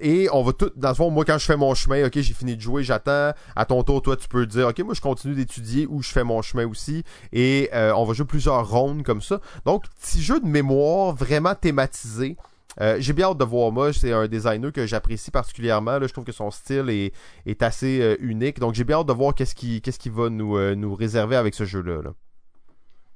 et 0.00 0.28
on 0.32 0.42
va 0.42 0.52
tout, 0.52 0.70
dans 0.76 0.88
le 0.88 0.94
fond, 0.94 1.10
moi 1.10 1.24
quand 1.24 1.36
je 1.36 1.44
fais 1.44 1.56
mon 1.56 1.74
chemin, 1.74 2.06
ok, 2.06 2.12
j'ai 2.14 2.34
fini 2.34 2.56
de 2.56 2.60
jouer, 2.60 2.82
j'attends. 2.82 3.32
À 3.54 3.64
ton 3.66 3.82
tour, 3.82 4.00
toi, 4.00 4.16
tu 4.16 4.28
peux 4.28 4.46
dire, 4.46 4.68
ok, 4.68 4.78
moi 4.80 4.94
je 4.94 5.00
continue 5.00 5.34
d'étudier 5.34 5.86
ou 5.88 6.02
je 6.02 6.08
fais 6.08 6.24
mon 6.24 6.40
chemin 6.40 6.66
aussi. 6.66 7.02
Et 7.32 7.68
euh, 7.74 7.92
on 7.94 8.04
va 8.04 8.14
jouer 8.14 8.26
plusieurs 8.26 8.68
rondes 8.68 9.02
comme 9.02 9.20
ça. 9.20 9.40
Donc, 9.66 9.84
petit 10.00 10.22
jeu 10.22 10.40
de 10.40 10.46
mémoire 10.46 11.14
vraiment 11.14 11.54
thématisé. 11.54 12.36
Euh, 12.80 12.96
j'ai 13.00 13.12
bien 13.12 13.26
hâte 13.30 13.38
de 13.38 13.44
voir. 13.44 13.72
Moi, 13.72 13.92
c'est 13.92 14.12
un 14.12 14.28
designer 14.28 14.72
que 14.72 14.86
j'apprécie 14.86 15.32
particulièrement. 15.32 15.98
Là, 15.98 16.06
je 16.06 16.12
trouve 16.12 16.24
que 16.24 16.32
son 16.32 16.52
style 16.52 16.88
est, 16.88 17.12
est 17.44 17.62
assez 17.64 18.16
unique. 18.20 18.60
Donc, 18.60 18.74
j'ai 18.74 18.84
bien 18.84 18.98
hâte 19.00 19.08
de 19.08 19.12
voir 19.12 19.34
qu'est-ce 19.34 19.56
qui, 19.56 19.82
qu'est-ce 19.82 19.98
qui 19.98 20.08
va 20.08 20.30
nous, 20.30 20.56
nous 20.76 20.94
réserver 20.94 21.34
avec 21.34 21.54
ce 21.54 21.64
jeu-là. 21.64 22.00
là. 22.02 22.10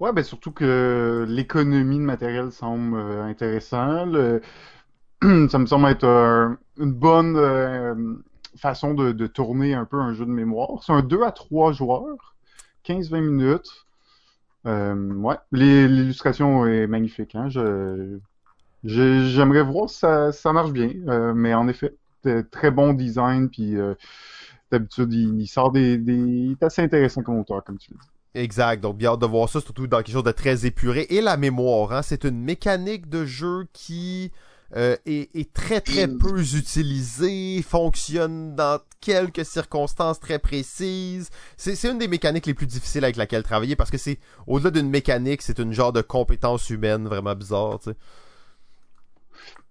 Ouais, 0.00 0.12
ben 0.12 0.24
surtout 0.24 0.50
que 0.50 1.24
l'économie 1.28 1.98
de 1.98 2.02
matériel 2.02 2.50
semble 2.50 2.98
intéressant. 2.98 4.04
Le- 4.04 4.42
Ça 5.48 5.58
me 5.58 5.66
semble 5.66 5.88
être 5.88 6.04
euh, 6.04 6.48
une 6.78 6.92
bonne 6.92 7.36
euh, 7.36 7.94
façon 8.56 8.94
de, 8.94 9.26
tourner 9.26 9.74
un 9.74 9.84
peu 9.84 10.00
un 10.00 10.14
jeu 10.14 10.26
de 10.26 10.30
mémoire. 10.30 10.82
C'est 10.84 10.92
un 10.92 11.02
2 11.02 11.22
à 11.22 11.32
3 11.32 11.72
joueurs, 11.72 12.34
15-20 12.86 13.20
minutes. 13.20 13.86
Euh, 14.66 15.14
ouais, 15.14 15.36
l'illustration 15.52 16.66
est 16.66 16.86
magnifique. 16.86 17.34
Hein? 17.34 17.48
J'aimerais 18.82 19.62
voir 19.62 19.88
si 19.88 19.98
ça, 19.98 20.32
ça 20.32 20.52
marche 20.52 20.72
bien. 20.72 20.90
Mais 21.34 21.54
en 21.54 21.68
effet, 21.68 21.94
très 22.50 22.70
bon 22.70 22.92
design. 22.92 23.48
Puis 23.48 23.76
d'habitude, 24.70 25.12
il, 25.12 25.46
sort 25.46 25.72
des, 25.72 25.98
des... 25.98 26.14
Il 26.14 26.52
est 26.52 26.62
assez 26.62 26.82
intéressant 26.82 27.22
comme 27.22 27.38
auteur, 27.38 27.62
comme 27.64 27.78
tu 27.78 27.92
l'as 27.92 27.98
dit. 27.98 28.08
Exact, 28.36 28.80
donc 28.80 28.96
bien 28.96 29.10
hâte 29.12 29.20
de 29.20 29.26
voir 29.26 29.48
ça, 29.48 29.60
surtout 29.60 29.86
dans 29.86 29.98
quelque 29.98 30.10
chose 30.10 30.24
de 30.24 30.32
très 30.32 30.66
épuré. 30.66 31.06
Et 31.08 31.20
la 31.20 31.36
mémoire, 31.36 31.92
hein, 31.92 32.02
c'est 32.02 32.24
une 32.24 32.40
mécanique 32.42 33.08
de 33.08 33.24
jeu 33.24 33.66
qui 33.72 34.32
euh, 34.76 34.96
est, 35.06 35.34
est 35.36 35.52
très 35.52 35.80
très 35.80 36.08
peu 36.08 36.40
utilisée, 36.40 37.62
fonctionne 37.62 38.56
dans 38.56 38.80
quelques 39.00 39.44
circonstances 39.44 40.18
très 40.20 40.38
précises. 40.38 41.30
C'est 41.56 41.76
c'est 41.76 41.90
une 41.90 41.98
des 41.98 42.08
mécaniques 42.08 42.46
les 42.46 42.54
plus 42.54 42.66
difficiles 42.66 43.04
avec 43.04 43.16
laquelle 43.16 43.42
travailler 43.42 43.76
parce 43.76 43.90
que 43.90 43.98
c'est 43.98 44.18
au-delà 44.46 44.70
d'une 44.70 44.90
mécanique, 44.90 45.42
c'est 45.42 45.58
une 45.58 45.72
genre 45.72 45.92
de 45.92 46.02
compétence 46.02 46.70
humaine 46.70 47.06
vraiment 47.06 47.34
bizarre. 47.34 47.78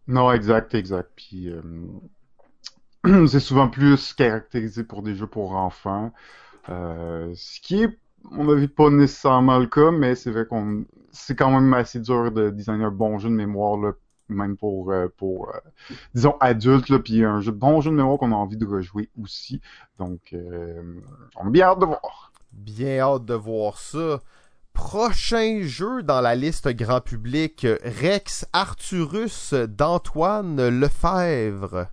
Non, 0.07 0.31
exact, 0.31 0.73
exact. 0.73 1.11
Puis 1.15 1.49
euh, 1.49 1.61
c'est 3.27 3.39
souvent 3.39 3.67
plus 3.67 4.13
caractérisé 4.13 4.83
pour 4.83 5.03
des 5.03 5.15
jeux 5.15 5.27
pour 5.27 5.55
enfants. 5.55 6.13
Euh, 6.69 7.33
ce 7.35 7.59
qui 7.59 7.83
est, 7.83 7.87
à 7.87 8.35
mon 8.35 8.49
avis, 8.49 8.67
pas 8.69 8.89
nécessairement 8.89 9.59
le 9.59 9.67
cas, 9.67 9.91
mais 9.91 10.15
c'est 10.15 10.31
vrai 10.31 10.45
qu'on 10.45 10.85
c'est 11.11 11.35
quand 11.35 11.51
même 11.51 11.73
assez 11.73 11.99
dur 11.99 12.31
de 12.31 12.49
designer 12.49 12.87
un 12.87 12.91
bon 12.91 13.19
jeu 13.19 13.29
de 13.29 13.35
mémoire, 13.35 13.77
là, 13.77 13.93
même 14.29 14.57
pour, 14.57 14.91
euh, 14.91 15.07
pour 15.17 15.49
euh, 15.49 15.59
disons, 16.13 16.35
adultes, 16.39 16.89
là, 16.89 16.99
puis 16.99 17.23
un 17.23 17.41
jeu, 17.41 17.51
bon 17.51 17.81
jeu 17.81 17.91
de 17.91 17.95
mémoire 17.95 18.17
qu'on 18.17 18.31
a 18.31 18.35
envie 18.35 18.57
de 18.57 18.65
rejouer 18.65 19.09
aussi. 19.21 19.61
Donc, 19.99 20.33
euh, 20.33 20.99
on 21.35 21.47
a 21.47 21.49
bien 21.49 21.67
hâte 21.67 21.79
de 21.79 21.85
voir. 21.85 22.31
Bien 22.51 22.99
hâte 22.99 23.25
de 23.25 23.33
voir 23.33 23.77
ça. 23.77 24.19
Prochain 24.73 25.61
jeu 25.63 26.01
dans 26.01 26.21
la 26.21 26.35
liste 26.35 26.67
grand 26.69 27.01
public, 27.01 27.67
Rex 27.83 28.47
Arturus 28.53 29.53
d'Antoine 29.53 30.67
Lefebvre. 30.67 31.87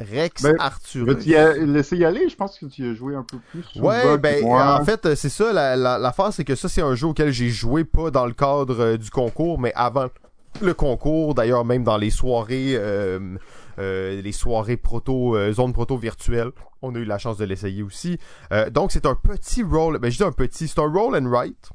Rex 0.00 0.42
Ben, 0.42 0.56
Arturus. 0.58 1.22
Tu 1.22 1.36
as 1.36 1.54
laissé 1.58 1.96
y 1.96 2.04
aller, 2.04 2.28
je 2.28 2.36
pense 2.36 2.58
que 2.58 2.66
tu 2.66 2.82
y 2.82 2.90
as 2.90 2.94
joué 2.94 3.14
un 3.14 3.22
peu 3.22 3.38
plus. 3.50 3.64
Ouais, 3.80 4.16
ben 4.18 4.44
en 4.44 4.84
fait, 4.84 5.14
c'est 5.14 5.28
ça, 5.28 5.52
la, 5.52 5.76
la, 5.76 5.98
l'affaire, 5.98 6.32
c'est 6.32 6.44
que 6.44 6.54
ça, 6.54 6.68
c'est 6.68 6.82
un 6.82 6.94
jeu 6.94 7.08
auquel 7.08 7.32
j'ai 7.32 7.50
joué 7.50 7.84
pas 7.84 8.10
dans 8.10 8.26
le 8.26 8.32
cadre 8.32 8.80
euh, 8.80 8.96
du 8.96 9.10
concours, 9.10 9.58
mais 9.58 9.72
avant 9.74 10.06
le 10.62 10.74
concours, 10.74 11.34
d'ailleurs, 11.34 11.64
même 11.64 11.84
dans 11.84 11.96
les 11.96 12.10
soirées, 12.10 12.74
euh, 12.74 13.36
euh, 13.78 14.20
les 14.20 14.32
soirées 14.32 14.76
proto, 14.76 15.36
euh, 15.36 15.52
zone 15.52 15.72
proto 15.72 15.96
virtuelle, 15.96 16.50
on 16.82 16.94
a 16.94 16.98
eu 16.98 17.04
la 17.04 17.18
chance 17.18 17.36
de 17.36 17.44
l'essayer 17.44 17.82
aussi. 17.82 18.18
Euh, 18.52 18.70
donc, 18.70 18.92
c'est 18.92 19.06
un 19.06 19.14
petit 19.14 19.62
roll, 19.62 19.98
ben 19.98 20.10
je 20.10 20.16
dis 20.16 20.24
un 20.24 20.32
petit, 20.32 20.66
c'est 20.66 20.80
un 20.80 20.90
roll 20.90 21.14
and 21.16 21.28
write 21.28 21.70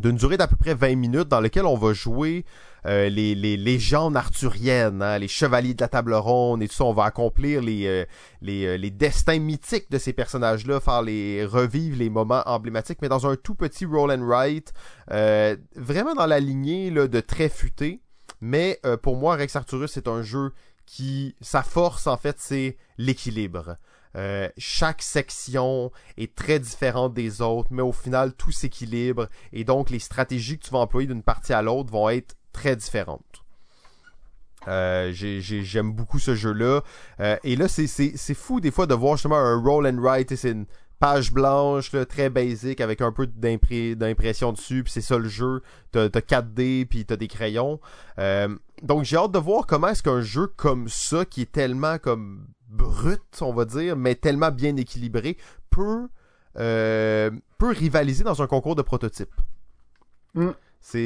d'une 0.00 0.16
durée 0.16 0.36
d'à 0.36 0.46
peu 0.46 0.56
près 0.56 0.74
20 0.74 0.94
minutes 0.94 1.28
dans 1.28 1.40
lequel 1.40 1.66
on 1.66 1.76
va 1.76 1.92
jouer 1.92 2.44
euh, 2.86 3.08
les, 3.08 3.34
les 3.34 3.56
légendes 3.56 4.16
arthuriennes, 4.16 5.02
hein, 5.02 5.18
les 5.18 5.28
chevaliers 5.28 5.74
de 5.74 5.80
la 5.82 5.88
table 5.88 6.14
ronde 6.14 6.62
et 6.62 6.68
tout 6.68 6.74
ça. 6.74 6.84
On 6.84 6.92
va 6.92 7.04
accomplir 7.04 7.60
les, 7.60 7.86
euh, 7.86 8.04
les, 8.40 8.66
euh, 8.66 8.76
les 8.76 8.90
destins 8.90 9.38
mythiques 9.38 9.90
de 9.90 9.98
ces 9.98 10.12
personnages-là, 10.12 10.80
faire 10.80 11.02
les 11.02 11.44
revivre 11.44 11.98
les 11.98 12.10
moments 12.10 12.42
emblématiques, 12.46 12.98
mais 13.02 13.08
dans 13.08 13.26
un 13.26 13.36
tout 13.36 13.54
petit 13.54 13.84
roll 13.84 14.10
and 14.10 14.26
write, 14.26 14.72
vraiment 15.76 16.14
dans 16.14 16.26
la 16.26 16.40
lignée 16.40 16.90
là, 16.90 17.08
de 17.08 17.20
très 17.20 17.48
futé. 17.48 18.00
Mais 18.40 18.80
pour 19.02 19.16
moi, 19.16 19.34
Rex 19.34 19.56
Arturus, 19.56 19.90
c'est 19.90 20.06
un 20.06 20.22
jeu 20.22 20.52
qui, 20.86 21.34
sa 21.40 21.62
force 21.62 22.06
en 22.06 22.16
fait, 22.16 22.36
c'est 22.38 22.76
l'équilibre. 22.98 23.76
Chaque 24.56 25.02
section 25.02 25.90
est 26.16 26.34
très 26.34 26.58
différente 26.58 27.14
des 27.14 27.40
autres, 27.42 27.68
mais 27.72 27.82
au 27.82 27.92
final, 27.92 28.32
tout 28.34 28.52
s'équilibre 28.52 29.28
et 29.52 29.64
donc 29.64 29.90
les 29.90 29.98
stratégies 29.98 30.58
que 30.58 30.64
tu 30.64 30.70
vas 30.70 30.78
employer 30.78 31.08
d'une 31.08 31.22
partie 31.22 31.52
à 31.52 31.62
l'autre 31.62 31.90
vont 31.90 32.08
être 32.08 32.36
très 32.58 32.74
différentes. 32.76 33.44
Euh, 34.66 35.12
j'ai- 35.12 35.40
j'ai- 35.40 35.62
J'aime 35.62 35.92
beaucoup 35.92 36.18
ce 36.18 36.34
jeu-là. 36.34 36.82
Euh, 37.20 37.36
et 37.44 37.54
là, 37.56 37.68
c'est- 37.68 38.34
fou 38.34 38.60
des 38.60 38.70
fois 38.72 38.86
de 38.86 38.94
voir 38.94 39.16
justement 39.16 39.36
un 39.38 39.56
roll 39.62 39.86
and 39.86 39.98
write. 40.00 40.34
C'est 40.34 40.50
une 40.50 40.66
page 40.98 41.32
blanche, 41.32 41.92
très 42.08 42.28
basique, 42.28 42.80
avec 42.80 43.00
un 43.00 43.12
peu 43.12 43.26
d'impression 43.28 44.52
dessus. 44.52 44.82
Puis 44.82 44.92
c'est 44.92 45.00
ça 45.00 45.16
le 45.16 45.28
jeu. 45.28 45.62
T'as 45.92 46.08
t'as 46.10 46.20
4D, 46.20 46.86
puis 46.90 47.04
t'as 47.06 47.16
des 47.16 47.28
crayons. 47.28 47.80
Euh, 48.18 48.48
donc 48.82 49.04
j'ai 49.04 49.16
hâte 49.16 49.30
de 49.32 49.38
voir 49.38 49.66
comment 49.66 49.88
est-ce 49.88 50.02
qu'un 50.02 50.20
jeu 50.22 50.48
comme 50.48 50.88
ça, 50.88 51.24
qui 51.24 51.42
est 51.42 51.52
tellement 51.52 51.98
comme 51.98 52.46
brut, 52.68 53.22
on 53.40 53.54
va 53.54 53.64
dire, 53.64 53.96
mais 53.96 54.16
tellement 54.16 54.50
bien 54.50 54.76
équilibré, 54.76 55.36
peut, 55.70 56.08
peut 56.54 57.70
rivaliser 57.70 58.24
dans 58.24 58.42
un 58.42 58.46
concours 58.48 58.74
de 58.74 58.82
prototypes. 58.82 59.34
Mm. 60.34 60.50
C'est 60.80 61.04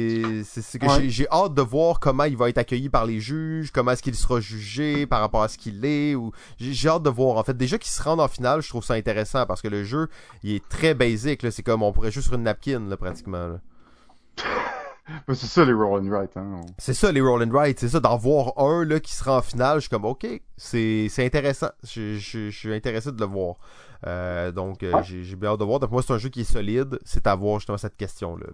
que 0.79 0.85
Ouais. 0.85 1.09
j'ai- 1.09 1.27
hâte 1.29 1.53
de 1.53 1.61
voir 1.61 1.99
comment 1.99 2.23
il 2.23 2.37
va 2.37 2.47
être 2.49 2.57
accueilli 2.57 2.89
par 2.89 3.05
les 3.05 3.19
juges, 3.19 3.71
comment 3.71 3.91
est-ce 3.91 4.03
qu'il 4.03 4.15
sera 4.15 4.39
jugé 4.39 5.05
par 5.05 5.19
rapport 5.19 5.43
à 5.43 5.47
ce 5.49 5.57
qu'il 5.57 5.83
est. 5.83 6.15
ou 6.15 6.31
J'ai 6.57 6.87
hâte 6.89 7.03
de 7.03 7.09
voir. 7.09 7.37
En 7.37 7.43
fait, 7.43 7.57
déjà 7.57 7.77
qu'il 7.77 7.91
se 7.91 8.01
rende 8.01 8.21
en 8.21 8.27
finale, 8.27 8.61
je 8.61 8.69
trouve 8.69 8.83
ça 8.83 8.93
intéressant 8.93 9.45
parce 9.45 9.61
que 9.61 9.67
le 9.67 9.83
jeu, 9.83 10.07
il 10.43 10.53
est 10.55 10.69
très 10.69 10.93
basique. 10.93 11.45
C'est 11.51 11.63
comme 11.63 11.83
on 11.83 11.91
pourrait 11.91 12.11
jouer 12.11 12.21
sur 12.23 12.33
une 12.35 12.43
napkin, 12.43 12.79
là, 12.87 12.95
pratiquement. 12.97 13.47
là. 13.47 13.59
C'est 15.27 15.47
ça 15.47 15.65
les 15.65 15.73
roll 15.73 16.01
and 16.01 16.09
write. 16.09 16.37
Hein. 16.37 16.61
C'est 16.77 16.93
ça 16.93 17.11
les 17.11 17.19
roll 17.19 17.43
and 17.43 17.51
write, 17.51 17.77
c'est 17.77 17.89
ça 17.89 17.99
d'en 17.99 18.15
voir 18.15 18.53
un 18.57 18.85
là 18.85 19.01
qui 19.01 19.13
sera 19.13 19.39
en 19.39 19.41
finale, 19.41 19.75
je 19.79 19.81
suis 19.81 19.89
comme 19.89 20.05
ok, 20.05 20.25
c'est 20.55 21.07
c'est 21.09 21.25
intéressant, 21.25 21.71
je, 21.83 22.15
je- 22.17 22.49
je 22.49 22.57
suis 22.57 22.73
intéressé 22.73 23.11
de 23.11 23.19
le 23.19 23.25
voir. 23.25 23.55
Euh, 24.07 24.53
donc 24.53 24.81
euh, 24.81 24.93
Ouais. 24.93 25.03
j'ai 25.03 25.23
j'ai 25.25 25.35
bien 25.35 25.49
hâte 25.51 25.59
de 25.59 25.65
voir. 25.65 25.81
Donc 25.81 25.91
moi 25.91 26.01
c'est 26.01 26.13
un 26.13 26.17
jeu 26.17 26.29
qui 26.29 26.41
est 26.41 26.43
solide, 26.45 26.99
c'est 27.03 27.27
à 27.27 27.35
voir 27.35 27.59
justement 27.59 27.77
cette 27.77 27.97
question 27.97 28.37
là. 28.37 28.47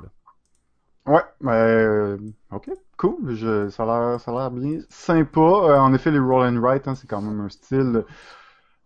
Ouais, 1.09 1.23
euh, 1.45 2.17
ok, 2.51 2.69
cool. 2.97 3.33
Je, 3.35 3.69
ça 3.69 3.81
a 3.81 3.85
l'air, 3.87 4.19
ça 4.19 4.29
a 4.29 4.35
l'air 4.35 4.51
bien 4.51 4.79
sympa. 4.89 5.39
Euh, 5.39 5.79
en 5.79 5.91
effet, 5.95 6.11
les 6.11 6.19
roll 6.19 6.45
and 6.45 6.61
write, 6.61 6.87
hein, 6.87 6.93
c'est 6.93 7.07
quand 7.07 7.21
même 7.21 7.39
un 7.39 7.49
style 7.49 8.03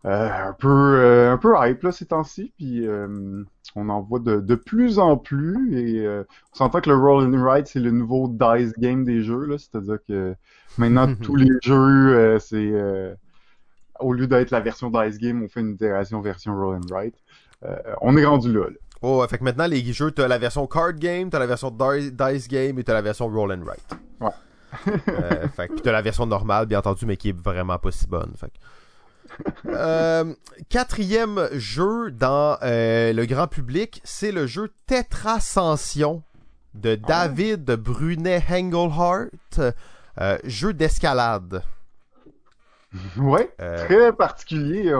euh, 0.05 0.47
un 0.49 0.53
peu, 0.53 1.29
un 1.29 1.37
peu 1.37 1.53
hype 1.57 1.83
là 1.83 1.91
ces 1.91 2.05
temps-ci. 2.05 2.53
Puis 2.57 2.87
on 3.75 3.89
en 3.89 4.01
voit 4.01 4.19
de, 4.19 4.39
de 4.39 4.55
plus 4.55 4.99
en 4.99 5.17
plus. 5.17 5.77
Et 5.77 6.07
on 6.07 6.55
s'entend 6.55 6.79
que 6.79 6.89
le 6.89 6.95
roll 6.95 7.25
and 7.25 7.37
write 7.43 7.67
c'est 7.67 7.81
le 7.81 7.91
nouveau 7.91 8.29
dice 8.29 8.71
game 8.77 9.03
des 9.03 9.21
jeux 9.21 9.45
là. 9.45 9.57
C'est-à-dire 9.57 9.97
que 10.07 10.33
maintenant 10.77 11.13
tous 11.21 11.35
les 11.35 11.51
jeux, 11.61 12.39
c'est 12.39 12.71
au 13.99 14.13
lieu 14.13 14.27
d'être 14.27 14.51
la 14.51 14.61
version 14.61 14.89
dice 14.89 15.17
game, 15.17 15.43
on 15.43 15.49
fait 15.49 15.59
une 15.59 15.71
itération 15.71 16.21
version 16.21 16.55
roll 16.55 16.77
and 16.77 16.87
write. 16.89 17.15
On 17.99 18.15
est 18.15 18.25
rendu 18.25 18.53
là. 18.53 18.69
là. 18.69 18.77
Oh, 19.05 19.23
fait 19.29 19.37
que 19.37 19.43
maintenant 19.43 19.67
les 19.67 19.83
jeux, 19.93 20.11
t'as 20.11 20.27
la 20.27 20.37
version 20.37 20.65
card 20.65 20.93
game, 20.93 21.29
t'as 21.29 21.37
la 21.39 21.45
version 21.45 21.69
di- 21.69 22.11
dice 22.11 22.47
game 22.47 22.79
et 22.79 22.83
t'as 22.83 22.93
la 22.93 23.01
version 23.01 23.27
roll 23.27 23.51
and 23.51 23.63
write. 23.65 23.89
Ouais. 24.19 24.29
Euh, 25.07 25.47
fait 25.49 25.67
que 25.67 25.75
t'as 25.81 25.91
la 25.91 26.01
version 26.01 26.25
normale, 26.25 26.65
bien 26.65 26.79
entendu, 26.79 27.05
mais 27.05 27.15
qui 27.17 27.29
est 27.29 27.37
vraiment 27.37 27.77
pas 27.77 27.91
si 27.91 28.07
bonne. 28.07 28.33
Fait 28.39 28.47
que- 28.47 29.69
Euh, 29.69 30.33
quatrième 30.69 31.47
jeu 31.53 32.11
dans 32.11 32.57
euh, 32.63 33.13
le 33.13 33.25
grand 33.25 33.47
public, 33.47 34.01
c'est 34.03 34.31
le 34.31 34.47
jeu 34.47 34.71
Tetrascension 34.87 36.23
de 36.73 36.95
David 36.95 37.65
Brunet 37.75 38.43
Engelhardt, 38.49 39.29
euh, 40.19 40.37
jeu 40.43 40.73
d'escalade. 40.73 41.61
Ouais. 43.17 43.49
Très 43.57 44.13
particulier. 44.13 44.93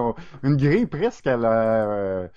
Une 0.43 0.57
grille 0.57 0.87
presque 0.87 1.27
à 1.27 1.37
la 1.37 2.27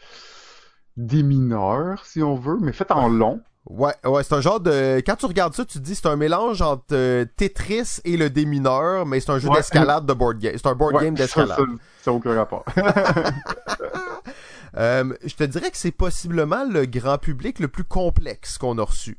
des 0.97 1.22
mineurs, 1.22 2.05
si 2.07 2.22
on 2.22 2.34
veut, 2.36 2.59
mais 2.61 2.72
faite 2.72 2.90
en 2.90 3.09
long. 3.09 3.40
Ouais, 3.68 3.94
ouais, 4.05 4.22
c'est 4.22 4.34
un 4.34 4.40
genre 4.40 4.61
de. 4.61 5.03
Quand 5.05 5.16
tu 5.16 5.26
regardes 5.26 5.55
ça, 5.55 5.64
tu 5.64 5.78
te 5.78 5.82
dis 5.82 5.97
c'est 5.97 6.07
un 6.07 6.14
mélange 6.16 6.62
entre 6.62 6.84
euh, 6.92 7.24
Tetris 7.36 7.99
et 8.05 8.16
le 8.16 8.30
démineur, 8.30 9.07
mais 9.07 9.18
c'est 9.18 9.30
un 9.30 9.40
jeu 9.40 9.49
Ouais. 9.49 9.57
d'escalade 9.57 10.07
de 10.07 10.12
board 10.12 10.38
game. 10.38 10.53
C'est 10.55 10.66
un 10.68 10.74
board 10.76 10.94
Ouais, 10.94 11.05
game 11.05 11.14
d'escalade. 11.14 11.59
Ça 12.01 12.11
n'a 12.11 12.16
aucun 12.16 12.34
rapport. 12.34 12.64
Euh, 14.78 15.14
je 15.24 15.34
te 15.34 15.44
dirais 15.44 15.70
que 15.70 15.78
c'est 15.78 15.90
possiblement 15.90 16.62
le 16.68 16.84
grand 16.84 17.16
public 17.16 17.61
le 17.61 17.68
plus 17.68 17.84
complexe 17.84 18.59
qu'on 18.59 18.76
a 18.76 18.82
reçu. 18.82 19.16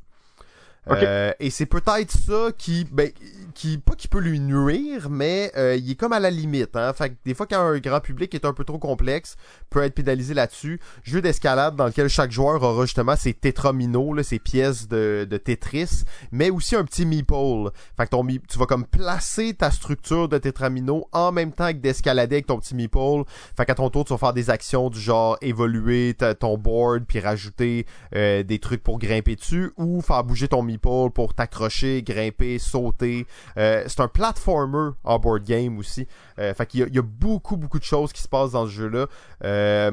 Euh, 0.88 1.32
et 1.40 1.50
c'est 1.50 1.66
peut-être 1.66 2.12
ça 2.12 2.50
qui, 2.56 2.86
ben, 2.92 3.10
qui, 3.58 3.80
pas 3.80 3.96
qui 3.96 4.08
peut 4.08 4.20
lui 4.20 4.40
nuire, 4.40 5.10
mais 5.10 5.52
euh, 5.58 5.76
il 5.76 5.90
est 5.90 5.96
comme 5.96 6.14
à 6.14 6.20
la 6.20 6.30
limite. 6.30 6.76
Hein? 6.76 6.94
Fait 6.94 7.10
que 7.10 7.16
des 7.26 7.34
fois, 7.34 7.48
quand 7.48 7.60
un 7.60 7.80
grand 7.80 8.00
public 8.00 8.36
est 8.36 8.46
un 8.46 8.54
peu 8.54 8.64
trop 8.64 8.78
complexe, 8.78 9.36
peut 9.72 9.82
être 9.82 9.96
pénalisé 9.96 10.36
là-dessus. 10.36 10.80
Jeu 11.02 11.24
d'escalade 11.24 11.76
dans 11.76 11.88
lequel 11.88 12.08
chaque 12.08 12.32
joueur 12.32 12.62
aura 12.62 12.86
justement 12.86 13.16
ses 13.16 13.34
tétraminos, 13.34 14.16
là, 14.16 14.22
ses 14.22 14.38
pièces 14.38 14.88
de, 14.88 15.28
de 15.28 15.38
Tetris, 15.38 16.04
mais 16.32 16.52
aussi 16.52 16.76
un 16.76 16.86
petit 16.86 17.04
meeple. 17.04 17.72
Fait 17.98 18.06
que 18.06 18.12
ton 18.12 18.28
tu 18.28 18.60
vas 18.60 18.68
comme 18.68 18.86
placer 18.86 19.56
ta 19.56 19.72
structure 19.72 20.30
de 20.30 20.38
tétramino 20.38 21.08
en 21.12 21.32
même 21.32 21.52
temps 21.52 21.70
que 21.70 21.78
d'escalader 21.78 22.36
avec 22.36 22.46
ton 22.46 22.60
petit 22.60 22.76
meeple. 22.76 23.24
Fait 23.56 23.66
qu'à 23.66 23.74
ton 23.74 23.90
tour, 23.90 24.06
tu 24.06 24.14
vas 24.14 24.20
faire 24.20 24.34
des 24.34 24.52
actions 24.52 24.92
du 24.92 25.00
genre 25.00 25.36
évoluer 25.42 26.16
ton 26.40 26.60
board 26.60 27.06
puis 27.08 27.20
rajouter 27.20 27.88
euh, 28.14 28.44
des 28.44 28.60
trucs 28.60 28.84
pour 28.84 29.00
grimper 29.00 29.36
dessus 29.36 29.72
ou 29.78 30.02
faire 30.02 30.24
bouger 30.24 30.48
ton 30.48 30.62
meeple 30.62 31.10
pour 31.16 31.34
t'accrocher, 31.34 32.04
grimper, 32.04 32.60
sauter. 32.60 33.26
Euh, 33.58 33.84
c'est 33.88 34.02
un 34.02 34.08
platformer 34.08 34.92
en 35.04 35.20
board 35.20 35.44
game 35.44 35.78
aussi. 35.78 36.08
Euh, 36.40 36.54
y 36.74 36.84
a, 36.84 36.88
il 36.88 36.96
y 36.96 37.00
a 37.00 37.04
beaucoup, 37.04 37.58
beaucoup 37.58 37.80
de 37.80 37.84
choses 37.84 38.14
qui 38.14 38.22
se 38.22 38.28
passent 38.28 38.52
dans 38.52 38.66
ce 38.66 38.72
jeu-là. 38.72 39.08
Euh, 39.44 39.92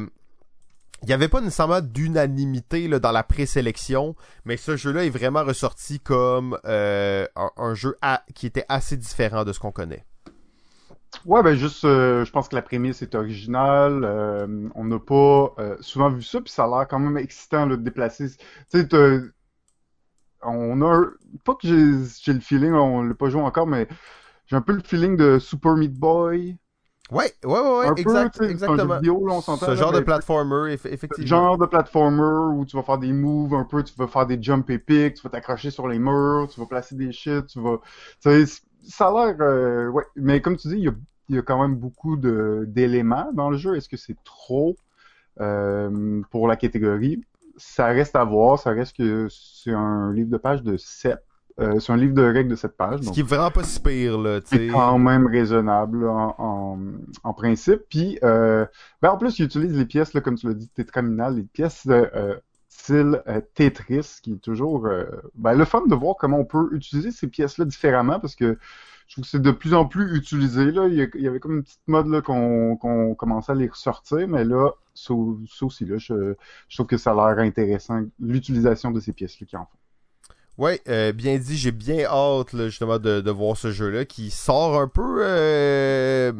il 1.02 1.08
n'y 1.08 1.12
avait 1.12 1.28
pas 1.28 1.40
nécessairement 1.40 1.82
d'unanimité 1.82 2.88
dans 2.88 3.12
la 3.12 3.22
présélection, 3.22 4.16
mais 4.46 4.56
ce 4.56 4.76
jeu-là 4.76 5.04
est 5.04 5.10
vraiment 5.10 5.44
ressorti 5.44 6.00
comme 6.00 6.58
euh, 6.64 7.26
un, 7.34 7.74
jeu 7.74 7.98
qui 8.34 8.46
était 8.46 8.64
assez 8.70 8.96
différent 8.96 9.44
de 9.44 9.52
ce 9.52 9.60
qu'on 9.60 9.72
connaît. 9.72 10.06
Ouais, 11.26 11.42
ben 11.42 11.54
juste, 11.54 11.82
je 11.82 12.30
pense 12.30 12.48
que 12.48 12.56
la 12.56 12.62
prémisse 12.62 13.02
est 13.02 13.14
originale. 13.14 14.04
on 14.74 14.84
n'a 14.84 14.98
pas 14.98 15.54
souvent 15.80 16.08
vu 16.08 16.22
ça, 16.22 16.40
puis 16.40 16.50
ça 16.50 16.64
a 16.64 16.68
l'air 16.68 16.88
quand 16.88 16.98
même 16.98 17.18
excitant 17.18 17.66
de 17.66 17.76
déplacer. 17.76 18.30
Tu 18.70 18.80
sais, 18.80 18.88
on 20.46 20.80
a 20.82 20.86
un- 20.86 21.12
pas 21.44 21.54
que 21.54 21.66
j'ai 21.68 22.32
le 22.32 22.40
feeling, 22.40 22.72
on 22.72 23.02
l'a 23.02 23.14
pas 23.14 23.28
joué 23.30 23.42
encore, 23.42 23.66
mais 23.66 23.88
j'ai 24.46 24.56
un 24.56 24.62
peu 24.62 24.72
le 24.74 24.82
feeling 24.82 25.16
de 25.16 25.38
Super 25.38 25.76
Meat 25.76 25.94
Boy. 25.94 26.58
Ouais, 27.10 27.32
ouais, 27.44 27.60
ouais, 27.60 27.70
ouais 27.80 27.90
un 27.90 27.94
exact, 27.96 28.40
exactement. 28.40 29.00
vidéo, 29.00 29.26
là, 29.26 29.34
on. 29.34 29.42
Ce 29.42 29.74
là, 29.74 29.74
genre 29.76 29.92
de 29.92 30.00
platformer, 30.00 30.74
eff- 30.74 30.86
effectivement. 30.92 31.46
genre 31.46 31.58
de 31.58 31.66
platformer 31.66 32.56
où 32.58 32.64
tu 32.64 32.76
vas 32.76 32.82
faire 32.82 32.98
des 32.98 33.12
moves 33.12 33.54
un 33.54 33.64
peu, 33.64 33.82
tu 33.84 33.94
vas 33.96 34.06
faire 34.08 34.26
des 34.26 34.42
jump 34.42 34.68
epic, 34.70 35.14
tu 35.14 35.22
vas 35.22 35.30
t'accrocher 35.30 35.70
sur 35.70 35.88
les 35.88 35.98
murs, 35.98 36.48
tu 36.52 36.60
vas 36.60 36.66
placer 36.66 36.94
des 36.96 37.12
shit, 37.12 37.46
tu 37.46 37.60
vas... 37.60 37.78
ça 38.82 39.08
a 39.08 39.12
l'air... 39.26 39.36
euh, 39.40 39.88
ouais, 39.90 40.04
mais 40.16 40.40
comme 40.40 40.56
tu 40.56 40.68
dis, 40.68 40.74
il 40.76 40.84
y 40.84 40.88
a, 40.88 40.92
y 41.28 41.38
a 41.38 41.42
quand 41.42 41.60
même 41.60 41.76
beaucoup 41.76 42.16
de 42.16 42.64
d'éléments 42.68 43.32
dans 43.32 43.50
le 43.50 43.56
jeu. 43.58 43.76
Est-ce 43.76 43.88
que 43.88 43.96
c'est 43.96 44.16
trop 44.24 44.76
euh, 45.40 46.22
pour 46.30 46.48
la 46.48 46.56
catégorie? 46.56 47.22
Ça 47.56 47.86
reste 47.86 48.16
à 48.16 48.24
voir, 48.24 48.58
ça 48.58 48.70
reste 48.70 48.96
que 48.96 49.28
c'est 49.30 49.72
un 49.72 50.12
livre 50.12 50.30
de 50.30 50.36
page 50.36 50.62
de 50.62 50.76
7 50.76 51.18
Euh, 51.60 51.78
c'est 51.78 51.92
un 51.92 51.96
livre 51.96 52.14
de 52.14 52.22
règles 52.22 52.50
de 52.50 52.56
cette 52.56 52.76
page. 52.76 53.00
Ce 53.02 53.10
qui 53.12 53.20
est 53.20 53.28
vraiment 53.28 53.52
pas 53.52 53.62
si 53.62 53.78
pire, 53.78 54.18
là. 54.18 54.40
C'est 54.44 54.66
quand 54.66 54.98
même 54.98 55.28
raisonnable 55.28 56.08
en, 56.08 56.78
en, 57.22 57.32
principe. 57.32 57.82
Puis, 57.88 58.18
euh, 58.24 58.66
ben 59.00 59.10
en 59.10 59.16
plus, 59.16 59.38
il 59.38 59.44
utilise 59.44 59.76
les 59.76 59.84
pièces, 59.84 60.14
là, 60.14 60.20
comme 60.20 60.34
tu 60.34 60.48
l'as 60.48 60.54
dit, 60.54 60.68
tétraminales, 60.68 61.36
les 61.36 61.44
pièces 61.44 61.86
euh, 61.88 62.34
style 62.74 63.22
euh, 63.28 63.40
Tetris, 63.54 64.18
qui 64.22 64.32
est 64.32 64.42
toujours 64.42 64.86
euh, 64.86 65.04
ben, 65.34 65.54
le 65.54 65.64
fun 65.64 65.86
de 65.86 65.94
voir 65.94 66.16
comment 66.16 66.38
on 66.38 66.44
peut 66.44 66.68
utiliser 66.72 67.10
ces 67.10 67.28
pièces-là 67.28 67.64
différemment, 67.64 68.20
parce 68.20 68.34
que 68.34 68.58
je 69.06 69.14
trouve 69.14 69.24
que 69.24 69.30
c'est 69.30 69.42
de 69.42 69.50
plus 69.50 69.74
en 69.74 69.86
plus 69.86 70.16
utilisé. 70.16 70.70
Là. 70.70 70.86
Il, 70.88 71.22
y 71.22 71.28
avait 71.28 71.40
comme 71.40 71.56
une 71.56 71.62
petite 71.62 71.86
mode 71.86 72.08
là, 72.08 72.20
qu'on, 72.20 72.76
qu'on 72.76 73.14
commençait 73.14 73.52
à 73.52 73.54
les 73.54 73.68
ressortir, 73.68 74.26
mais 74.28 74.44
là, 74.44 74.70
ça, 74.94 75.14
aussi, 75.14 75.84
là, 75.84 75.98
je, 75.98 76.34
je, 76.68 76.76
trouve 76.76 76.86
que 76.86 76.96
ça 76.96 77.12
a 77.12 77.14
l'air 77.14 77.44
intéressant, 77.44 78.02
l'utilisation 78.20 78.90
de 78.90 79.00
ces 79.00 79.12
pièces-là 79.12 79.46
qui 79.46 79.56
en 79.56 79.66
font. 79.66 79.78
Ouais, 80.56 80.80
euh, 80.88 81.12
bien 81.12 81.36
dit. 81.36 81.56
J'ai 81.56 81.72
bien 81.72 82.04
hâte 82.04 82.56
justement 82.56 83.00
de, 83.00 83.20
de, 83.20 83.30
voir 83.32 83.56
ce 83.56 83.72
jeu-là 83.72 84.04
qui 84.04 84.30
sort 84.30 84.80
un 84.80 84.86
peu 84.86 85.18
euh, 85.20 86.30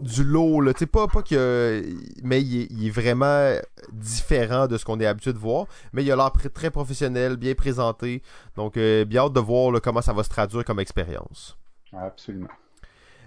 du 0.00 0.24
lot. 0.24 0.60
Là. 0.60 0.74
pas, 0.92 1.06
pas 1.06 1.22
que, 1.22 1.82
mais 2.22 2.42
il 2.42 2.62
est, 2.62 2.66
il 2.70 2.86
est, 2.86 2.90
vraiment 2.90 3.54
différent 3.92 4.66
de 4.66 4.76
ce 4.76 4.84
qu'on 4.84 5.00
est 5.00 5.06
habitué 5.06 5.32
de 5.32 5.38
voir. 5.38 5.66
Mais 5.94 6.04
il 6.04 6.12
a 6.12 6.16
l'air 6.16 6.32
très 6.52 6.70
professionnel, 6.70 7.38
bien 7.38 7.54
présenté. 7.54 8.22
Donc, 8.56 8.76
euh, 8.76 9.06
bien 9.06 9.22
hâte 9.22 9.32
de 9.32 9.40
voir 9.40 9.70
là, 9.70 9.80
comment 9.80 10.02
ça 10.02 10.12
va 10.12 10.22
se 10.22 10.28
traduire 10.28 10.64
comme 10.64 10.80
expérience. 10.80 11.56
Absolument. 11.94 12.48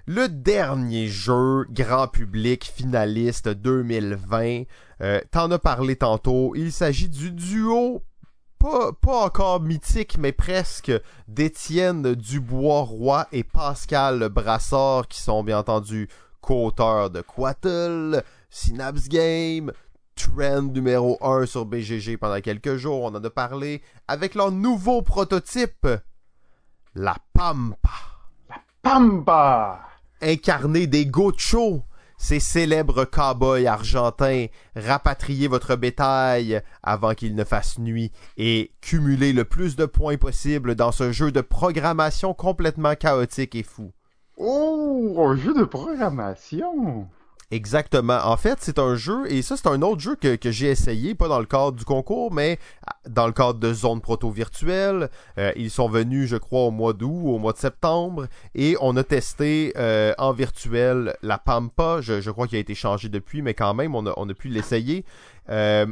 Le 0.05 0.27
dernier 0.27 1.07
jeu 1.07 1.65
grand 1.69 2.09
public 2.09 2.65
finaliste 2.65 3.47
2020, 3.47 4.63
euh, 4.99 5.21
t'en 5.31 5.49
as 5.49 5.59
parlé 5.59 5.95
tantôt, 5.95 6.53
il 6.55 6.73
s'agit 6.73 7.07
du 7.07 7.31
duo 7.31 8.03
pas, 8.59 9.25
encore 9.25 9.61
mythique, 9.61 10.17
mais 10.17 10.33
presque 10.33 10.91
d'Étienne 11.29 12.15
Dubois-Roy 12.15 13.27
et 13.31 13.45
Pascal 13.45 14.27
Brassard, 14.27 15.07
qui 15.07 15.21
sont 15.21 15.41
bien 15.41 15.59
entendu 15.59 16.09
co-auteurs 16.41 17.09
de 17.09 17.21
Quattle, 17.21 18.23
Synapse 18.49 19.07
Game, 19.07 19.71
Trend 20.15 20.73
numéro 20.73 21.17
1 21.21 21.45
sur 21.45 21.65
BGG 21.65 22.17
pendant 22.17 22.41
quelques 22.41 22.75
jours, 22.75 23.03
on 23.03 23.15
en 23.15 23.23
a 23.23 23.29
parlé, 23.29 23.81
avec 24.09 24.35
leur 24.35 24.51
nouveau 24.51 25.01
prototype, 25.01 25.87
la 26.93 27.15
Pampa. 27.33 27.89
La 28.49 28.61
Pampa! 28.81 29.92
Incarné 30.23 30.87
des 30.87 31.05
Gochos, 31.05 31.83
ces 32.17 32.39
célèbres 32.39 33.03
cow-boys 33.03 33.65
argentins, 33.67 34.45
rapatriez 34.73 35.49
votre 35.49 35.75
bétail 35.75 36.61
avant 36.81 37.13
qu'il 37.13 37.35
ne 37.35 37.43
fasse 37.43 37.77
nuit 37.77 38.11
et 38.37 38.71
cumulez 38.79 39.33
le 39.33 39.43
plus 39.43 39.75
de 39.75 39.85
points 39.85 40.15
possible 40.15 40.75
dans 40.75 40.93
ce 40.93 41.11
jeu 41.11 41.33
de 41.33 41.41
programmation 41.41 42.33
complètement 42.33 42.95
chaotique 42.95 43.55
et 43.55 43.63
fou. 43.63 43.91
Oh, 44.37 45.25
un 45.27 45.35
jeu 45.35 45.53
de 45.53 45.65
programmation 45.65 47.09
Exactement. 47.51 48.19
En 48.23 48.37
fait, 48.37 48.57
c'est 48.61 48.79
un 48.79 48.95
jeu, 48.95 49.31
et 49.31 49.41
ça, 49.41 49.57
c'est 49.57 49.67
un 49.67 49.81
autre 49.81 50.01
jeu 50.01 50.15
que, 50.15 50.37
j'ai 50.51 50.67
essayé, 50.67 51.13
pas 51.13 51.27
dans 51.27 51.39
le 51.39 51.45
cadre 51.45 51.73
du 51.73 51.85
concours, 51.85 52.33
mais 52.33 52.57
dans 53.07 53.27
le 53.27 53.33
cadre 53.33 53.59
de 53.59 53.73
Zone 53.73 54.01
Proto 54.01 54.29
Virtuelle. 54.31 55.09
Euh, 55.37 55.51
ils 55.55 55.69
sont 55.69 55.87
venus, 55.87 56.29
je 56.29 56.37
crois, 56.37 56.61
au 56.61 56.71
mois 56.71 56.93
d'août, 56.93 57.23
au 57.25 57.37
mois 57.37 57.53
de 57.53 57.57
septembre, 57.57 58.27
et 58.55 58.75
on 58.81 58.95
a 58.97 59.03
testé 59.03 59.73
euh, 59.77 60.13
en 60.17 60.31
virtuel 60.33 61.15
la 61.21 61.37
Pampa. 61.37 61.99
Je, 62.01 62.29
crois 62.31 62.47
qu'il 62.47 62.57
a 62.57 62.61
été 62.61 62.75
changé 62.75 63.09
depuis, 63.09 63.41
mais 63.41 63.53
quand 63.53 63.73
même, 63.73 63.93
on 63.95 64.05
a, 64.07 64.13
on 64.17 64.27
a 64.29 64.33
pu 64.33 64.47
l'essayer. 64.47 65.05
Euh, 65.49 65.85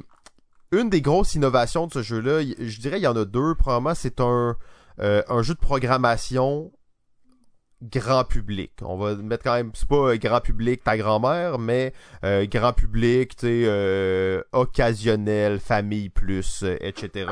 une 0.71 0.89
des 0.89 1.01
grosses 1.01 1.35
innovations 1.35 1.87
de 1.87 1.93
ce 1.93 2.01
jeu-là, 2.01 2.41
je 2.43 2.79
dirais 2.79 2.97
il 2.97 3.03
y 3.03 3.07
en 3.07 3.15
a 3.17 3.25
deux. 3.25 3.55
Probablement, 3.55 3.93
c'est 3.93 4.21
un, 4.21 4.55
un 4.99 5.41
jeu 5.41 5.53
de 5.53 5.59
programmation 5.59 6.71
grand 7.81 8.23
public. 8.23 8.71
On 8.81 8.97
va 8.97 9.15
mettre 9.15 9.43
quand 9.43 9.55
même, 9.55 9.71
c'est 9.73 9.87
pas 9.87 10.15
grand 10.17 10.39
public 10.39 10.83
ta 10.83 10.97
grand-mère, 10.97 11.57
mais 11.57 11.93
euh, 12.23 12.45
grand 12.45 12.73
public, 12.73 13.35
tu 13.35 13.47
sais, 13.47 13.63
euh, 13.65 14.41
occasionnel, 14.51 15.59
famille 15.59 16.09
plus, 16.09 16.63
euh, 16.63 16.77
etc. 16.79 17.27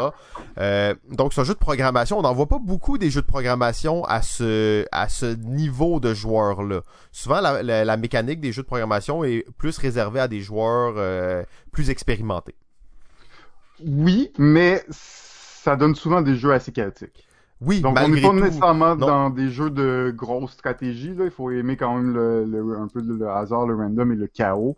donc 1.09 1.37
un 1.37 1.43
jeu 1.43 1.53
de 1.53 1.59
programmation. 1.59 2.19
On 2.19 2.21
n'en 2.23 2.33
voit 2.33 2.47
pas 2.47 2.59
beaucoup 2.59 2.97
des 2.97 3.09
jeux 3.09 3.21
de 3.21 3.27
programmation 3.27 4.03
à 4.05 4.21
ce 4.21 4.85
ce 5.09 5.35
niveau 5.35 5.99
de 5.99 6.13
joueurs 6.13 6.63
là. 6.63 6.81
Souvent 7.11 7.41
la, 7.41 7.63
la, 7.63 7.97
mécanique 7.97 8.39
des 8.39 8.51
jeux 8.51 8.61
de 8.61 8.67
programmation 8.67 9.23
est 9.23 9.45
plus 9.57 9.77
réservée 9.77 10.19
à 10.19 10.27
des 10.27 10.41
joueurs 10.41 11.45
plus 11.71 11.89
expérimentés. 11.89 12.55
Oui, 13.85 14.31
mais 14.37 14.83
ça 14.89 15.75
donne 15.75 15.95
souvent 15.95 16.21
des 16.21 16.35
jeux 16.35 16.51
assez 16.53 16.71
chaotiques. 16.71 17.28
Oui, 17.61 17.81
Donc, 17.81 17.97
on 17.99 18.07
n'est 18.07 18.21
pas 18.21 18.33
nécessairement 18.33 18.95
dans 18.95 19.29
des 19.29 19.49
jeux 19.49 19.69
de 19.69 20.13
grosse 20.15 20.51
stratégie. 20.51 21.13
Là. 21.13 21.25
Il 21.25 21.31
faut 21.31 21.51
aimer 21.51 21.75
quand 21.75 21.95
même 21.95 22.13
le, 22.13 22.77
un 22.79 22.87
peu 22.87 23.01
le 23.01 23.29
hasard, 23.29 23.67
le 23.67 23.75
random 23.75 24.11
et 24.11 24.15
le 24.15 24.27
chaos. 24.27 24.75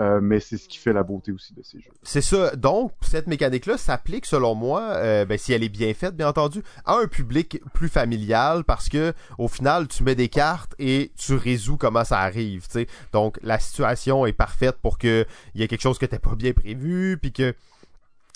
Euh, 0.00 0.18
mais 0.20 0.40
c'est 0.40 0.56
ce 0.56 0.68
qui 0.68 0.78
fait 0.78 0.92
la 0.92 1.04
beauté 1.04 1.30
aussi 1.30 1.54
de 1.54 1.62
ces 1.62 1.78
jeux. 1.78 1.92
C'est 2.02 2.20
ça. 2.20 2.56
Donc, 2.56 2.90
cette 3.00 3.28
mécanique-là 3.28 3.78
s'applique, 3.78 4.26
selon 4.26 4.56
moi, 4.56 4.82
euh, 4.96 5.24
ben, 5.24 5.38
si 5.38 5.52
elle 5.52 5.62
est 5.62 5.68
bien 5.68 5.94
faite, 5.94 6.16
bien 6.16 6.26
entendu, 6.26 6.64
à 6.84 6.96
un 6.96 7.06
public 7.06 7.60
plus 7.74 7.88
familial 7.88 8.64
parce 8.64 8.88
que, 8.88 9.12
au 9.38 9.46
final, 9.46 9.86
tu 9.86 10.02
mets 10.02 10.16
des 10.16 10.28
cartes 10.28 10.74
et 10.80 11.12
tu 11.16 11.34
résous 11.34 11.76
comment 11.76 12.02
ça 12.02 12.18
arrive. 12.18 12.66
sais. 12.68 12.88
Donc, 13.12 13.38
la 13.42 13.60
situation 13.60 14.26
est 14.26 14.32
parfaite 14.32 14.78
pour 14.82 14.98
que 14.98 15.24
il 15.54 15.60
y 15.60 15.64
ait 15.64 15.68
quelque 15.68 15.82
chose 15.82 15.98
que 15.98 16.06
t'as 16.06 16.18
pas 16.18 16.34
bien 16.34 16.52
prévu, 16.52 17.16
puis 17.22 17.32
que 17.32 17.54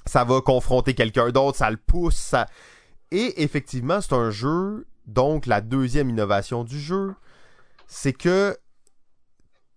ça 0.07 0.23
va 0.23 0.41
confronter 0.41 0.95
quelqu'un 0.95 1.31
d'autre, 1.31 1.59
ça 1.59 1.71
le 1.73 1.77
pousse, 1.77 2.17
ça 2.17 2.47
et 3.11 3.43
effectivement, 3.43 4.01
c'est 4.01 4.15
un 4.15 4.31
jeu, 4.31 4.87
donc 5.07 5.47
la 5.47 5.61
deuxième 5.61 6.11
innovation 6.11 6.65
du 6.65 6.79
jeu, 6.79 7.15
c'est 7.87 8.13
que 8.13 8.57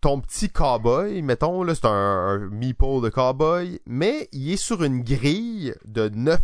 ton 0.02 0.20
petit 0.20 0.50
cowboy, 0.50 1.22
mettons, 1.22 1.64
là, 1.64 1.76
c'est 1.76 1.86
un, 1.86 2.50
meeple 2.52 3.02
de 3.02 3.10
cowboy, 3.10 3.80
mais 3.86 4.28
il 4.32 4.52
est 4.52 4.58
sur 4.58 4.84
une 4.84 5.04
grille 5.04 5.76
de 5.86 6.10
9, 6.10 6.40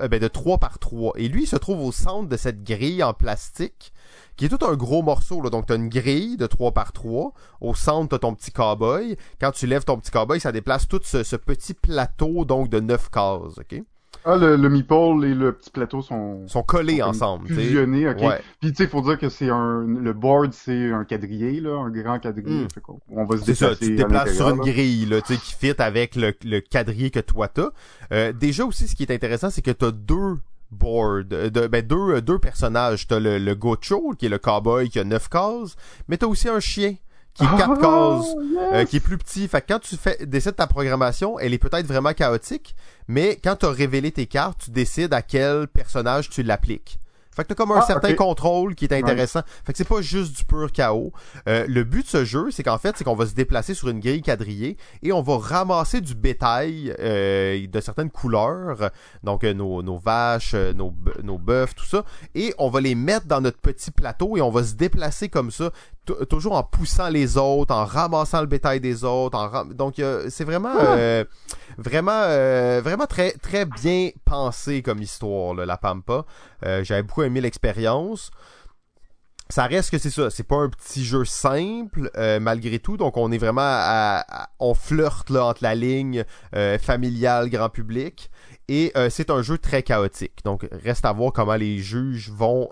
euh, 0.00 0.08
ben 0.08 0.20
de 0.20 0.28
3 0.28 0.58
par 0.58 0.78
3. 0.78 1.14
Et 1.16 1.28
lui, 1.28 1.42
il 1.42 1.46
se 1.46 1.56
trouve 1.56 1.80
au 1.80 1.90
centre 1.90 2.28
de 2.28 2.36
cette 2.36 2.62
grille 2.62 3.02
en 3.02 3.12
plastique, 3.12 3.92
qui 4.36 4.44
est 4.44 4.48
tout 4.48 4.64
un 4.64 4.76
gros 4.76 5.02
morceau, 5.02 5.42
là. 5.42 5.50
Donc, 5.50 5.66
t'as 5.66 5.74
une 5.74 5.88
grille 5.88 6.36
de 6.36 6.46
3 6.46 6.70
par 6.70 6.92
3. 6.92 7.32
Au 7.60 7.74
centre, 7.74 8.10
t'as 8.10 8.20
ton 8.20 8.34
petit 8.34 8.52
cowboy. 8.52 9.16
Quand 9.40 9.50
tu 9.50 9.66
lèves 9.66 9.84
ton 9.84 9.98
petit 9.98 10.12
cowboy, 10.12 10.38
ça 10.38 10.52
déplace 10.52 10.86
tout 10.86 11.00
ce, 11.02 11.24
ce 11.24 11.34
petit 11.36 11.74
plateau, 11.74 12.44
donc, 12.44 12.68
de 12.68 12.78
9 12.78 13.10
cases, 13.10 13.58
ok? 13.58 13.82
Ah, 14.24 14.36
le, 14.36 14.56
le 14.56 14.68
meeple 14.68 15.24
et 15.24 15.34
le 15.34 15.52
petit 15.52 15.70
plateau 15.70 16.02
sont... 16.02 16.46
Sont 16.46 16.62
collés 16.62 17.02
ensemble. 17.02 17.48
Fusionnés, 17.48 18.08
ok. 18.08 18.22
Puis 18.60 18.70
tu 18.70 18.76
sais, 18.76 18.84
il 18.84 18.88
faut 18.90 19.00
dire 19.02 19.18
que 19.18 19.28
c'est 19.28 19.48
un... 19.48 19.86
Le 19.86 20.12
board, 20.12 20.52
c'est 20.52 20.90
un 20.92 21.04
quadrillé, 21.04 21.60
là, 21.60 21.78
un 21.78 21.90
grand 21.90 22.18
quadrillé. 22.18 22.64
Hmm. 22.64 22.92
on 23.10 23.24
va 23.24 23.38
se 23.38 23.54
ça, 23.54 23.74
tu 23.74 23.96
te 23.96 24.02
déplaces 24.02 24.34
sur 24.36 24.50
une 24.50 24.60
grille, 24.60 25.06
là, 25.06 25.20
tu 25.22 25.34
sais, 25.34 25.40
qui 25.40 25.54
fit 25.54 25.74
avec 25.78 26.16
le, 26.16 26.34
le 26.44 26.60
quadrillé 26.60 27.10
que 27.10 27.20
toi 27.20 27.48
t'as. 27.48 27.70
Euh, 28.12 28.32
déjà 28.32 28.64
aussi, 28.64 28.88
ce 28.88 28.94
qui 28.94 29.04
est 29.04 29.12
intéressant, 29.12 29.50
c'est 29.50 29.62
que 29.62 29.70
t'as 29.70 29.90
deux 29.90 30.36
boards, 30.70 31.24
de, 31.24 31.66
ben 31.66 31.84
deux, 31.84 32.20
deux 32.20 32.38
personnages. 32.38 33.06
T'as 33.08 33.18
le, 33.18 33.38
le 33.38 33.54
Gocho, 33.54 34.14
qui 34.18 34.26
est 34.26 34.28
le 34.28 34.38
cowboy 34.38 34.88
qui 34.88 34.98
a 34.98 35.04
neuf 35.04 35.28
cases, 35.28 35.76
mais 36.08 36.16
t'as 36.16 36.26
aussi 36.26 36.48
un 36.48 36.60
chien 36.60 36.94
qui 37.40 37.54
est 37.54 37.58
4 37.58 37.80
cases, 37.80 38.36
euh, 38.72 38.84
qui 38.84 38.96
est 38.96 39.00
plus 39.00 39.18
petit. 39.18 39.48
Fait 39.48 39.60
que 39.60 39.72
quand 39.72 39.78
tu 39.78 39.96
fais, 39.96 40.18
décides 40.26 40.56
ta 40.56 40.66
programmation, 40.66 41.38
elle 41.38 41.54
est 41.54 41.58
peut-être 41.58 41.86
vraiment 41.86 42.12
chaotique, 42.12 42.74
mais 43.08 43.38
quand 43.42 43.56
tu 43.56 43.66
as 43.66 43.70
révélé 43.70 44.12
tes 44.12 44.26
cartes, 44.26 44.62
tu 44.64 44.70
décides 44.70 45.14
à 45.14 45.22
quel 45.22 45.66
personnage 45.68 46.28
tu 46.30 46.42
l'appliques. 46.42 47.00
Fait 47.34 47.44
que 47.44 47.48
t'as 47.48 47.54
comme 47.54 47.70
un 47.70 47.78
ah, 47.78 47.86
certain 47.86 48.12
contrôle 48.14 48.74
qui 48.74 48.86
est 48.86 48.92
intéressant. 48.92 49.42
Fait 49.64 49.72
que 49.72 49.78
c'est 49.78 49.88
pas 49.88 50.00
juste 50.00 50.36
du 50.36 50.44
pur 50.44 50.70
chaos. 50.72 51.12
Euh, 51.48 51.64
le 51.68 51.84
but 51.84 52.04
de 52.04 52.10
ce 52.10 52.24
jeu, 52.24 52.50
c'est 52.50 52.64
qu'en 52.64 52.78
fait, 52.78 52.96
c'est 52.96 53.04
qu'on 53.04 53.14
va 53.14 53.26
se 53.26 53.34
déplacer 53.34 53.72
sur 53.72 53.88
une 53.88 54.00
grille 54.00 54.22
quadrillée 54.22 54.76
et 55.02 55.12
on 55.12 55.22
va 55.22 55.38
ramasser 55.38 56.00
du 56.00 56.16
bétail 56.16 56.92
euh, 56.98 57.66
de 57.66 57.80
certaines 57.80 58.10
couleurs, 58.10 58.90
donc 59.22 59.44
euh, 59.44 59.54
nos, 59.54 59.80
nos, 59.82 59.98
vaches, 59.98 60.54
nos, 60.54 60.92
nos 61.22 61.38
bœufs, 61.38 61.72
tout 61.76 61.84
ça, 61.84 62.04
et 62.34 62.52
on 62.58 62.68
va 62.68 62.80
les 62.80 62.96
mettre 62.96 63.26
dans 63.26 63.40
notre 63.40 63.58
petit 63.58 63.92
plateau 63.92 64.36
et 64.36 64.40
on 64.40 64.50
va 64.50 64.64
se 64.64 64.74
déplacer 64.74 65.28
comme 65.28 65.52
ça, 65.52 65.70
toujours 66.28 66.54
en 66.54 66.62
poussant 66.62 67.08
les 67.08 67.36
autres, 67.36 67.74
en 67.74 67.84
ramassant 67.84 68.40
le 68.40 68.46
bétail 68.46 68.80
des 68.80 69.04
autres. 69.04 69.38
En 69.38 69.64
Donc 69.64 69.94
c'est 70.28 70.44
vraiment, 70.44 70.74
ah. 70.78 71.24
vraiment, 71.78 72.22
vraiment 72.82 73.06
très 73.06 73.32
très 73.32 73.64
bien 73.64 74.10
pensé 74.24 74.82
comme 74.82 75.02
histoire, 75.02 75.54
là, 75.54 75.66
la 75.66 75.76
Pampa. 75.76 76.24
J'avais 76.62 77.02
beaucoup 77.02 77.22
aimé 77.22 77.40
l'expérience. 77.40 78.30
Ça 79.50 79.66
reste 79.66 79.90
que 79.90 79.98
c'est 79.98 80.10
ça, 80.10 80.30
c'est 80.30 80.44
pas 80.44 80.58
un 80.58 80.68
petit 80.68 81.04
jeu 81.04 81.24
simple 81.24 82.08
euh, 82.16 82.38
malgré 82.38 82.78
tout, 82.78 82.96
donc 82.96 83.16
on 83.16 83.32
est 83.32 83.38
vraiment 83.38 83.62
à, 83.64 84.48
on 84.60 84.74
flirte 84.74 85.28
là 85.28 85.46
entre 85.46 85.64
la 85.64 85.74
ligne 85.74 86.24
euh, 86.54 86.78
familiale 86.78 87.50
grand 87.50 87.68
public 87.68 88.30
et 88.70 88.92
euh, 88.96 89.10
c'est 89.10 89.30
un 89.30 89.42
jeu 89.42 89.58
très 89.58 89.82
chaotique. 89.82 90.40
Donc 90.44 90.66
reste 90.84 91.04
à 91.04 91.12
voir 91.12 91.32
comment 91.32 91.56
les 91.56 91.78
juges 91.78 92.30
vont 92.30 92.68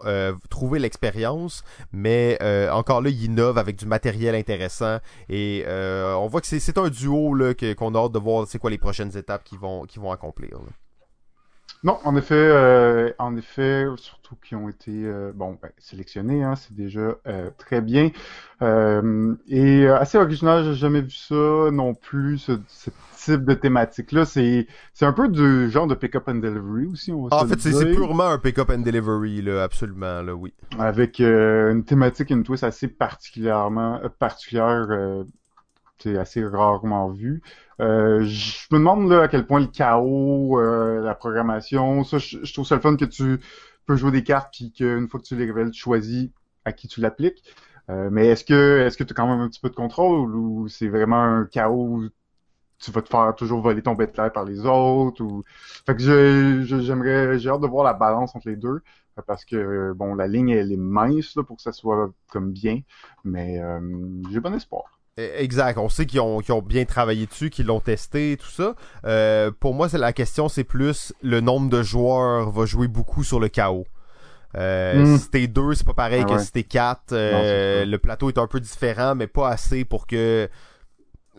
trouver 0.49 0.79
l'expérience, 0.79 1.65
mais 1.93 2.39
encore 2.71 3.03
là 3.03 3.11
ils 3.11 3.25
innovent 3.25 3.59
avec 3.59 3.77
du 3.77 3.87
matériel 3.87 4.35
intéressant 4.35 4.99
et 5.29 5.65
on 5.69 6.27
voit 6.29 6.41
que 6.41 6.47
c'est 6.47 6.79
un 6.79 6.89
duo 6.89 7.35
là 7.35 7.53
qu'on 7.55 7.95
a 7.95 7.99
hâte 7.99 8.13
de 8.13 8.19
voir 8.19 8.47
c'est 8.47 8.59
quoi 8.59 8.71
les 8.71 8.79
prochaines 8.79 9.17
étapes 9.17 9.45
qu'ils 9.45 9.59
vont 9.59 9.85
qu'ils 9.85 10.01
vont 10.01 10.13
accomplir. 10.13 10.61
Non, 11.85 11.99
en 12.05 12.17
effet, 12.17 12.35
euh, 12.35 13.13
en 13.19 13.37
effet, 13.37 13.87
surtout 13.97 14.35
qui 14.43 14.57
ont 14.57 14.69
été 14.69 14.91
euh, 14.91 15.31
bon 15.33 15.57
ben, 15.63 15.71
sélectionnés, 15.79 16.43
hein, 16.43 16.57
c'est 16.57 16.75
déjà 16.75 17.17
euh, 17.27 17.51
très 17.57 17.81
bien 17.81 18.11
Euh, 18.63 19.37
et 19.47 19.87
euh, 19.87 19.97
assez 19.99 20.19
original. 20.19 20.65
J'ai 20.65 20.75
jamais 20.75 21.03
vu 21.03 21.13
ça 21.13 21.71
non 21.73 21.95
plus, 21.95 22.39
ce, 22.39 22.53
ce 22.69 22.91
type 23.25 23.45
de 23.45 23.55
thématique-là. 23.55 24.25
C'est 24.25 24.67
c'est 24.95 25.07
un 25.07 25.13
peu 25.13 25.29
du 25.29 25.71
genre 25.71 25.87
de 25.87 25.95
pick-up 25.95 26.29
and 26.29 26.37
delivery 26.37 26.87
aussi. 26.87 27.13
On 27.13 27.23
va 27.25 27.29
Ah, 27.33 27.45
en 27.45 27.47
fait, 27.47 27.61
c'est 27.61 27.93
purement 27.93 28.29
un 28.29 28.39
pick-up 28.39 28.71
and 28.71 28.79
delivery, 28.79 29.43
là, 29.43 29.63
absolument, 29.63 30.23
là, 30.23 30.35
oui. 30.35 30.53
avec 30.79 31.21
euh, 31.21 31.73
une 31.73 31.85
thématique, 31.85 32.31
une 32.31 32.43
twist 32.43 32.65
assez 32.65 32.89
particulièrement 32.89 34.01
euh, 34.03 34.09
particulière, 34.09 34.87
euh, 34.91 35.25
c'est 35.99 36.17
assez 36.17 36.45
rarement 36.45 37.11
vu. 37.11 37.43
Euh, 37.81 38.25
je 38.25 38.67
me 38.73 38.79
demande 38.79 39.11
là 39.11 39.23
à 39.23 39.29
quel 39.29 39.47
point 39.47 39.61
le 39.61 39.67
chaos, 39.67 40.59
euh, 40.61 41.01
la 41.03 41.15
programmation, 41.15 42.05
ça, 42.05 42.19
je, 42.19 42.53
trouve 42.53 42.67
ça 42.67 42.75
le 42.75 42.81
fun 42.81 42.97
que 42.97 43.05
tu 43.05 43.41
peux 43.87 43.97
jouer 43.97 44.11
des 44.11 44.25
cartes 44.25 44.53
puis 44.53 44.73
qu'une 44.73 45.09
fois 45.09 45.21
que 45.21 45.25
tu 45.27 45.37
les 45.37 45.47
révèles, 45.47 45.71
tu 45.71 45.81
choisis 45.81 46.31
à 46.65 46.73
qui 46.73 46.89
tu 46.89 47.01
l'appliques. 47.01 47.43
Euh, 47.91 48.11
mais 48.13 48.27
est-ce 48.27 48.45
que 48.45 48.81
est-ce 48.81 48.99
que 48.99 49.05
tu 49.05 49.13
as 49.13 49.15
quand 49.15 49.27
même 49.27 49.41
un 49.41 49.49
petit 49.49 49.61
peu 49.61 49.71
de 49.71 49.75
contrôle 49.75 50.35
ou 50.37 50.69
c'est 50.69 50.89
vraiment 50.89 51.23
un 51.23 51.47
chaos 51.47 52.03
tu 52.79 52.91
vas 52.91 53.03
te 53.03 53.09
faire 53.09 53.35
toujours 53.37 53.61
voler 53.61 53.83
ton 53.83 53.95
bétail 53.95 54.31
par 54.33 54.45
les 54.45 54.61
autres 54.67 55.23
ou 55.23 55.45
fait 55.87 55.97
que 55.97 56.65
j'aimerais 56.65 57.39
j'ai 57.39 57.51
hâte 57.51 57.61
de 57.61 57.67
voir 57.67 57.85
la 57.85 57.95
balance 57.95 58.35
entre 58.37 58.49
les 58.49 58.57
deux 58.57 58.81
parce 59.27 59.45
que 59.45 59.93
bon 59.95 60.15
la 60.15 60.29
ligne 60.29 60.51
elle 60.51 60.71
est 60.73 60.77
mince 60.77 61.35
là, 61.37 61.43
pour 61.43 61.57
que 61.57 61.63
ça 61.63 61.73
soit 61.73 62.11
comme 62.31 62.53
bien 62.53 62.81
mais 63.25 63.59
euh, 63.61 63.81
j'ai 64.31 64.41
bon 64.41 64.55
espoir. 64.55 64.85
Eh, 65.17 65.43
Exact. 65.43 65.79
On 65.79 65.89
sait 65.89 66.07
qu'ils 66.07 66.21
ont, 66.21 66.39
qu'ils 66.39 66.55
ont 66.55 66.63
bien 66.63 66.85
travaillé 66.85 67.27
dessus, 67.27 67.51
qu'ils 67.51 67.67
l'ont 67.67 67.81
testé, 67.81 68.37
tout 68.41 68.49
ça. 68.49 68.77
Euh, 69.05 69.51
pour 69.59 69.75
moi, 69.75 69.89
la 69.93 70.13
question, 70.13 70.49
c'est 70.49 70.63
plus 70.63 71.13
le 71.23 71.41
nombre 71.41 71.69
de 71.69 71.83
joueurs 71.83 72.53
va 72.53 72.67
jouer 72.67 72.87
beaucoup 72.87 73.25
sur 73.25 73.41
le 73.41 73.49
chaos. 73.49 73.85
Euh, 74.55 75.05
Mm. 75.05 75.19
Si 75.19 75.31
t'es 75.31 75.47
deux, 75.49 75.75
c'est 75.75 75.85
pas 75.87 75.95
pareil 75.95 76.23
Ah 76.25 76.29
que 76.29 76.33
ouais. 76.35 76.39
si 76.39 76.53
t'es 76.53 76.63
quatre. 76.63 77.13
Euh, 77.13 77.85
Non, 77.85 77.91
le 77.91 77.99
plateau 77.99 78.29
est 78.31 78.39
un 78.39 78.47
peu 78.47 78.61
différent, 78.61 79.15
mais 79.17 79.27
pas 79.27 79.49
assez 79.49 79.85
pour 79.85 80.07
que 80.07 80.49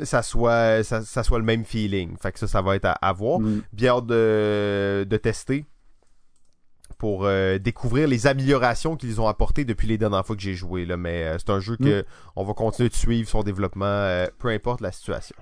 ça 0.03 0.21
soit 0.21 0.83
ça, 0.83 1.01
ça 1.01 1.23
soit 1.23 1.39
le 1.39 1.45
même 1.45 1.65
feeling. 1.65 2.15
Fait 2.17 2.31
que 2.31 2.39
ça, 2.39 2.47
ça 2.47 2.61
va 2.61 2.75
être 2.75 2.85
à, 2.85 2.93
à 2.93 3.13
voir. 3.13 3.39
Mm. 3.39 3.61
Bien 3.73 3.97
hâte 3.97 4.05
de, 4.07 5.05
de 5.09 5.17
tester 5.17 5.65
pour 6.99 7.25
euh, 7.25 7.57
découvrir 7.57 8.07
les 8.07 8.27
améliorations 8.27 8.97
qu'ils 8.97 9.19
ont 9.21 9.27
apportées 9.27 9.63
depuis 9.65 9.87
les 9.87 9.97
dernières 9.97 10.25
fois 10.25 10.35
que 10.35 10.41
j'ai 10.41 10.53
joué. 10.53 10.85
Là. 10.85 10.97
Mais 10.97 11.23
euh, 11.23 11.37
c'est 11.39 11.49
un 11.49 11.59
jeu 11.59 11.77
que 11.77 12.05
on 12.35 12.43
va 12.43 12.53
continuer 12.53 12.89
de 12.89 12.93
suivre 12.93 13.27
son 13.27 13.41
développement, 13.41 13.85
euh, 13.85 14.27
peu 14.37 14.49
importe 14.49 14.81
la 14.81 14.91
situation. 14.91 15.35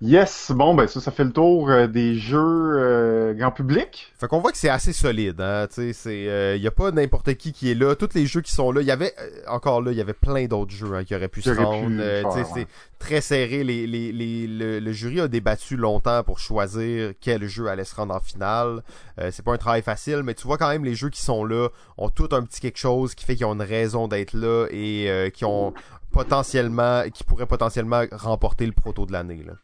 Yes, 0.00 0.52
bon 0.54 0.74
ben 0.76 0.86
ça 0.86 1.00
ça 1.00 1.10
fait 1.10 1.24
le 1.24 1.32
tour 1.32 1.70
euh, 1.70 1.88
des 1.88 2.14
jeux 2.14 2.38
euh, 2.38 3.34
grand 3.34 3.50
public. 3.50 4.12
Fait 4.16 4.28
qu'on 4.28 4.38
voit 4.38 4.52
que 4.52 4.56
c'est 4.56 4.68
assez 4.68 4.92
solide, 4.92 5.40
hein, 5.40 5.66
tu 5.66 5.74
sais, 5.74 5.92
c'est, 5.92 6.28
euh, 6.28 6.56
y 6.56 6.68
a 6.68 6.70
pas 6.70 6.92
n'importe 6.92 7.34
qui 7.34 7.52
qui 7.52 7.72
est 7.72 7.74
là, 7.74 7.96
tous 7.96 8.10
les 8.14 8.24
jeux 8.24 8.40
qui 8.40 8.52
sont 8.52 8.70
là, 8.70 8.80
il 8.80 8.86
y 8.86 8.92
avait, 8.92 9.12
euh, 9.18 9.42
encore 9.48 9.82
là, 9.82 9.90
il 9.90 9.98
y 9.98 10.00
avait 10.00 10.12
plein 10.12 10.46
d'autres 10.46 10.70
jeux 10.70 10.94
hein, 10.94 11.02
qui 11.02 11.16
auraient 11.16 11.26
pu 11.26 11.42
se 11.42 11.50
rendre, 11.50 12.00
euh, 12.00 12.22
faire, 12.22 12.46
c'est 12.46 12.60
ouais. 12.60 12.66
très 13.00 13.20
serré, 13.20 13.64
les, 13.64 13.88
les, 13.88 14.12
les, 14.12 14.46
le, 14.46 14.78
le 14.78 14.92
jury 14.92 15.20
a 15.20 15.26
débattu 15.26 15.76
longtemps 15.76 16.22
pour 16.22 16.38
choisir 16.38 17.14
quel 17.20 17.48
jeu 17.48 17.66
allait 17.66 17.82
se 17.84 17.96
rendre 17.96 18.14
en 18.14 18.20
finale, 18.20 18.84
Euh, 19.18 19.30
c'est 19.32 19.44
pas 19.44 19.52
un 19.52 19.58
travail 19.58 19.82
facile, 19.82 20.22
mais 20.22 20.34
tu 20.34 20.46
vois 20.46 20.58
quand 20.58 20.68
même 20.68 20.84
les 20.84 20.94
jeux 20.94 21.10
qui 21.10 21.22
sont 21.22 21.44
là 21.44 21.70
ont 21.96 22.08
tout 22.08 22.28
un 22.30 22.42
petit 22.42 22.60
quelque 22.60 22.78
chose 22.78 23.16
qui 23.16 23.24
fait 23.24 23.34
qu'ils 23.34 23.46
ont 23.46 23.54
une 23.54 23.62
raison 23.62 24.06
d'être 24.06 24.32
là 24.32 24.68
et 24.70 25.10
euh, 25.10 25.28
qui 25.28 25.44
ont 25.44 25.74
potentiellement, 26.12 27.02
qui 27.12 27.24
pourraient 27.24 27.46
potentiellement 27.46 28.04
remporter 28.12 28.64
le 28.64 28.72
proto 28.72 29.04
de 29.06 29.12
l'année, 29.12 29.42
là. 29.44 29.54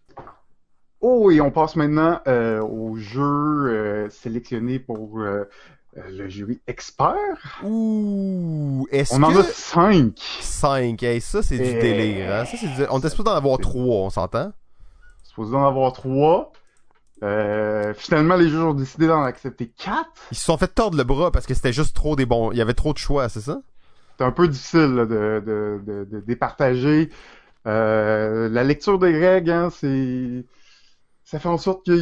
Oh 1.00 1.30
et 1.30 1.40
on 1.40 1.50
passe 1.50 1.76
maintenant 1.76 2.20
euh, 2.26 2.60
aux 2.60 2.96
jeux 2.96 3.20
euh, 3.22 4.08
sélectionnés 4.10 4.78
pour 4.78 5.18
euh, 5.20 5.44
euh, 5.98 6.02
le 6.10 6.28
jury 6.28 6.60
expert. 6.66 7.60
Ouh, 7.62 8.86
est-ce 8.90 9.14
On 9.14 9.22
en 9.22 9.32
que... 9.32 9.38
a 9.38 9.42
cinq. 9.42 10.14
5. 10.40 11.02
Hey, 11.02 11.20
ça, 11.20 11.42
c'est 11.42 11.58
du 11.58 11.64
délire. 11.78 12.32
Hein? 12.32 12.44
Ça, 12.46 12.56
c'est 12.58 12.66
du- 12.66 12.86
On 12.90 12.98
était 12.98 13.10
supposé 13.10 13.26
d'en 13.30 13.36
avoir 13.36 13.58
3, 13.58 13.82
on 13.82 14.10
s'entend? 14.10 14.52
Supposé 15.24 15.54
en 15.56 15.66
avoir 15.66 15.92
trois. 15.92 16.52
Finalement, 17.96 18.36
les 18.36 18.48
juges 18.48 18.60
ont 18.62 18.74
décidé 18.74 19.06
d'en 19.06 19.22
accepter 19.24 19.68
quatre. 19.68 20.10
Ils 20.30 20.36
se 20.36 20.44
sont 20.44 20.56
fait 20.58 20.68
tordre 20.68 20.96
le 20.96 21.04
bras 21.04 21.30
parce 21.30 21.46
que 21.46 21.54
c'était 21.54 21.72
juste 21.72 21.94
trop 21.96 22.16
des 22.16 22.26
bons. 22.26 22.52
Il 22.52 22.58
y 22.58 22.60
avait 22.60 22.74
trop 22.74 22.92
de 22.92 22.98
choix, 22.98 23.28
c'est 23.28 23.40
ça? 23.40 23.60
C'est 24.18 24.24
un 24.24 24.30
peu 24.30 24.46
difficile 24.46 24.94
là, 24.94 25.06
de, 25.06 25.42
de, 25.44 25.80
de, 25.84 26.04
de 26.04 26.20
départager. 26.20 27.10
La 27.64 28.62
lecture 28.64 28.98
des 28.98 29.18
règles, 29.18 29.50
hein, 29.50 29.70
c'est 29.70 30.44
ça 31.35 31.40
fait 31.40 31.48
en 31.48 31.59
sorte 31.59 31.82
qu'il 31.82 31.97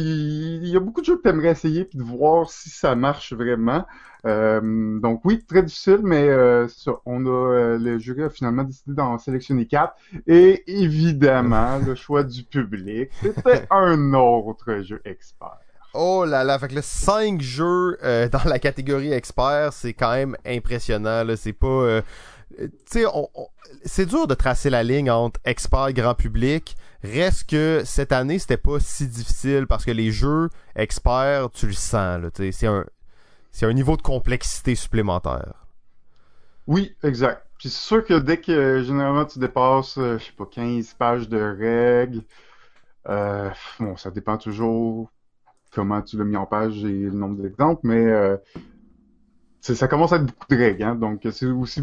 il 0.63 0.67
y 0.67 0.77
a 0.77 0.79
beaucoup 0.79 1.01
de 1.01 1.07
jeux 1.07 1.17
que 1.17 1.23
t'aimerais 1.23 1.49
essayer 1.49 1.85
puis 1.85 1.97
de 1.97 2.03
voir 2.03 2.51
si 2.51 2.69
ça 2.69 2.93
marche 2.93 3.33
vraiment. 3.33 3.83
Euh, 4.27 4.99
donc 4.99 5.21
oui, 5.25 5.43
très 5.43 5.63
difficile, 5.63 6.01
mais 6.03 6.27
euh. 6.29 6.67
On 7.07 7.25
a 7.25 7.29
euh, 7.29 7.77
le 7.79 7.97
jury 7.97 8.21
a 8.21 8.29
finalement 8.29 8.63
décidé 8.63 8.93
d'en 8.93 9.17
sélectionner 9.17 9.65
quatre. 9.65 9.95
Et 10.27 10.61
évidemment, 10.67 11.79
le 11.83 11.95
choix 11.95 12.23
du 12.23 12.43
public, 12.43 13.09
c'était 13.23 13.65
un 13.71 14.13
autre 14.13 14.83
jeu 14.83 15.01
expert. 15.03 15.57
Oh 15.95 16.25
là 16.25 16.43
là, 16.43 16.59
fait 16.59 16.67
que 16.67 16.75
là, 16.75 16.83
5 16.83 17.41
jeux 17.41 17.97
euh, 18.03 18.29
dans 18.29 18.43
la 18.45 18.59
catégorie 18.59 19.13
expert, 19.13 19.73
c'est 19.73 19.93
quand 19.93 20.11
même 20.13 20.37
impressionnant. 20.45 21.23
C'est 21.37 21.53
pas. 21.53 22.01
tu 22.55 22.69
sais, 22.85 23.07
on- 23.07 23.29
on- 23.33 23.47
c'est 23.83 24.05
dur 24.05 24.27
de 24.27 24.35
tracer 24.35 24.69
la 24.69 24.83
ligne 24.83 25.09
entre 25.09 25.39
expert 25.43 25.87
et 25.87 25.93
grand 25.95 26.13
public. 26.13 26.75
Reste 27.03 27.49
que 27.49 27.81
cette 27.85 28.13
année, 28.13 28.39
c'était 28.39 28.57
pas 28.57 28.79
si 28.79 29.07
difficile 29.07 29.67
parce 29.67 29.83
que 29.83 29.91
les 29.91 30.11
jeux 30.11 30.49
experts, 30.75 31.49
tu 31.51 31.67
le 31.67 31.73
sens. 31.73 32.21
C'est 32.51 32.67
un, 32.67 32.85
un 33.61 33.73
niveau 33.73 33.97
de 33.97 34.01
complexité 34.01 34.75
supplémentaire. 34.75 35.65
Oui, 36.65 36.95
exact. 37.03 37.45
Puis 37.59 37.69
c'est 37.69 37.85
sûr 37.85 38.05
que 38.05 38.19
dès 38.19 38.37
que 38.37 38.83
généralement 38.83 39.25
tu 39.25 39.39
dépasses, 39.39 39.97
euh, 39.97 40.17
je 40.17 40.25
sais 40.25 40.31
pas, 40.31 40.45
15 40.45 40.93
pages 40.93 41.29
de 41.29 41.39
règles, 41.39 42.21
euh, 43.09 43.49
bon, 43.79 43.97
ça 43.97 44.09
dépend 44.09 44.37
toujours 44.37 45.11
comment 45.71 46.01
tu 46.01 46.17
l'as 46.17 46.23
mis 46.23 46.37
en 46.37 46.45
page 46.45 46.83
et 46.85 46.91
le 46.91 47.11
nombre 47.11 47.41
d'exemples, 47.41 47.81
mais 47.83 48.05
euh, 48.05 48.37
ça 49.63 49.87
commence 49.87 50.11
à 50.13 50.17
être 50.17 50.25
beaucoup 50.25 50.47
de 50.49 50.57
règles, 50.57 50.83
hein. 50.83 50.95
Donc 50.95 51.21
c'est 51.31 51.45
aussi, 51.47 51.81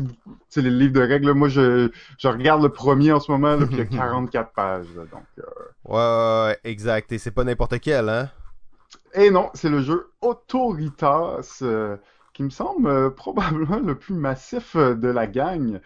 les 0.57 0.71
livres 0.71 0.93
de 0.95 1.01
règles, 1.01 1.29
là, 1.29 1.35
moi 1.35 1.49
je, 1.49 1.91
je 2.19 2.29
regarde 2.29 2.63
le 2.63 2.69
premier 2.71 3.13
en 3.13 3.21
ce 3.21 3.31
moment, 3.33 3.57
là, 3.57 3.67
puis 3.67 3.77
il 3.77 3.79
y 3.79 3.83
a 3.83 3.87
44 3.87 4.53
pages, 4.53 4.87
là, 4.95 5.05
donc. 5.07 5.27
euh, 5.39 5.43
Ouais, 5.85 5.95
ouais, 5.97 6.45
ouais, 6.47 6.59
exact. 6.65 7.13
Et 7.13 7.19
c'est 7.19 7.31
pas 7.31 7.45
n'importe 7.45 7.81
quel, 7.81 8.09
hein? 8.09 8.31
Et 9.15 9.31
non, 9.31 9.51
c'est 9.55 9.69
le 9.69 9.81
jeu 9.83 10.13
Autoritas, 10.21 11.59
euh, 11.63 11.97
qui 12.33 12.43
me 12.45 12.51
semble 12.51 12.89
euh, 12.89 13.11
probablement 13.11 13.79
le 13.81 13.97
plus 13.99 14.15
massif 14.15 14.77
euh, 14.77 14.95
de 14.95 15.09
la 15.09 15.27
gang, 15.27 15.81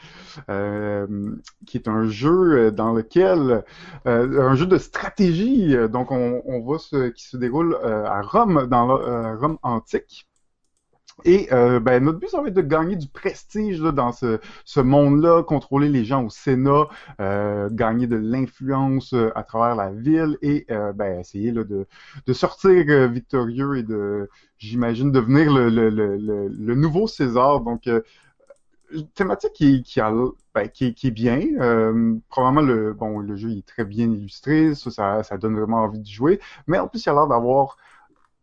euh, 0.50 1.34
qui 1.66 1.76
est 1.78 1.88
un 1.88 2.06
jeu 2.08 2.70
dans 2.70 2.92
lequel, 2.92 3.64
euh, 4.06 4.42
un 4.50 4.54
jeu 4.56 4.66
de 4.66 4.78
stratégie, 4.78 5.74
donc 5.90 6.10
on, 6.12 6.42
on 6.46 6.60
voit 6.60 6.78
ce 6.78 7.08
qui 7.10 7.24
se 7.26 7.36
déroule 7.36 7.74
euh, 7.82 8.04
à 8.06 8.20
Rome, 8.22 8.66
dans 8.68 8.86
la, 8.86 8.94
euh, 9.04 9.36
Rome 9.38 9.58
antique. 9.62 10.28
Et 11.24 11.48
euh, 11.52 11.78
ben, 11.80 12.02
notre 12.04 12.18
but, 12.18 12.28
ça 12.28 12.42
va 12.42 12.48
être 12.48 12.54
de 12.54 12.60
gagner 12.60 12.96
du 12.96 13.08
prestige 13.08 13.78
dans 13.80 14.12
ce, 14.12 14.40
ce 14.64 14.80
monde-là, 14.80 15.42
contrôler 15.42 15.88
les 15.88 16.04
gens 16.04 16.24
au 16.24 16.30
Sénat, 16.30 16.88
euh, 17.20 17.68
gagner 17.70 18.06
de 18.06 18.16
l'influence 18.16 19.14
euh, 19.14 19.30
à 19.36 19.44
travers 19.44 19.76
la 19.76 19.90
ville 19.90 20.36
et 20.42 20.66
ben, 20.94 21.20
essayer 21.20 21.52
là, 21.52 21.64
de, 21.64 21.86
de 22.26 22.32
sortir 22.32 23.08
victorieux 23.08 23.76
et 23.78 23.82
de, 23.82 24.28
j'imagine, 24.58 25.12
devenir 25.12 25.52
le, 25.52 25.68
le, 25.68 25.88
le, 25.90 26.16
le, 26.48 26.74
nouveau 26.74 27.06
César. 27.06 27.60
Donc, 27.60 27.88
thématique 29.14 29.52
qui, 29.52 29.82
qui, 29.82 30.00
a, 30.00 30.12
ben, 30.54 30.68
qui, 30.68 30.94
qui 30.94 31.08
est 31.08 31.10
bien. 31.10 31.40
Probablement, 32.28 32.62
le, 32.62 32.92
bon, 32.92 33.18
le 33.18 33.36
jeu 33.36 33.50
est 33.50 33.66
très 33.66 33.84
bien 33.84 34.10
illustré, 34.10 34.74
ça, 34.74 34.90
ça, 34.90 35.22
ça 35.22 35.38
donne 35.38 35.56
vraiment 35.58 35.84
envie 35.84 36.00
de 36.00 36.06
jouer. 36.06 36.40
Mais 36.66 36.78
en 36.78 36.88
plus, 36.88 37.04
il 37.04 37.08
a 37.10 37.12
l'air 37.12 37.26
d'avoir 37.26 37.76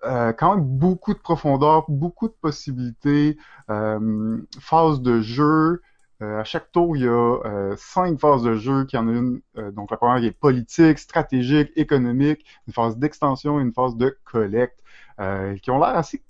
euh, 0.05 0.33
quand 0.33 0.55
même 0.55 0.65
beaucoup 0.65 1.13
de 1.13 1.19
profondeur, 1.19 1.85
beaucoup 1.89 2.27
de 2.27 2.33
possibilités, 2.41 3.37
euh, 3.69 4.39
phases 4.59 5.01
de 5.01 5.21
jeu. 5.21 5.81
Euh, 6.21 6.39
à 6.39 6.43
chaque 6.43 6.71
tour, 6.71 6.95
il 6.97 7.03
y 7.03 7.07
a 7.07 7.11
euh, 7.11 7.75
cinq 7.77 8.19
phases 8.19 8.43
de 8.43 8.55
jeu, 8.55 8.85
qui 8.85 8.97
en 8.97 9.07
a 9.07 9.11
une. 9.11 9.41
euh, 9.57 9.71
donc 9.71 9.91
la 9.91 9.97
première 9.97 10.19
qui 10.19 10.27
est 10.27 10.31
politique, 10.31 10.99
stratégique, 10.99 11.71
économique, 11.75 12.45
une 12.67 12.73
phase 12.73 12.97
d'extension 12.97 13.59
et 13.59 13.63
une 13.63 13.73
phase 13.73 13.95
de 13.95 14.15
collecte, 14.25 14.79
euh, 15.19 15.57
qui 15.57 15.71
ont 15.71 15.79
l'air 15.79 15.95
assez 15.97 16.23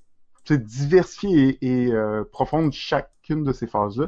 diversifiées 0.49 1.57
et, 1.61 1.89
et 1.89 1.93
profondes 2.31 2.71
chacune 2.73 3.43
de 3.43 3.53
ces 3.53 3.67
phases-là. 3.67 4.07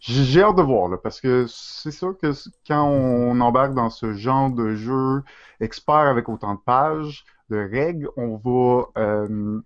J'ai 0.00 0.42
hâte 0.42 0.56
de 0.56 0.62
voir, 0.62 0.88
là, 0.88 0.96
parce 0.96 1.20
que 1.20 1.46
c'est 1.48 1.90
sûr 1.90 2.16
que 2.16 2.32
quand 2.66 2.84
on 2.88 3.40
embarque 3.40 3.74
dans 3.74 3.90
ce 3.90 4.12
genre 4.14 4.50
de 4.50 4.74
jeu 4.76 5.22
expert 5.60 5.94
avec 5.94 6.28
autant 6.28 6.54
de 6.54 6.60
pages, 6.60 7.24
de 7.50 7.56
règles, 7.58 8.08
on 8.16 8.36
va 8.36 8.86
euh, 8.98 9.60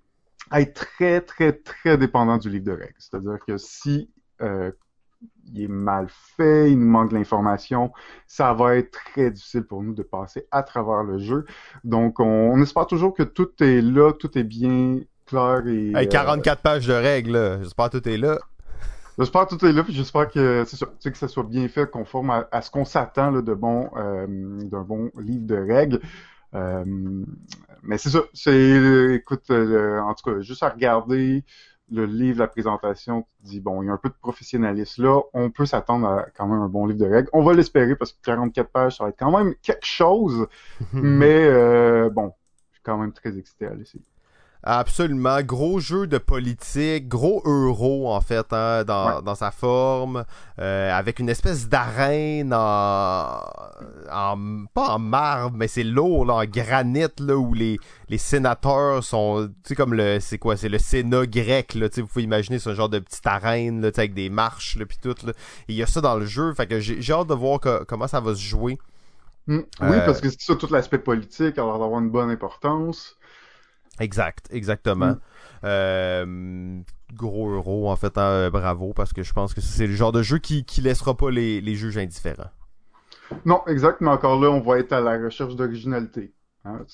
être 0.52 0.74
très, 0.74 1.20
très, 1.20 1.52
très 1.52 1.98
dépendant 1.98 2.38
du 2.38 2.50
livre 2.50 2.64
de 2.64 2.72
règles. 2.72 2.94
C'est-à-dire 2.98 3.38
que 3.46 3.56
si 3.56 4.10
euh, 4.40 4.70
il 5.52 5.62
est 5.62 5.68
mal 5.68 6.06
fait, 6.08 6.70
il 6.70 6.78
nous 6.78 6.88
manque 6.88 7.10
de 7.10 7.16
l'information, 7.16 7.92
ça 8.26 8.52
va 8.52 8.76
être 8.76 8.90
très 8.90 9.30
difficile 9.30 9.64
pour 9.64 9.82
nous 9.82 9.94
de 9.94 10.02
passer 10.02 10.46
à 10.50 10.62
travers 10.62 11.02
le 11.02 11.18
jeu. 11.18 11.44
Donc, 11.84 12.20
on, 12.20 12.60
espère 12.62 12.86
toujours 12.86 13.14
que 13.14 13.22
tout 13.22 13.50
est 13.60 13.80
là, 13.80 14.12
tout 14.12 14.36
est 14.38 14.44
bien 14.44 15.00
clair 15.26 15.66
et... 15.66 15.92
Hey, 15.94 16.08
44 16.08 16.62
pages 16.62 16.86
de 16.86 16.94
règles, 16.94 17.60
j'espère 17.62 17.90
que 17.90 17.98
tout 17.98 18.08
est 18.08 18.18
là. 18.18 18.38
J'espère 19.18 19.46
que 19.46 19.54
tout 19.54 19.66
est 19.66 19.72
là, 19.72 19.84
puis 19.84 19.92
j'espère 19.92 20.28
que 20.28 20.64
c'est 20.66 20.76
ça, 20.76 20.86
que 20.86 21.18
ça 21.18 21.28
soit 21.28 21.42
bien 21.42 21.68
fait, 21.68 21.90
conforme 21.90 22.30
à, 22.50 22.62
ce 22.62 22.70
qu'on 22.70 22.86
s'attend 22.86 23.30
de 23.30 23.54
bon, 23.54 23.90
euh, 23.96 24.26
d'un 24.26 24.82
bon 24.82 25.10
livre 25.18 25.46
de 25.46 25.56
règles. 25.56 26.00
Euh, 26.54 26.84
mais 27.82 27.98
c'est 27.98 28.10
ça, 28.10 28.20
c'est, 28.34 29.14
écoute, 29.14 29.50
euh, 29.50 30.00
en 30.00 30.14
tout 30.14 30.30
cas, 30.30 30.40
juste 30.40 30.62
à 30.62 30.68
regarder 30.68 31.44
le 31.90 32.06
livre, 32.06 32.38
la 32.38 32.48
présentation, 32.48 33.22
tu 33.22 33.50
dis, 33.50 33.60
bon, 33.60 33.82
il 33.82 33.86
y 33.86 33.88
a 33.88 33.92
un 33.92 33.98
peu 33.98 34.08
de 34.08 34.14
professionnalisme 34.14 35.02
là, 35.04 35.20
on 35.34 35.50
peut 35.50 35.66
s'attendre 35.66 36.06
à 36.06 36.26
quand 36.34 36.46
même 36.46 36.60
un 36.60 36.68
bon 36.68 36.86
livre 36.86 37.00
de 37.00 37.06
règles. 37.06 37.28
On 37.32 37.42
va 37.42 37.52
l'espérer 37.54 37.96
parce 37.96 38.12
que 38.12 38.22
44 38.22 38.70
pages, 38.70 38.96
ça 38.96 39.04
va 39.04 39.10
être 39.10 39.18
quand 39.18 39.36
même 39.36 39.54
quelque 39.62 39.86
chose, 39.86 40.46
mais 40.92 41.50
bon, 42.10 42.32
je 42.70 42.76
suis 42.76 42.82
quand 42.82 42.98
même 42.98 43.12
très 43.12 43.36
excité 43.36 43.66
à 43.66 43.74
l'essayer. 43.74 44.04
Absolument. 44.64 45.42
Gros 45.42 45.80
jeu 45.80 46.06
de 46.06 46.18
politique, 46.18 47.08
gros 47.08 47.42
euro 47.44 48.12
en 48.12 48.20
fait 48.20 48.46
hein, 48.52 48.84
dans, 48.84 49.20
dans 49.20 49.34
sa 49.34 49.50
forme, 49.50 50.24
euh, 50.60 50.92
avec 50.96 51.18
une 51.18 51.28
espèce 51.28 51.68
d'arène 51.68 52.54
en, 52.54 53.40
en, 54.12 54.64
pas 54.72 54.94
en 54.94 54.98
marbre, 55.00 55.56
mais 55.56 55.66
c'est 55.66 55.82
lourd 55.82 56.26
là, 56.26 56.34
en 56.34 56.44
granit 56.44 57.06
là 57.18 57.36
où 57.36 57.54
les, 57.54 57.78
les 58.08 58.18
sénateurs 58.18 59.02
sont, 59.02 59.48
tu 59.64 59.70
sais 59.70 59.74
comme 59.74 59.94
le, 59.94 60.20
c'est 60.20 60.38
quoi, 60.38 60.56
c'est 60.56 60.68
le 60.68 60.78
Sénat 60.78 61.26
grec 61.26 61.74
là, 61.74 61.88
tu 61.88 61.96
sais 61.96 62.00
vous 62.02 62.06
pouvez 62.06 62.22
imaginer 62.24 62.60
c'est 62.60 62.70
un 62.70 62.74
genre 62.74 62.88
de 62.88 63.00
petite 63.00 63.26
arène 63.26 63.80
là, 63.80 63.90
avec 63.96 64.14
des 64.14 64.30
marches 64.30 64.76
là 64.76 64.86
puis 64.86 64.98
tout 65.02 65.16
là. 65.26 65.32
Il 65.66 65.74
y 65.74 65.82
a 65.82 65.86
ça 65.86 66.00
dans 66.00 66.14
le 66.14 66.26
jeu, 66.26 66.54
fait 66.54 66.68
que 66.68 66.78
j'ai 66.78 67.12
hâte 67.12 67.26
de 67.26 67.34
voir 67.34 67.58
comment 67.88 68.06
ça 68.06 68.20
va 68.20 68.32
se 68.34 68.40
jouer. 68.40 68.78
Mm. 69.48 69.58
Oui, 69.80 69.96
parce 70.06 70.20
que 70.20 70.30
c'est 70.30 70.40
ça 70.40 70.54
tout 70.54 70.68
l'aspect 70.70 70.98
politique, 70.98 71.58
alors 71.58 71.80
d'avoir 71.80 72.00
une 72.00 72.10
bonne 72.10 72.30
importance. 72.30 73.16
Exact, 74.00 74.48
exactement. 74.50 75.12
Mm. 75.12 75.20
Euh, 75.64 76.80
gros 77.14 77.50
euro, 77.50 77.90
en 77.90 77.96
fait, 77.96 78.16
hein, 78.18 78.50
bravo, 78.50 78.92
parce 78.94 79.12
que 79.12 79.22
je 79.22 79.32
pense 79.32 79.54
que 79.54 79.60
c'est 79.60 79.86
le 79.86 79.94
genre 79.94 80.12
de 80.12 80.22
jeu 80.22 80.38
qui, 80.38 80.64
qui 80.64 80.80
laissera 80.80 81.16
pas 81.16 81.30
les, 81.30 81.60
les 81.60 81.74
juges 81.74 81.98
indifférents. 81.98 82.50
Non, 83.44 83.62
exact, 83.66 84.00
mais 84.00 84.10
encore 84.10 84.40
là, 84.40 84.50
on 84.50 84.60
va 84.60 84.78
être 84.78 84.92
à 84.92 85.00
la 85.00 85.18
recherche 85.18 85.56
d'originalité. 85.56 86.32
Hein, 86.64 86.84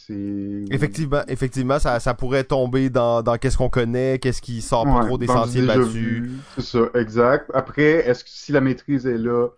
effectivement, 0.70 1.20
effectivement, 1.28 1.78
ça, 1.78 2.00
ça 2.00 2.14
pourrait 2.14 2.44
tomber 2.44 2.88
dans, 2.88 3.22
dans 3.22 3.36
qu'est-ce 3.36 3.58
qu'on 3.58 3.68
connaît, 3.68 4.18
qu'est-ce 4.18 4.40
qui 4.40 4.62
sort 4.62 4.84
pas 4.84 5.04
trop 5.04 5.18
des 5.18 5.26
sentiers 5.26 5.66
battus. 5.66 6.30
C'est 6.54 6.62
ça, 6.64 6.78
exact. 6.94 7.50
Après, 7.52 8.08
est-ce 8.08 8.24
que 8.24 8.30
si 8.30 8.52
la 8.52 8.62
maîtrise 8.62 9.06
est 9.06 9.18
là, 9.18 9.48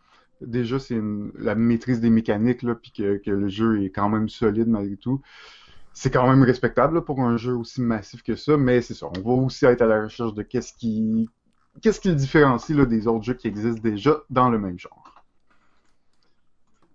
déjà 0.41 0.81
c'est 0.81 1.01
la 1.39 1.55
maîtrise 1.55 2.01
des 2.01 2.11
mécaniques 2.11 2.63
là, 2.65 2.75
puis 2.75 2.91
que, 2.91 3.19
que 3.19 3.31
le 3.31 3.49
jeu 3.49 3.85
est 3.85 3.91
quand 3.91 4.09
même 4.09 4.29
solide 4.29 4.67
malgré 4.67 4.97
tout 4.97 5.21
c'est 6.01 6.11
quand 6.11 6.27
même 6.27 6.43
respectable 6.45 7.05
pour 7.05 7.21
un 7.21 7.37
jeu 7.37 7.55
aussi 7.55 7.83
massif 7.83 8.23
que 8.23 8.35
ça, 8.35 8.57
mais 8.57 8.81
c'est 8.81 8.95
ça. 8.95 9.07
On 9.19 9.21
va 9.21 9.43
aussi 9.45 9.67
être 9.67 9.83
à 9.83 9.87
la 9.87 10.05
recherche 10.05 10.33
de 10.33 10.43
qu'est-ce 10.43 10.73
qui, 10.73 11.29
qu'est-ce 11.83 12.01
qui 12.01 12.09
le 12.09 12.15
différencie 12.15 12.75
là, 12.75 12.87
des 12.87 13.07
autres 13.07 13.23
jeux 13.23 13.35
qui 13.35 13.49
existent 13.49 13.83
déjà 13.83 14.17
dans 14.31 14.49
le 14.49 14.59
même 14.59 14.79
genre. 14.79 15.23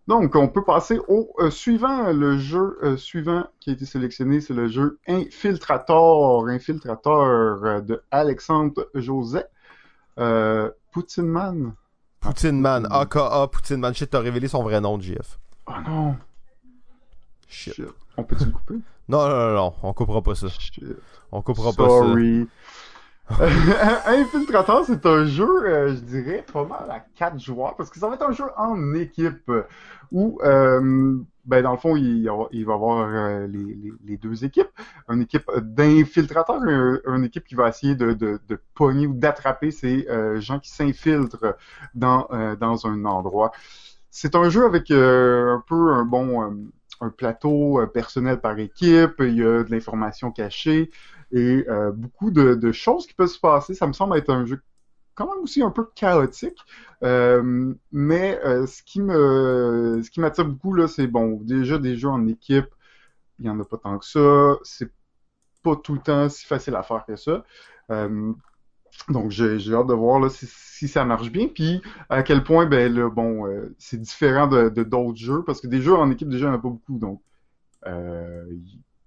Donc, 0.07 0.36
on 0.36 0.48
peut 0.48 0.64
passer 0.64 0.99
au 1.07 1.32
euh, 1.38 1.52
suivant. 1.52 2.11
Le 2.14 2.40
jeu 2.40 2.80
euh, 2.82 2.98
suivant 2.98 3.45
qui 3.60 3.69
a 3.69 3.73
été 3.73 3.86
sélectionné, 3.86 4.41
c'est 4.41 4.56
le 4.56 4.69
jeu 4.69 4.98
Infiltrator. 5.07 6.48
Infiltrator 6.48 7.64
euh, 7.64 7.82
de 7.82 8.02
Alexandre 8.10 8.90
José. 8.95 9.41
Poutine 10.91 11.27
Man. 11.27 11.76
Poutine 12.22 12.60
Man, 12.60 12.88
aka 12.90 13.48
Poutine 13.52 13.77
Man. 13.77 13.94
Shit, 13.94 14.10
t'as 14.10 14.19
révélé 14.19 14.48
son 14.48 14.64
vrai 14.64 14.82
nom, 14.82 14.99
JF. 14.99 15.38
Oh 15.68 15.73
non. 15.86 16.15
Shit. 17.48 17.80
On 18.18 18.24
peut-tu 18.24 18.46
le 18.46 18.52
couper? 18.52 18.76
Non, 19.08 19.28
non, 19.28 19.36
non, 19.36 19.54
non, 19.54 19.74
on 19.84 19.94
coupera 19.94 20.22
pas 20.22 20.36
ça. 20.36 20.48
On 21.32 21.42
coupera 21.42 21.74
pas 21.74 21.90
ça. 21.90 22.00
Sorry. 22.00 22.48
Infiltrator, 24.06 24.86
c'est 24.86 25.04
un 25.08 25.26
jeu, 25.26 25.66
euh, 25.66 25.96
je 25.96 26.00
dirais, 26.02 26.46
pas 26.52 26.64
mal 26.64 26.90
à 26.92 27.00
quatre 27.16 27.40
joueurs, 27.40 27.76
parce 27.76 27.90
que 27.90 27.98
ça 27.98 28.08
va 28.08 28.16
être 28.16 28.30
un 28.30 28.32
jeu 28.32 28.46
en 28.56 28.94
équipe, 28.94 29.52
où, 30.12 30.40
euh, 30.44 31.18
ben, 31.44 31.64
dans 31.64 31.72
le 31.72 31.78
fond, 31.78 31.96
il, 31.96 32.30
il 32.52 32.66
va 32.66 32.72
y 32.72 32.76
avoir 32.76 33.08
euh, 33.10 33.48
les, 33.48 33.64
les, 33.64 33.94
les, 34.06 34.18
deux 34.18 34.46
équipes. 34.46 34.70
Une 35.10 35.22
équipe 35.22 35.50
d'infiltrateurs, 35.58 36.62
une, 36.64 37.24
équipe 37.24 37.46
qui 37.46 37.56
va 37.56 37.70
essayer 37.70 37.96
de, 37.96 38.14
de, 38.14 38.40
de 38.48 38.60
pogner 38.76 39.08
ou 39.08 39.14
d'attraper 39.14 39.72
ces 39.72 40.08
gens 40.40 40.60
qui 40.60 40.70
s'infiltrent 40.70 41.56
dans, 41.96 42.28
dans 42.60 42.86
un 42.86 43.06
endroit. 43.06 43.52
C'est 44.12 44.36
un 44.36 44.50
jeu 44.50 44.66
avec 44.66 44.92
un 44.92 45.64
peu 45.68 45.94
un 45.94 46.06
bon 46.06 46.70
un 47.02 47.10
plateau 47.10 47.82
euh, 47.82 47.88
personnel 47.88 48.40
par 48.42 48.58
équipe, 48.60 49.16
il 49.20 49.36
y 49.36 49.44
a 49.44 49.64
de 49.64 49.72
l'information 49.72 50.32
cachée 50.32 50.92
et 51.32 51.66
euh, 51.68 51.92
beaucoup 51.92 52.32
de, 52.32 52.72
choses 52.72 53.08
qui 53.08 53.14
peuvent 53.14 53.28
se 53.28 53.40
passer. 53.40 53.74
Ça 53.74 53.88
me 53.88 53.94
semble 53.94 54.18
être 54.18 54.30
un 54.30 54.46
jeu 54.46 54.62
quand 55.16 55.28
même 55.34 55.44
aussi 55.44 55.62
un 55.62 55.72
peu 55.72 55.86
chaotique, 55.96 56.60
euh, 57.04 57.74
mais 57.92 58.40
ce 58.68 58.84
qui 58.84 59.02
me 59.02 60.02
ce 60.04 60.10
qui 60.10 60.20
m'attire 60.20 60.46
beaucoup 60.46 60.74
là, 60.74 60.90
c'est 60.90 61.08
bon 61.08 61.40
déjà 61.42 61.78
des 61.78 61.96
jeux 61.96 62.10
en 62.10 62.28
équipe, 62.28 62.68
il 63.40 63.46
y 63.46 63.50
en 63.50 63.60
a 63.60 63.64
pas 63.64 63.78
tant 63.78 63.98
que 63.98 64.06
ça, 64.06 64.58
c'est 64.64 64.92
pas 65.64 65.78
tout 65.78 65.94
le 65.94 66.02
temps 66.02 66.28
si 66.30 66.46
facile 66.46 66.76
à 66.76 66.84
faire 66.84 67.06
que 67.06 67.16
ça. 67.16 67.44
Donc 69.10 69.32
j'ai 69.32 69.74
hâte 69.74 69.88
de 69.88 69.94
voir 69.94 70.20
là, 70.20 70.30
si, 70.30 70.88
ça 70.88 71.06
marche 71.06 71.32
bien, 71.32 71.48
puis 71.48 71.82
à 72.10 72.24
quel 72.24 72.44
point 72.44 72.66
ben 72.66 72.94
là, 72.94 73.10
bon 73.10 73.48
euh, 73.48 73.76
c'est 73.78 74.00
différent 74.00 74.48
de 74.48 74.70
d'autres 74.84 75.18
jeux 75.18 75.44
parce 75.46 75.62
que 75.62 75.68
des 75.68 75.82
jeux 75.82 75.96
en 75.96 76.12
équipe 76.12 76.30
déjà 76.30 76.46
il 76.48 76.50
n'y 76.50 76.56
en 76.56 76.60
a 76.60 76.62
pas 76.62 76.70
beaucoup 76.70 76.98
donc 77.00 77.22
euh, 77.88 78.46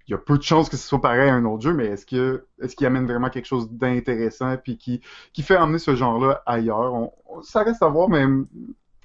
il 0.08 0.12
y 0.12 0.14
a 0.14 0.18
peu 0.18 0.38
de 0.38 0.42
chances 0.42 0.68
que 0.70 0.76
ce 0.76 0.86
soit 0.86 1.00
pareil 1.00 1.28
à 1.28 1.34
un 1.34 1.44
autre 1.44 1.62
jeu, 1.62 1.74
mais 1.74 1.86
est-ce 1.86 2.06
que 2.06 2.46
est-ce 2.62 2.74
qu'il 2.76 2.86
amène 2.86 3.06
vraiment 3.06 3.28
quelque 3.28 3.46
chose 3.46 3.70
d'intéressant 3.70 4.56
puis 4.56 4.78
qui 4.78 5.00
qui 5.32 5.42
fait 5.42 5.56
emmener 5.56 5.78
ce 5.78 5.94
genre-là 5.94 6.42
ailleurs? 6.46 7.10
Ça 7.42 7.62
reste 7.62 7.82
à 7.82 7.88
voir, 7.88 8.08
mais 8.08 8.24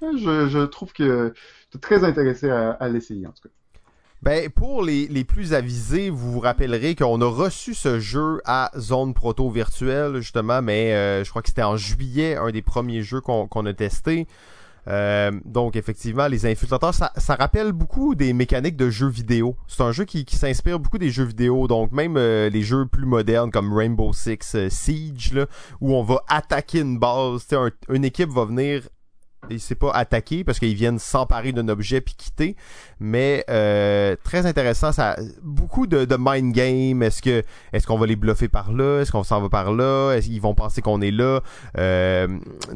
je, 0.00 0.48
je 0.48 0.64
trouve 0.64 0.92
que 0.92 1.32
je 1.36 1.70
suis 1.70 1.80
très 1.80 2.04
intéressé 2.04 2.48
à, 2.50 2.70
à 2.72 2.88
l'essayer 2.88 3.26
en 3.26 3.32
tout 3.32 3.48
cas. 3.48 3.54
Ben, 4.24 4.48
pour 4.48 4.82
les, 4.82 5.06
les, 5.06 5.22
plus 5.22 5.52
avisés, 5.52 6.08
vous 6.08 6.32
vous 6.32 6.40
rappellerez 6.40 6.94
qu'on 6.94 7.20
a 7.20 7.26
reçu 7.26 7.74
ce 7.74 8.00
jeu 8.00 8.40
à 8.46 8.70
Zone 8.78 9.12
Proto 9.12 9.50
Virtuelle, 9.50 10.16
justement, 10.22 10.62
mais 10.62 10.94
euh, 10.94 11.22
je 11.24 11.28
crois 11.28 11.42
que 11.42 11.48
c'était 11.48 11.62
en 11.62 11.76
juillet, 11.76 12.34
un 12.34 12.50
des 12.50 12.62
premiers 12.62 13.02
jeux 13.02 13.20
qu'on 13.20 13.66
a 13.66 13.74
testé. 13.74 14.26
Euh, 14.88 15.30
donc 15.44 15.76
effectivement, 15.76 16.26
les 16.26 16.46
infiltrateurs, 16.46 16.94
ça, 16.94 17.12
ça, 17.18 17.34
rappelle 17.34 17.72
beaucoup 17.72 18.14
des 18.14 18.32
mécaniques 18.32 18.76
de 18.76 18.88
jeux 18.88 19.08
vidéo. 19.08 19.56
C'est 19.68 19.82
un 19.82 19.92
jeu 19.92 20.06
qui, 20.06 20.24
qui 20.24 20.36
s'inspire 20.36 20.78
beaucoup 20.78 20.98
des 20.98 21.10
jeux 21.10 21.24
vidéo, 21.24 21.66
donc 21.68 21.92
même 21.92 22.16
euh, 22.16 22.48
les 22.48 22.62
jeux 22.62 22.86
plus 22.86 23.04
modernes 23.04 23.50
comme 23.50 23.74
Rainbow 23.74 24.14
Six 24.14 24.68
Siege, 24.70 25.34
là, 25.34 25.44
où 25.82 25.94
on 25.94 26.02
va 26.02 26.22
attaquer 26.28 26.80
une 26.80 26.98
base. 26.98 27.46
Un, 27.52 27.70
une 27.90 28.06
équipe 28.06 28.30
va 28.30 28.46
venir 28.46 28.88
il 29.50 29.60
s'est 29.60 29.74
pas 29.74 29.90
attaqué 29.92 30.44
parce 30.44 30.58
qu'ils 30.58 30.74
viennent 30.74 30.98
s'emparer 30.98 31.52
d'un 31.52 31.68
objet 31.68 32.00
puis 32.00 32.14
quitter. 32.16 32.56
Mais 33.00 33.44
euh, 33.50 34.16
très 34.24 34.46
intéressant, 34.46 34.92
ça 34.92 35.16
beaucoup 35.42 35.86
de, 35.86 36.04
de 36.04 36.16
mind 36.18 36.52
game. 36.54 37.02
Est-ce 37.02 37.22
que 37.22 37.42
est-ce 37.72 37.86
qu'on 37.86 37.98
va 37.98 38.06
les 38.06 38.16
bluffer 38.16 38.48
par 38.48 38.72
là? 38.72 39.00
Est-ce 39.00 39.12
qu'on 39.12 39.24
s'en 39.24 39.40
va 39.40 39.48
par 39.48 39.72
là? 39.72 40.12
Est-ce 40.12 40.28
qu'ils 40.28 40.40
vont 40.40 40.54
penser 40.54 40.82
qu'on 40.82 41.00
est 41.00 41.10
là? 41.10 41.40
Euh, 41.78 42.28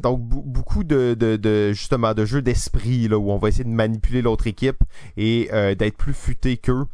Donc 0.03 0.21
beaucoup 0.21 0.83
de, 0.83 1.15
de, 1.19 1.35
de, 1.35 1.71
justement 1.73 2.13
de 2.13 2.25
jeux 2.25 2.41
d'esprit 2.41 3.07
là 3.07 3.17
où 3.17 3.31
on 3.31 3.37
va 3.37 3.49
essayer 3.49 3.63
de 3.63 3.69
manipuler 3.69 4.21
l'autre 4.21 4.47
équipe 4.47 4.83
et 5.17 5.49
euh, 5.53 5.75
d'être 5.75 5.97
plus 5.97 6.13
futé 6.13 6.57
qu'eux. 6.57 6.85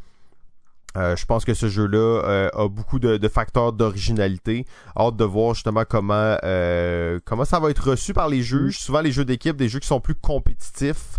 Euh, 0.96 1.14
je 1.16 1.26
pense 1.26 1.44
que 1.44 1.54
ce 1.54 1.68
jeu-là 1.68 2.22
euh, 2.24 2.48
a 2.54 2.68
beaucoup 2.68 2.98
de, 2.98 3.28
facteurs 3.28 3.72
d'originalité. 3.72 4.64
Hâte 4.98 5.16
de 5.16 5.24
voir 5.24 5.54
justement 5.54 5.84
comment 5.88 6.36
euh, 6.42 7.20
comment 7.24 7.44
ça 7.44 7.60
va 7.60 7.70
être 7.70 7.90
reçu 7.90 8.14
par 8.14 8.28
les 8.28 8.42
juges. 8.42 8.78
Souvent 8.78 9.00
les 9.00 9.12
jeux 9.12 9.24
d'équipe, 9.24 9.56
des 9.56 9.68
jeux 9.68 9.80
qui 9.80 9.88
sont 9.88 10.00
plus 10.00 10.14
compétitifs. 10.14 11.18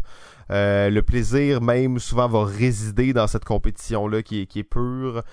le 0.50 1.02
plaisir 1.02 1.62
même 1.62 2.00
souvent 2.00 2.28
va 2.28 2.46
résider 2.46 3.14
dans 3.14 3.28
cette 3.28 3.46
compétition-là 3.46 4.24
qui 4.24 4.42
est, 4.42 4.46
qui 4.48 4.60
est 4.60 4.64
pure. 4.64 5.24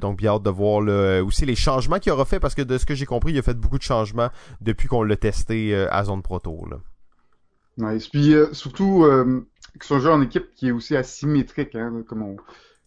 donc 0.00 0.18
bien 0.18 0.32
hâte 0.32 0.42
de 0.42 0.50
voir 0.50 0.82
aussi 1.26 1.44
les 1.44 1.56
changements 1.56 1.98
qu'il 1.98 2.12
aura 2.12 2.24
fait 2.24 2.40
parce 2.40 2.54
que 2.54 2.62
de 2.62 2.78
ce 2.78 2.86
que 2.86 2.94
j'ai 2.94 3.06
compris, 3.06 3.32
il 3.32 3.38
a 3.38 3.42
fait 3.42 3.58
beaucoup 3.58 3.78
de 3.78 3.82
changements 3.82 4.28
depuis 4.60 4.88
qu'on 4.88 5.02
l'a 5.02 5.16
testé 5.16 5.74
à 5.90 6.04
Zone 6.04 6.22
Proto. 6.22 6.66
Là. 6.70 6.78
Nice. 7.78 8.08
Puis 8.08 8.34
surtout 8.52 9.04
que 9.78 9.94
un 9.94 10.00
jeu 10.00 10.10
en 10.10 10.22
équipe 10.22 10.54
qui 10.54 10.68
est 10.68 10.72
aussi 10.72 10.96
asymétrique, 10.96 11.74
hein, 11.74 12.04
comme 12.06 12.22
on, 12.22 12.36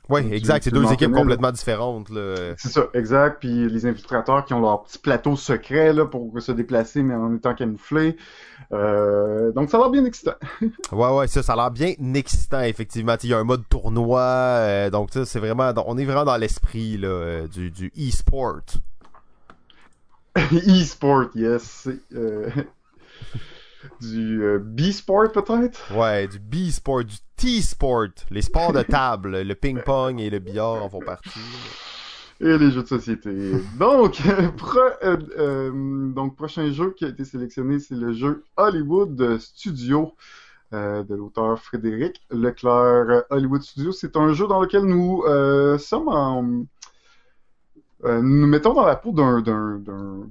oui, 0.09 0.21
exact. 0.31 0.63
C'est 0.63 0.71
deux 0.71 0.91
équipes 0.91 1.11
complètement 1.11 1.51
différentes. 1.51 2.09
C'est 2.57 2.69
ça, 2.69 2.87
exact. 2.93 3.39
Puis 3.39 3.69
les 3.69 3.85
infiltrateurs 3.85 4.45
qui 4.45 4.53
ont 4.53 4.61
leur 4.61 4.83
petit 4.83 4.99
plateau 4.99 5.35
secret 5.35 5.93
là, 5.93 6.05
pour 6.05 6.31
se 6.41 6.51
déplacer, 6.51 7.03
mais 7.03 7.15
en 7.15 7.35
étant 7.35 7.53
camouflés. 7.53 8.17
Euh, 8.71 9.51
donc 9.51 9.69
ça 9.69 9.77
a 9.77 9.81
l'air 9.81 9.89
bien 9.89 10.05
excitant. 10.05 10.35
ouais, 10.91 11.09
ouais, 11.15 11.27
ça, 11.27 11.43
ça 11.43 11.53
a 11.53 11.55
l'air 11.55 11.71
bien 11.71 11.93
excitant, 12.13 12.61
effectivement. 12.61 13.15
Il 13.23 13.29
y 13.29 13.33
a 13.33 13.37
un 13.37 13.43
mode 13.43 13.63
tournoi. 13.69 14.21
Euh, 14.21 14.89
donc 14.89 15.09
ça, 15.11 15.25
c'est 15.25 15.39
vraiment. 15.39 15.71
On 15.85 15.97
est 15.97 16.05
vraiment 16.05 16.25
dans 16.25 16.37
l'esprit 16.37 16.97
là, 16.97 17.07
euh, 17.07 17.47
du, 17.47 17.71
du 17.71 17.91
e-sport. 17.97 18.61
e-sport, 20.37 21.29
yes. 21.35 21.87
Du 24.01 24.43
euh, 24.43 24.59
B-Sport 24.59 25.31
peut-être? 25.31 25.95
Ouais, 25.95 26.27
du 26.27 26.39
B-Sport, 26.39 27.03
du 27.03 27.15
T-Sport, 27.35 28.09
les 28.31 28.41
sports 28.41 28.73
de 28.73 28.81
table, 28.83 29.41
le 29.41 29.55
ping-pong 29.55 30.19
et 30.19 30.29
le 30.29 30.39
billard 30.39 30.83
en 30.83 30.89
font 30.89 30.99
partie. 30.99 31.39
Et 32.41 32.57
les 32.57 32.71
jeux 32.71 32.83
de 32.83 32.87
société. 32.87 33.31
Donc, 33.79 34.21
euh, 35.03 35.71
donc 36.11 36.35
prochain 36.35 36.69
jeu 36.71 36.93
qui 36.97 37.05
a 37.05 37.09
été 37.09 37.23
sélectionné, 37.23 37.79
c'est 37.79 37.95
le 37.95 38.13
jeu 38.13 38.43
Hollywood 38.57 39.37
Studio 39.39 40.13
de 40.71 41.15
l'auteur 41.15 41.57
Frédéric 41.57 42.21
Leclerc. 42.29 43.23
Hollywood 43.29 43.61
Studio, 43.61 43.93
c'est 43.93 44.17
un 44.17 44.33
jeu 44.33 44.45
dans 44.47 44.59
lequel 44.59 44.83
nous 44.83 45.23
sommes 45.77 46.09
en 46.09 46.65
euh, 48.05 48.21
nous 48.21 48.45
mettons 48.45 48.73
dans 48.73 48.85
la 48.85 48.95
peau 48.95 49.11
d'un 49.11 49.41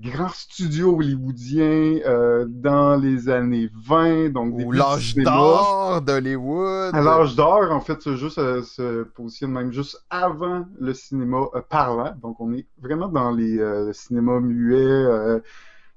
grand 0.01 0.29
studio 0.29 0.97
hollywoodien 0.97 1.99
euh, 2.07 2.45
dans 2.49 2.95
les 2.95 3.29
années 3.29 3.69
20, 3.75 4.29
donc 4.31 4.55
Ou 4.55 4.71
l'âge 4.71 5.17
d'or 5.17 6.01
d'Hollywood. 6.01 6.95
À 6.95 7.01
l'âge 7.01 7.35
d'or, 7.35 7.73
en 7.73 7.81
fait, 7.81 8.01
ce 8.01 8.15
jeu 8.15 8.29
se, 8.29 9.03
positionne 9.03 9.51
même 9.51 9.73
juste 9.73 10.05
avant 10.09 10.67
le 10.79 10.95
cinéma 10.95 11.39
euh, 11.55 11.63
parlant. 11.69 12.15
Donc, 12.23 12.41
on 12.41 12.53
est 12.53 12.67
vraiment 12.81 13.09
dans 13.09 13.33
les 13.33 13.59
cinémas 13.93 14.39
muets, 14.41 15.41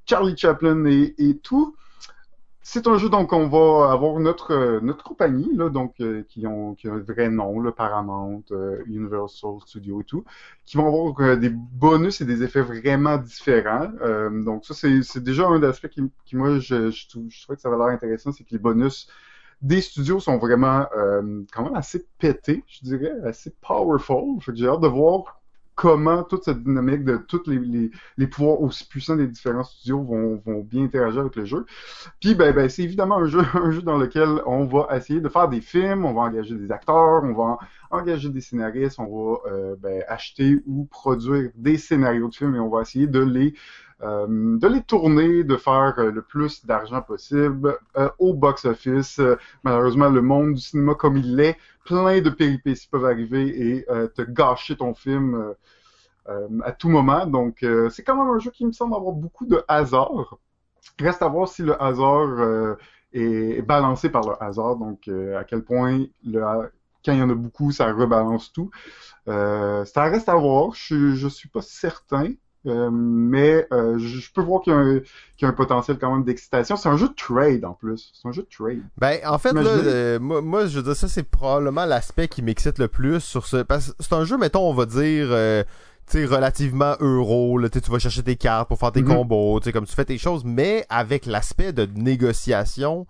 Charlie 0.06 0.36
Chaplin 0.36 0.86
et, 0.86 1.14
et 1.18 1.38
tout. 1.38 1.76
C'est 2.70 2.86
un 2.88 2.98
jeu 2.98 3.08
donc 3.08 3.32
on 3.32 3.48
va 3.48 3.94
avoir 3.94 4.20
notre 4.20 4.52
euh, 4.52 4.82
notre 4.82 5.02
compagnie 5.02 5.50
là 5.56 5.70
donc 5.70 5.94
euh, 6.02 6.24
qui 6.28 6.46
ont 6.46 6.76
qui 6.76 6.90
a 6.90 6.92
un 6.92 7.00
vrai 7.00 7.30
nom 7.30 7.62
le 7.62 7.72
Paramount, 7.72 8.44
euh, 8.52 8.84
Universal 8.88 9.62
Studio 9.66 10.02
et 10.02 10.04
tout, 10.04 10.26
qui 10.66 10.76
vont 10.76 10.86
avoir 10.88 11.38
des 11.38 11.50
bonus 11.50 12.20
et 12.20 12.26
des 12.26 12.44
effets 12.44 12.60
vraiment 12.62 13.18
différents. 13.20 13.90
donc 14.44 14.66
ça 14.66 14.74
c'est 14.74 15.02
c'est 15.02 15.24
déjà 15.24 15.48
un 15.48 15.64
aspect 15.64 15.88
qui, 15.88 16.12
qui 16.26 16.36
moi 16.36 16.60
je, 16.60 16.92
je, 16.92 17.08
je 17.30 17.44
trouvais 17.44 17.56
que 17.56 17.62
ça 17.62 17.70
avait 17.70 17.78
l'air 17.78 17.88
intéressant, 17.88 18.34
c'est 18.34 18.44
que 18.44 18.52
les 18.52 18.60
bonus 18.60 19.08
des 19.62 19.80
studios 19.80 20.20
sont 20.20 20.38
vraiment 20.38 20.88
quand 21.54 21.64
même 21.64 21.76
assez 21.76 22.06
pétés, 22.20 22.66
je 22.68 22.80
dirais, 22.84 23.14
assez 23.24 23.52
powerful. 23.62 24.40
j'ai 24.54 24.68
hâte 24.68 24.82
de 24.82 24.88
voir 24.88 25.37
comment 25.78 26.24
toute 26.24 26.44
cette 26.44 26.64
dynamique 26.64 27.06
de 27.06 27.18
tous 27.18 27.44
les, 27.46 27.92
les, 28.18 28.28
pouvoirs 28.28 28.60
aussi 28.62 28.86
puissants 28.88 29.16
des 29.16 29.28
différents 29.28 29.64
studios 29.64 30.02
vont, 30.02 30.42
vont 30.44 30.62
bien 30.62 30.84
interagir 30.84 31.22
avec 31.22 31.36
le 31.36 31.46
jeu. 31.46 31.68
Puis 32.20 32.34
ben, 32.34 32.52
ben 32.52 32.68
c'est 32.68 32.82
évidemment 32.82 33.18
un 33.18 33.28
jeu, 33.28 33.42
un 33.54 33.70
jeu 33.70 33.84
dans 33.84 33.98
lequel 33.98 34.42
on 34.48 34.66
va 34.66 34.88
essayer 34.98 35.22
de 35.22 35.30
faire 35.30 35.48
des 35.48 35.62
films, 35.62 36.04
on 36.04 36.14
va 36.14 36.22
engager 36.22 36.56
des 36.56 36.72
acteurs, 36.72 37.24
on 37.24 37.34
va 37.34 37.60
engager 37.92 38.30
des 38.30 38.42
scénaristes, 38.42 38.98
on 39.00 39.06
va 39.06 39.52
euh, 39.52 39.76
ben, 39.80 40.04
acheter 40.08 40.58
ou 40.66 40.86
produire 40.86 41.52
des 41.56 41.78
scénarios 41.78 42.28
de 42.28 42.36
films 42.36 42.56
et 42.56 42.60
on 42.60 42.70
va 42.70 42.82
essayer 42.82 43.06
de 43.06 43.20
les 43.20 43.54
euh, 44.04 44.28
de 44.60 44.68
les 44.68 44.84
tourner, 44.84 45.44
de 45.44 45.58
faire 45.58 45.96
euh, 45.98 46.12
le 46.12 46.22
plus 46.22 46.64
d'argent 46.68 47.02
possible 47.02 47.80
euh, 47.98 48.10
au 48.20 48.36
box-office. 48.36 49.20
malheureusement, 49.64 50.10
le 50.10 50.22
monde 50.22 50.54
du 50.54 50.62
cinéma 50.62 50.94
comme 50.94 51.18
il 51.18 51.36
l'est, 51.36 51.58
plein 51.88 52.22
de 52.22 52.30
péripéties 52.30 52.88
peuvent 52.92 53.06
arriver 53.06 53.78
et 53.78 53.86
te 54.16 54.22
gâcher 54.22 54.76
ton 54.76 54.94
film 54.94 55.54
à 56.64 56.72
tout 56.74 56.90
moment. 56.90 57.26
Donc, 57.26 57.66
c'est 57.90 58.04
quand 58.04 58.16
même 58.16 58.36
un 58.36 58.40
jeu 58.40 58.52
qui 58.52 58.66
me 58.66 58.72
semble 58.72 58.96
avoir 58.96 59.14
beaucoup 59.14 59.46
de 59.46 59.64
hasard. 59.68 60.38
Reste 61.00 61.22
à 61.22 61.28
voir 61.28 61.48
si 61.48 61.64
le 61.64 61.82
hasard 61.82 62.78
est 63.14 63.62
balancé 63.62 64.10
par 64.10 64.28
le 64.28 64.42
hasard, 64.44 64.76
donc 64.76 65.08
à 65.08 65.44
quel 65.44 65.64
point 65.64 66.04
quand 67.06 67.14
il 67.14 67.20
y 67.20 67.22
en 67.22 67.30
a 67.30 67.36
beaucoup, 67.36 67.72
ça 67.72 67.92
rebalance 67.94 68.52
tout. 68.52 68.70
ça 69.26 70.04
reste 70.04 70.30
à 70.30 70.36
voir. 70.36 70.74
Je, 70.74 71.16
je 71.16 71.28
suis 71.28 71.50
pas 71.50 71.62
certain. 71.62 72.34
Euh, 72.66 72.90
mais 72.92 73.66
euh, 73.72 73.98
je 73.98 74.32
peux 74.34 74.42
voir 74.42 74.62
qu'il 74.62 74.74
y, 74.74 75.46
a 75.46 75.48
un 75.48 75.54
potentiel 75.54 75.98
quand 76.00 76.12
même 76.12 76.24
d'excitation. 76.24 76.76
C'est 76.76 76.90
un 76.90 76.98
jeu 76.98 77.08
de 77.08 77.14
trade 77.14 77.64
en 77.64 77.74
plus. 77.74 78.12
C'est 78.14 78.28
un 78.28 78.32
jeu 78.32 78.42
de 78.42 78.48
trade. 78.50 78.82
Ben, 78.98 79.20
en 79.26 79.38
fait, 79.38 79.54
là, 79.54 79.62
euh, 79.62 80.20
moi, 80.20 80.66
je 80.66 80.78
veux 80.78 80.84
dire, 80.84 80.96
ça, 80.96 81.08
c'est 81.08 81.24
probablement 81.24 81.86
l'aspect 81.86 82.28
qui 82.28 82.42
m'excite 82.42 82.80
le 82.80 82.88
plus 82.88 83.20
sur 83.20 83.46
ce. 83.46 83.58
Parce 83.58 83.92
que 83.92 83.96
c'est 84.00 84.14
un 84.14 84.26
jeu, 84.26 84.38
mettons, 84.38 84.68
on 84.70 84.74
va 84.74 84.86
dire 84.86 85.30
sais, 86.08 86.26
relativement 86.26 86.96
euro, 87.00 87.58
là, 87.58 87.70
tu 87.70 87.80
vas 87.92 88.00
chercher 88.00 88.24
tes 88.24 88.36
cartes 88.36 88.68
pour 88.68 88.80
faire 88.80 88.92
tes 88.92 89.02
mm-hmm. 89.02 89.16
combos, 89.16 89.60
tu 89.60 89.66
sais, 89.66 89.72
comme 89.74 89.86
tu 89.86 89.94
fais 89.94 90.06
tes 90.06 90.18
choses, 90.18 90.44
mais 90.46 90.86
avec 90.90 91.26
l'aspect 91.26 91.74
de 91.74 91.88
négociation, 91.96 93.06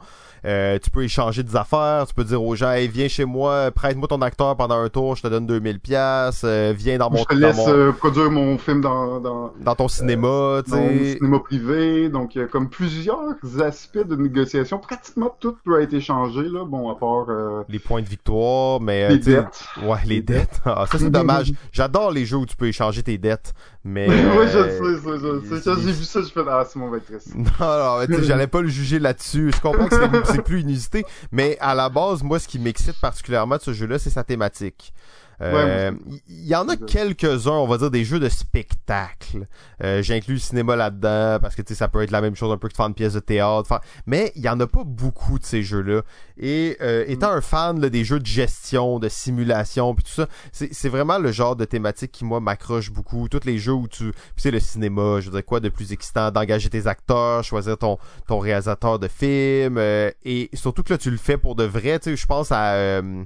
euh, 0.46 0.80
tu 0.80 0.90
peux 0.90 1.04
échanger 1.04 1.44
des 1.44 1.56
affaires, 1.56 2.06
tu 2.08 2.14
peux 2.14 2.24
dire 2.24 2.42
aux 2.42 2.56
gens, 2.56 2.72
hey, 2.72 2.88
viens 2.88 3.08
chez 3.08 3.26
moi, 3.26 3.70
prête-moi 3.72 4.08
ton 4.08 4.22
acteur 4.22 4.56
pendant 4.56 4.80
un 4.80 4.90
tour, 4.90 5.16
je 5.16 5.24
te 5.24 5.28
donne 5.28 5.46
2000 5.46 5.80
pièces, 5.80 6.42
euh, 6.44 6.74
viens 6.76 6.98
dans 6.98 7.10
mon... 7.12 7.18
Je 7.18 7.26
te 7.26 7.34
laisse 7.36 7.68
euh, 7.68 7.92
produire 7.92 8.32
mon 8.32 8.58
film 8.58 8.82
dans... 8.82 9.20
Dans, 9.20 9.54
dans 9.60 9.76
ton 9.76 9.88
cinéma, 9.88 10.62
tu 10.66 10.72
sais. 10.72 11.16
cinéma 11.18 11.40
privé, 11.40 12.10
donc 12.10 12.36
il 12.36 12.40
y 12.40 12.42
a 12.42 12.48
comme 12.48 12.70
plusieurs 12.70 13.36
aspects 13.60 14.06
de 14.06 14.16
négociation, 14.16 14.80
pratiquement 14.80 15.36
tout 15.40 15.56
peut 15.64 15.82
être 15.82 15.94
échangé, 15.94 16.44
là, 16.44 16.66
bon, 16.66 16.90
à 16.90 16.96
part... 16.96 17.28
Les 17.70 17.80
points 17.80 18.02
de 18.02 18.08
victoire, 18.08 18.80
mais... 18.80 19.10
les 19.10 19.20
dettes. 19.20 19.66
Ouais, 19.84 20.00
les 20.06 20.22
dettes. 20.22 20.62
Ah, 20.66 20.86
ça 20.92 20.98
c'est 20.98 21.10
dommage. 21.12 21.54
J'adore 21.72 22.12
les 22.12 22.26
jeux 22.26 22.38
où 22.38 22.46
tu 22.46 22.56
peux 22.56 22.68
échanger 22.68 22.87
tes 22.92 23.18
dettes, 23.18 23.54
mais... 23.84 24.08
oui, 24.10 24.48
je 24.48 24.52
sais, 24.52 24.80
je 24.80 25.56
sais. 25.56 25.64
Quand 25.64 25.76
j'ai 25.80 25.92
vu 25.92 26.04
ça, 26.04 26.22
je 26.22 26.28
fais, 26.28 26.42
ah, 26.48 26.64
c'est 26.68 26.80
mon 26.80 26.92
triste. 27.00 27.34
Non, 27.36 28.00
non, 28.10 28.24
j'allais 28.24 28.48
pas 28.48 28.62
le 28.62 28.68
juger 28.68 29.00
là-dessus. 29.00 29.52
Je 29.56 29.62
comprends 29.62 29.88
que 29.88 29.96
c'est 29.96 30.34
c'est 30.34 30.42
plus 30.42 30.62
inusité. 30.62 31.06
Mais 31.32 31.58
à 31.60 31.76
la 31.76 31.90
base, 31.90 32.24
moi, 32.24 32.40
ce 32.40 32.48
qui 32.48 32.60
m'excite 32.60 33.00
particulièrement 33.00 33.58
de 33.58 33.62
ce 33.62 33.74
jeu-là, 33.74 34.00
c'est 34.00 34.10
sa 34.10 34.24
thématique. 34.24 34.94
Euh, 35.42 35.92
il 36.28 36.48
y 36.48 36.56
en 36.56 36.68
a 36.68 36.76
quelques-uns, 36.76 37.52
on 37.52 37.68
va 37.68 37.78
dire, 37.78 37.92
des 37.92 38.04
jeux 38.04 38.20
de 38.20 38.30
spectacle. 38.30 39.48
Euh, 39.84 40.02
J'inclus 40.02 40.34
le 40.36 40.40
cinéma 40.40 40.76
là-dedans, 40.76 41.40
parce 41.42 41.56
que 41.56 41.62
tu 41.62 41.70
sais, 41.70 41.76
ça 41.76 41.88
peut 41.88 42.02
être 42.02 42.12
la 42.12 42.22
même 42.22 42.36
chose 42.36 42.52
un 42.52 42.58
peu 42.58 42.68
que 42.68 42.74
de 42.74 42.78
faire 42.78 42.88
une 42.88 42.94
pièce 42.94 43.14
de 43.14 43.20
théâtre. 43.20 43.80
Mais 44.06 44.32
il 44.36 44.42
y 44.42 44.50
en 44.50 44.60
a 44.60 44.68
pas 44.68 44.84
beaucoup 44.84 45.38
de 45.38 45.46
ces 45.46 45.62
jeux-là. 45.62 46.02
Et 46.40 46.78
euh, 46.82 47.06
mm. 47.06 47.12
étant 47.12 47.32
un 47.32 47.42
fan 47.42 47.80
là, 47.80 47.90
des 47.90 48.04
jeux 48.04 48.20
de 48.20 48.26
gestion, 48.26 49.00
de 49.00 49.10
simulation, 49.10 49.94
puis 49.94 50.04
tout 50.04 50.12
ça, 50.12 50.28
c'est 50.52 50.90
vraiment 50.90 51.20
le 51.20 51.32
genre 51.32 51.56
de 51.56 51.66
thématique 51.66 52.12
qui, 52.12 52.26
moi, 52.26 52.40
m'accroche 52.40 52.92
beaucoup. 52.92 53.30
Tous 53.30 53.46
les 53.46 53.60
jeux 53.60 53.74
où 53.74 53.88
tu... 53.88 54.12
Puis 54.12 54.38
c'est 54.38 54.52
le 54.52 54.60
cinéma, 54.60 55.20
je 55.20 55.30
veux 55.30 55.34
dire, 55.34 55.46
quoi 55.46 55.60
de 55.60 55.70
plus 55.70 55.92
excitant? 55.92 56.32
D'engager 56.32 56.70
tes 56.70 56.88
acteurs, 56.88 57.44
choisir 57.44 57.78
ton, 57.78 57.98
ton 58.28 58.40
réalisateur 58.40 59.00
de 59.00 59.08
film, 59.08 59.78
euh, 59.78 60.12
et 60.24 60.50
surtout 60.54 60.84
que 60.84 60.94
là, 60.94 60.98
tu 60.98 61.12
le 61.12 61.18
fais 61.18 61.38
pour 61.38 61.56
de 61.56 61.64
vrai. 61.64 62.00
Tu 62.00 62.12
sais, 62.12 62.16
je 62.16 62.26
pense 62.26 62.52
à... 62.52 62.74
Euh, 62.74 63.24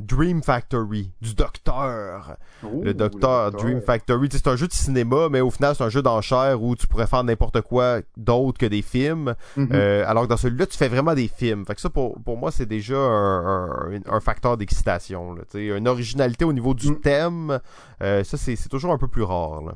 Dream 0.00 0.42
Factory, 0.42 1.10
du 1.20 1.34
docteur. 1.34 2.36
le 2.62 2.94
docteur 2.94 3.52
Dream 3.52 3.80
Factory. 3.80 4.28
C'est 4.30 4.48
un 4.48 4.56
jeu 4.56 4.66
de 4.66 4.72
cinéma, 4.72 5.28
mais 5.30 5.40
au 5.40 5.50
final, 5.50 5.74
c'est 5.74 5.84
un 5.84 5.88
jeu 5.88 6.02
d'enchères 6.02 6.62
où 6.62 6.76
tu 6.76 6.86
pourrais 6.86 7.06
faire 7.06 7.24
n'importe 7.24 7.60
quoi 7.62 8.00
d'autre 8.16 8.58
que 8.58 8.66
des 8.66 8.82
films. 8.82 9.34
Mm-hmm. 9.56 9.68
euh, 9.72 10.04
alors 10.06 10.24
que 10.24 10.28
dans 10.28 10.36
celui-là, 10.36 10.66
tu 10.66 10.76
fais 10.76 10.88
vraiment 10.88 11.14
des 11.14 11.28
films. 11.28 11.64
Fait 11.64 11.74
que 11.74 11.80
ça, 11.80 11.90
pour, 11.90 12.20
pour 12.22 12.36
moi, 12.36 12.50
c'est 12.50 12.66
déjà 12.66 12.96
un, 12.96 14.00
un, 14.06 14.20
facteur 14.20 14.56
d'excitation. 14.56 15.36
Une 15.54 15.88
originalité 15.88 16.44
au 16.44 16.52
niveau 16.52 16.74
du 16.74 16.90
mm. 16.90 17.00
thème, 17.00 17.60
euh, 18.02 18.24
ça, 18.24 18.36
c'est 18.36 18.68
toujours 18.68 18.92
un 18.92 18.98
peu 18.98 19.08
plus 19.08 19.22
rare. 19.22 19.62
Là. 19.62 19.74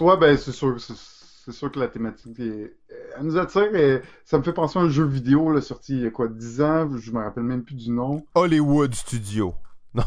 Ouais, 0.00 0.16
ben, 0.16 0.36
c'est 0.36 0.52
sûr 0.52 0.76
c'est 1.44 1.52
sûr 1.52 1.70
que 1.70 1.78
la 1.78 1.88
thématique 1.88 2.40
est... 2.40 2.76
elle 3.16 3.22
nous 3.24 3.36
attire 3.36 3.74
et 3.74 4.02
ça 4.24 4.38
me 4.38 4.42
fait 4.42 4.52
penser 4.52 4.78
à 4.78 4.82
un 4.82 4.88
jeu 4.88 5.04
vidéo 5.04 5.52
là, 5.52 5.60
sorti 5.60 5.92
il 5.92 6.02
y 6.02 6.06
a 6.06 6.10
quoi 6.10 6.28
10 6.28 6.62
ans, 6.62 6.96
je 6.96 7.12
me 7.12 7.18
rappelle 7.18 7.44
même 7.44 7.64
plus 7.64 7.74
du 7.74 7.90
nom. 7.90 8.24
Hollywood 8.34 8.94
Studio. 8.94 9.54
Non. 9.94 10.04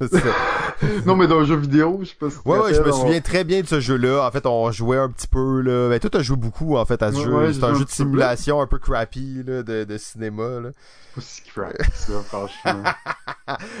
non, 1.06 1.16
mais 1.16 1.26
dans 1.26 1.40
un 1.40 1.44
jeu 1.44 1.56
vidéo, 1.56 1.98
je 2.02 2.10
sais 2.10 2.14
pas 2.18 2.30
si 2.30 2.36
Ouais, 2.44 2.58
ouais, 2.58 2.74
je 2.74 2.80
me 2.80 2.92
souviens 2.92 3.20
très 3.20 3.44
bien 3.44 3.62
de 3.62 3.66
ce 3.66 3.80
jeu-là. 3.80 4.26
En 4.26 4.30
fait, 4.30 4.46
on 4.46 4.70
jouait 4.70 4.98
un 4.98 5.08
petit 5.10 5.26
peu, 5.26 5.60
là. 5.60 5.88
Ben, 5.88 5.98
toi, 5.98 6.10
t'as 6.10 6.22
joué 6.22 6.36
beaucoup, 6.36 6.76
en 6.76 6.84
fait, 6.84 7.02
à 7.02 7.12
ce 7.12 7.20
jeu. 7.20 7.52
c'est 7.52 7.64
un 7.64 7.74
jeu 7.74 7.84
de 7.84 7.90
simulation 7.90 8.60
un 8.60 8.66
peu 8.66 8.78
crappy, 8.78 9.42
là, 9.44 9.62
de, 9.62 9.84
de 9.84 9.98
cinéma, 9.98 10.60
là. 10.60 10.70
Pas 11.14 11.20
si 11.20 11.42
crappy, 11.42 11.90
ça, 11.94 12.12
franchement. 12.26 12.82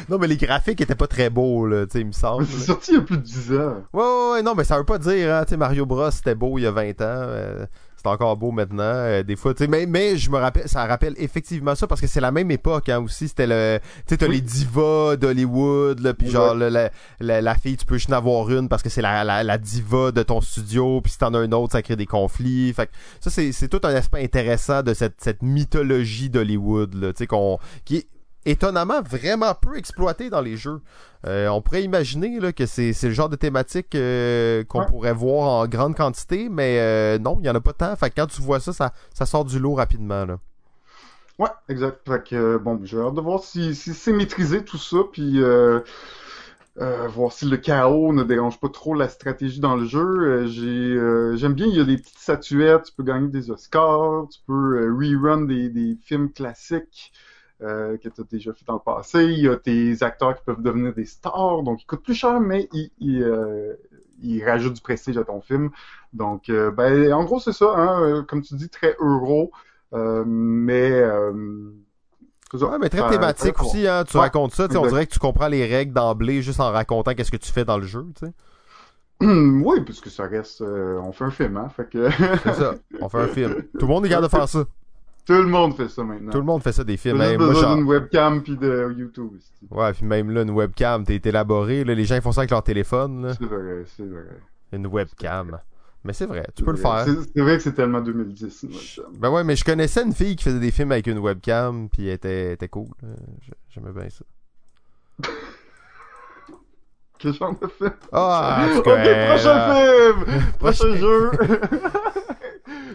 non, 0.08 0.18
mais 0.18 0.26
les 0.26 0.36
graphiques 0.36 0.80
étaient 0.80 0.94
pas 0.94 1.06
très 1.06 1.30
beaux, 1.30 1.66
là, 1.66 1.86
tu 1.86 1.92
sais, 1.92 2.00
il 2.00 2.06
me 2.06 2.12
semble. 2.12 2.46
C'est 2.46 2.66
sorti 2.66 2.92
il 2.92 2.94
y 2.94 2.98
a 2.98 3.02
plus 3.02 3.18
de 3.18 3.22
10 3.22 3.52
ans. 3.52 3.84
Ouais, 3.92 4.02
ouais, 4.02 4.30
ouais, 4.32 4.42
non, 4.42 4.54
mais 4.56 4.64
ça 4.64 4.76
veut 4.76 4.84
pas 4.84 4.98
dire, 4.98 5.34
hein, 5.34 5.44
tu 5.44 5.50
sais, 5.50 5.56
Mario 5.56 5.86
Bros, 5.86 6.10
c'était 6.10 6.34
beau 6.34 6.58
il 6.58 6.62
y 6.62 6.66
a 6.66 6.72
20 6.72 6.90
ans. 6.90 6.94
Euh, 7.00 7.66
c'est 7.98 8.08
encore 8.08 8.36
beau 8.36 8.52
maintenant. 8.52 8.84
Euh, 8.84 9.24
des 9.24 9.34
fois, 9.34 9.54
tu 9.54 9.64
sais, 9.64 9.68
mais, 9.68 9.86
mais 9.86 10.16
je 10.16 10.30
me 10.30 10.38
rappelle, 10.38 10.68
ça 10.68 10.86
rappelle 10.86 11.14
effectivement 11.18 11.74
ça 11.74 11.88
parce 11.88 12.00
que 12.00 12.06
c'est 12.06 12.20
la 12.20 12.30
même 12.30 12.50
époque 12.52 12.88
hein, 12.88 13.00
aussi. 13.00 13.26
C'était 13.26 13.48
le, 13.48 13.80
tu 14.06 14.14
sais, 14.14 14.16
t'as 14.18 14.28
les 14.28 14.40
divas 14.40 15.16
d'Hollywood, 15.16 15.98
là, 15.98 16.14
puis 16.14 16.30
genre 16.30 16.54
la, 16.54 16.90
la, 17.18 17.54
fille, 17.56 17.76
tu 17.76 17.84
peux 17.84 17.96
juste 17.96 18.10
en 18.12 18.16
avoir 18.16 18.48
une 18.50 18.68
parce 18.68 18.84
que 18.84 18.88
c'est 18.88 19.02
la, 19.02 19.24
la, 19.24 19.42
la, 19.42 19.58
diva 19.58 20.12
de 20.12 20.22
ton 20.22 20.40
studio, 20.40 21.00
puis 21.00 21.12
si 21.12 21.18
t'en 21.18 21.34
as 21.34 21.38
un 21.38 21.50
autre, 21.50 21.72
ça 21.72 21.82
crée 21.82 21.96
des 21.96 22.06
conflits. 22.06 22.72
Fait 22.72 22.86
que 22.86 22.92
ça, 23.20 23.30
c'est, 23.30 23.50
c'est 23.50 23.68
tout 23.68 23.80
un 23.82 23.94
aspect 23.94 24.22
intéressant 24.22 24.82
de 24.84 24.94
cette, 24.94 25.16
cette 25.18 25.42
mythologie 25.42 26.30
d'Hollywood, 26.30 26.94
là, 26.94 27.12
tu 27.12 27.18
sais, 27.18 27.26
qu'on, 27.26 27.58
qui 27.84 27.96
est 27.96 28.06
étonnamment 28.48 29.02
vraiment 29.02 29.54
peu 29.54 29.76
exploité 29.76 30.30
dans 30.30 30.40
les 30.40 30.56
jeux. 30.56 30.80
Euh, 31.26 31.48
on 31.48 31.60
pourrait 31.60 31.82
imaginer 31.82 32.40
là, 32.40 32.52
que 32.52 32.66
c'est, 32.66 32.94
le 33.02 33.10
genre 33.10 33.28
de 33.28 33.36
thématique 33.36 33.94
euh, 33.94 34.64
qu'on 34.64 34.84
pourrait 34.84 35.12
voir 35.12 35.48
en 35.48 35.66
grande 35.66 35.96
quantité, 35.96 36.48
mais 36.48 36.78
euh, 36.78 37.18
non, 37.18 37.36
il 37.38 37.42
n'y 37.42 37.50
en 37.50 37.54
a 37.54 37.60
pas 37.60 37.72
tant. 37.72 37.94
Fait 37.96 38.10
que 38.10 38.16
quand 38.16 38.26
tu 38.26 38.40
vois 38.40 38.60
ça, 38.60 38.72
ça, 38.72 38.92
ça 39.12 39.26
sort 39.26 39.44
du 39.44 39.58
lot 39.58 39.74
rapidement. 39.74 40.24
Là. 40.24 40.38
Ouais, 41.38 41.50
exact. 41.68 42.00
Fait 42.06 42.26
que, 42.26 42.56
bon, 42.56 42.80
j'ai 42.84 42.98
hâte 42.98 43.14
de 43.14 43.20
voir 43.20 43.42
si, 43.42 43.74
si 43.74 43.94
c'est 43.94 44.12
maîtrisé 44.12 44.64
tout 44.64 44.78
ça, 44.78 44.98
puis 45.12 45.40
voir 47.08 47.32
si 47.32 47.46
le 47.46 47.56
chaos 47.56 48.12
ne 48.12 48.22
dérange 48.22 48.60
pas 48.60 48.68
trop 48.68 48.94
la 48.94 49.08
stratégie 49.08 49.60
dans 49.60 49.76
le 49.76 49.84
jeu. 49.84 50.46
J'ai, 50.46 51.36
j'aime 51.36 51.54
bien, 51.54 51.66
il 51.66 51.76
y 51.76 51.80
a 51.80 51.84
des 51.84 51.96
petites 51.96 52.18
statuettes, 52.18 52.84
tu 52.84 52.92
peux 52.96 53.02
gagner 53.02 53.28
des 53.28 53.50
Oscars, 53.50 54.28
tu 54.30 54.38
peux 54.46 54.88
rerun 54.96 55.42
des, 55.42 55.68
des 55.68 55.98
films 56.02 56.32
classiques 56.32 57.12
que 57.60 58.08
tu 58.08 58.20
as 58.20 58.24
déjà 58.24 58.52
fait 58.52 58.64
dans 58.66 58.74
le 58.74 58.80
passé. 58.80 59.24
Il 59.24 59.40
y 59.40 59.48
a 59.48 59.56
tes 59.56 60.02
acteurs 60.02 60.36
qui 60.36 60.44
peuvent 60.44 60.62
devenir 60.62 60.94
des 60.94 61.04
stars, 61.04 61.62
donc 61.62 61.82
ils 61.82 61.86
coûtent 61.86 62.02
plus 62.02 62.14
cher, 62.14 62.40
mais 62.40 62.68
ils, 62.72 62.90
ils, 62.98 63.76
ils 64.22 64.44
rajoutent 64.44 64.74
du 64.74 64.80
prestige 64.80 65.16
à 65.16 65.24
ton 65.24 65.40
film. 65.40 65.70
Donc, 66.12 66.48
ben, 66.48 67.12
en 67.12 67.24
gros, 67.24 67.40
c'est 67.40 67.52
ça, 67.52 67.74
hein, 67.76 68.24
comme 68.28 68.42
tu 68.42 68.54
dis, 68.54 68.68
très 68.68 68.96
euro, 69.00 69.50
mais 69.92 71.02
Ouais, 72.54 72.78
mais 72.80 72.88
très 72.88 73.08
thématique 73.10 73.60
aussi, 73.60 73.86
hein. 73.86 74.04
Tu 74.04 74.16
racontes 74.16 74.52
ça, 74.52 74.66
on 74.74 74.86
dirait 74.86 75.06
que 75.06 75.12
tu 75.12 75.18
comprends 75.18 75.48
les 75.48 75.66
règles 75.66 75.92
d'emblée 75.92 76.42
juste 76.42 76.60
en 76.60 76.70
racontant 76.70 77.14
qu'est-ce 77.14 77.30
que 77.30 77.36
tu 77.36 77.52
fais 77.52 77.64
dans 77.64 77.78
le 77.78 77.86
jeu, 77.86 78.06
tu 78.18 78.26
sais. 78.26 78.32
oui, 79.20 79.80
puisque 79.84 80.08
ça 80.08 80.24
reste. 80.24 80.60
Euh, 80.60 81.00
on 81.02 81.12
fait 81.12 81.24
un 81.24 81.30
film, 81.30 81.56
hein. 81.56 81.68
Fait 81.68 81.88
que. 81.88 82.08
c'est 82.44 82.54
ça. 82.54 82.74
On 83.00 83.08
fait 83.08 83.18
un 83.18 83.26
film. 83.26 83.64
Tout 83.78 83.86
le 83.86 83.92
monde 83.92 84.06
est 84.06 84.08
capable 84.08 84.28
de 84.28 84.30
faire 84.30 84.48
ça. 84.48 84.64
Tout 85.28 85.34
le 85.34 85.46
monde 85.46 85.76
fait 85.76 85.90
ça 85.90 86.02
maintenant. 86.02 86.32
Tout 86.32 86.38
le 86.38 86.44
monde 86.44 86.62
fait 86.62 86.72
ça 86.72 86.84
des 86.84 86.96
films. 86.96 87.20
J'ai 87.22 87.36
besoin 87.36 87.76
d'une 87.76 87.84
webcam 87.84 88.42
puis 88.42 88.56
de 88.56 88.94
YouTube. 88.96 89.28
Aussi. 89.36 89.52
Ouais, 89.70 89.92
puis 89.92 90.06
même 90.06 90.30
là, 90.30 90.40
une 90.40 90.52
webcam, 90.52 91.04
t'es 91.04 91.20
élaboré. 91.22 91.84
Là, 91.84 91.94
les 91.94 92.04
gens 92.06 92.14
ils 92.14 92.22
font 92.22 92.32
ça 92.32 92.40
avec 92.40 92.50
leur 92.50 92.62
téléphone. 92.62 93.34
C'est 93.38 93.44
vrai, 93.44 93.84
c'est 93.94 94.06
vrai. 94.06 94.24
Une 94.72 94.86
webcam. 94.86 95.58
Mais 96.02 96.14
c'est 96.14 96.24
vrai, 96.24 96.46
tu 96.56 96.64
peux 96.64 96.70
le 96.70 96.78
faire. 96.78 97.04
C'est 97.04 97.42
vrai 97.42 97.58
que 97.58 97.62
c'est 97.62 97.74
tellement 97.74 98.00
2010. 98.00 99.00
Ben 99.18 99.30
ouais, 99.30 99.44
mais 99.44 99.54
je 99.54 99.64
connaissais 99.66 100.02
une 100.02 100.14
fille 100.14 100.34
qui 100.34 100.44
faisait 100.44 100.60
des 100.60 100.70
films 100.70 100.92
avec 100.92 101.06
une 101.06 101.18
webcam, 101.18 101.90
puis 101.90 102.06
elle 102.06 102.14
était, 102.14 102.52
était 102.54 102.68
cool. 102.68 102.88
J'aimais 103.68 103.92
bien 103.92 104.08
ça. 104.08 104.24
Quel 107.18 107.34
genre 107.34 107.54
de 107.60 107.66
film? 107.66 107.92
Ah, 108.12 108.66
ok, 108.78 108.84
prochain 108.84 109.74
film! 109.74 110.42
prochain 110.58 110.96
jeu! 110.96 111.30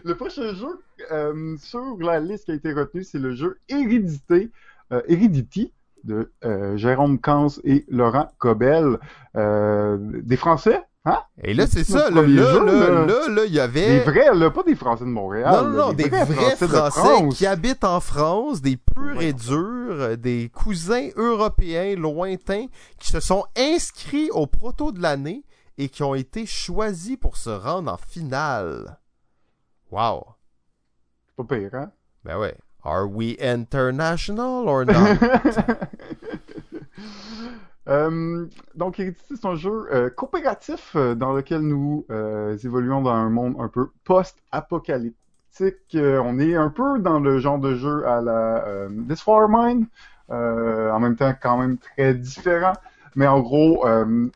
le 0.03 0.15
prochain 0.15 0.53
jeu 0.53 0.81
euh, 1.11 1.55
sur 1.57 1.97
la 1.99 2.19
liste 2.19 2.45
qui 2.45 2.51
a 2.51 2.55
été 2.55 2.73
retenue, 2.73 3.03
c'est 3.03 3.19
le 3.19 3.33
jeu 3.33 3.57
Hérédité, 3.69 4.51
euh, 4.91 5.01
Heredity 5.07 5.71
de 6.03 6.31
euh, 6.43 6.75
Jérôme 6.77 7.19
Kans 7.19 7.47
et 7.63 7.85
Laurent 7.89 8.29
Cobel. 8.37 8.99
des 9.35 10.37
Français, 10.37 10.81
Hein? 11.05 11.19
Et 11.43 11.53
là, 11.53 11.67
c'est 11.67 11.83
ça, 11.83 12.09
là, 12.09 12.21
là, 12.21 12.59
là, 12.63 13.27
là, 13.27 13.45
il 13.45 13.53
y 13.53 13.59
avait... 13.59 13.99
Des 13.99 13.99
vrais, 13.99 14.33
là, 14.33 14.49
pas 14.51 14.63
des 14.63 14.75
Français 14.75 15.03
de 15.03 15.09
Montréal. 15.09 15.51
Non, 15.51 15.69
non, 15.69 15.77
non, 15.87 15.93
des, 15.93 16.07
vrais, 16.07 16.55
Français, 16.55 17.27
qui 17.33 17.45
habitent 17.45 17.83
en 17.83 17.99
France, 17.99 18.61
des 18.61 18.77
purs 18.77 19.21
et 19.21 19.33
durs, 19.33 20.17
des 20.17 20.49
cousins 20.53 21.09
européens 21.17 21.97
lointains 21.97 22.67
qui 22.99 23.09
se 23.09 23.19
sont 23.19 23.43
inscrits 23.57 24.29
au 24.31 24.47
proto 24.47 24.93
de 24.93 25.01
l'année 25.01 25.43
et 25.77 25.89
qui 25.89 26.03
ont 26.03 26.15
été 26.15 26.45
choisis 26.45 27.17
pour 27.17 27.35
se 27.35 27.49
rendre 27.49 27.91
en 27.91 27.97
finale. 27.97 28.97
Wow. 29.93 30.25
C'est 31.27 31.35
pas 31.35 31.55
pire, 31.55 31.75
hein? 31.75 31.91
Ben 32.23 32.39
ouais. 32.39 32.55
Are 32.83 33.07
we 33.07 33.37
international 33.39 34.67
or 34.67 34.85
not? 34.85 35.17
Euh, 37.89 38.45
donc, 38.75 38.97
Heredity, 38.97 39.35
c'est 39.35 39.45
un 39.45 39.55
jeu 39.55 39.89
euh, 39.91 40.09
coopératif 40.09 40.93
euh, 40.95 41.15
dans 41.15 41.33
lequel 41.33 41.59
nous 41.59 42.05
évoluons 42.63 43.01
dans 43.01 43.11
un 43.11 43.29
monde 43.29 43.57
un 43.59 43.67
peu 43.67 43.89
post-apocalyptique. 44.05 45.97
on 45.97 46.39
est 46.39 46.55
un 46.55 46.69
peu 46.69 46.99
dans 46.99 47.19
le 47.19 47.39
genre 47.39 47.59
de 47.59 47.75
jeu 47.75 48.07
à 48.07 48.21
la 48.21 48.87
This 49.09 49.21
Far 49.21 49.49
Mine, 49.49 49.87
en 50.29 50.99
même 51.01 51.17
temps 51.17 51.33
quand 51.41 51.57
même 51.57 51.77
très 51.77 52.13
différent. 52.13 52.71
Mais 53.15 53.27
en 53.27 53.41
gros, 53.41 53.85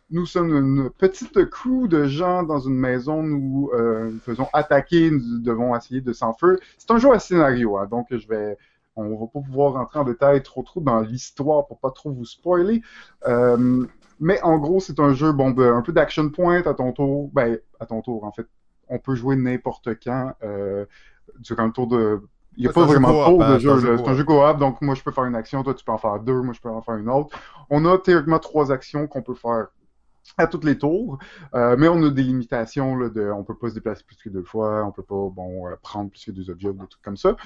nous 0.09 0.25
sommes 0.25 0.55
une 0.55 0.89
petite 0.89 1.49
crew 1.49 1.87
de 1.87 2.05
gens 2.05 2.43
dans 2.43 2.59
une 2.59 2.77
maison, 2.77 3.23
nous 3.23 3.71
nous 3.73 4.19
faisons 4.19 4.47
attaquer, 4.53 5.11
nous 5.11 5.39
devons 5.39 5.75
essayer 5.75 6.01
de 6.01 6.13
s'enfuir. 6.13 6.57
C'est 6.77 6.91
un 6.91 6.97
jeu 6.97 7.11
à 7.11 7.19
scénario, 7.19 7.77
hein, 7.77 7.87
donc 7.89 8.07
je 8.11 8.27
vais 8.27 8.57
on 8.97 9.15
va 9.15 9.27
pas 9.27 9.39
pouvoir 9.41 9.73
rentrer 9.73 9.99
en 9.99 10.03
détail 10.03 10.43
trop 10.43 10.63
trop 10.63 10.81
dans 10.81 10.99
l'histoire 11.01 11.67
pour 11.67 11.79
pas 11.79 11.91
trop 11.91 12.11
vous 12.11 12.25
spoiler. 12.25 12.81
Euh, 13.27 13.85
mais 14.19 14.41
en 14.41 14.57
gros, 14.57 14.79
c'est 14.79 14.99
un 14.99 15.13
jeu 15.13 15.31
bon, 15.31 15.57
un 15.57 15.81
peu 15.83 15.93
d'action 15.93 16.29
point 16.29 16.63
à 16.65 16.73
ton 16.73 16.91
tour. 16.91 17.29
Ben, 17.31 17.59
à 17.79 17.85
ton 17.85 18.01
tour, 18.01 18.23
en 18.23 18.31
fait. 18.31 18.47
On 18.89 18.99
peut 18.99 19.15
jouer 19.15 19.35
n'importe 19.35 19.89
quand 20.01 20.33
euh, 20.43 20.85
durant 21.39 21.65
le 21.65 21.71
tour 21.71 21.87
de. 21.87 22.21
Il 22.57 22.63
n'y 22.63 22.67
a 22.67 22.73
pas 22.73 22.85
vraiment 22.85 23.09
de 23.09 23.25
tour 23.25 23.39
de 23.39 23.43
hein, 23.43 23.59
jeu. 23.59 23.97
C'est 23.97 24.07
un 24.07 24.15
jeu 24.15 24.23
coop, 24.23 24.57
donc 24.57 24.81
moi 24.81 24.95
je 24.95 25.03
peux 25.03 25.11
faire 25.11 25.25
une 25.25 25.35
action, 25.35 25.63
toi 25.63 25.73
tu 25.73 25.85
peux 25.85 25.91
en 25.91 25.97
faire 25.97 26.19
deux, 26.19 26.41
moi 26.41 26.53
je 26.53 26.59
peux 26.59 26.69
en 26.69 26.81
faire 26.81 26.95
une 26.95 27.09
autre. 27.09 27.37
On 27.69 27.85
a 27.85 27.97
théoriquement 27.97 28.39
trois 28.39 28.71
actions 28.71 29.07
qu'on 29.07 29.21
peut 29.21 29.35
faire 29.35 29.67
à 30.37 30.47
toutes 30.47 30.65
les 30.65 30.77
tours, 30.77 31.19
euh, 31.53 31.75
mais 31.77 31.87
on 31.87 32.03
a 32.03 32.09
des 32.09 32.23
limitations 32.23 32.97
là, 32.97 33.09
de, 33.09 33.29
on 33.31 33.43
peut 33.43 33.55
pas 33.55 33.69
se 33.69 33.75
déplacer 33.75 34.03
plus 34.05 34.17
que 34.17 34.29
deux 34.29 34.43
fois, 34.43 34.83
on 34.85 34.91
peut 34.91 35.03
pas 35.03 35.29
bon 35.29 35.65
prendre 35.81 36.09
plus 36.09 36.25
que 36.25 36.31
deux 36.31 36.49
objets, 36.49 36.73
des 36.73 36.87
trucs 36.87 37.01
comme 37.01 37.15
ça. 37.15 37.37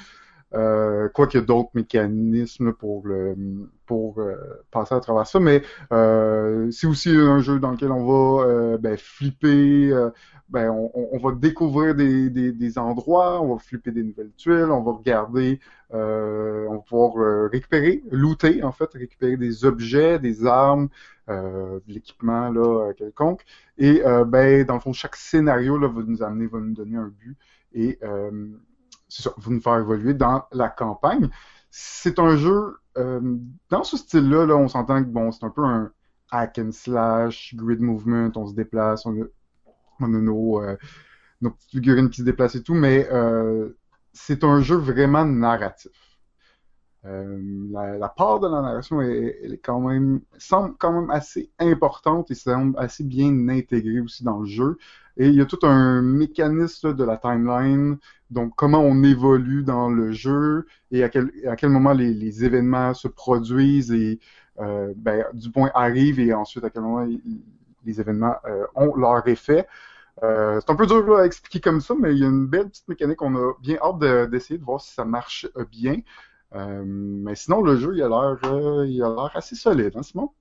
Euh, 0.53 1.07
quoi 1.09 1.27
qu'il 1.27 1.39
y 1.39 1.43
ait 1.43 1.45
d'autres 1.45 1.71
mécanismes 1.73 2.73
pour 2.73 3.07
le 3.07 3.35
pour 3.91 4.19
euh, 4.19 4.35
passer 4.71 4.95
à 4.95 5.01
travers 5.01 5.27
ça, 5.27 5.39
mais 5.39 5.63
euh, 5.91 6.71
c'est 6.71 6.87
aussi 6.87 7.09
un 7.09 7.39
jeu 7.39 7.59
dans 7.59 7.71
lequel 7.71 7.91
on 7.91 8.05
va 8.05 8.45
euh, 8.45 8.77
ben, 8.77 8.97
flipper, 8.97 9.91
ben, 10.47 10.69
on, 10.69 10.89
on, 10.93 11.17
va 11.17 11.33
découvrir 11.35 11.93
des, 11.93 12.29
des, 12.29 12.53
des, 12.53 12.77
endroits, 12.77 13.41
on 13.41 13.53
va 13.53 13.59
flipper 13.59 13.91
des 13.91 14.03
nouvelles 14.03 14.31
tuiles, 14.37 14.69
on 14.71 14.81
va 14.81 14.93
regarder, 14.93 15.59
on 15.91 16.69
va 16.71 16.79
pouvoir 16.87 17.49
récupérer, 17.51 18.01
looter 18.11 18.63
en 18.63 18.71
fait, 18.71 18.93
récupérer 18.93 19.35
des 19.35 19.65
objets, 19.65 20.19
des 20.19 20.45
armes, 20.45 20.87
de 21.27 21.81
l'équipement 21.87 22.49
là 22.49 22.93
quelconque, 22.93 23.43
et 23.77 24.01
ben 24.27 24.63
dans 24.63 24.75
le 24.75 24.79
fond 24.79 24.93
chaque 24.93 25.17
scénario 25.17 25.77
là 25.77 25.89
va 25.89 26.01
nous 26.05 26.23
amener, 26.23 26.47
va 26.47 26.59
nous 26.59 26.73
donner 26.73 26.97
un 26.97 27.11
but. 27.19 27.37
Et 27.73 27.99
vous 29.37 29.53
nous 29.53 29.61
faire 29.61 29.77
évoluer 29.77 30.13
dans 30.13 30.45
la 30.51 30.69
campagne. 30.69 31.29
C'est 31.69 32.19
un 32.19 32.35
jeu, 32.35 32.77
euh, 32.97 33.37
dans 33.69 33.83
ce 33.83 33.97
style-là, 33.97 34.45
là, 34.45 34.55
on 34.55 34.67
s'entend 34.67 35.03
que 35.03 35.09
bon, 35.09 35.31
c'est 35.31 35.45
un 35.45 35.49
peu 35.49 35.63
un 35.63 35.91
hack 36.31 36.59
and 36.59 36.71
slash, 36.71 37.55
grid 37.55 37.81
movement, 37.81 38.31
on 38.35 38.47
se 38.47 38.53
déplace, 38.53 39.05
on 39.05 39.21
a, 39.21 39.25
euh, 40.03 40.77
nos, 41.41 41.51
petites 41.51 41.71
figurines 41.71 42.09
qui 42.09 42.21
se 42.21 42.25
déplacent 42.25 42.55
et 42.55 42.63
tout, 42.63 42.73
mais 42.73 43.07
euh, 43.11 43.77
c'est 44.13 44.43
un 44.43 44.61
jeu 44.61 44.75
vraiment 44.75 45.25
narratif. 45.25 45.91
La, 47.03 47.97
la, 47.97 48.09
part 48.09 48.39
de 48.39 48.47
la 48.47 48.61
narration 48.61 49.01
est, 49.01 49.39
elle 49.41 49.53
est 49.53 49.57
quand 49.57 49.79
même 49.79 50.21
semble 50.37 50.75
quand 50.77 50.91
même 50.91 51.09
assez 51.09 51.51
importante 51.57 52.29
et 52.29 52.35
semble 52.35 52.77
assez 52.77 53.03
bien 53.03 53.49
intégrée 53.49 54.01
aussi 54.01 54.23
dans 54.23 54.41
le 54.41 54.45
jeu. 54.45 54.77
Et 55.21 55.27
il 55.27 55.35
y 55.35 55.41
a 55.41 55.45
tout 55.45 55.59
un 55.61 56.01
mécanisme 56.01 56.95
de 56.95 57.03
la 57.03 57.15
timeline, 57.15 57.99
donc 58.31 58.55
comment 58.55 58.79
on 58.79 59.03
évolue 59.03 59.61
dans 59.61 59.87
le 59.87 60.11
jeu 60.11 60.65
et 60.89 61.03
à 61.03 61.09
quel, 61.09 61.29
moment 61.69 61.93
les, 61.93 62.43
événements 62.43 62.95
se 62.95 63.07
produisent 63.07 63.91
et 63.91 64.19
euh, 64.59 64.91
ben, 64.95 65.23
du 65.33 65.51
point 65.51 65.69
arrive 65.75 66.19
et 66.19 66.33
ensuite 66.33 66.63
à 66.63 66.71
quel 66.71 66.81
moment 66.81 67.07
les, 67.85 68.01
événements 68.01 68.33
euh, 68.45 68.65
ont 68.73 68.95
leur 68.95 69.27
effet. 69.27 69.67
Euh, 70.23 70.59
c'est 70.59 70.71
un 70.71 70.75
peu 70.75 70.87
dur 70.87 71.15
à 71.15 71.27
expliquer 71.27 71.59
comme 71.59 71.81
ça, 71.81 71.93
mais 71.93 72.13
il 72.13 72.17
y 72.17 72.25
a 72.25 72.27
une 72.27 72.47
belle 72.47 72.69
petite 72.69 72.87
mécanique. 72.87 73.21
On 73.21 73.35
a 73.35 73.53
bien 73.61 73.77
hâte 73.79 73.99
d'essayer 74.31 74.57
de, 74.57 74.63
voir 74.63 74.81
si 74.81 74.91
ça 74.91 75.05
marche 75.05 75.47
bien. 75.69 75.97
Mais 76.55 77.35
sinon, 77.35 77.61
le 77.61 77.77
jeu, 77.77 77.93
il 77.95 78.01
a 78.01 78.09
l'air, 78.09 78.39
il 78.87 79.03
a 79.03 79.09
l'air 79.09 79.31
assez 79.35 79.55
solide, 79.55 79.93
hein, 79.95 80.01
Simon? 80.01 80.31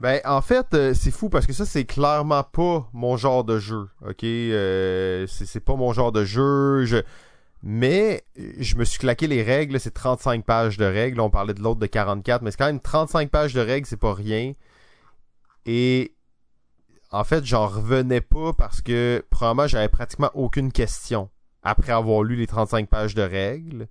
Ben, 0.00 0.20
en 0.24 0.40
fait, 0.40 0.72
euh, 0.72 0.94
c'est 0.94 1.10
fou 1.10 1.28
parce 1.28 1.46
que 1.46 1.52
ça, 1.52 1.66
c'est 1.66 1.84
clairement 1.84 2.42
pas 2.42 2.88
mon 2.94 3.18
genre 3.18 3.44
de 3.44 3.58
jeu. 3.58 3.88
OK? 4.06 4.22
c'est 4.22 5.60
pas 5.62 5.76
mon 5.76 5.92
genre 5.92 6.10
de 6.10 6.24
jeu. 6.24 6.86
Je... 6.86 7.02
Mais 7.62 8.24
je 8.58 8.76
me 8.76 8.84
suis 8.84 8.98
claqué 8.98 9.26
les 9.26 9.42
règles. 9.42 9.78
C'est 9.78 9.90
35 9.90 10.44
pages 10.46 10.78
de 10.78 10.86
règles. 10.86 11.20
On 11.20 11.28
parlait 11.28 11.52
de 11.52 11.60
l'autre 11.62 11.80
de 11.80 11.86
44. 11.86 12.40
Mais 12.40 12.50
c'est 12.50 12.56
quand 12.56 12.66
même 12.66 12.80
35 12.80 13.30
pages 13.30 13.52
de 13.52 13.60
règles, 13.60 13.86
c'est 13.86 13.98
pas 13.98 14.14
rien. 14.14 14.52
Et 15.66 16.14
en 17.10 17.24
fait, 17.24 17.44
j'en 17.44 17.66
revenais 17.66 18.22
pas 18.22 18.54
parce 18.54 18.80
que, 18.80 19.22
probablement, 19.28 19.68
j'avais 19.68 19.88
pratiquement 19.88 20.30
aucune 20.32 20.72
question 20.72 21.28
après 21.62 21.92
avoir 21.92 22.22
lu 22.22 22.36
les 22.36 22.46
35 22.46 22.88
pages 22.88 23.14
de 23.14 23.22
règles 23.22 23.88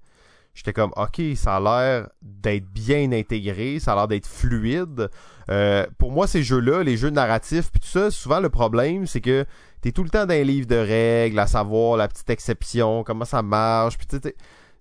j'étais 0.60 0.74
comme 0.74 0.92
ok 0.98 1.22
ça 1.36 1.56
a 1.56 1.60
l'air 1.62 2.10
d'être 2.22 2.66
bien 2.66 3.14
intégré 3.14 3.80
ça 3.80 3.94
a 3.94 3.96
l'air 3.96 4.08
d'être 4.10 4.28
fluide. 4.28 5.10
Euh, 5.50 5.86
pour 5.98 6.12
moi 6.12 6.28
ces 6.28 6.44
jeux 6.44 6.60
là 6.60 6.84
les 6.84 6.98
jeux 6.98 7.10
narratifs 7.10 7.72
puis 7.72 7.80
tout 7.80 7.88
ça 7.88 8.12
souvent 8.12 8.42
le 8.42 8.50
problème 8.50 9.08
c'est 9.08 9.22
que 9.22 9.46
t'es 9.80 9.94
tout 9.94 10.04
le 10.04 10.10
temps 10.10 10.26
dans 10.26 10.34
un 10.34 10.44
livre 10.44 10.68
de 10.68 10.76
règles 10.76 11.40
à 11.40 11.48
savoir 11.48 11.96
la 11.96 12.10
petite 12.10 12.30
exception 12.30 13.06
comment 13.06 13.24
ça 13.24 13.42
marche 13.42 13.98
puis 13.98 14.20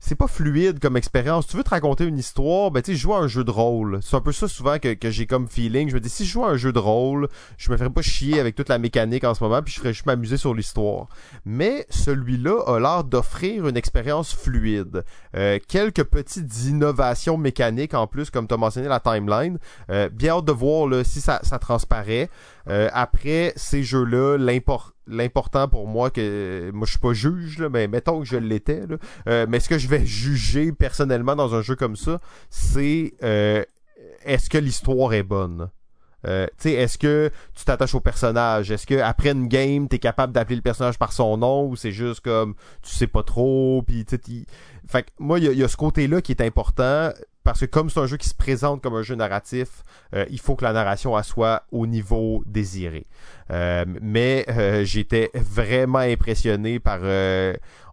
c'est 0.00 0.14
pas 0.14 0.26
fluide 0.26 0.78
comme 0.80 0.96
expérience. 0.96 1.46
Tu 1.46 1.56
veux 1.56 1.64
te 1.64 1.70
raconter 1.70 2.04
une 2.04 2.18
histoire, 2.18 2.70
ben 2.70 2.82
tu 2.82 2.96
sais, 2.96 3.12
à 3.12 3.16
un 3.16 3.26
jeu 3.26 3.44
de 3.44 3.50
rôle. 3.50 3.98
C'est 4.02 4.16
un 4.16 4.20
peu 4.20 4.32
ça 4.32 4.48
souvent 4.48 4.78
que, 4.78 4.96
j'ai 5.10 5.26
comme 5.26 5.48
feeling. 5.48 5.88
Je 5.88 5.94
me 5.94 6.00
dis, 6.00 6.08
si 6.08 6.24
je 6.24 6.32
joue 6.32 6.44
un 6.44 6.56
jeu 6.56 6.72
de 6.72 6.78
rôle, 6.78 7.28
je 7.56 7.70
me 7.70 7.76
ferais 7.76 7.90
pas 7.90 8.02
chier 8.02 8.38
avec 8.40 8.54
toute 8.54 8.68
la 8.68 8.78
mécanique 8.78 9.24
en 9.24 9.34
ce 9.34 9.42
moment, 9.42 9.62
puis 9.62 9.74
je 9.74 9.80
ferais 9.80 9.92
juste 9.92 10.06
m'amuser 10.06 10.36
sur 10.36 10.54
l'histoire. 10.54 11.08
Mais 11.44 11.86
celui-là 11.90 12.62
a 12.66 12.78
l'air 12.78 13.04
d'offrir 13.04 13.66
une 13.66 13.76
expérience 13.76 14.34
fluide. 14.34 15.04
Euh, 15.36 15.58
quelques 15.66 16.04
petites 16.04 16.64
innovations 16.64 17.36
mécaniques 17.36 17.94
en 17.94 18.06
plus, 18.06 18.30
comme 18.30 18.46
tu 18.46 18.54
as 18.54 18.58
mentionné 18.58 18.88
la 18.88 19.00
timeline. 19.00 19.58
Euh, 19.90 20.08
bien 20.08 20.36
hâte 20.36 20.44
de 20.44 20.52
voir 20.52 20.88
si 21.04 21.20
ça, 21.20 21.40
ça 21.42 21.58
transparaît. 21.58 22.30
Euh, 22.68 22.88
après 22.92 23.52
ces 23.56 23.82
jeux-là, 23.82 24.36
l'important 25.08 25.68
pour 25.68 25.86
moi 25.86 26.10
que 26.10 26.70
moi 26.72 26.86
je 26.86 26.92
suis 26.92 27.00
pas 27.00 27.12
juge 27.12 27.58
là, 27.58 27.68
mais 27.68 27.88
mettons 27.88 28.20
que 28.20 28.26
je 28.26 28.36
l'étais 28.36 28.82
euh, 29.26 29.46
mais 29.48 29.60
ce 29.60 29.68
que 29.68 29.78
je 29.78 29.88
vais 29.88 30.04
juger 30.04 30.72
personnellement 30.72 31.36
dans 31.36 31.54
un 31.54 31.62
jeu 31.62 31.76
comme 31.76 31.96
ça, 31.96 32.20
c'est 32.50 33.14
euh, 33.22 33.64
est-ce 34.24 34.50
que 34.50 34.58
l'histoire 34.58 35.12
est 35.14 35.22
bonne? 35.22 35.70
Euh, 36.26 36.46
est-ce 36.64 36.98
que 36.98 37.30
tu 37.54 37.64
t'attaches 37.64 37.94
au 37.94 38.00
personnage? 38.00 38.70
Est-ce 38.70 38.86
que 38.86 38.98
après 39.00 39.30
une 39.30 39.46
game, 39.46 39.88
t'es 39.88 39.98
capable 39.98 40.32
d'appeler 40.32 40.56
le 40.56 40.62
personnage 40.62 40.98
par 40.98 41.12
son 41.12 41.36
nom 41.36 41.68
ou 41.68 41.76
c'est 41.76 41.92
juste 41.92 42.20
comme 42.20 42.54
tu 42.82 42.94
sais 42.94 43.06
pas 43.06 43.22
trop? 43.22 43.82
Puis, 43.86 44.04
Fait 44.88 45.04
que 45.04 45.10
moi, 45.18 45.38
il 45.38 45.52
y, 45.52 45.62
a 45.62 45.68
ce 45.68 45.76
côté-là 45.76 46.20
qui 46.20 46.32
est 46.32 46.42
important 46.42 47.10
parce 47.48 47.60
que 47.60 47.64
comme 47.64 47.88
c'est 47.88 47.98
un 47.98 48.04
jeu 48.04 48.18
qui 48.18 48.28
se 48.28 48.34
présente 48.34 48.82
comme 48.82 48.94
un 48.94 49.00
jeu 49.00 49.14
narratif, 49.14 49.82
euh, 50.14 50.26
il 50.28 50.38
faut 50.38 50.54
que 50.54 50.64
la 50.64 50.74
narration 50.74 51.20
soit 51.22 51.62
au 51.72 51.86
niveau 51.86 52.42
désiré. 52.44 53.06
Euh, 53.50 53.86
mais 54.02 54.44
euh, 54.50 54.84
j'étais 54.84 55.30
vraiment 55.32 56.00
impressionné 56.00 56.78
par... 56.78 57.00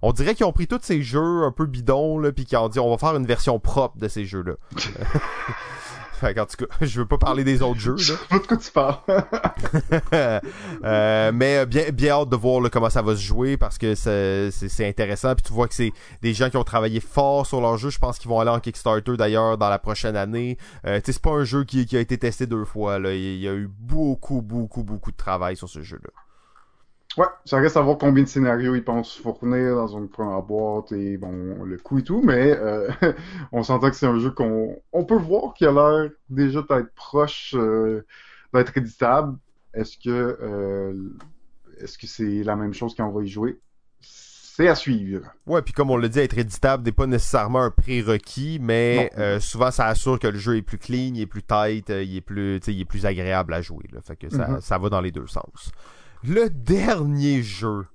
on 0.02 0.12
dirait 0.12 0.36
qu'ils 0.36 0.46
ont 0.46 0.52
pris 0.52 0.68
tous 0.68 0.82
ces 0.82 1.02
jeux 1.02 1.44
un 1.46 1.54
peu 1.54 1.68
bidons, 1.68 2.20
là, 2.20 2.34
puis 2.34 2.44
qu'ils 2.44 2.58
ont 2.58 2.68
dit 2.68 2.80
on 2.80 2.90
va 2.90 2.98
faire 2.98 3.16
une 3.16 3.26
version 3.26 3.58
propre 3.58 3.98
de 3.98 4.10
ces 4.10 4.26
jeux-là. 4.26 4.56
Fait 6.26 6.40
en 6.40 6.46
tout 6.48 6.66
cas, 6.66 6.76
je 6.82 7.00
veux 7.00 7.06
pas 7.06 7.20
parler 7.20 7.44
des 7.44 7.62
autres 7.62 7.80
jeux. 7.80 7.96
Là. 7.96 8.40
de 8.40 8.48
quoi 8.48 8.58
tu 8.58 8.72
parles. 8.72 8.98
euh, 10.84 11.32
mais 11.32 11.66
bien, 11.68 11.92
bien 11.92 12.14
hâte 12.14 12.30
de 12.30 12.36
voir 12.36 12.68
comment 12.72 12.90
ça 12.90 13.04
va 13.04 13.16
se 13.16 13.22
jouer 13.22 13.58
parce 13.58 13.78
que 13.78 13.94
c'est 13.94 14.88
intéressant. 14.88 15.36
Puis 15.36 15.44
tu 15.44 15.54
vois 15.54 15.68
que 15.68 15.76
c'est 15.76 15.92
des 16.24 16.34
gens 16.34 16.50
qui 16.50 16.58
ont 16.58 16.64
travaillé 16.64 17.00
fort 17.00 17.46
sur 17.46 17.62
leur 17.62 17.78
jeu. 17.78 17.92
Je 17.92 18.00
pense 18.00 18.18
qu'ils 18.18 18.30
vont 18.30 18.40
aller 18.40 18.50
en 18.50 18.60
Kickstarter 18.60 19.18
d'ailleurs 19.18 19.60
dans 19.60 19.70
la 19.70 19.78
prochaine 19.78 20.16
année. 20.16 20.58
Euh, 20.88 21.00
c'est 21.04 21.22
pas 21.22 21.32
un 21.32 21.44
jeu 21.44 21.64
qui, 21.64 21.86
qui, 21.86 21.96
a 21.96 22.00
été 22.00 22.18
testé 22.18 22.48
deux 22.48 22.66
fois. 22.66 22.98
Là. 22.98 23.14
Il 23.14 23.38
y 23.38 23.48
a 23.48 23.54
eu 23.54 23.68
beaucoup, 23.68 24.42
beaucoup, 24.42 24.84
beaucoup 24.84 25.12
de 25.12 25.18
travail 25.18 25.56
sur 25.56 25.70
ce 25.70 25.82
jeu-là. 25.82 26.10
Ouais, 27.18 27.28
ça 27.46 27.58
reste 27.58 27.78
à 27.78 27.82
voir 27.82 27.98
combien 27.98 28.24
de 28.24 28.28
scénarios 28.28 28.76
ils 28.76 28.84
pensent 28.84 29.16
fournir 29.16 29.76
dans 29.76 29.88
une 29.88 30.10
première 30.10 30.42
boîte 30.42 30.92
et 30.92 31.18
bon, 31.18 31.64
le 31.64 31.78
coût 31.78 32.00
et 32.00 32.04
tout, 32.04 32.22
mais 32.22 32.52
euh, 32.52 32.90
on 33.54 33.64
s'entend 33.64 33.90
que 33.90 33.96
c'est 33.96 34.06
un 34.06 34.20
jeu 34.20 34.32
qu'on 34.32 34.78
on 34.92 35.06
peut 35.06 35.16
voir 35.16 35.54
qui 35.54 35.66
a 35.66 35.72
l'air 35.72 36.10
déjà 36.30 36.62
d'être 36.62 36.94
proche 36.94 37.56
euh, 37.58 38.06
d'être 38.54 38.78
éditable. 38.78 39.38
Est-ce 39.74 39.98
que 39.98 40.10
euh, 40.10 40.94
est-ce 41.80 41.98
que 41.98 42.08
c'est 42.08 42.44
la 42.44 42.58
même 42.58 42.74
chose 42.74 42.94
quand 42.96 43.08
on 43.08 43.12
va 43.12 43.24
y 43.24 43.28
jouer? 43.28 43.60
C'est 44.02 44.68
à 44.68 44.76
suivre. 44.76 45.26
Ouais, 45.46 45.62
puis 45.62 45.74
comme 45.74 45.92
on 45.92 45.98
l'a 45.98 46.08
dit, 46.08 46.20
être 46.20 46.38
éditable 46.38 46.84
n'est 46.84 46.94
pas 46.94 47.08
nécessairement 47.08 47.62
un 47.62 47.72
prérequis, 47.72 48.60
mais 48.62 49.10
souvent 49.40 49.72
ça 49.72 49.88
assure 49.88 50.20
que 50.20 50.28
le 50.28 50.38
jeu 50.38 50.58
est 50.58 50.62
plus 50.62 50.78
clean, 50.78 51.14
il 51.14 51.22
est 51.22 51.26
plus 51.28 51.44
tight, 51.44 51.90
il 51.90 52.18
est 52.18 52.22
plus, 52.22 52.60
il 52.68 52.82
est 52.82 52.86
plus 52.86 53.06
agréable 53.06 53.54
à 53.54 53.62
jouer. 53.62 53.86
Là. 53.94 54.02
Fait 54.02 54.18
que 54.18 54.30
ça, 54.30 54.48
mm-hmm. 54.50 54.62
ça 54.62 54.78
va 54.78 54.90
dans 54.90 55.02
les 55.02 55.12
deux 55.12 55.28
sens 55.28 55.72
le 56.28 56.50
dernier 56.50 57.44
jeu. 57.44 57.86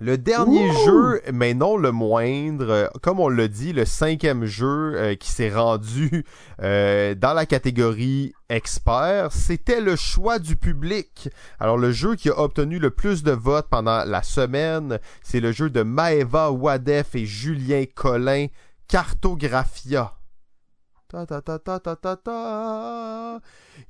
Le 0.00 0.18
dernier 0.18 0.72
jeu, 0.84 1.22
mais 1.32 1.54
non 1.54 1.76
le 1.76 1.92
moindre, 1.92 2.90
comme 3.00 3.20
on 3.20 3.28
l'a 3.28 3.46
dit, 3.46 3.72
le 3.72 3.84
cinquième 3.84 4.44
jeu 4.44 4.94
euh, 4.96 5.14
qui 5.14 5.30
s'est 5.30 5.54
rendu 5.54 6.24
euh, 6.60 7.14
dans 7.14 7.32
la 7.32 7.46
catégorie 7.46 8.32
expert, 8.48 9.30
c'était 9.30 9.80
le 9.80 9.94
choix 9.94 10.40
du 10.40 10.56
public. 10.56 11.28
Alors 11.60 11.78
le 11.78 11.92
jeu 11.92 12.16
qui 12.16 12.28
a 12.28 12.40
obtenu 12.40 12.80
le 12.80 12.90
plus 12.90 13.22
de 13.22 13.30
votes 13.30 13.68
pendant 13.70 14.04
la 14.04 14.24
semaine, 14.24 14.98
c'est 15.22 15.38
le 15.38 15.52
jeu 15.52 15.70
de 15.70 15.84
Maeva 15.84 16.50
Wadef 16.50 17.14
et 17.14 17.24
Julien 17.24 17.84
Collin, 17.94 18.48
Cartographia. 18.88 20.14
Ta 21.06 21.24
ta 21.24 21.40
ta 21.40 21.60
ta 21.60 21.78
ta 21.78 21.94
ta 21.94 22.16
ta. 22.16 23.40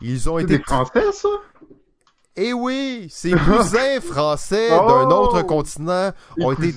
Ils 0.03 0.29
ont 0.29 0.39
été. 0.39 0.59
Des 0.59 0.63
Français, 0.63 1.13
ça? 1.13 1.29
Eh 2.37 2.53
oui, 2.53 3.07
ses 3.11 3.31
cousins 3.31 4.01
français 4.03 4.69
d'un 4.69 5.09
oh! 5.09 5.23
autre 5.23 5.43
continent 5.43 6.11
ont 6.41 6.51
été 6.51 6.75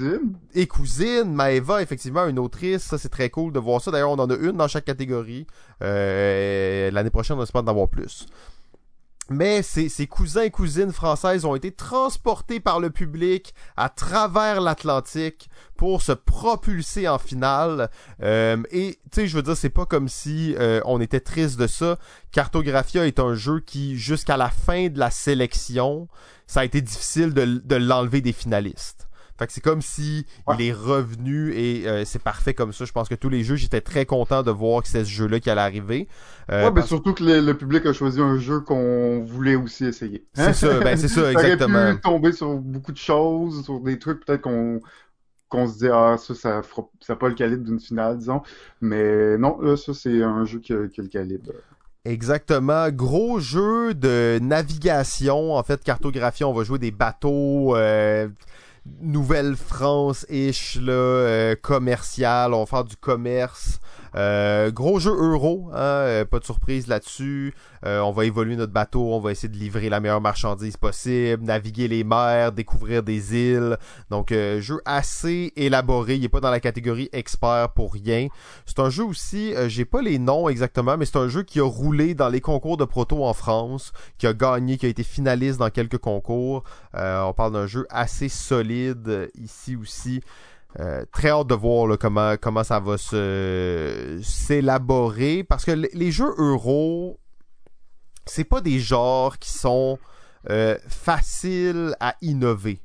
et 0.54 0.68
cousines. 0.68 1.34
Maeva, 1.34 1.82
effectivement, 1.82 2.28
une 2.28 2.38
autrice, 2.38 2.84
ça 2.84 3.00
c'est 3.00 3.10
très 3.10 3.32
cool 3.32 3.54
de 3.54 3.60
voir 3.60 3.82
ça. 3.82 3.90
D'ailleurs, 3.90 4.12
on 4.12 4.20
en 4.20 4.30
a 4.30 4.36
une 4.36 4.52
dans 4.52 4.68
chaque 4.68 4.86
catégorie. 4.86 5.48
Euh, 5.82 6.92
L'année 6.92 7.10
prochaine, 7.10 7.38
on 7.40 7.44
espère 7.44 7.64
d'en 7.64 7.72
avoir 7.72 7.88
plus 7.88 8.28
mais 9.30 9.62
ses, 9.62 10.08
cousins 10.08 10.44
et 10.44 10.52
cousines 10.52 10.92
françaises 10.92 11.46
ont 11.46 11.56
été 11.56 11.72
transportés 11.72 12.60
par 12.60 12.80
le 12.80 12.90
public 12.90 13.54
à 13.76 13.90
travers 13.90 14.62
l'Atlantique 14.62 15.50
pour 15.76 16.02
se 16.02 16.12
propulser 16.12 17.08
en 17.08 17.20
finale. 17.20 17.90
Euh, 18.24 18.58
et 18.72 19.00
tu 19.12 19.22
sais, 19.22 19.28
je 19.28 19.36
veux 19.36 19.44
dire, 19.44 19.58
c'est 19.58 19.70
pas 19.70 19.86
comme 19.86 20.10
si 20.10 20.56
euh, 20.58 20.82
on 20.86 21.02
était 21.02 21.20
triste 21.20 21.60
de 21.60 21.68
ça. 21.68 21.98
Cartographia 22.32 23.06
est 23.06 23.20
un 23.20 23.36
jeu 23.36 23.60
qui, 23.60 23.98
jusqu'à 23.98 24.38
la 24.38 24.50
fin 24.50 24.88
de 24.88 25.00
la 25.00 25.12
sélection, 25.12 26.08
ça 26.48 26.62
a 26.62 26.66
été 26.66 26.82
difficile 26.82 27.34
de 27.34 27.76
l'enlever 27.76 28.22
des 28.22 28.34
finalistes. 28.34 29.07
Fait 29.38 29.48
que 29.48 29.54
c'est 29.54 29.62
comme 29.62 29.82
si 29.82 30.26
il 30.54 30.62
est 30.62 30.74
revenu 30.74 31.54
et 31.54 31.88
euh, 31.88 32.06
c'est 32.06 32.22
parfait 32.22 32.54
comme 32.54 32.74
ça. 32.74 32.86
Je 32.86 32.92
pense 32.92 33.08
que 33.08 33.16
tous 33.16 33.30
les 33.30 33.44
jeux, 33.44 33.56
j'étais 33.56 33.82
très 33.82 34.06
content 34.06 34.44
de 34.44 34.52
voir 34.52 34.82
que 34.82 34.88
c'est 34.88 35.06
ce 35.06 35.10
jeu-là 35.10 35.40
qui 35.40 35.50
allait 35.50 35.62
arriver. 35.62 36.08
Euh, 36.52 36.66
ouais, 36.66 36.72
mais 36.72 36.82
surtout 36.82 37.14
que 37.14 37.24
le, 37.24 37.54
public 37.54 37.86
a 37.86 37.94
choisi 37.94 38.20
un 38.20 38.38
jeu 38.38 38.62
qu'on 38.62 39.24
voulait 39.24 39.56
aussi 39.56 39.86
essayer. 39.86 40.26
C'est 40.34 40.54
ça, 40.54 40.80
ben 40.80 40.98
c'est 40.98 41.08
ça, 41.08 41.32
exactement. 41.32 41.78
aurait 41.78 41.96
pu 41.96 42.02
tomber 42.02 42.32
sur 42.32 42.56
beaucoup 42.56 42.92
de 42.92 42.98
choses, 42.98 43.64
sur 43.64 43.80
des 43.80 44.00
trucs 44.00 44.26
peut-être 44.26 44.42
qu'on 44.42 44.82
qu'on 45.50 45.66
se 45.66 45.78
dit 45.78 45.88
ah 45.88 46.18
ça 46.18 46.36
ça 46.36 46.62
ça 47.00 47.16
pas 47.16 47.30
le 47.30 47.34
calibre 47.34 47.64
d'une 47.64 47.80
finale 47.80 48.18
disons 48.18 48.42
mais 48.82 49.38
non 49.38 49.62
là 49.62 49.78
ça 49.78 49.94
c'est 49.94 50.22
un 50.22 50.44
jeu 50.44 50.60
qui 50.60 50.74
a, 50.74 50.90
qui 50.90 51.00
a 51.00 51.04
le 51.04 51.08
calibre 51.08 51.54
Exactement. 52.08 52.90
Gros 52.90 53.40
jeu 53.40 53.94
de 53.94 54.40
navigation. 54.42 55.56
En 55.56 55.64
fait, 55.64 55.84
cartographie, 55.84 56.46
on 56.46 56.54
va 56.54 56.64
jouer 56.64 56.80
des 56.80 56.92
bateaux. 56.92 57.76
Euh, 57.76 58.30
Nouvelle-France-ish, 59.02 60.78
là, 60.82 60.92
euh, 60.92 61.56
commercial, 61.62 62.54
on 62.54 62.60
va 62.62 62.66
faire 62.66 62.84
du 62.84 62.98
commerce. 62.98 63.80
Euh, 64.18 64.72
gros 64.72 65.00
jeu 65.00 65.12
euro, 65.12 65.70
hein, 65.74 65.78
euh, 65.78 66.26
pas 66.26 66.40
de 66.40 66.44
surprise 66.44 66.88
là-dessus. 66.88 67.54
Euh, 67.86 68.00
on 68.00 68.12
va 68.12 68.26
évoluer 68.26 68.56
notre 68.56 68.74
bateau, 68.74 69.14
on 69.14 69.20
va 69.20 69.32
essayer 69.32 69.48
de 69.48 69.58
livrer 69.58 69.90
la 69.90 70.00
meilleure 70.00 70.22
marchandise 70.22 70.76
possible, 70.76 71.44
naviguer 71.44 71.88
les 71.88 72.04
mers, 72.04 72.52
découvrir 72.52 73.04
des 73.04 73.36
îles. 73.36 73.78
Donc 74.10 74.32
jeu 74.32 74.82
assez 74.86 75.54
élaboré, 75.56 76.16
il 76.16 76.24
est 76.24 76.30
pas 76.30 76.40
dans 76.40 76.50
la 76.50 76.60
catégorie 76.60 77.10
expert 77.14 77.70
pour 77.76 77.94
rien. 77.94 78.28
C'est 78.66 78.80
un 78.80 78.90
jeu 78.90 79.04
aussi, 79.04 79.54
j'ai 79.68 79.86
pas 79.86 80.02
les 80.02 80.18
noms 80.18 80.50
exactement, 80.50 80.98
mais 80.98 81.06
c'est 81.06 81.18
un 81.18 81.28
jeu 81.28 81.44
qui 81.44 81.60
a 81.60 81.70
roulé 81.70 82.16
dans 82.16 82.30
les 82.30 82.42
concours 82.42 82.78
de 82.78 82.86
proto 82.86 83.24
en 83.24 83.34
France, 83.34 83.94
qui 84.18 84.26
a 84.26 84.34
gagné, 84.34 84.78
qui 84.78 84.88
a 84.88 84.90
été 84.90 85.04
finaliste 85.04 85.60
dans 85.60 85.70
quelques 85.70 86.00
concours. 86.00 86.64
on 86.96 87.34
parle 87.34 87.54
d'un 87.54 87.68
jeu 87.68 87.86
assez 87.92 88.30
solide 88.30 89.30
ici 89.36 89.76
aussi. 89.76 90.22
Euh, 90.80 91.06
très 91.12 91.30
hâte 91.30 91.48
de 91.48 91.56
voir 91.56 91.98
comment, 91.98 92.64
ça 92.64 92.80
va 92.80 92.98
se 92.98 94.20
s'élaborer 94.24 95.44
parce 95.44 95.66
que 95.66 95.72
les 95.72 96.12
jeux 96.12 96.36
euro 96.38 97.20
c'est 98.28 98.44
pas 98.44 98.62
des 98.62 98.80
genres 98.80 99.40
qui 99.40 99.52
sont 99.52 99.98
euh, 100.50 100.78
faciles 100.88 101.96
à 102.00 102.16
innover. 102.22 102.80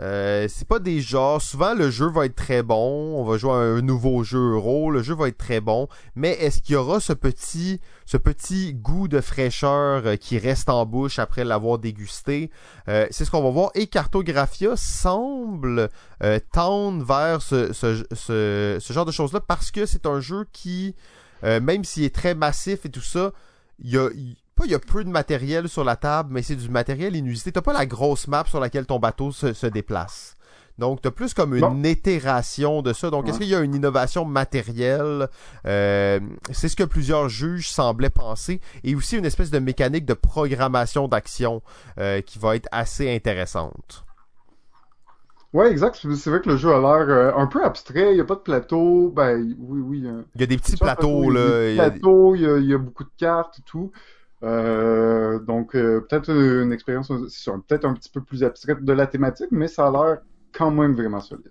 Euh, 0.00 0.46
c'est 0.48 0.66
pas 0.66 0.78
des 0.78 1.00
genres. 1.00 1.42
Souvent, 1.42 1.74
le 1.74 1.90
jeu 1.90 2.08
va 2.08 2.26
être 2.26 2.36
très 2.36 2.62
bon. 2.62 3.16
On 3.18 3.24
va 3.24 3.36
jouer 3.36 3.52
un 3.52 3.80
nouveau 3.80 4.22
jeu 4.22 4.52
euro. 4.52 4.90
Le 4.90 5.02
jeu 5.02 5.14
va 5.14 5.28
être 5.28 5.38
très 5.38 5.60
bon. 5.60 5.88
Mais 6.14 6.30
est-ce 6.32 6.60
qu'il 6.60 6.74
y 6.74 6.76
aura 6.76 7.00
ce 7.00 7.12
petit, 7.12 7.80
ce 8.06 8.16
petit 8.16 8.74
goût 8.74 9.08
de 9.08 9.20
fraîcheur 9.20 10.06
euh, 10.06 10.16
qui 10.16 10.38
reste 10.38 10.68
en 10.68 10.86
bouche 10.86 11.18
après 11.18 11.44
l'avoir 11.44 11.78
dégusté? 11.78 12.50
Euh, 12.88 13.06
C'est 13.10 13.24
ce 13.24 13.30
qu'on 13.30 13.42
va 13.42 13.50
voir. 13.50 13.70
Et 13.74 13.86
Cartographia 13.86 14.76
semble 14.76 15.88
tendre 16.52 17.04
vers 17.04 17.42
ce, 17.42 17.72
ce, 17.72 18.04
ce, 18.12 18.92
genre 18.92 19.04
de 19.04 19.12
choses-là 19.12 19.40
parce 19.40 19.70
que 19.70 19.86
c'est 19.86 20.06
un 20.06 20.20
jeu 20.20 20.46
qui, 20.52 20.96
même 21.42 21.84
s'il 21.84 22.02
est 22.02 22.14
très 22.14 22.34
massif 22.34 22.84
et 22.84 22.90
tout 22.90 23.00
ça, 23.00 23.32
il 23.78 23.90
y 23.90 23.96
a, 23.96 24.08
il 24.66 24.72
y 24.72 24.74
a 24.74 24.78
peu 24.78 25.04
de 25.04 25.08
matériel 25.08 25.68
sur 25.68 25.84
la 25.84 25.96
table, 25.96 26.30
mais 26.32 26.42
c'est 26.42 26.56
du 26.56 26.68
matériel 26.68 27.16
inusité. 27.16 27.52
T'as 27.52 27.62
pas 27.62 27.72
la 27.72 27.86
grosse 27.86 28.28
map 28.28 28.44
sur 28.46 28.60
laquelle 28.60 28.86
ton 28.86 28.98
bateau 28.98 29.32
se, 29.32 29.66
déplace. 29.66 30.34
Donc, 30.78 31.02
t'as 31.02 31.10
plus 31.10 31.34
comme 31.34 31.56
une 31.56 31.84
itération 31.84 32.82
de 32.82 32.92
ça. 32.92 33.10
Donc, 33.10 33.28
est-ce 33.28 33.38
qu'il 33.38 33.48
y 33.48 33.54
a 33.54 33.60
une 33.60 33.74
innovation 33.74 34.24
matérielle? 34.24 35.28
Euh, 35.66 36.20
c'est 36.52 36.68
ce 36.68 36.76
que 36.76 36.84
plusieurs 36.84 37.28
juges 37.28 37.68
semblaient 37.68 38.10
penser. 38.10 38.60
Et 38.84 38.94
aussi 38.94 39.16
une 39.16 39.26
espèce 39.26 39.50
de 39.50 39.58
mécanique 39.58 40.06
de 40.06 40.14
programmation 40.14 41.08
d'action 41.08 41.62
euh, 41.98 42.20
qui 42.20 42.38
va 42.38 42.54
être 42.54 42.68
assez 42.70 43.12
intéressante. 43.12 44.04
Ouais, 45.52 45.70
exact. 45.70 45.96
C'est 45.96 46.30
vrai 46.30 46.40
que 46.40 46.50
le 46.50 46.56
jeu 46.56 46.72
a 46.72 46.78
l'air 46.78 47.08
euh, 47.08 47.32
un 47.34 47.46
peu 47.46 47.64
abstrait. 47.64 48.12
Il 48.12 48.14
n'y 48.14 48.20
a 48.20 48.24
pas 48.24 48.36
de 48.36 48.40
plateau. 48.40 49.10
Ben, 49.14 49.56
oui, 49.58 49.80
oui. 49.80 50.04
Il 50.34 50.40
y 50.40 50.44
a 50.44 50.46
des 50.46 50.58
petits 50.58 50.76
plateaux, 50.76 51.30
là. 51.30 51.70
Il 51.70 51.76
y 51.76 51.80
a 51.80 51.90
des 51.90 51.98
plateaux, 51.98 52.34
il 52.34 52.42
y 52.42 52.46
a, 52.46 52.58
il 52.58 52.66
y 52.66 52.74
a 52.74 52.78
beaucoup 52.78 53.04
de 53.04 53.10
cartes 53.16 53.58
et 53.58 53.62
tout. 53.62 53.90
Euh, 54.42 55.38
donc, 55.40 55.74
euh, 55.74 56.00
peut-être 56.08 56.30
une 56.30 56.72
expérience, 56.72 57.08
peut-être 57.08 57.84
un 57.84 57.94
petit 57.94 58.10
peu 58.10 58.22
plus 58.22 58.44
abstraite 58.44 58.84
de 58.84 58.92
la 58.92 59.06
thématique, 59.06 59.48
mais 59.50 59.68
ça 59.68 59.88
a 59.88 59.90
l'air 59.90 60.18
quand 60.52 60.70
même 60.70 60.94
vraiment 60.94 61.20
solide. 61.20 61.50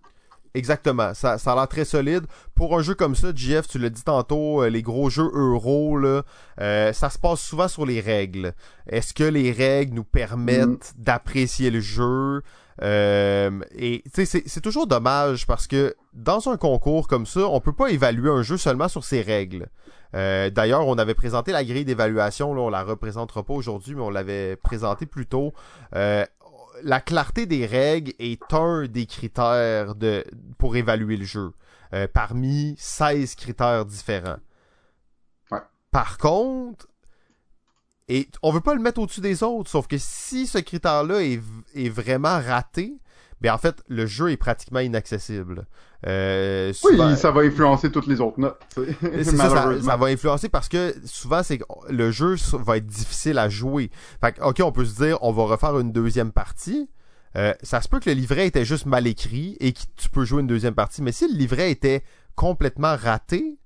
Exactement, 0.54 1.14
ça, 1.14 1.38
ça 1.38 1.52
a 1.52 1.56
l'air 1.56 1.68
très 1.68 1.86
solide. 1.86 2.26
Pour 2.56 2.78
un 2.78 2.82
jeu 2.82 2.96
comme 2.96 3.16
ça, 3.16 3.28
JF, 3.36 3.68
tu 3.68 3.78
l'as 3.78 3.90
dit 3.90 4.04
tantôt, 4.04 4.66
les 4.66 4.82
gros 4.82 5.10
jeux 5.10 5.30
euro, 5.34 5.98
là, 5.98 6.24
ça 6.58 7.10
se 7.10 7.20
passe 7.20 7.42
souvent 7.42 7.68
sur 7.68 7.86
les 7.86 8.00
règles. 8.00 8.54
Est-ce 8.88 9.14
que 9.14 9.24
les 9.24 9.52
règles 9.52 9.94
nous 9.94 10.04
permettent 10.04 10.96
mm. 10.98 11.04
d'apprécier 11.04 11.70
le 11.70 11.80
jeu? 11.80 12.42
Euh, 12.82 13.60
et 13.76 14.04
c'est 14.14 14.62
toujours 14.62 14.88
dommage 14.88 15.48
parce 15.48 15.68
que 15.68 15.96
dans 16.14 16.50
un 16.50 16.58
concours 16.58 17.08
comme 17.08 17.26
ça, 17.26 17.48
on 17.48 17.60
peut 17.60 17.74
pas 17.74 17.90
évaluer 17.90 18.30
un 18.30 18.44
jeu 18.44 18.58
seulement 18.58 18.88
sur 18.88 19.04
ses 19.04 19.22
règles. 19.22 19.68
Euh, 20.16 20.50
D'ailleurs, 20.50 20.88
on 20.88 20.98
avait 20.98 21.14
présenté 21.14 21.52
la 21.52 21.64
grille 21.64 21.86
d'évaluation, 21.86 22.54
là, 22.54 22.62
on 22.62 22.70
la 22.70 22.84
représentera 22.84 23.44
pas 23.44 23.54
aujourd'hui, 23.54 23.96
mais 23.96 24.02
on 24.02 24.10
l'avait 24.10 24.56
présenté 24.56 25.06
plus 25.06 25.26
tôt. 25.26 25.54
Euh, 25.96 26.26
la 26.84 27.02
clarté 27.02 27.46
des 27.46 27.66
règles 27.66 28.14
est 28.20 28.54
un 28.54 28.86
des 28.86 29.06
critères 29.06 29.96
de, 29.96 30.24
pour 30.58 30.76
évaluer 30.76 31.18
le 31.18 31.26
jeu, 31.26 31.52
euh, 31.94 32.08
parmi 32.12 32.76
16 32.78 33.36
critères 33.36 33.86
différents. 33.86 34.38
Ouais. 35.52 35.60
Par 35.92 36.18
contre, 36.18 36.88
et 38.10 38.28
on 38.42 38.52
veut 38.52 38.62
pas 38.62 38.74
le 38.74 38.82
mettre 38.82 39.02
au-dessus 39.02 39.22
des 39.22 39.44
autres, 39.44 39.70
sauf 39.70 39.88
que 39.88 39.98
si 39.98 40.48
ce 40.48 40.60
critère-là 40.60 41.22
est, 41.22 41.42
est, 41.76 41.90
vraiment 41.90 42.40
raté, 42.40 42.94
ben 43.42 43.54
en 43.54 43.58
fait, 43.58 43.84
le 43.88 44.06
jeu 44.06 44.32
est 44.32 44.38
pratiquement 44.38 44.80
inaccessible. 44.80 45.68
Euh, 46.06 46.72
oui, 46.84 47.18
ça 47.18 47.32
va 47.32 47.42
influencer 47.42 47.92
toutes 47.92 48.08
les 48.08 48.22
autres 48.22 48.40
notes. 48.40 48.62
ça, 49.24 49.82
ça, 49.82 49.98
va 49.98 50.06
influencer 50.08 50.48
parce 50.48 50.70
que 50.70 50.96
souvent, 51.06 51.44
c'est 51.44 51.60
le 51.90 52.12
jeu 52.12 52.36
va 52.54 52.78
être 52.78 52.86
difficile 52.86 53.40
à 53.40 53.50
jouer. 53.50 53.92
Fait 54.22 54.34
que, 54.34 54.42
ok, 54.42 54.62
on 54.64 54.72
peut 54.72 54.86
se 54.86 55.04
dire, 55.04 55.18
on 55.22 55.32
va 55.32 55.44
refaire 55.44 55.78
une 55.80 55.92
deuxième 55.92 56.32
partie. 56.32 56.90
Euh, 57.36 57.54
ça 57.62 57.82
se 57.82 57.90
peut 57.90 58.00
que 58.00 58.10
le 58.10 58.16
livret 58.16 58.48
était 58.48 58.66
juste 58.66 58.86
mal 58.86 59.06
écrit 59.06 59.58
et 59.60 59.74
que 59.74 59.82
tu 59.96 60.10
peux 60.10 60.24
jouer 60.24 60.42
une 60.42 60.48
deuxième 60.48 60.76
partie. 60.76 61.02
Mais 61.02 61.12
si 61.12 61.28
le 61.28 61.38
livret 61.38 61.72
était 61.72 62.04
complètement 62.36 62.96
raté, 62.96 63.58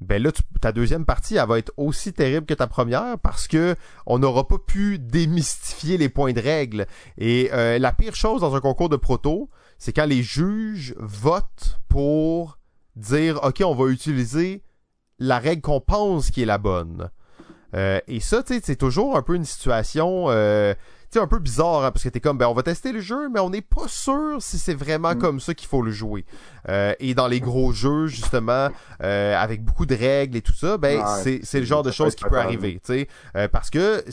ben 0.00 0.22
là, 0.22 0.30
ta 0.60 0.72
deuxième 0.72 1.04
partie, 1.04 1.36
elle 1.36 1.46
va 1.46 1.58
être 1.58 1.72
aussi 1.76 2.12
terrible 2.12 2.46
que 2.46 2.54
ta 2.54 2.66
première 2.66 3.18
parce 3.18 3.46
que 3.46 3.76
on 4.06 4.18
n'aura 4.18 4.48
pas 4.48 4.58
pu 4.58 4.98
démystifier 4.98 5.98
les 5.98 6.08
points 6.08 6.32
de 6.32 6.40
règle. 6.40 6.86
Et 7.18 7.50
euh, 7.52 7.78
la 7.78 7.92
pire 7.92 8.14
chose 8.14 8.40
dans 8.40 8.54
un 8.54 8.60
concours 8.60 8.88
de 8.88 8.96
proto, 8.96 9.50
c'est 9.78 9.92
quand 9.92 10.06
les 10.06 10.22
juges 10.22 10.94
votent 10.98 11.80
pour 11.88 12.58
dire, 12.96 13.40
OK, 13.42 13.62
on 13.64 13.74
va 13.74 13.90
utiliser 13.90 14.62
la 15.18 15.38
règle 15.38 15.60
qu'on 15.60 15.80
pense 15.80 16.30
qui 16.30 16.42
est 16.42 16.46
la 16.46 16.58
bonne. 16.58 17.10
Euh, 17.74 18.00
et 18.08 18.20
ça, 18.20 18.42
tu 18.42 18.54
sais, 18.54 18.60
c'est 18.64 18.76
toujours 18.76 19.16
un 19.16 19.22
peu 19.22 19.34
une 19.34 19.44
situation... 19.44 20.26
Euh, 20.28 20.74
un 21.18 21.26
peu 21.26 21.38
bizarre 21.38 21.84
hein, 21.84 21.90
parce 21.90 22.04
que 22.04 22.08
t'es 22.08 22.20
comme 22.20 22.38
ben 22.38 22.46
on 22.46 22.54
va 22.54 22.62
tester 22.62 22.92
le 22.92 23.00
jeu 23.00 23.28
mais 23.28 23.40
on 23.40 23.50
n'est 23.50 23.62
pas 23.62 23.88
sûr 23.88 24.36
si 24.40 24.58
c'est 24.58 24.74
vraiment 24.74 25.14
mm. 25.14 25.18
comme 25.18 25.40
ça 25.40 25.54
qu'il 25.54 25.68
faut 25.68 25.82
le 25.82 25.90
jouer. 25.90 26.24
Euh, 26.68 26.94
et 27.00 27.14
dans 27.14 27.26
les 27.26 27.40
gros 27.40 27.72
jeux 27.72 28.06
justement 28.06 28.68
euh, 29.02 29.36
avec 29.36 29.64
beaucoup 29.64 29.86
de 29.86 29.94
règles 29.94 30.36
et 30.36 30.42
tout 30.42 30.52
ça 30.52 30.78
ben 30.78 31.04
c'est 31.22 31.40
c'est 31.42 31.60
le 31.60 31.66
genre 31.66 31.82
de 31.82 31.90
choses 31.90 32.14
qui 32.14 32.24
peut 32.24 32.38
arriver 32.38 32.80
tu 32.84 32.92
sais. 32.92 33.08
Euh, 33.36 33.48
parce 33.48 33.70
que 33.70 34.04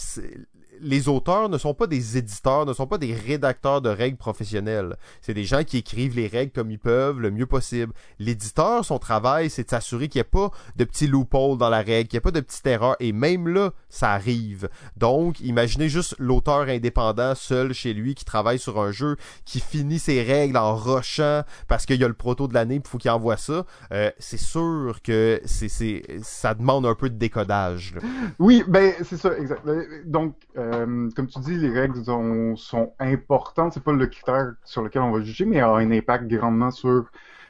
les 0.81 1.07
auteurs 1.07 1.49
ne 1.49 1.57
sont 1.57 1.73
pas 1.73 1.87
des 1.87 2.17
éditeurs, 2.17 2.65
ne 2.65 2.73
sont 2.73 2.87
pas 2.87 2.97
des 2.97 3.13
rédacteurs 3.13 3.81
de 3.81 3.89
règles 3.89 4.17
professionnelles. 4.17 4.95
C'est 5.21 5.33
des 5.33 5.43
gens 5.43 5.63
qui 5.63 5.77
écrivent 5.77 6.15
les 6.15 6.27
règles 6.27 6.51
comme 6.51 6.71
ils 6.71 6.79
peuvent, 6.79 7.19
le 7.19 7.31
mieux 7.31 7.45
possible. 7.45 7.93
L'éditeur, 8.19 8.85
son 8.85 8.99
travail, 8.99 9.49
c'est 9.49 9.63
de 9.63 9.69
s'assurer 9.69 10.07
qu'il 10.07 10.19
n'y 10.19 10.21
ait 10.21 10.23
pas 10.25 10.51
de 10.75 10.83
petits 10.83 11.07
loopholes 11.07 11.57
dans 11.57 11.69
la 11.69 11.81
règle, 11.81 12.09
qu'il 12.09 12.17
n'y 12.17 12.19
ait 12.19 12.21
pas 12.21 12.31
de 12.31 12.39
petites 12.39 12.65
erreurs. 12.67 12.95
Et 12.99 13.11
même 13.11 13.47
là, 13.47 13.71
ça 13.89 14.11
arrive. 14.11 14.69
Donc, 14.95 15.39
imaginez 15.39 15.89
juste 15.89 16.15
l'auteur 16.19 16.67
indépendant 16.67 17.35
seul 17.35 17.73
chez 17.73 17.93
lui 17.93 18.15
qui 18.15 18.25
travaille 18.25 18.59
sur 18.59 18.79
un 18.79 18.91
jeu, 18.91 19.17
qui 19.45 19.59
finit 19.59 19.99
ses 19.99 20.23
règles 20.23 20.57
en 20.57 20.75
rushant 20.75 21.43
parce 21.67 21.85
qu'il 21.85 21.99
y 21.99 22.03
a 22.03 22.07
le 22.07 22.13
proto 22.13 22.47
de 22.47 22.53
l'année, 22.53 22.75
il 22.75 22.87
faut 22.87 22.97
qu'il 22.97 23.11
envoie 23.11 23.37
ça. 23.37 23.65
Euh, 23.91 24.11
c'est 24.19 24.39
sûr 24.39 24.99
que 25.03 25.41
c'est, 25.45 25.69
c'est, 25.69 26.03
ça 26.21 26.53
demande 26.53 26.85
un 26.85 26.95
peu 26.95 27.09
de 27.09 27.15
décodage. 27.15 27.95
Oui, 28.39 28.63
ben 28.67 28.93
c'est 29.03 29.17
ça, 29.17 29.37
exact. 29.37 29.61
Donc, 30.05 30.35
euh, 30.57 30.66
euh, 30.73 31.09
comme 31.15 31.27
tu 31.27 31.39
dis, 31.39 31.55
les 31.57 31.69
règles 31.69 32.03
sont, 32.03 32.55
sont 32.55 32.93
importantes. 32.99 33.73
C'est 33.73 33.83
pas 33.83 33.93
le 33.93 34.07
critère 34.07 34.53
sur 34.63 34.81
lequel 34.81 35.01
on 35.01 35.11
va 35.11 35.21
juger, 35.21 35.45
mais 35.45 35.59
a 35.59 35.69
un 35.71 35.91
impact 35.91 36.27
grandement 36.27 36.71
sur 36.71 37.05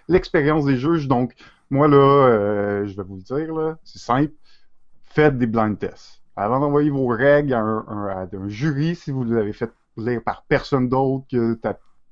l'expérience 0.07 0.65
des 0.65 0.77
juges. 0.77 1.07
Donc, 1.07 1.33
moi, 1.69 1.87
là, 1.87 1.97
euh, 1.97 2.85
je 2.85 2.95
vais 2.95 3.03
vous 3.03 3.17
le 3.17 3.21
dire, 3.21 3.75
c'est 3.83 3.99
simple. 3.99 4.33
Faites 5.05 5.37
des 5.37 5.47
blind 5.47 5.77
tests. 5.77 6.21
Avant 6.35 6.59
d'envoyer 6.59 6.89
vos 6.89 7.07
règles 7.07 7.53
à 7.53 7.59
un, 7.59 8.47
jury, 8.47 8.95
si 8.95 9.11
vous 9.11 9.23
les 9.23 9.37
avez 9.37 9.53
fait 9.53 9.71
lire 9.97 10.21
par 10.23 10.43
personne 10.47 10.87
d'autre 10.87 11.25
que 11.31 11.59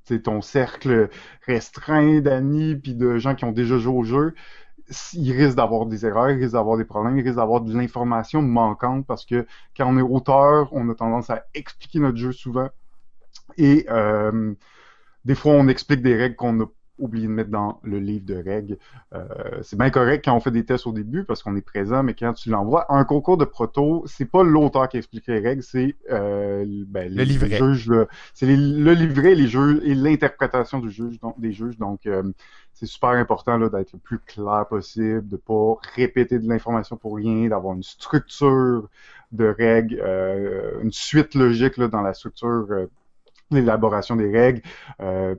c'est 0.04 0.24
ton 0.24 0.42
cercle 0.42 1.10
restreint 1.46 2.20
d'amis 2.22 2.76
puis 2.76 2.96
de 2.96 3.18
gens 3.18 3.36
qui 3.36 3.46
ont 3.46 3.52
déjà 3.52 3.78
joué 3.78 3.94
au 3.94 4.04
jeu, 4.04 4.34
il 5.14 5.32
risque 5.32 5.56
d'avoir 5.56 5.86
des 5.86 6.06
erreurs, 6.06 6.30
il 6.32 6.40
risque 6.40 6.54
d'avoir 6.54 6.78
des 6.78 6.86
problèmes, 6.86 7.18
il 7.18 7.24
risque 7.24 7.38
d'avoir 7.38 7.62
de 7.62 7.76
l'information 7.76 8.42
manquante 8.42 9.06
parce 9.08 9.26
que 9.26 9.48
quand 9.76 9.88
on 9.88 9.98
est 9.98 10.02
auteur, 10.02 10.70
on 10.72 10.90
a 10.90 10.96
tendance 10.96 11.30
à 11.30 11.46
expliquer 11.54 12.00
notre 12.00 12.18
jeu 12.18 12.32
souvent. 12.32 12.70
Et 13.58 13.86
euh, 13.90 14.54
des 15.26 15.36
fois, 15.36 15.54
on 15.54 15.68
explique 15.68 16.02
des 16.02 16.16
règles 16.16 16.36
qu'on 16.36 16.62
a 16.62 16.66
oublié 16.98 17.28
de 17.28 17.32
mettre 17.32 17.50
dans 17.50 17.80
le 17.84 18.00
livre 18.00 18.26
de 18.26 18.36
règles. 18.36 18.78
Euh, 19.14 19.26
c'est 19.62 19.78
bien 19.78 19.90
correct 19.90 20.24
quand 20.26 20.36
on 20.36 20.40
fait 20.40 20.52
des 20.52 20.66
tests 20.66 20.88
au 20.88 20.92
début 20.92 21.24
parce 21.24 21.44
qu'on 21.44 21.56
est 21.56 21.62
présent, 21.62 22.04
mais 22.04 22.14
quand 22.14 22.34
tu 22.34 22.50
l'envoies, 22.50 22.86
un 22.90 23.04
concours 23.04 23.38
de 23.38 23.46
proto, 23.46 24.04
c'est 24.08 24.26
pas 24.26 24.44
l'auteur 24.44 24.88
qui 24.90 24.98
explique 24.98 25.28
les 25.28 25.40
règles, 25.40 25.64
c'est 25.64 25.96
euh, 26.12 26.66
ben, 26.88 27.14
le 27.14 27.24
livret. 27.24 27.60
C'est 28.34 28.46
le 28.46 28.94
livret, 28.94 29.36
les 29.36 29.48
jeux 29.48 29.82
et 29.86 29.96
l'interprétation 29.96 30.80
du 30.80 30.90
juge, 30.90 31.20
donc, 31.20 31.40
des 31.40 31.52
juges. 31.52 31.78
Donc, 31.78 32.06
euh, 32.06 32.24
c'est 32.74 32.86
super 32.86 33.12
important 33.12 33.58
d'être 33.58 33.94
le 33.94 34.00
plus 34.00 34.20
clair 34.20 34.66
possible, 34.70 35.28
de 35.28 35.38
pas 35.38 35.76
répéter 35.96 36.40
de 36.40 36.48
l'information 36.48 36.98
pour 36.98 37.16
rien, 37.16 37.48
d'avoir 37.48 37.74
une 37.74 37.84
structure 37.84 38.90
de 39.32 39.46
règles, 39.46 40.00
euh, 40.02 40.82
une 40.82 40.92
suite 40.92 41.36
logique 41.36 41.78
là, 41.78 41.88
dans 41.88 42.02
la 42.02 42.14
structure, 42.14 42.68
euh, 42.70 42.88
l'élaboration 43.52 44.16
des 44.16 44.30
règles. 44.30 44.62
Euh, 45.02 45.36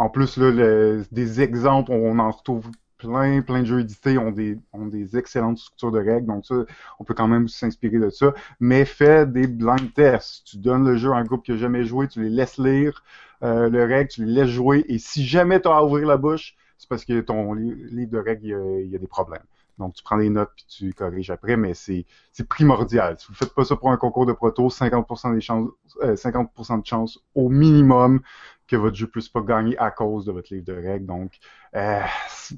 en 0.00 0.08
plus, 0.08 0.38
là, 0.38 1.02
des 1.12 1.42
exemples, 1.42 1.92
on 1.92 2.18
en 2.18 2.30
retrouve 2.30 2.70
plein, 2.96 3.42
plein 3.42 3.60
de 3.60 3.66
jeux 3.66 3.80
édités 3.80 4.16
ont 4.16 4.30
des, 4.30 4.58
ont 4.72 4.86
des 4.86 5.18
excellentes 5.18 5.58
structures 5.58 5.92
de 5.92 5.98
règles, 5.98 6.26
donc 6.26 6.46
ça, 6.46 6.54
on 6.98 7.04
peut 7.04 7.12
quand 7.12 7.28
même 7.28 7.48
s'inspirer 7.48 7.98
de 7.98 8.08
ça. 8.08 8.32
Mais 8.60 8.86
fais 8.86 9.26
des 9.26 9.46
blind 9.46 9.92
tests. 9.92 10.46
Tu 10.46 10.56
donnes 10.56 10.86
le 10.86 10.96
jeu 10.96 11.12
à 11.12 11.16
un 11.16 11.24
groupe 11.24 11.44
qui 11.44 11.50
n'a 11.52 11.58
jamais 11.58 11.84
joué, 11.84 12.08
tu 12.08 12.22
les 12.22 12.30
laisses 12.30 12.56
lire 12.56 13.04
euh, 13.42 13.68
le 13.68 13.84
règle, 13.84 14.08
tu 14.08 14.24
les 14.24 14.32
laisses 14.32 14.48
jouer, 14.48 14.86
et 14.88 14.98
si 14.98 15.26
jamais 15.26 15.60
tu 15.60 15.68
as 15.68 15.76
à 15.76 15.84
ouvrir 15.84 16.06
la 16.06 16.16
bouche, 16.16 16.54
c'est 16.78 16.88
parce 16.88 17.04
que 17.04 17.20
ton 17.20 17.52
livre 17.52 18.10
de 18.10 18.18
règles, 18.18 18.46
il 18.46 18.90
y, 18.90 18.96
a, 18.96 18.98
des 18.98 19.06
problèmes. 19.06 19.44
Donc, 19.80 19.94
tu 19.94 20.02
prends 20.04 20.18
des 20.18 20.30
notes 20.30 20.50
puis 20.54 20.66
tu 20.68 20.92
corriges 20.92 21.30
après, 21.30 21.56
mais 21.56 21.74
c'est 21.74 22.04
primordial. 22.48 23.16
Si 23.18 23.26
vous 23.26 23.32
ne 23.32 23.36
faites 23.36 23.54
pas 23.54 23.64
ça 23.64 23.76
pour 23.76 23.90
un 23.90 23.96
concours 23.96 24.26
de 24.26 24.32
proto, 24.32 24.68
50% 24.68 25.34
des 25.34 25.40
chances, 25.40 25.70
50% 26.00 26.74
euh, 26.74 26.80
de 26.80 26.86
chance 26.86 27.18
au 27.34 27.48
minimum 27.48 28.20
que 28.68 28.76
votre 28.76 28.96
jeu 28.96 29.08
puisse 29.08 29.28
pas 29.28 29.40
gagner 29.40 29.76
à 29.78 29.90
cause 29.90 30.26
de 30.26 30.32
votre 30.32 30.52
livre 30.54 30.66
de 30.66 30.74
règles. 30.74 31.06
Donc, 31.06 31.38
euh, 31.74 32.00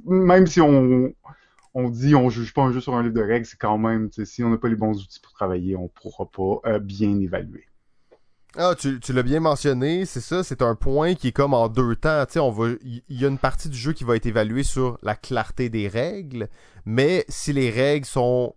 même 0.04 0.46
si 0.46 0.60
on, 0.60 1.14
on 1.74 1.88
dit 1.88 2.14
on 2.14 2.28
juge 2.28 2.52
pas 2.52 2.62
un 2.62 2.72
jeu 2.72 2.80
sur 2.80 2.94
un 2.94 3.02
livre 3.02 3.14
de 3.14 3.22
règles, 3.22 3.46
c'est 3.46 3.58
quand 3.58 3.78
même, 3.78 4.10
si 4.12 4.44
on 4.44 4.50
n'a 4.50 4.58
pas 4.58 4.68
les 4.68 4.76
bons 4.76 5.00
outils 5.02 5.20
pour 5.20 5.32
travailler, 5.32 5.76
on 5.76 5.88
pourra 5.88 6.26
pas 6.26 6.70
euh, 6.70 6.78
bien 6.78 7.18
évaluer. 7.18 7.64
Ah, 8.56 8.74
tu, 8.78 9.00
l'as 9.12 9.22
bien 9.22 9.40
mentionné, 9.40 10.04
c'est 10.04 10.20
ça, 10.20 10.44
c'est 10.44 10.60
un 10.60 10.74
point 10.74 11.14
qui 11.14 11.28
est 11.28 11.32
comme 11.32 11.54
en 11.54 11.68
deux 11.68 11.96
temps. 11.96 12.26
Tu 12.26 12.34
sais, 12.34 12.38
on 12.38 12.50
va, 12.50 12.68
il 12.82 13.02
y, 13.08 13.24
a 13.24 13.28
une 13.28 13.38
partie 13.38 13.70
du 13.70 13.78
jeu 13.78 13.94
qui 13.94 14.04
va 14.04 14.14
être 14.14 14.26
évaluée 14.26 14.62
sur 14.62 14.98
la 15.02 15.14
clarté 15.14 15.70
des 15.70 15.88
règles, 15.88 16.48
mais 16.84 17.24
si 17.28 17.54
les 17.54 17.70
règles 17.70 18.04
sont 18.04 18.54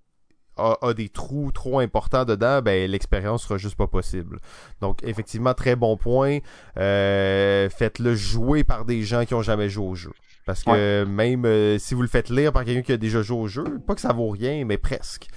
a, 0.57 0.93
des 0.93 1.09
trous 1.09 1.51
trop 1.51 1.79
importants 1.79 2.25
dedans, 2.25 2.61
ben 2.61 2.89
l'expérience 2.89 3.43
sera 3.43 3.57
juste 3.57 3.75
pas 3.75 3.87
possible. 3.87 4.39
Donc 4.81 5.03
effectivement 5.03 5.53
très 5.53 5.75
bon 5.75 5.97
point. 5.97 6.39
Euh, 6.77 7.69
Faites-le 7.69 8.15
jouer 8.15 8.63
par 8.63 8.85
des 8.85 9.03
gens 9.03 9.25
qui 9.25 9.33
ont 9.33 9.41
jamais 9.41 9.69
joué 9.69 9.85
au 9.85 9.95
jeu. 9.95 10.11
Parce 10.45 10.63
que 10.63 11.03
même 11.05 11.45
euh, 11.45 11.79
si 11.79 11.95
vous 11.95 12.03
le 12.03 12.07
faites 12.07 12.29
lire 12.29 12.53
par 12.53 12.63
quelqu'un 12.63 12.83
qui 12.83 12.91
a 12.91 12.97
déjà 12.97 13.23
joué 13.23 13.37
au 13.37 13.47
jeu, 13.47 13.63
pas 13.85 13.95
que 13.95 14.01
ça 14.01 14.13
vaut 14.13 14.29
rien, 14.29 14.63
mais 14.63 14.77
presque. 14.77 15.27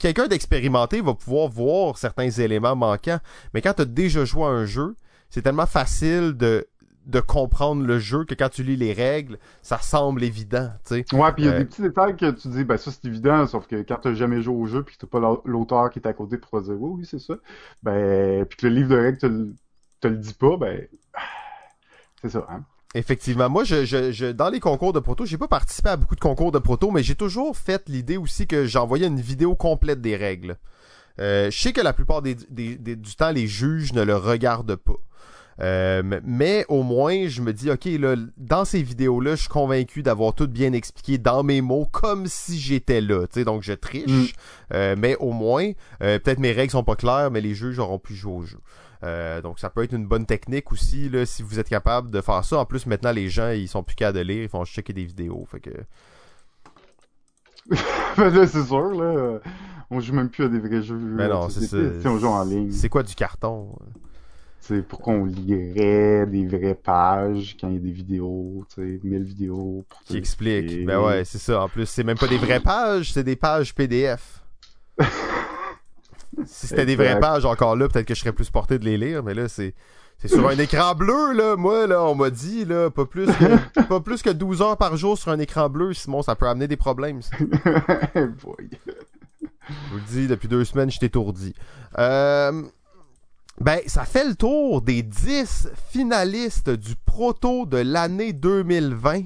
Quelqu'un 0.00 0.26
d'expérimenté 0.26 1.00
va 1.00 1.14
pouvoir 1.14 1.48
voir 1.48 1.98
certains 1.98 2.28
éléments 2.28 2.74
manquants, 2.74 3.20
mais 3.54 3.62
quand 3.62 3.74
tu 3.74 3.82
as 3.82 3.84
déjà 3.84 4.24
joué 4.24 4.42
à 4.44 4.48
un 4.48 4.64
jeu, 4.64 4.96
c'est 5.30 5.42
tellement 5.42 5.66
facile 5.66 6.32
de 6.36 6.66
de 7.06 7.20
comprendre 7.20 7.86
le 7.86 7.98
jeu 7.98 8.24
que 8.24 8.34
quand 8.34 8.50
tu 8.50 8.62
lis 8.62 8.76
les 8.76 8.92
règles, 8.92 9.38
ça 9.62 9.78
semble 9.78 10.22
évident, 10.22 10.70
tu 10.84 10.96
sais. 10.96 11.14
Ouais, 11.14 11.32
puis 11.32 11.44
il 11.44 11.46
y 11.46 11.48
a 11.48 11.52
des 11.52 11.62
euh, 11.62 11.64
petits 11.64 11.80
détails 11.80 12.14
que 12.16 12.30
tu 12.32 12.48
dis, 12.48 12.64
ben 12.64 12.76
ça 12.76 12.90
c'est 12.90 13.06
évident, 13.06 13.46
sauf 13.46 13.66
que 13.66 13.76
quand 13.76 13.96
t'as 14.02 14.12
jamais 14.12 14.42
joué 14.42 14.54
au 14.54 14.66
jeu 14.66 14.82
puis 14.82 14.94
que 14.94 15.06
t'as 15.06 15.18
pas 15.18 15.40
l'auteur 15.46 15.88
qui 15.88 16.00
est 16.00 16.06
à 16.06 16.12
côté 16.12 16.36
pour 16.36 16.50
te 16.60 16.66
dire 16.66 16.74
oui, 16.78 16.98
oui 16.98 17.06
c'est 17.06 17.18
ça, 17.18 17.34
ben 17.82 18.44
puis 18.44 18.58
que 18.58 18.66
le 18.66 18.74
livre 18.74 18.90
de 18.90 18.96
règles 18.96 19.54
te 20.00 20.08
le 20.08 20.16
dit 20.16 20.34
pas, 20.34 20.58
ben 20.58 20.86
c'est 22.20 22.28
ça. 22.28 22.46
Hein? 22.50 22.62
Effectivement. 22.94 23.50
Moi, 23.50 23.64
je, 23.64 23.84
je, 23.84 24.12
je, 24.12 24.26
dans 24.26 24.48
les 24.48 24.60
concours 24.60 24.92
de 24.92 25.00
proto, 25.00 25.26
j'ai 25.26 25.36
pas 25.36 25.48
participé 25.48 25.90
à 25.90 25.96
beaucoup 25.96 26.14
de 26.14 26.20
concours 26.20 26.52
de 26.52 26.58
proto, 26.58 26.90
mais 26.90 27.02
j'ai 27.02 27.14
toujours 27.14 27.56
fait 27.56 27.82
l'idée 27.88 28.16
aussi 28.16 28.46
que 28.46 28.66
j'envoyais 28.66 29.06
une 29.06 29.20
vidéo 29.20 29.54
complète 29.54 30.00
des 30.00 30.16
règles. 30.16 30.56
Euh, 31.20 31.50
je 31.50 31.58
sais 31.58 31.72
que 31.72 31.80
la 31.80 31.92
plupart 31.92 32.22
des, 32.22 32.34
des, 32.34 32.76
du 32.76 33.14
temps, 33.14 33.30
les 33.30 33.46
juges 33.46 33.92
ne 33.92 34.02
le 34.02 34.16
regardent 34.16 34.76
pas. 34.76 34.96
Euh, 35.60 36.02
mais 36.24 36.64
au 36.68 36.82
moins, 36.82 37.26
je 37.26 37.42
me 37.42 37.52
dis, 37.52 37.70
ok, 37.70 37.84
là, 37.98 38.14
dans 38.36 38.64
ces 38.64 38.82
vidéos-là, 38.82 39.32
je 39.32 39.40
suis 39.42 39.48
convaincu 39.48 40.02
d'avoir 40.02 40.34
tout 40.34 40.46
bien 40.46 40.72
expliqué 40.72 41.18
dans 41.18 41.42
mes 41.42 41.60
mots, 41.60 41.86
comme 41.90 42.26
si 42.26 42.58
j'étais 42.58 43.00
là. 43.00 43.26
sais 43.30 43.44
donc, 43.44 43.62
je 43.62 43.72
triche, 43.72 44.32
mm. 44.32 44.74
euh, 44.74 44.94
mais 44.96 45.16
au 45.16 45.32
moins, 45.32 45.72
euh, 46.02 46.18
peut-être 46.18 46.38
mes 46.38 46.52
règles 46.52 46.70
sont 46.70 46.84
pas 46.84 46.96
claires, 46.96 47.30
mais 47.30 47.40
les 47.40 47.54
juges 47.54 47.78
auront 47.78 47.98
pu 47.98 48.14
jouer 48.14 48.32
au 48.32 48.42
jeu. 48.42 48.58
Euh, 49.04 49.40
donc 49.40 49.60
ça 49.60 49.70
peut 49.70 49.84
être 49.84 49.94
une 49.94 50.06
bonne 50.06 50.26
technique 50.26 50.72
aussi 50.72 51.08
là, 51.08 51.24
si 51.24 51.42
vous 51.42 51.60
êtes 51.60 51.68
capable 51.68 52.10
de 52.10 52.20
faire 52.20 52.44
ça. 52.44 52.58
En 52.58 52.64
plus 52.64 52.86
maintenant 52.86 53.12
les 53.12 53.28
gens 53.28 53.50
ils 53.50 53.68
sont 53.68 53.82
plus 53.82 53.94
qu'à 53.94 54.12
de 54.12 54.20
lire, 54.20 54.42
ils 54.42 54.48
font 54.48 54.64
checker 54.64 54.92
des 54.92 55.04
vidéos. 55.04 55.46
Fait 55.50 55.60
que. 55.60 55.70
ben 58.16 58.28
là 58.30 58.46
c'est 58.46 58.64
sûr 58.64 58.90
là. 58.94 59.38
On 59.90 60.00
joue 60.00 60.12
même 60.12 60.28
plus 60.28 60.44
à 60.44 60.48
des 60.48 60.58
vrais 60.58 60.82
jeux. 60.82 60.98
Mais 60.98 61.28
ben 61.28 61.34
non, 61.34 61.48
c'est 61.48 61.66
ça. 61.66 61.76
on 62.08 62.18
joue 62.18 62.26
en 62.26 62.44
ligne. 62.44 62.70
C'est 62.72 62.88
quoi 62.88 63.02
du 63.02 63.14
carton? 63.14 63.78
C'est 64.60 64.82
pourquoi 64.82 65.14
on 65.14 65.24
lirait 65.24 66.26
des 66.26 66.46
vraies 66.46 66.74
pages 66.74 67.56
quand 67.58 67.68
il 67.68 67.74
y 67.74 67.76
a 67.78 67.80
des 67.80 67.90
vidéos, 67.90 68.66
tu 68.74 68.82
sais, 68.82 69.00
1000 69.02 69.22
vidéos. 69.22 69.86
Pour 69.88 70.02
qui 70.02 70.18
expliquent. 70.18 70.84
Ben 70.84 71.00
ouais, 71.00 71.24
c'est 71.24 71.38
ça. 71.38 71.62
En 71.62 71.68
plus, 71.70 71.86
c'est 71.86 72.04
même 72.04 72.18
pas 72.18 72.26
des 72.26 72.36
vraies 72.36 72.60
pages, 72.64 73.12
c'est 73.12 73.24
des 73.24 73.36
pages 73.36 73.74
PDF. 73.74 74.42
si 76.46 76.66
c'était 76.68 76.86
des 76.86 76.96
vraies 76.96 77.20
pages 77.20 77.44
encore 77.44 77.76
là, 77.76 77.88
peut-être 77.88 78.06
que 78.06 78.14
je 78.14 78.20
serais 78.20 78.32
plus 78.32 78.50
porté 78.50 78.78
de 78.78 78.84
les 78.84 78.98
lire, 78.98 79.22
mais 79.22 79.34
là, 79.34 79.48
c'est. 79.48 79.74
C'est 80.20 80.26
sur 80.26 80.48
un 80.48 80.58
écran 80.58 80.96
bleu, 80.96 81.32
là. 81.32 81.54
Moi, 81.54 81.86
là, 81.86 82.02
on 82.02 82.16
m'a 82.16 82.30
dit, 82.30 82.64
là, 82.64 82.90
pas 82.90 83.06
plus, 83.06 83.26
que, 83.26 83.80
pas 83.88 84.00
plus 84.00 84.20
que 84.20 84.30
12 84.30 84.62
heures 84.62 84.76
par 84.76 84.96
jour 84.96 85.16
sur 85.16 85.30
un 85.30 85.38
écran 85.38 85.68
bleu, 85.68 85.94
sinon 85.94 86.22
ça 86.22 86.34
peut 86.34 86.48
amener 86.48 86.66
des 86.66 86.76
problèmes. 86.76 87.22
Ça. 87.22 87.36
Je 88.16 89.90
vous 89.90 89.96
le 89.96 90.02
dis, 90.08 90.26
depuis 90.26 90.48
deux 90.48 90.64
semaines, 90.64 90.90
je 90.90 90.98
t'étourdis. 90.98 91.54
Euh, 91.98 92.62
ben, 93.60 93.80
ça 93.86 94.04
fait 94.04 94.24
le 94.24 94.34
tour 94.34 94.82
des 94.82 95.02
10 95.02 95.68
finalistes 95.90 96.70
du 96.70 96.94
proto 96.96 97.66
de 97.66 97.78
l'année 97.78 98.32
2020. 98.32 99.24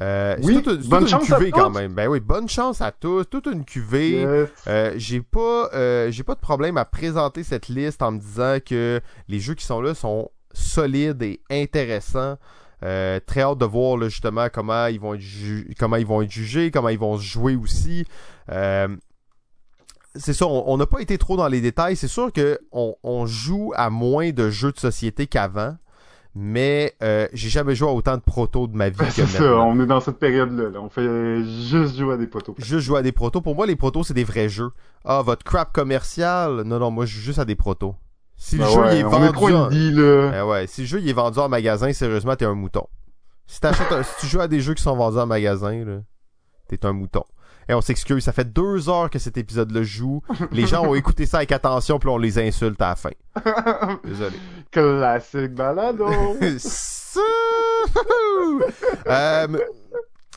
Euh, 0.00 0.36
oui, 0.42 0.62
toute, 0.62 0.88
bonne 0.88 1.06
chance 1.06 1.28
une 1.28 1.34
cuvée 1.34 1.50
quand 1.50 1.68
même. 1.68 1.92
Ben 1.92 2.08
oui, 2.08 2.20
bonne 2.20 2.48
chance 2.48 2.80
à 2.80 2.92
tous, 2.92 3.24
toute 3.24 3.46
une 3.46 3.64
cuvée. 3.64 4.24
Euh, 4.66 4.94
j'ai 4.96 5.20
pas, 5.20 5.68
euh, 5.74 6.10
j'ai 6.10 6.22
pas 6.22 6.34
de 6.34 6.40
problème 6.40 6.78
à 6.78 6.84
présenter 6.84 7.42
cette 7.42 7.68
liste 7.68 8.00
en 8.02 8.12
me 8.12 8.18
disant 8.18 8.56
que 8.64 9.00
les 9.28 9.38
jeux 9.38 9.54
qui 9.54 9.66
sont 9.66 9.82
là 9.82 9.94
sont 9.94 10.30
solides 10.54 11.22
et 11.22 11.40
intéressants. 11.50 12.38
Euh, 12.84 13.20
très 13.24 13.42
hâte 13.42 13.58
de 13.58 13.64
voir 13.64 13.96
là, 13.96 14.08
justement 14.08 14.48
comment 14.52 14.86
ils 14.86 14.98
vont 14.98 15.14
être 15.14 15.22
comment 15.78 15.96
ils 15.96 16.06
vont 16.06 16.22
être 16.22 16.32
jugés, 16.32 16.70
comment 16.70 16.88
ils 16.88 16.98
vont 16.98 17.18
se 17.18 17.22
jouer 17.24 17.54
aussi. 17.54 18.06
C'est 20.14 20.34
ça, 20.34 20.46
on 20.46 20.76
n'a 20.76 20.86
pas 20.86 21.00
été 21.00 21.16
trop 21.16 21.36
dans 21.36 21.48
les 21.48 21.62
détails. 21.62 21.96
C'est 21.96 22.08
sûr 22.08 22.32
que 22.32 22.58
on, 22.70 23.26
joue 23.26 23.72
à 23.76 23.88
moins 23.88 24.30
de 24.30 24.50
jeux 24.50 24.72
de 24.72 24.78
société 24.78 25.26
qu'avant, 25.26 25.76
mais 26.34 26.94
euh, 27.02 27.28
j'ai 27.32 27.50
jamais 27.50 27.74
joué 27.74 27.88
à 27.88 27.92
autant 27.92 28.16
de 28.16 28.22
protos 28.22 28.66
de 28.66 28.76
ma 28.76 28.88
vie. 28.88 28.96
c'est 29.10 29.26
ça, 29.26 29.56
on 29.56 29.78
est 29.80 29.86
dans 29.86 30.00
cette 30.00 30.18
période-là. 30.18 30.78
On 30.80 30.88
fait 30.88 31.44
juste 31.44 31.96
jouer 31.96 32.14
à 32.14 32.16
des 32.16 32.26
protos. 32.26 32.54
Juste 32.58 32.86
jouer 32.86 33.00
à 33.00 33.02
des 33.02 33.12
protos. 33.12 33.40
Pour 33.40 33.54
moi, 33.54 33.66
les 33.66 33.76
protos, 33.76 34.04
c'est 34.04 34.14
des 34.14 34.24
vrais 34.24 34.48
jeux. 34.48 34.70
Ah, 35.04 35.22
votre 35.22 35.44
crap 35.44 35.72
commercial. 35.72 36.62
Non, 36.62 36.78
non, 36.78 36.90
moi, 36.90 37.04
je 37.04 37.16
joue 37.16 37.20
juste 37.20 37.38
à 37.38 37.44
des 37.44 37.56
protos. 37.56 37.94
Si 38.36 38.56
le 38.56 38.64
ben 38.64 38.70
jeu 38.70 38.80
il 38.92 38.98
est 38.98 39.02
vendu. 39.02 39.54
en... 39.54 39.68
Ben 39.68 40.44
ouais, 40.44 40.66
si 40.66 40.80
le 40.80 40.86
jeu 40.86 41.00
il 41.00 41.08
est 41.08 41.12
vendu 41.12 41.38
en 41.38 41.48
magasin, 41.48 41.92
sérieusement, 41.92 42.34
t'es 42.34 42.44
un 42.44 42.54
mouton. 42.54 42.86
Si, 43.46 43.58
si 43.58 44.20
tu 44.20 44.26
joues 44.26 44.40
à 44.40 44.48
des 44.48 44.60
jeux 44.60 44.74
qui 44.74 44.82
sont 44.82 44.96
vendus 44.96 45.18
en 45.18 45.26
magasin, 45.26 46.02
t'es 46.68 46.84
un 46.84 46.92
mouton. 46.92 47.22
Et 47.68 47.74
on 47.74 47.80
s'excuse, 47.80 48.24
ça 48.24 48.32
fait 48.32 48.52
deux 48.52 48.88
heures 48.88 49.10
que 49.10 49.18
cet 49.18 49.36
épisode-là 49.36 49.82
joue. 49.82 50.22
Les 50.50 50.66
gens 50.66 50.84
ont 50.86 50.94
écouté 50.94 51.26
ça 51.26 51.38
avec 51.38 51.52
attention, 51.52 51.98
puis 51.98 52.08
on 52.08 52.18
les 52.18 52.38
insulte 52.38 52.80
à 52.80 52.90
la 52.90 52.96
fin. 52.96 53.10
Désolé. 54.04 54.36
Classique 54.70 55.54
balado. 55.54 56.06
euh, 59.06 59.46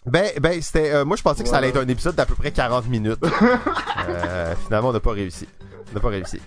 ben, 0.06 0.30
ben 0.40 0.62
c'était. 0.62 0.94
Euh, 0.94 1.06
moi, 1.06 1.18
je 1.18 1.24
pensais 1.24 1.44
que 1.44 1.50
ça 1.50 1.58
allait 1.58 1.70
être 1.70 1.80
un 1.80 1.88
épisode 1.88 2.16
d'à 2.16 2.26
peu 2.26 2.36
près 2.36 2.52
40 2.52 2.88
minutes. 2.88 3.20
Euh, 4.08 4.54
finalement, 4.66 4.90
on 4.90 4.94
n'a 4.94 5.00
pas 5.00 5.14
réussi. 5.14 5.48
On 5.92 5.96
n'a 5.96 6.00
pas 6.00 6.10
réussi. 6.10 6.40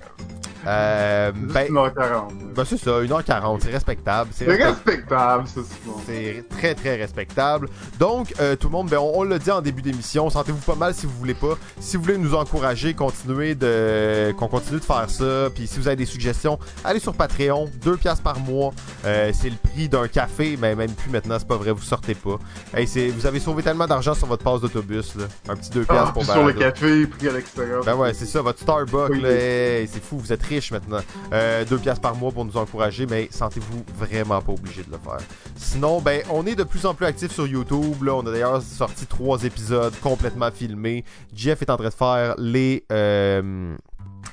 Euh, 0.66 1.32
ben, 1.34 1.68
1h40. 1.68 2.54
Ben, 2.54 2.64
c'est 2.64 2.76
ça, 2.76 3.00
1h40, 3.00 3.60
c'est 3.62 3.70
respectable. 3.70 4.30
C'est 4.32 4.46
respectable, 4.46 5.44
c'est 5.46 5.60
C'est 6.06 6.44
très, 6.48 6.74
très 6.74 6.96
respectable. 6.96 7.68
Donc, 7.98 8.34
euh, 8.40 8.56
tout 8.56 8.68
le 8.68 8.72
monde, 8.72 8.88
ben, 8.88 8.98
on, 8.98 9.22
l'a 9.22 9.38
dit 9.38 9.50
en 9.50 9.62
début 9.62 9.82
d'émission, 9.82 10.28
sentez-vous 10.28 10.60
pas 10.60 10.74
mal 10.74 10.94
si 10.94 11.06
vous 11.06 11.12
voulez 11.12 11.34
pas. 11.34 11.56
Si 11.80 11.96
vous 11.96 12.02
voulez 12.02 12.18
nous 12.18 12.34
encourager, 12.34 12.94
continuez 12.94 13.54
de, 13.54 14.32
qu'on 14.32 14.48
continue 14.48 14.80
de 14.80 14.84
faire 14.84 15.08
ça. 15.08 15.48
Puis 15.54 15.66
si 15.66 15.78
vous 15.78 15.86
avez 15.86 15.96
des 15.96 16.06
suggestions, 16.06 16.58
allez 16.84 17.00
sur 17.00 17.14
Patreon, 17.14 17.70
2 17.82 17.96
piastres 17.96 18.22
par 18.22 18.38
mois. 18.40 18.72
Euh, 19.04 19.30
c'est 19.32 19.50
le 19.50 19.56
prix 19.56 19.88
d'un 19.88 20.08
café, 20.08 20.58
mais 20.60 20.74
même 20.74 20.92
plus 20.92 21.10
maintenant, 21.10 21.36
c'est 21.38 21.48
pas 21.48 21.56
vrai, 21.56 21.72
vous 21.72 21.82
sortez 21.82 22.14
pas. 22.14 22.38
Hey, 22.74 22.86
c'est, 22.86 23.08
vous 23.08 23.26
avez 23.26 23.40
sauvé 23.40 23.62
tellement 23.62 23.86
d'argent 23.86 24.14
sur 24.14 24.26
votre 24.26 24.42
passe 24.42 24.60
d'autobus, 24.60 25.14
là. 25.14 25.24
Un 25.48 25.56
petit 25.56 25.70
2 25.70 25.84
piastres 25.84 26.08
ah, 26.08 26.12
pour 26.12 26.24
Sur 26.24 26.44
le 26.44 26.52
café, 26.52 27.06
pris 27.06 27.28
à 27.28 27.32
l'extérieur. 27.32 27.84
Ben 27.84 27.94
ouais, 27.94 28.12
c'est 28.12 28.26
ça, 28.26 28.42
votre 28.42 28.60
Starbucks, 28.60 29.16
là, 29.16 29.27
c'est 29.28 30.02
fou, 30.02 30.18
vous 30.18 30.32
êtes 30.32 30.42
riche 30.42 30.70
maintenant. 30.70 31.00
Euh, 31.32 31.64
deux 31.64 31.78
piastres 31.78 32.00
par 32.00 32.16
mois 32.16 32.32
pour 32.32 32.44
nous 32.44 32.56
encourager, 32.56 33.06
mais 33.06 33.28
sentez-vous 33.30 33.84
vraiment 33.96 34.40
pas 34.40 34.52
obligé 34.52 34.82
de 34.82 34.90
le 34.90 34.98
faire. 34.98 35.18
Sinon, 35.56 36.00
ben, 36.00 36.22
on 36.30 36.46
est 36.46 36.54
de 36.54 36.64
plus 36.64 36.86
en 36.86 36.94
plus 36.94 37.06
actifs 37.06 37.32
sur 37.32 37.46
YouTube. 37.46 38.02
Là, 38.02 38.14
on 38.14 38.26
a 38.26 38.30
d'ailleurs 38.30 38.62
sorti 38.62 39.06
trois 39.06 39.42
épisodes 39.44 39.94
complètement 40.00 40.50
filmés. 40.50 41.04
Jeff 41.34 41.62
est 41.62 41.70
en 41.70 41.76
train 41.76 41.88
de 41.88 41.94
faire 41.94 42.34
les 42.38 42.84
euh, 42.92 43.76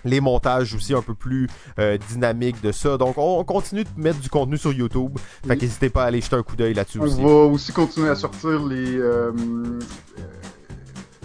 les 0.03 0.21
montages 0.21 0.73
aussi 0.73 0.93
un 0.93 1.01
peu 1.01 1.13
plus 1.13 1.47
euh, 1.79 1.97
dynamiques 2.09 2.61
de 2.61 2.71
ça. 2.71 2.97
Donc 2.97 3.17
on, 3.17 3.43
continue 3.43 3.83
de 3.83 3.89
mettre 3.97 4.19
du 4.19 4.29
contenu 4.29 4.57
sur 4.57 4.73
YouTube. 4.73 5.17
Fait 5.47 5.57
qu'hésitez 5.57 5.89
pas 5.89 6.03
à 6.03 6.07
aller 6.07 6.21
jeter 6.21 6.35
un 6.35 6.43
coup 6.43 6.55
d'œil 6.55 6.73
là-dessus 6.73 6.99
aussi. 6.99 7.17
On 7.19 7.25
va 7.25 7.51
aussi 7.51 7.71
continuer 7.71 8.09
à 8.09 8.15
sortir 8.15 8.65
les 8.65 8.97
euh, 8.97 9.31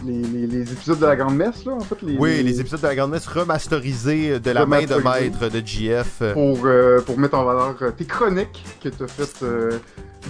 les, 0.05 0.47
les, 0.47 0.73
épisodes 0.73 0.99
de 0.99 1.07
la 1.07 1.17
Grande 1.17 1.37
Messe, 1.37 1.65
là, 1.65 1.73
en 1.73 1.81
fait. 1.81 2.01
Les, 2.03 2.17
oui, 2.17 2.43
les... 2.43 2.61
épisodes 2.61 2.81
de 2.81 2.87
la 2.87 2.95
Grande 2.95 3.11
Messe 3.11 3.27
remasterisés 3.27 4.41
de 4.41 4.51
la 4.51 4.67
main 4.67 4.85
de 4.85 4.95
maître 4.95 5.49
de 5.49 5.63
GF. 5.65 6.23
Pour, 6.33 6.61
euh, 6.65 7.01
pour 7.01 7.19
mettre 7.19 7.37
en 7.37 7.45
valeur 7.45 7.77
euh, 7.83 7.91
tes 7.91 8.05
chroniques 8.05 8.65
que 8.83 8.89
tu 8.89 9.03
as 9.03 9.09
faites 9.09 9.43
euh, 9.43 9.79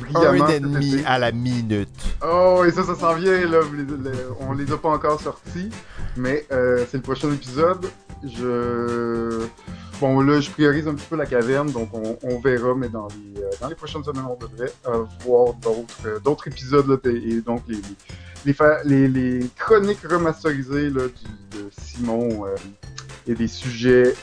brillamment. 0.01 0.45
Un 0.45 0.49
ennemi 0.49 1.03
à 1.07 1.19
la 1.19 1.33
minute. 1.33 1.89
Oh, 2.25 2.65
et 2.67 2.71
ça, 2.71 2.85
ça 2.85 2.95
s'en 2.95 3.15
vient, 3.15 3.47
là. 3.49 3.61
On 4.41 4.53
les 4.53 4.71
a 4.73 4.77
pas 4.77 4.91
encore 4.91 5.21
sortis, 5.21 5.71
mais 6.17 6.47
c'est 6.51 6.95
le 6.95 7.03
prochain 7.03 7.33
épisode. 7.33 7.87
Je. 8.23 9.47
Bon, 10.01 10.21
là, 10.21 10.41
je 10.41 10.51
priorise 10.51 10.89
un 10.89 10.95
petit 10.95 11.07
peu 11.11 11.17
la 11.17 11.27
caverne, 11.27 11.71
donc 11.71 11.91
on, 11.93 12.17
on 12.23 12.41
verra, 12.41 12.75
mais 12.75 12.89
dans 12.89 13.09
les, 13.09 13.43
dans 13.61 13.69
les 13.69 13.75
prochaines 13.75 14.03
semaines, 14.03 14.25
on 14.31 14.35
devrait 14.35 14.73
voir 15.27 15.53
d'autres, 15.55 16.23
d'autres 16.25 16.49
épisodes, 16.49 16.89
là, 16.89 16.97
et 17.05 17.43
donc 17.43 17.63
les 17.69 17.77
les, 18.45 19.09
les, 19.09 19.41
chroniques 19.57 20.03
remasterisées 20.03 20.91
là, 20.91 21.03
du, 21.07 21.59
de 21.59 21.71
Simon 21.71 22.47
euh, 22.47 22.55
et 23.27 23.35
des 23.35 23.49
sujets 23.49 24.15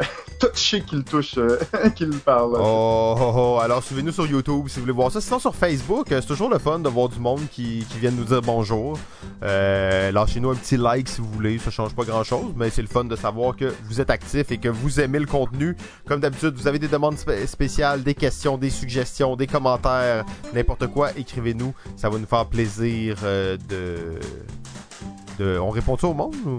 touchés 0.48 0.82
qu'il 0.82 1.04
touche, 1.04 1.36
euh, 1.38 1.58
qu'il 1.94 2.10
parle. 2.18 2.56
Oh, 2.58 3.14
oh, 3.18 3.32
oh, 3.36 3.58
alors 3.60 3.82
suivez-nous 3.82 4.12
sur 4.12 4.26
YouTube 4.26 4.68
si 4.68 4.76
vous 4.76 4.82
voulez 4.82 4.92
voir 4.92 5.10
ça. 5.10 5.20
Sinon 5.20 5.38
sur 5.38 5.54
Facebook, 5.54 6.10
euh, 6.12 6.20
c'est 6.20 6.26
toujours 6.26 6.50
le 6.50 6.58
fun 6.58 6.78
de 6.78 6.88
voir 6.88 7.08
du 7.08 7.18
monde 7.18 7.42
qui, 7.50 7.86
qui 7.90 7.98
vient 7.98 8.10
nous 8.10 8.24
dire 8.24 8.42
bonjour. 8.42 8.98
Euh, 9.42 10.10
lâchez-nous 10.12 10.50
un 10.50 10.54
petit 10.54 10.76
like 10.76 11.08
si 11.08 11.20
vous 11.20 11.30
voulez, 11.30 11.58
ça 11.58 11.70
change 11.70 11.94
pas 11.94 12.04
grand-chose, 12.04 12.52
mais 12.56 12.70
c'est 12.70 12.82
le 12.82 12.88
fun 12.88 13.04
de 13.04 13.16
savoir 13.16 13.56
que 13.56 13.72
vous 13.84 14.00
êtes 14.00 14.10
actif 14.10 14.50
et 14.50 14.58
que 14.58 14.68
vous 14.68 15.00
aimez 15.00 15.18
le 15.18 15.26
contenu. 15.26 15.76
Comme 16.06 16.20
d'habitude, 16.20 16.54
vous 16.54 16.68
avez 16.68 16.78
des 16.78 16.88
demandes 16.88 17.16
spéciales, 17.46 18.02
des 18.02 18.14
questions, 18.14 18.58
des 18.58 18.70
suggestions, 18.70 19.36
des 19.36 19.46
commentaires, 19.46 20.24
n'importe 20.52 20.86
quoi, 20.88 21.10
écrivez-nous. 21.16 21.74
Ça 21.96 22.08
va 22.08 22.18
nous 22.18 22.26
faire 22.26 22.46
plaisir 22.46 23.16
de... 23.22 24.18
On 25.40 25.70
répond 25.70 25.96
ça 25.96 26.06
au 26.06 26.14
monde 26.14 26.34
ou... 26.46 26.58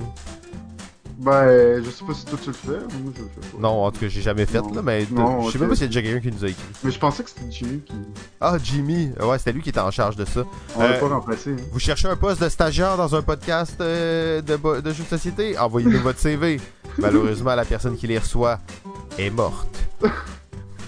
Ben, 1.17 1.81
je 1.83 1.89
sais 1.89 2.03
pas 2.03 2.13
si 2.13 2.25
toi 2.25 2.37
tu 2.41 2.47
le 2.49 2.53
fais, 2.53 2.71
moi 2.71 3.13
je 3.15 3.21
le 3.21 3.29
fais 3.29 3.51
pas. 3.51 3.57
Non, 3.59 3.85
en 3.85 3.91
tout 3.91 4.01
cas, 4.01 4.07
j'ai 4.09 4.21
jamais 4.21 4.45
fait, 4.45 4.61
là, 4.73 4.81
mais 4.83 5.01
je 5.01 5.51
sais 5.51 5.59
même 5.59 5.69
pas 5.69 5.75
s'il 5.75 5.83
y 5.83 5.85
a 5.85 5.87
déjà 5.87 6.01
quelqu'un 6.01 6.29
qui 6.29 6.35
nous 6.35 6.43
a 6.43 6.49
écrit. 6.49 6.63
Mais 6.83 6.91
je 6.91 6.99
pensais 6.99 7.23
que 7.23 7.29
c'était 7.29 7.49
Jimmy 7.49 7.79
qui. 7.81 7.93
Ah, 8.41 8.57
Jimmy, 8.61 9.11
ouais, 9.21 9.37
c'était 9.37 9.53
lui 9.53 9.61
qui 9.61 9.69
était 9.69 9.79
en 9.79 9.91
charge 9.91 10.17
de 10.17 10.25
ça. 10.25 10.43
On 10.75 10.81
euh, 10.81 10.99
pas 10.99 11.07
remplacer. 11.07 11.51
Hein. 11.51 11.63
Vous 11.71 11.79
cherchez 11.79 12.07
un 12.07 12.17
poste 12.17 12.41
de 12.41 12.49
stagiaire 12.49 12.97
dans 12.97 13.15
un 13.15 13.21
podcast 13.21 13.77
euh, 13.79 14.41
de, 14.41 14.81
de 14.81 14.93
jeux 14.93 15.03
de 15.03 15.09
société? 15.09 15.57
Envoyez-nous 15.57 16.01
votre 16.01 16.19
CV. 16.19 16.59
Malheureusement, 16.97 17.55
la 17.55 17.65
personne 17.65 17.95
qui 17.95 18.07
les 18.07 18.17
reçoit 18.17 18.59
est 19.17 19.29
morte. 19.29 19.77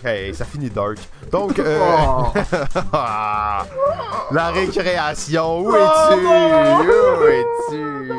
Hey, 0.04 0.34
ça 0.36 0.45
finit 0.45 0.70
dark. 0.70 0.98
Donc, 1.32 1.58
euh... 1.60 1.80
oh. 1.82 2.32
la 4.32 4.52
récréation, 4.52 5.62
où 5.62 5.76
es-tu? 5.76 6.26
Où 6.26 7.28
es-tu? 7.28 8.12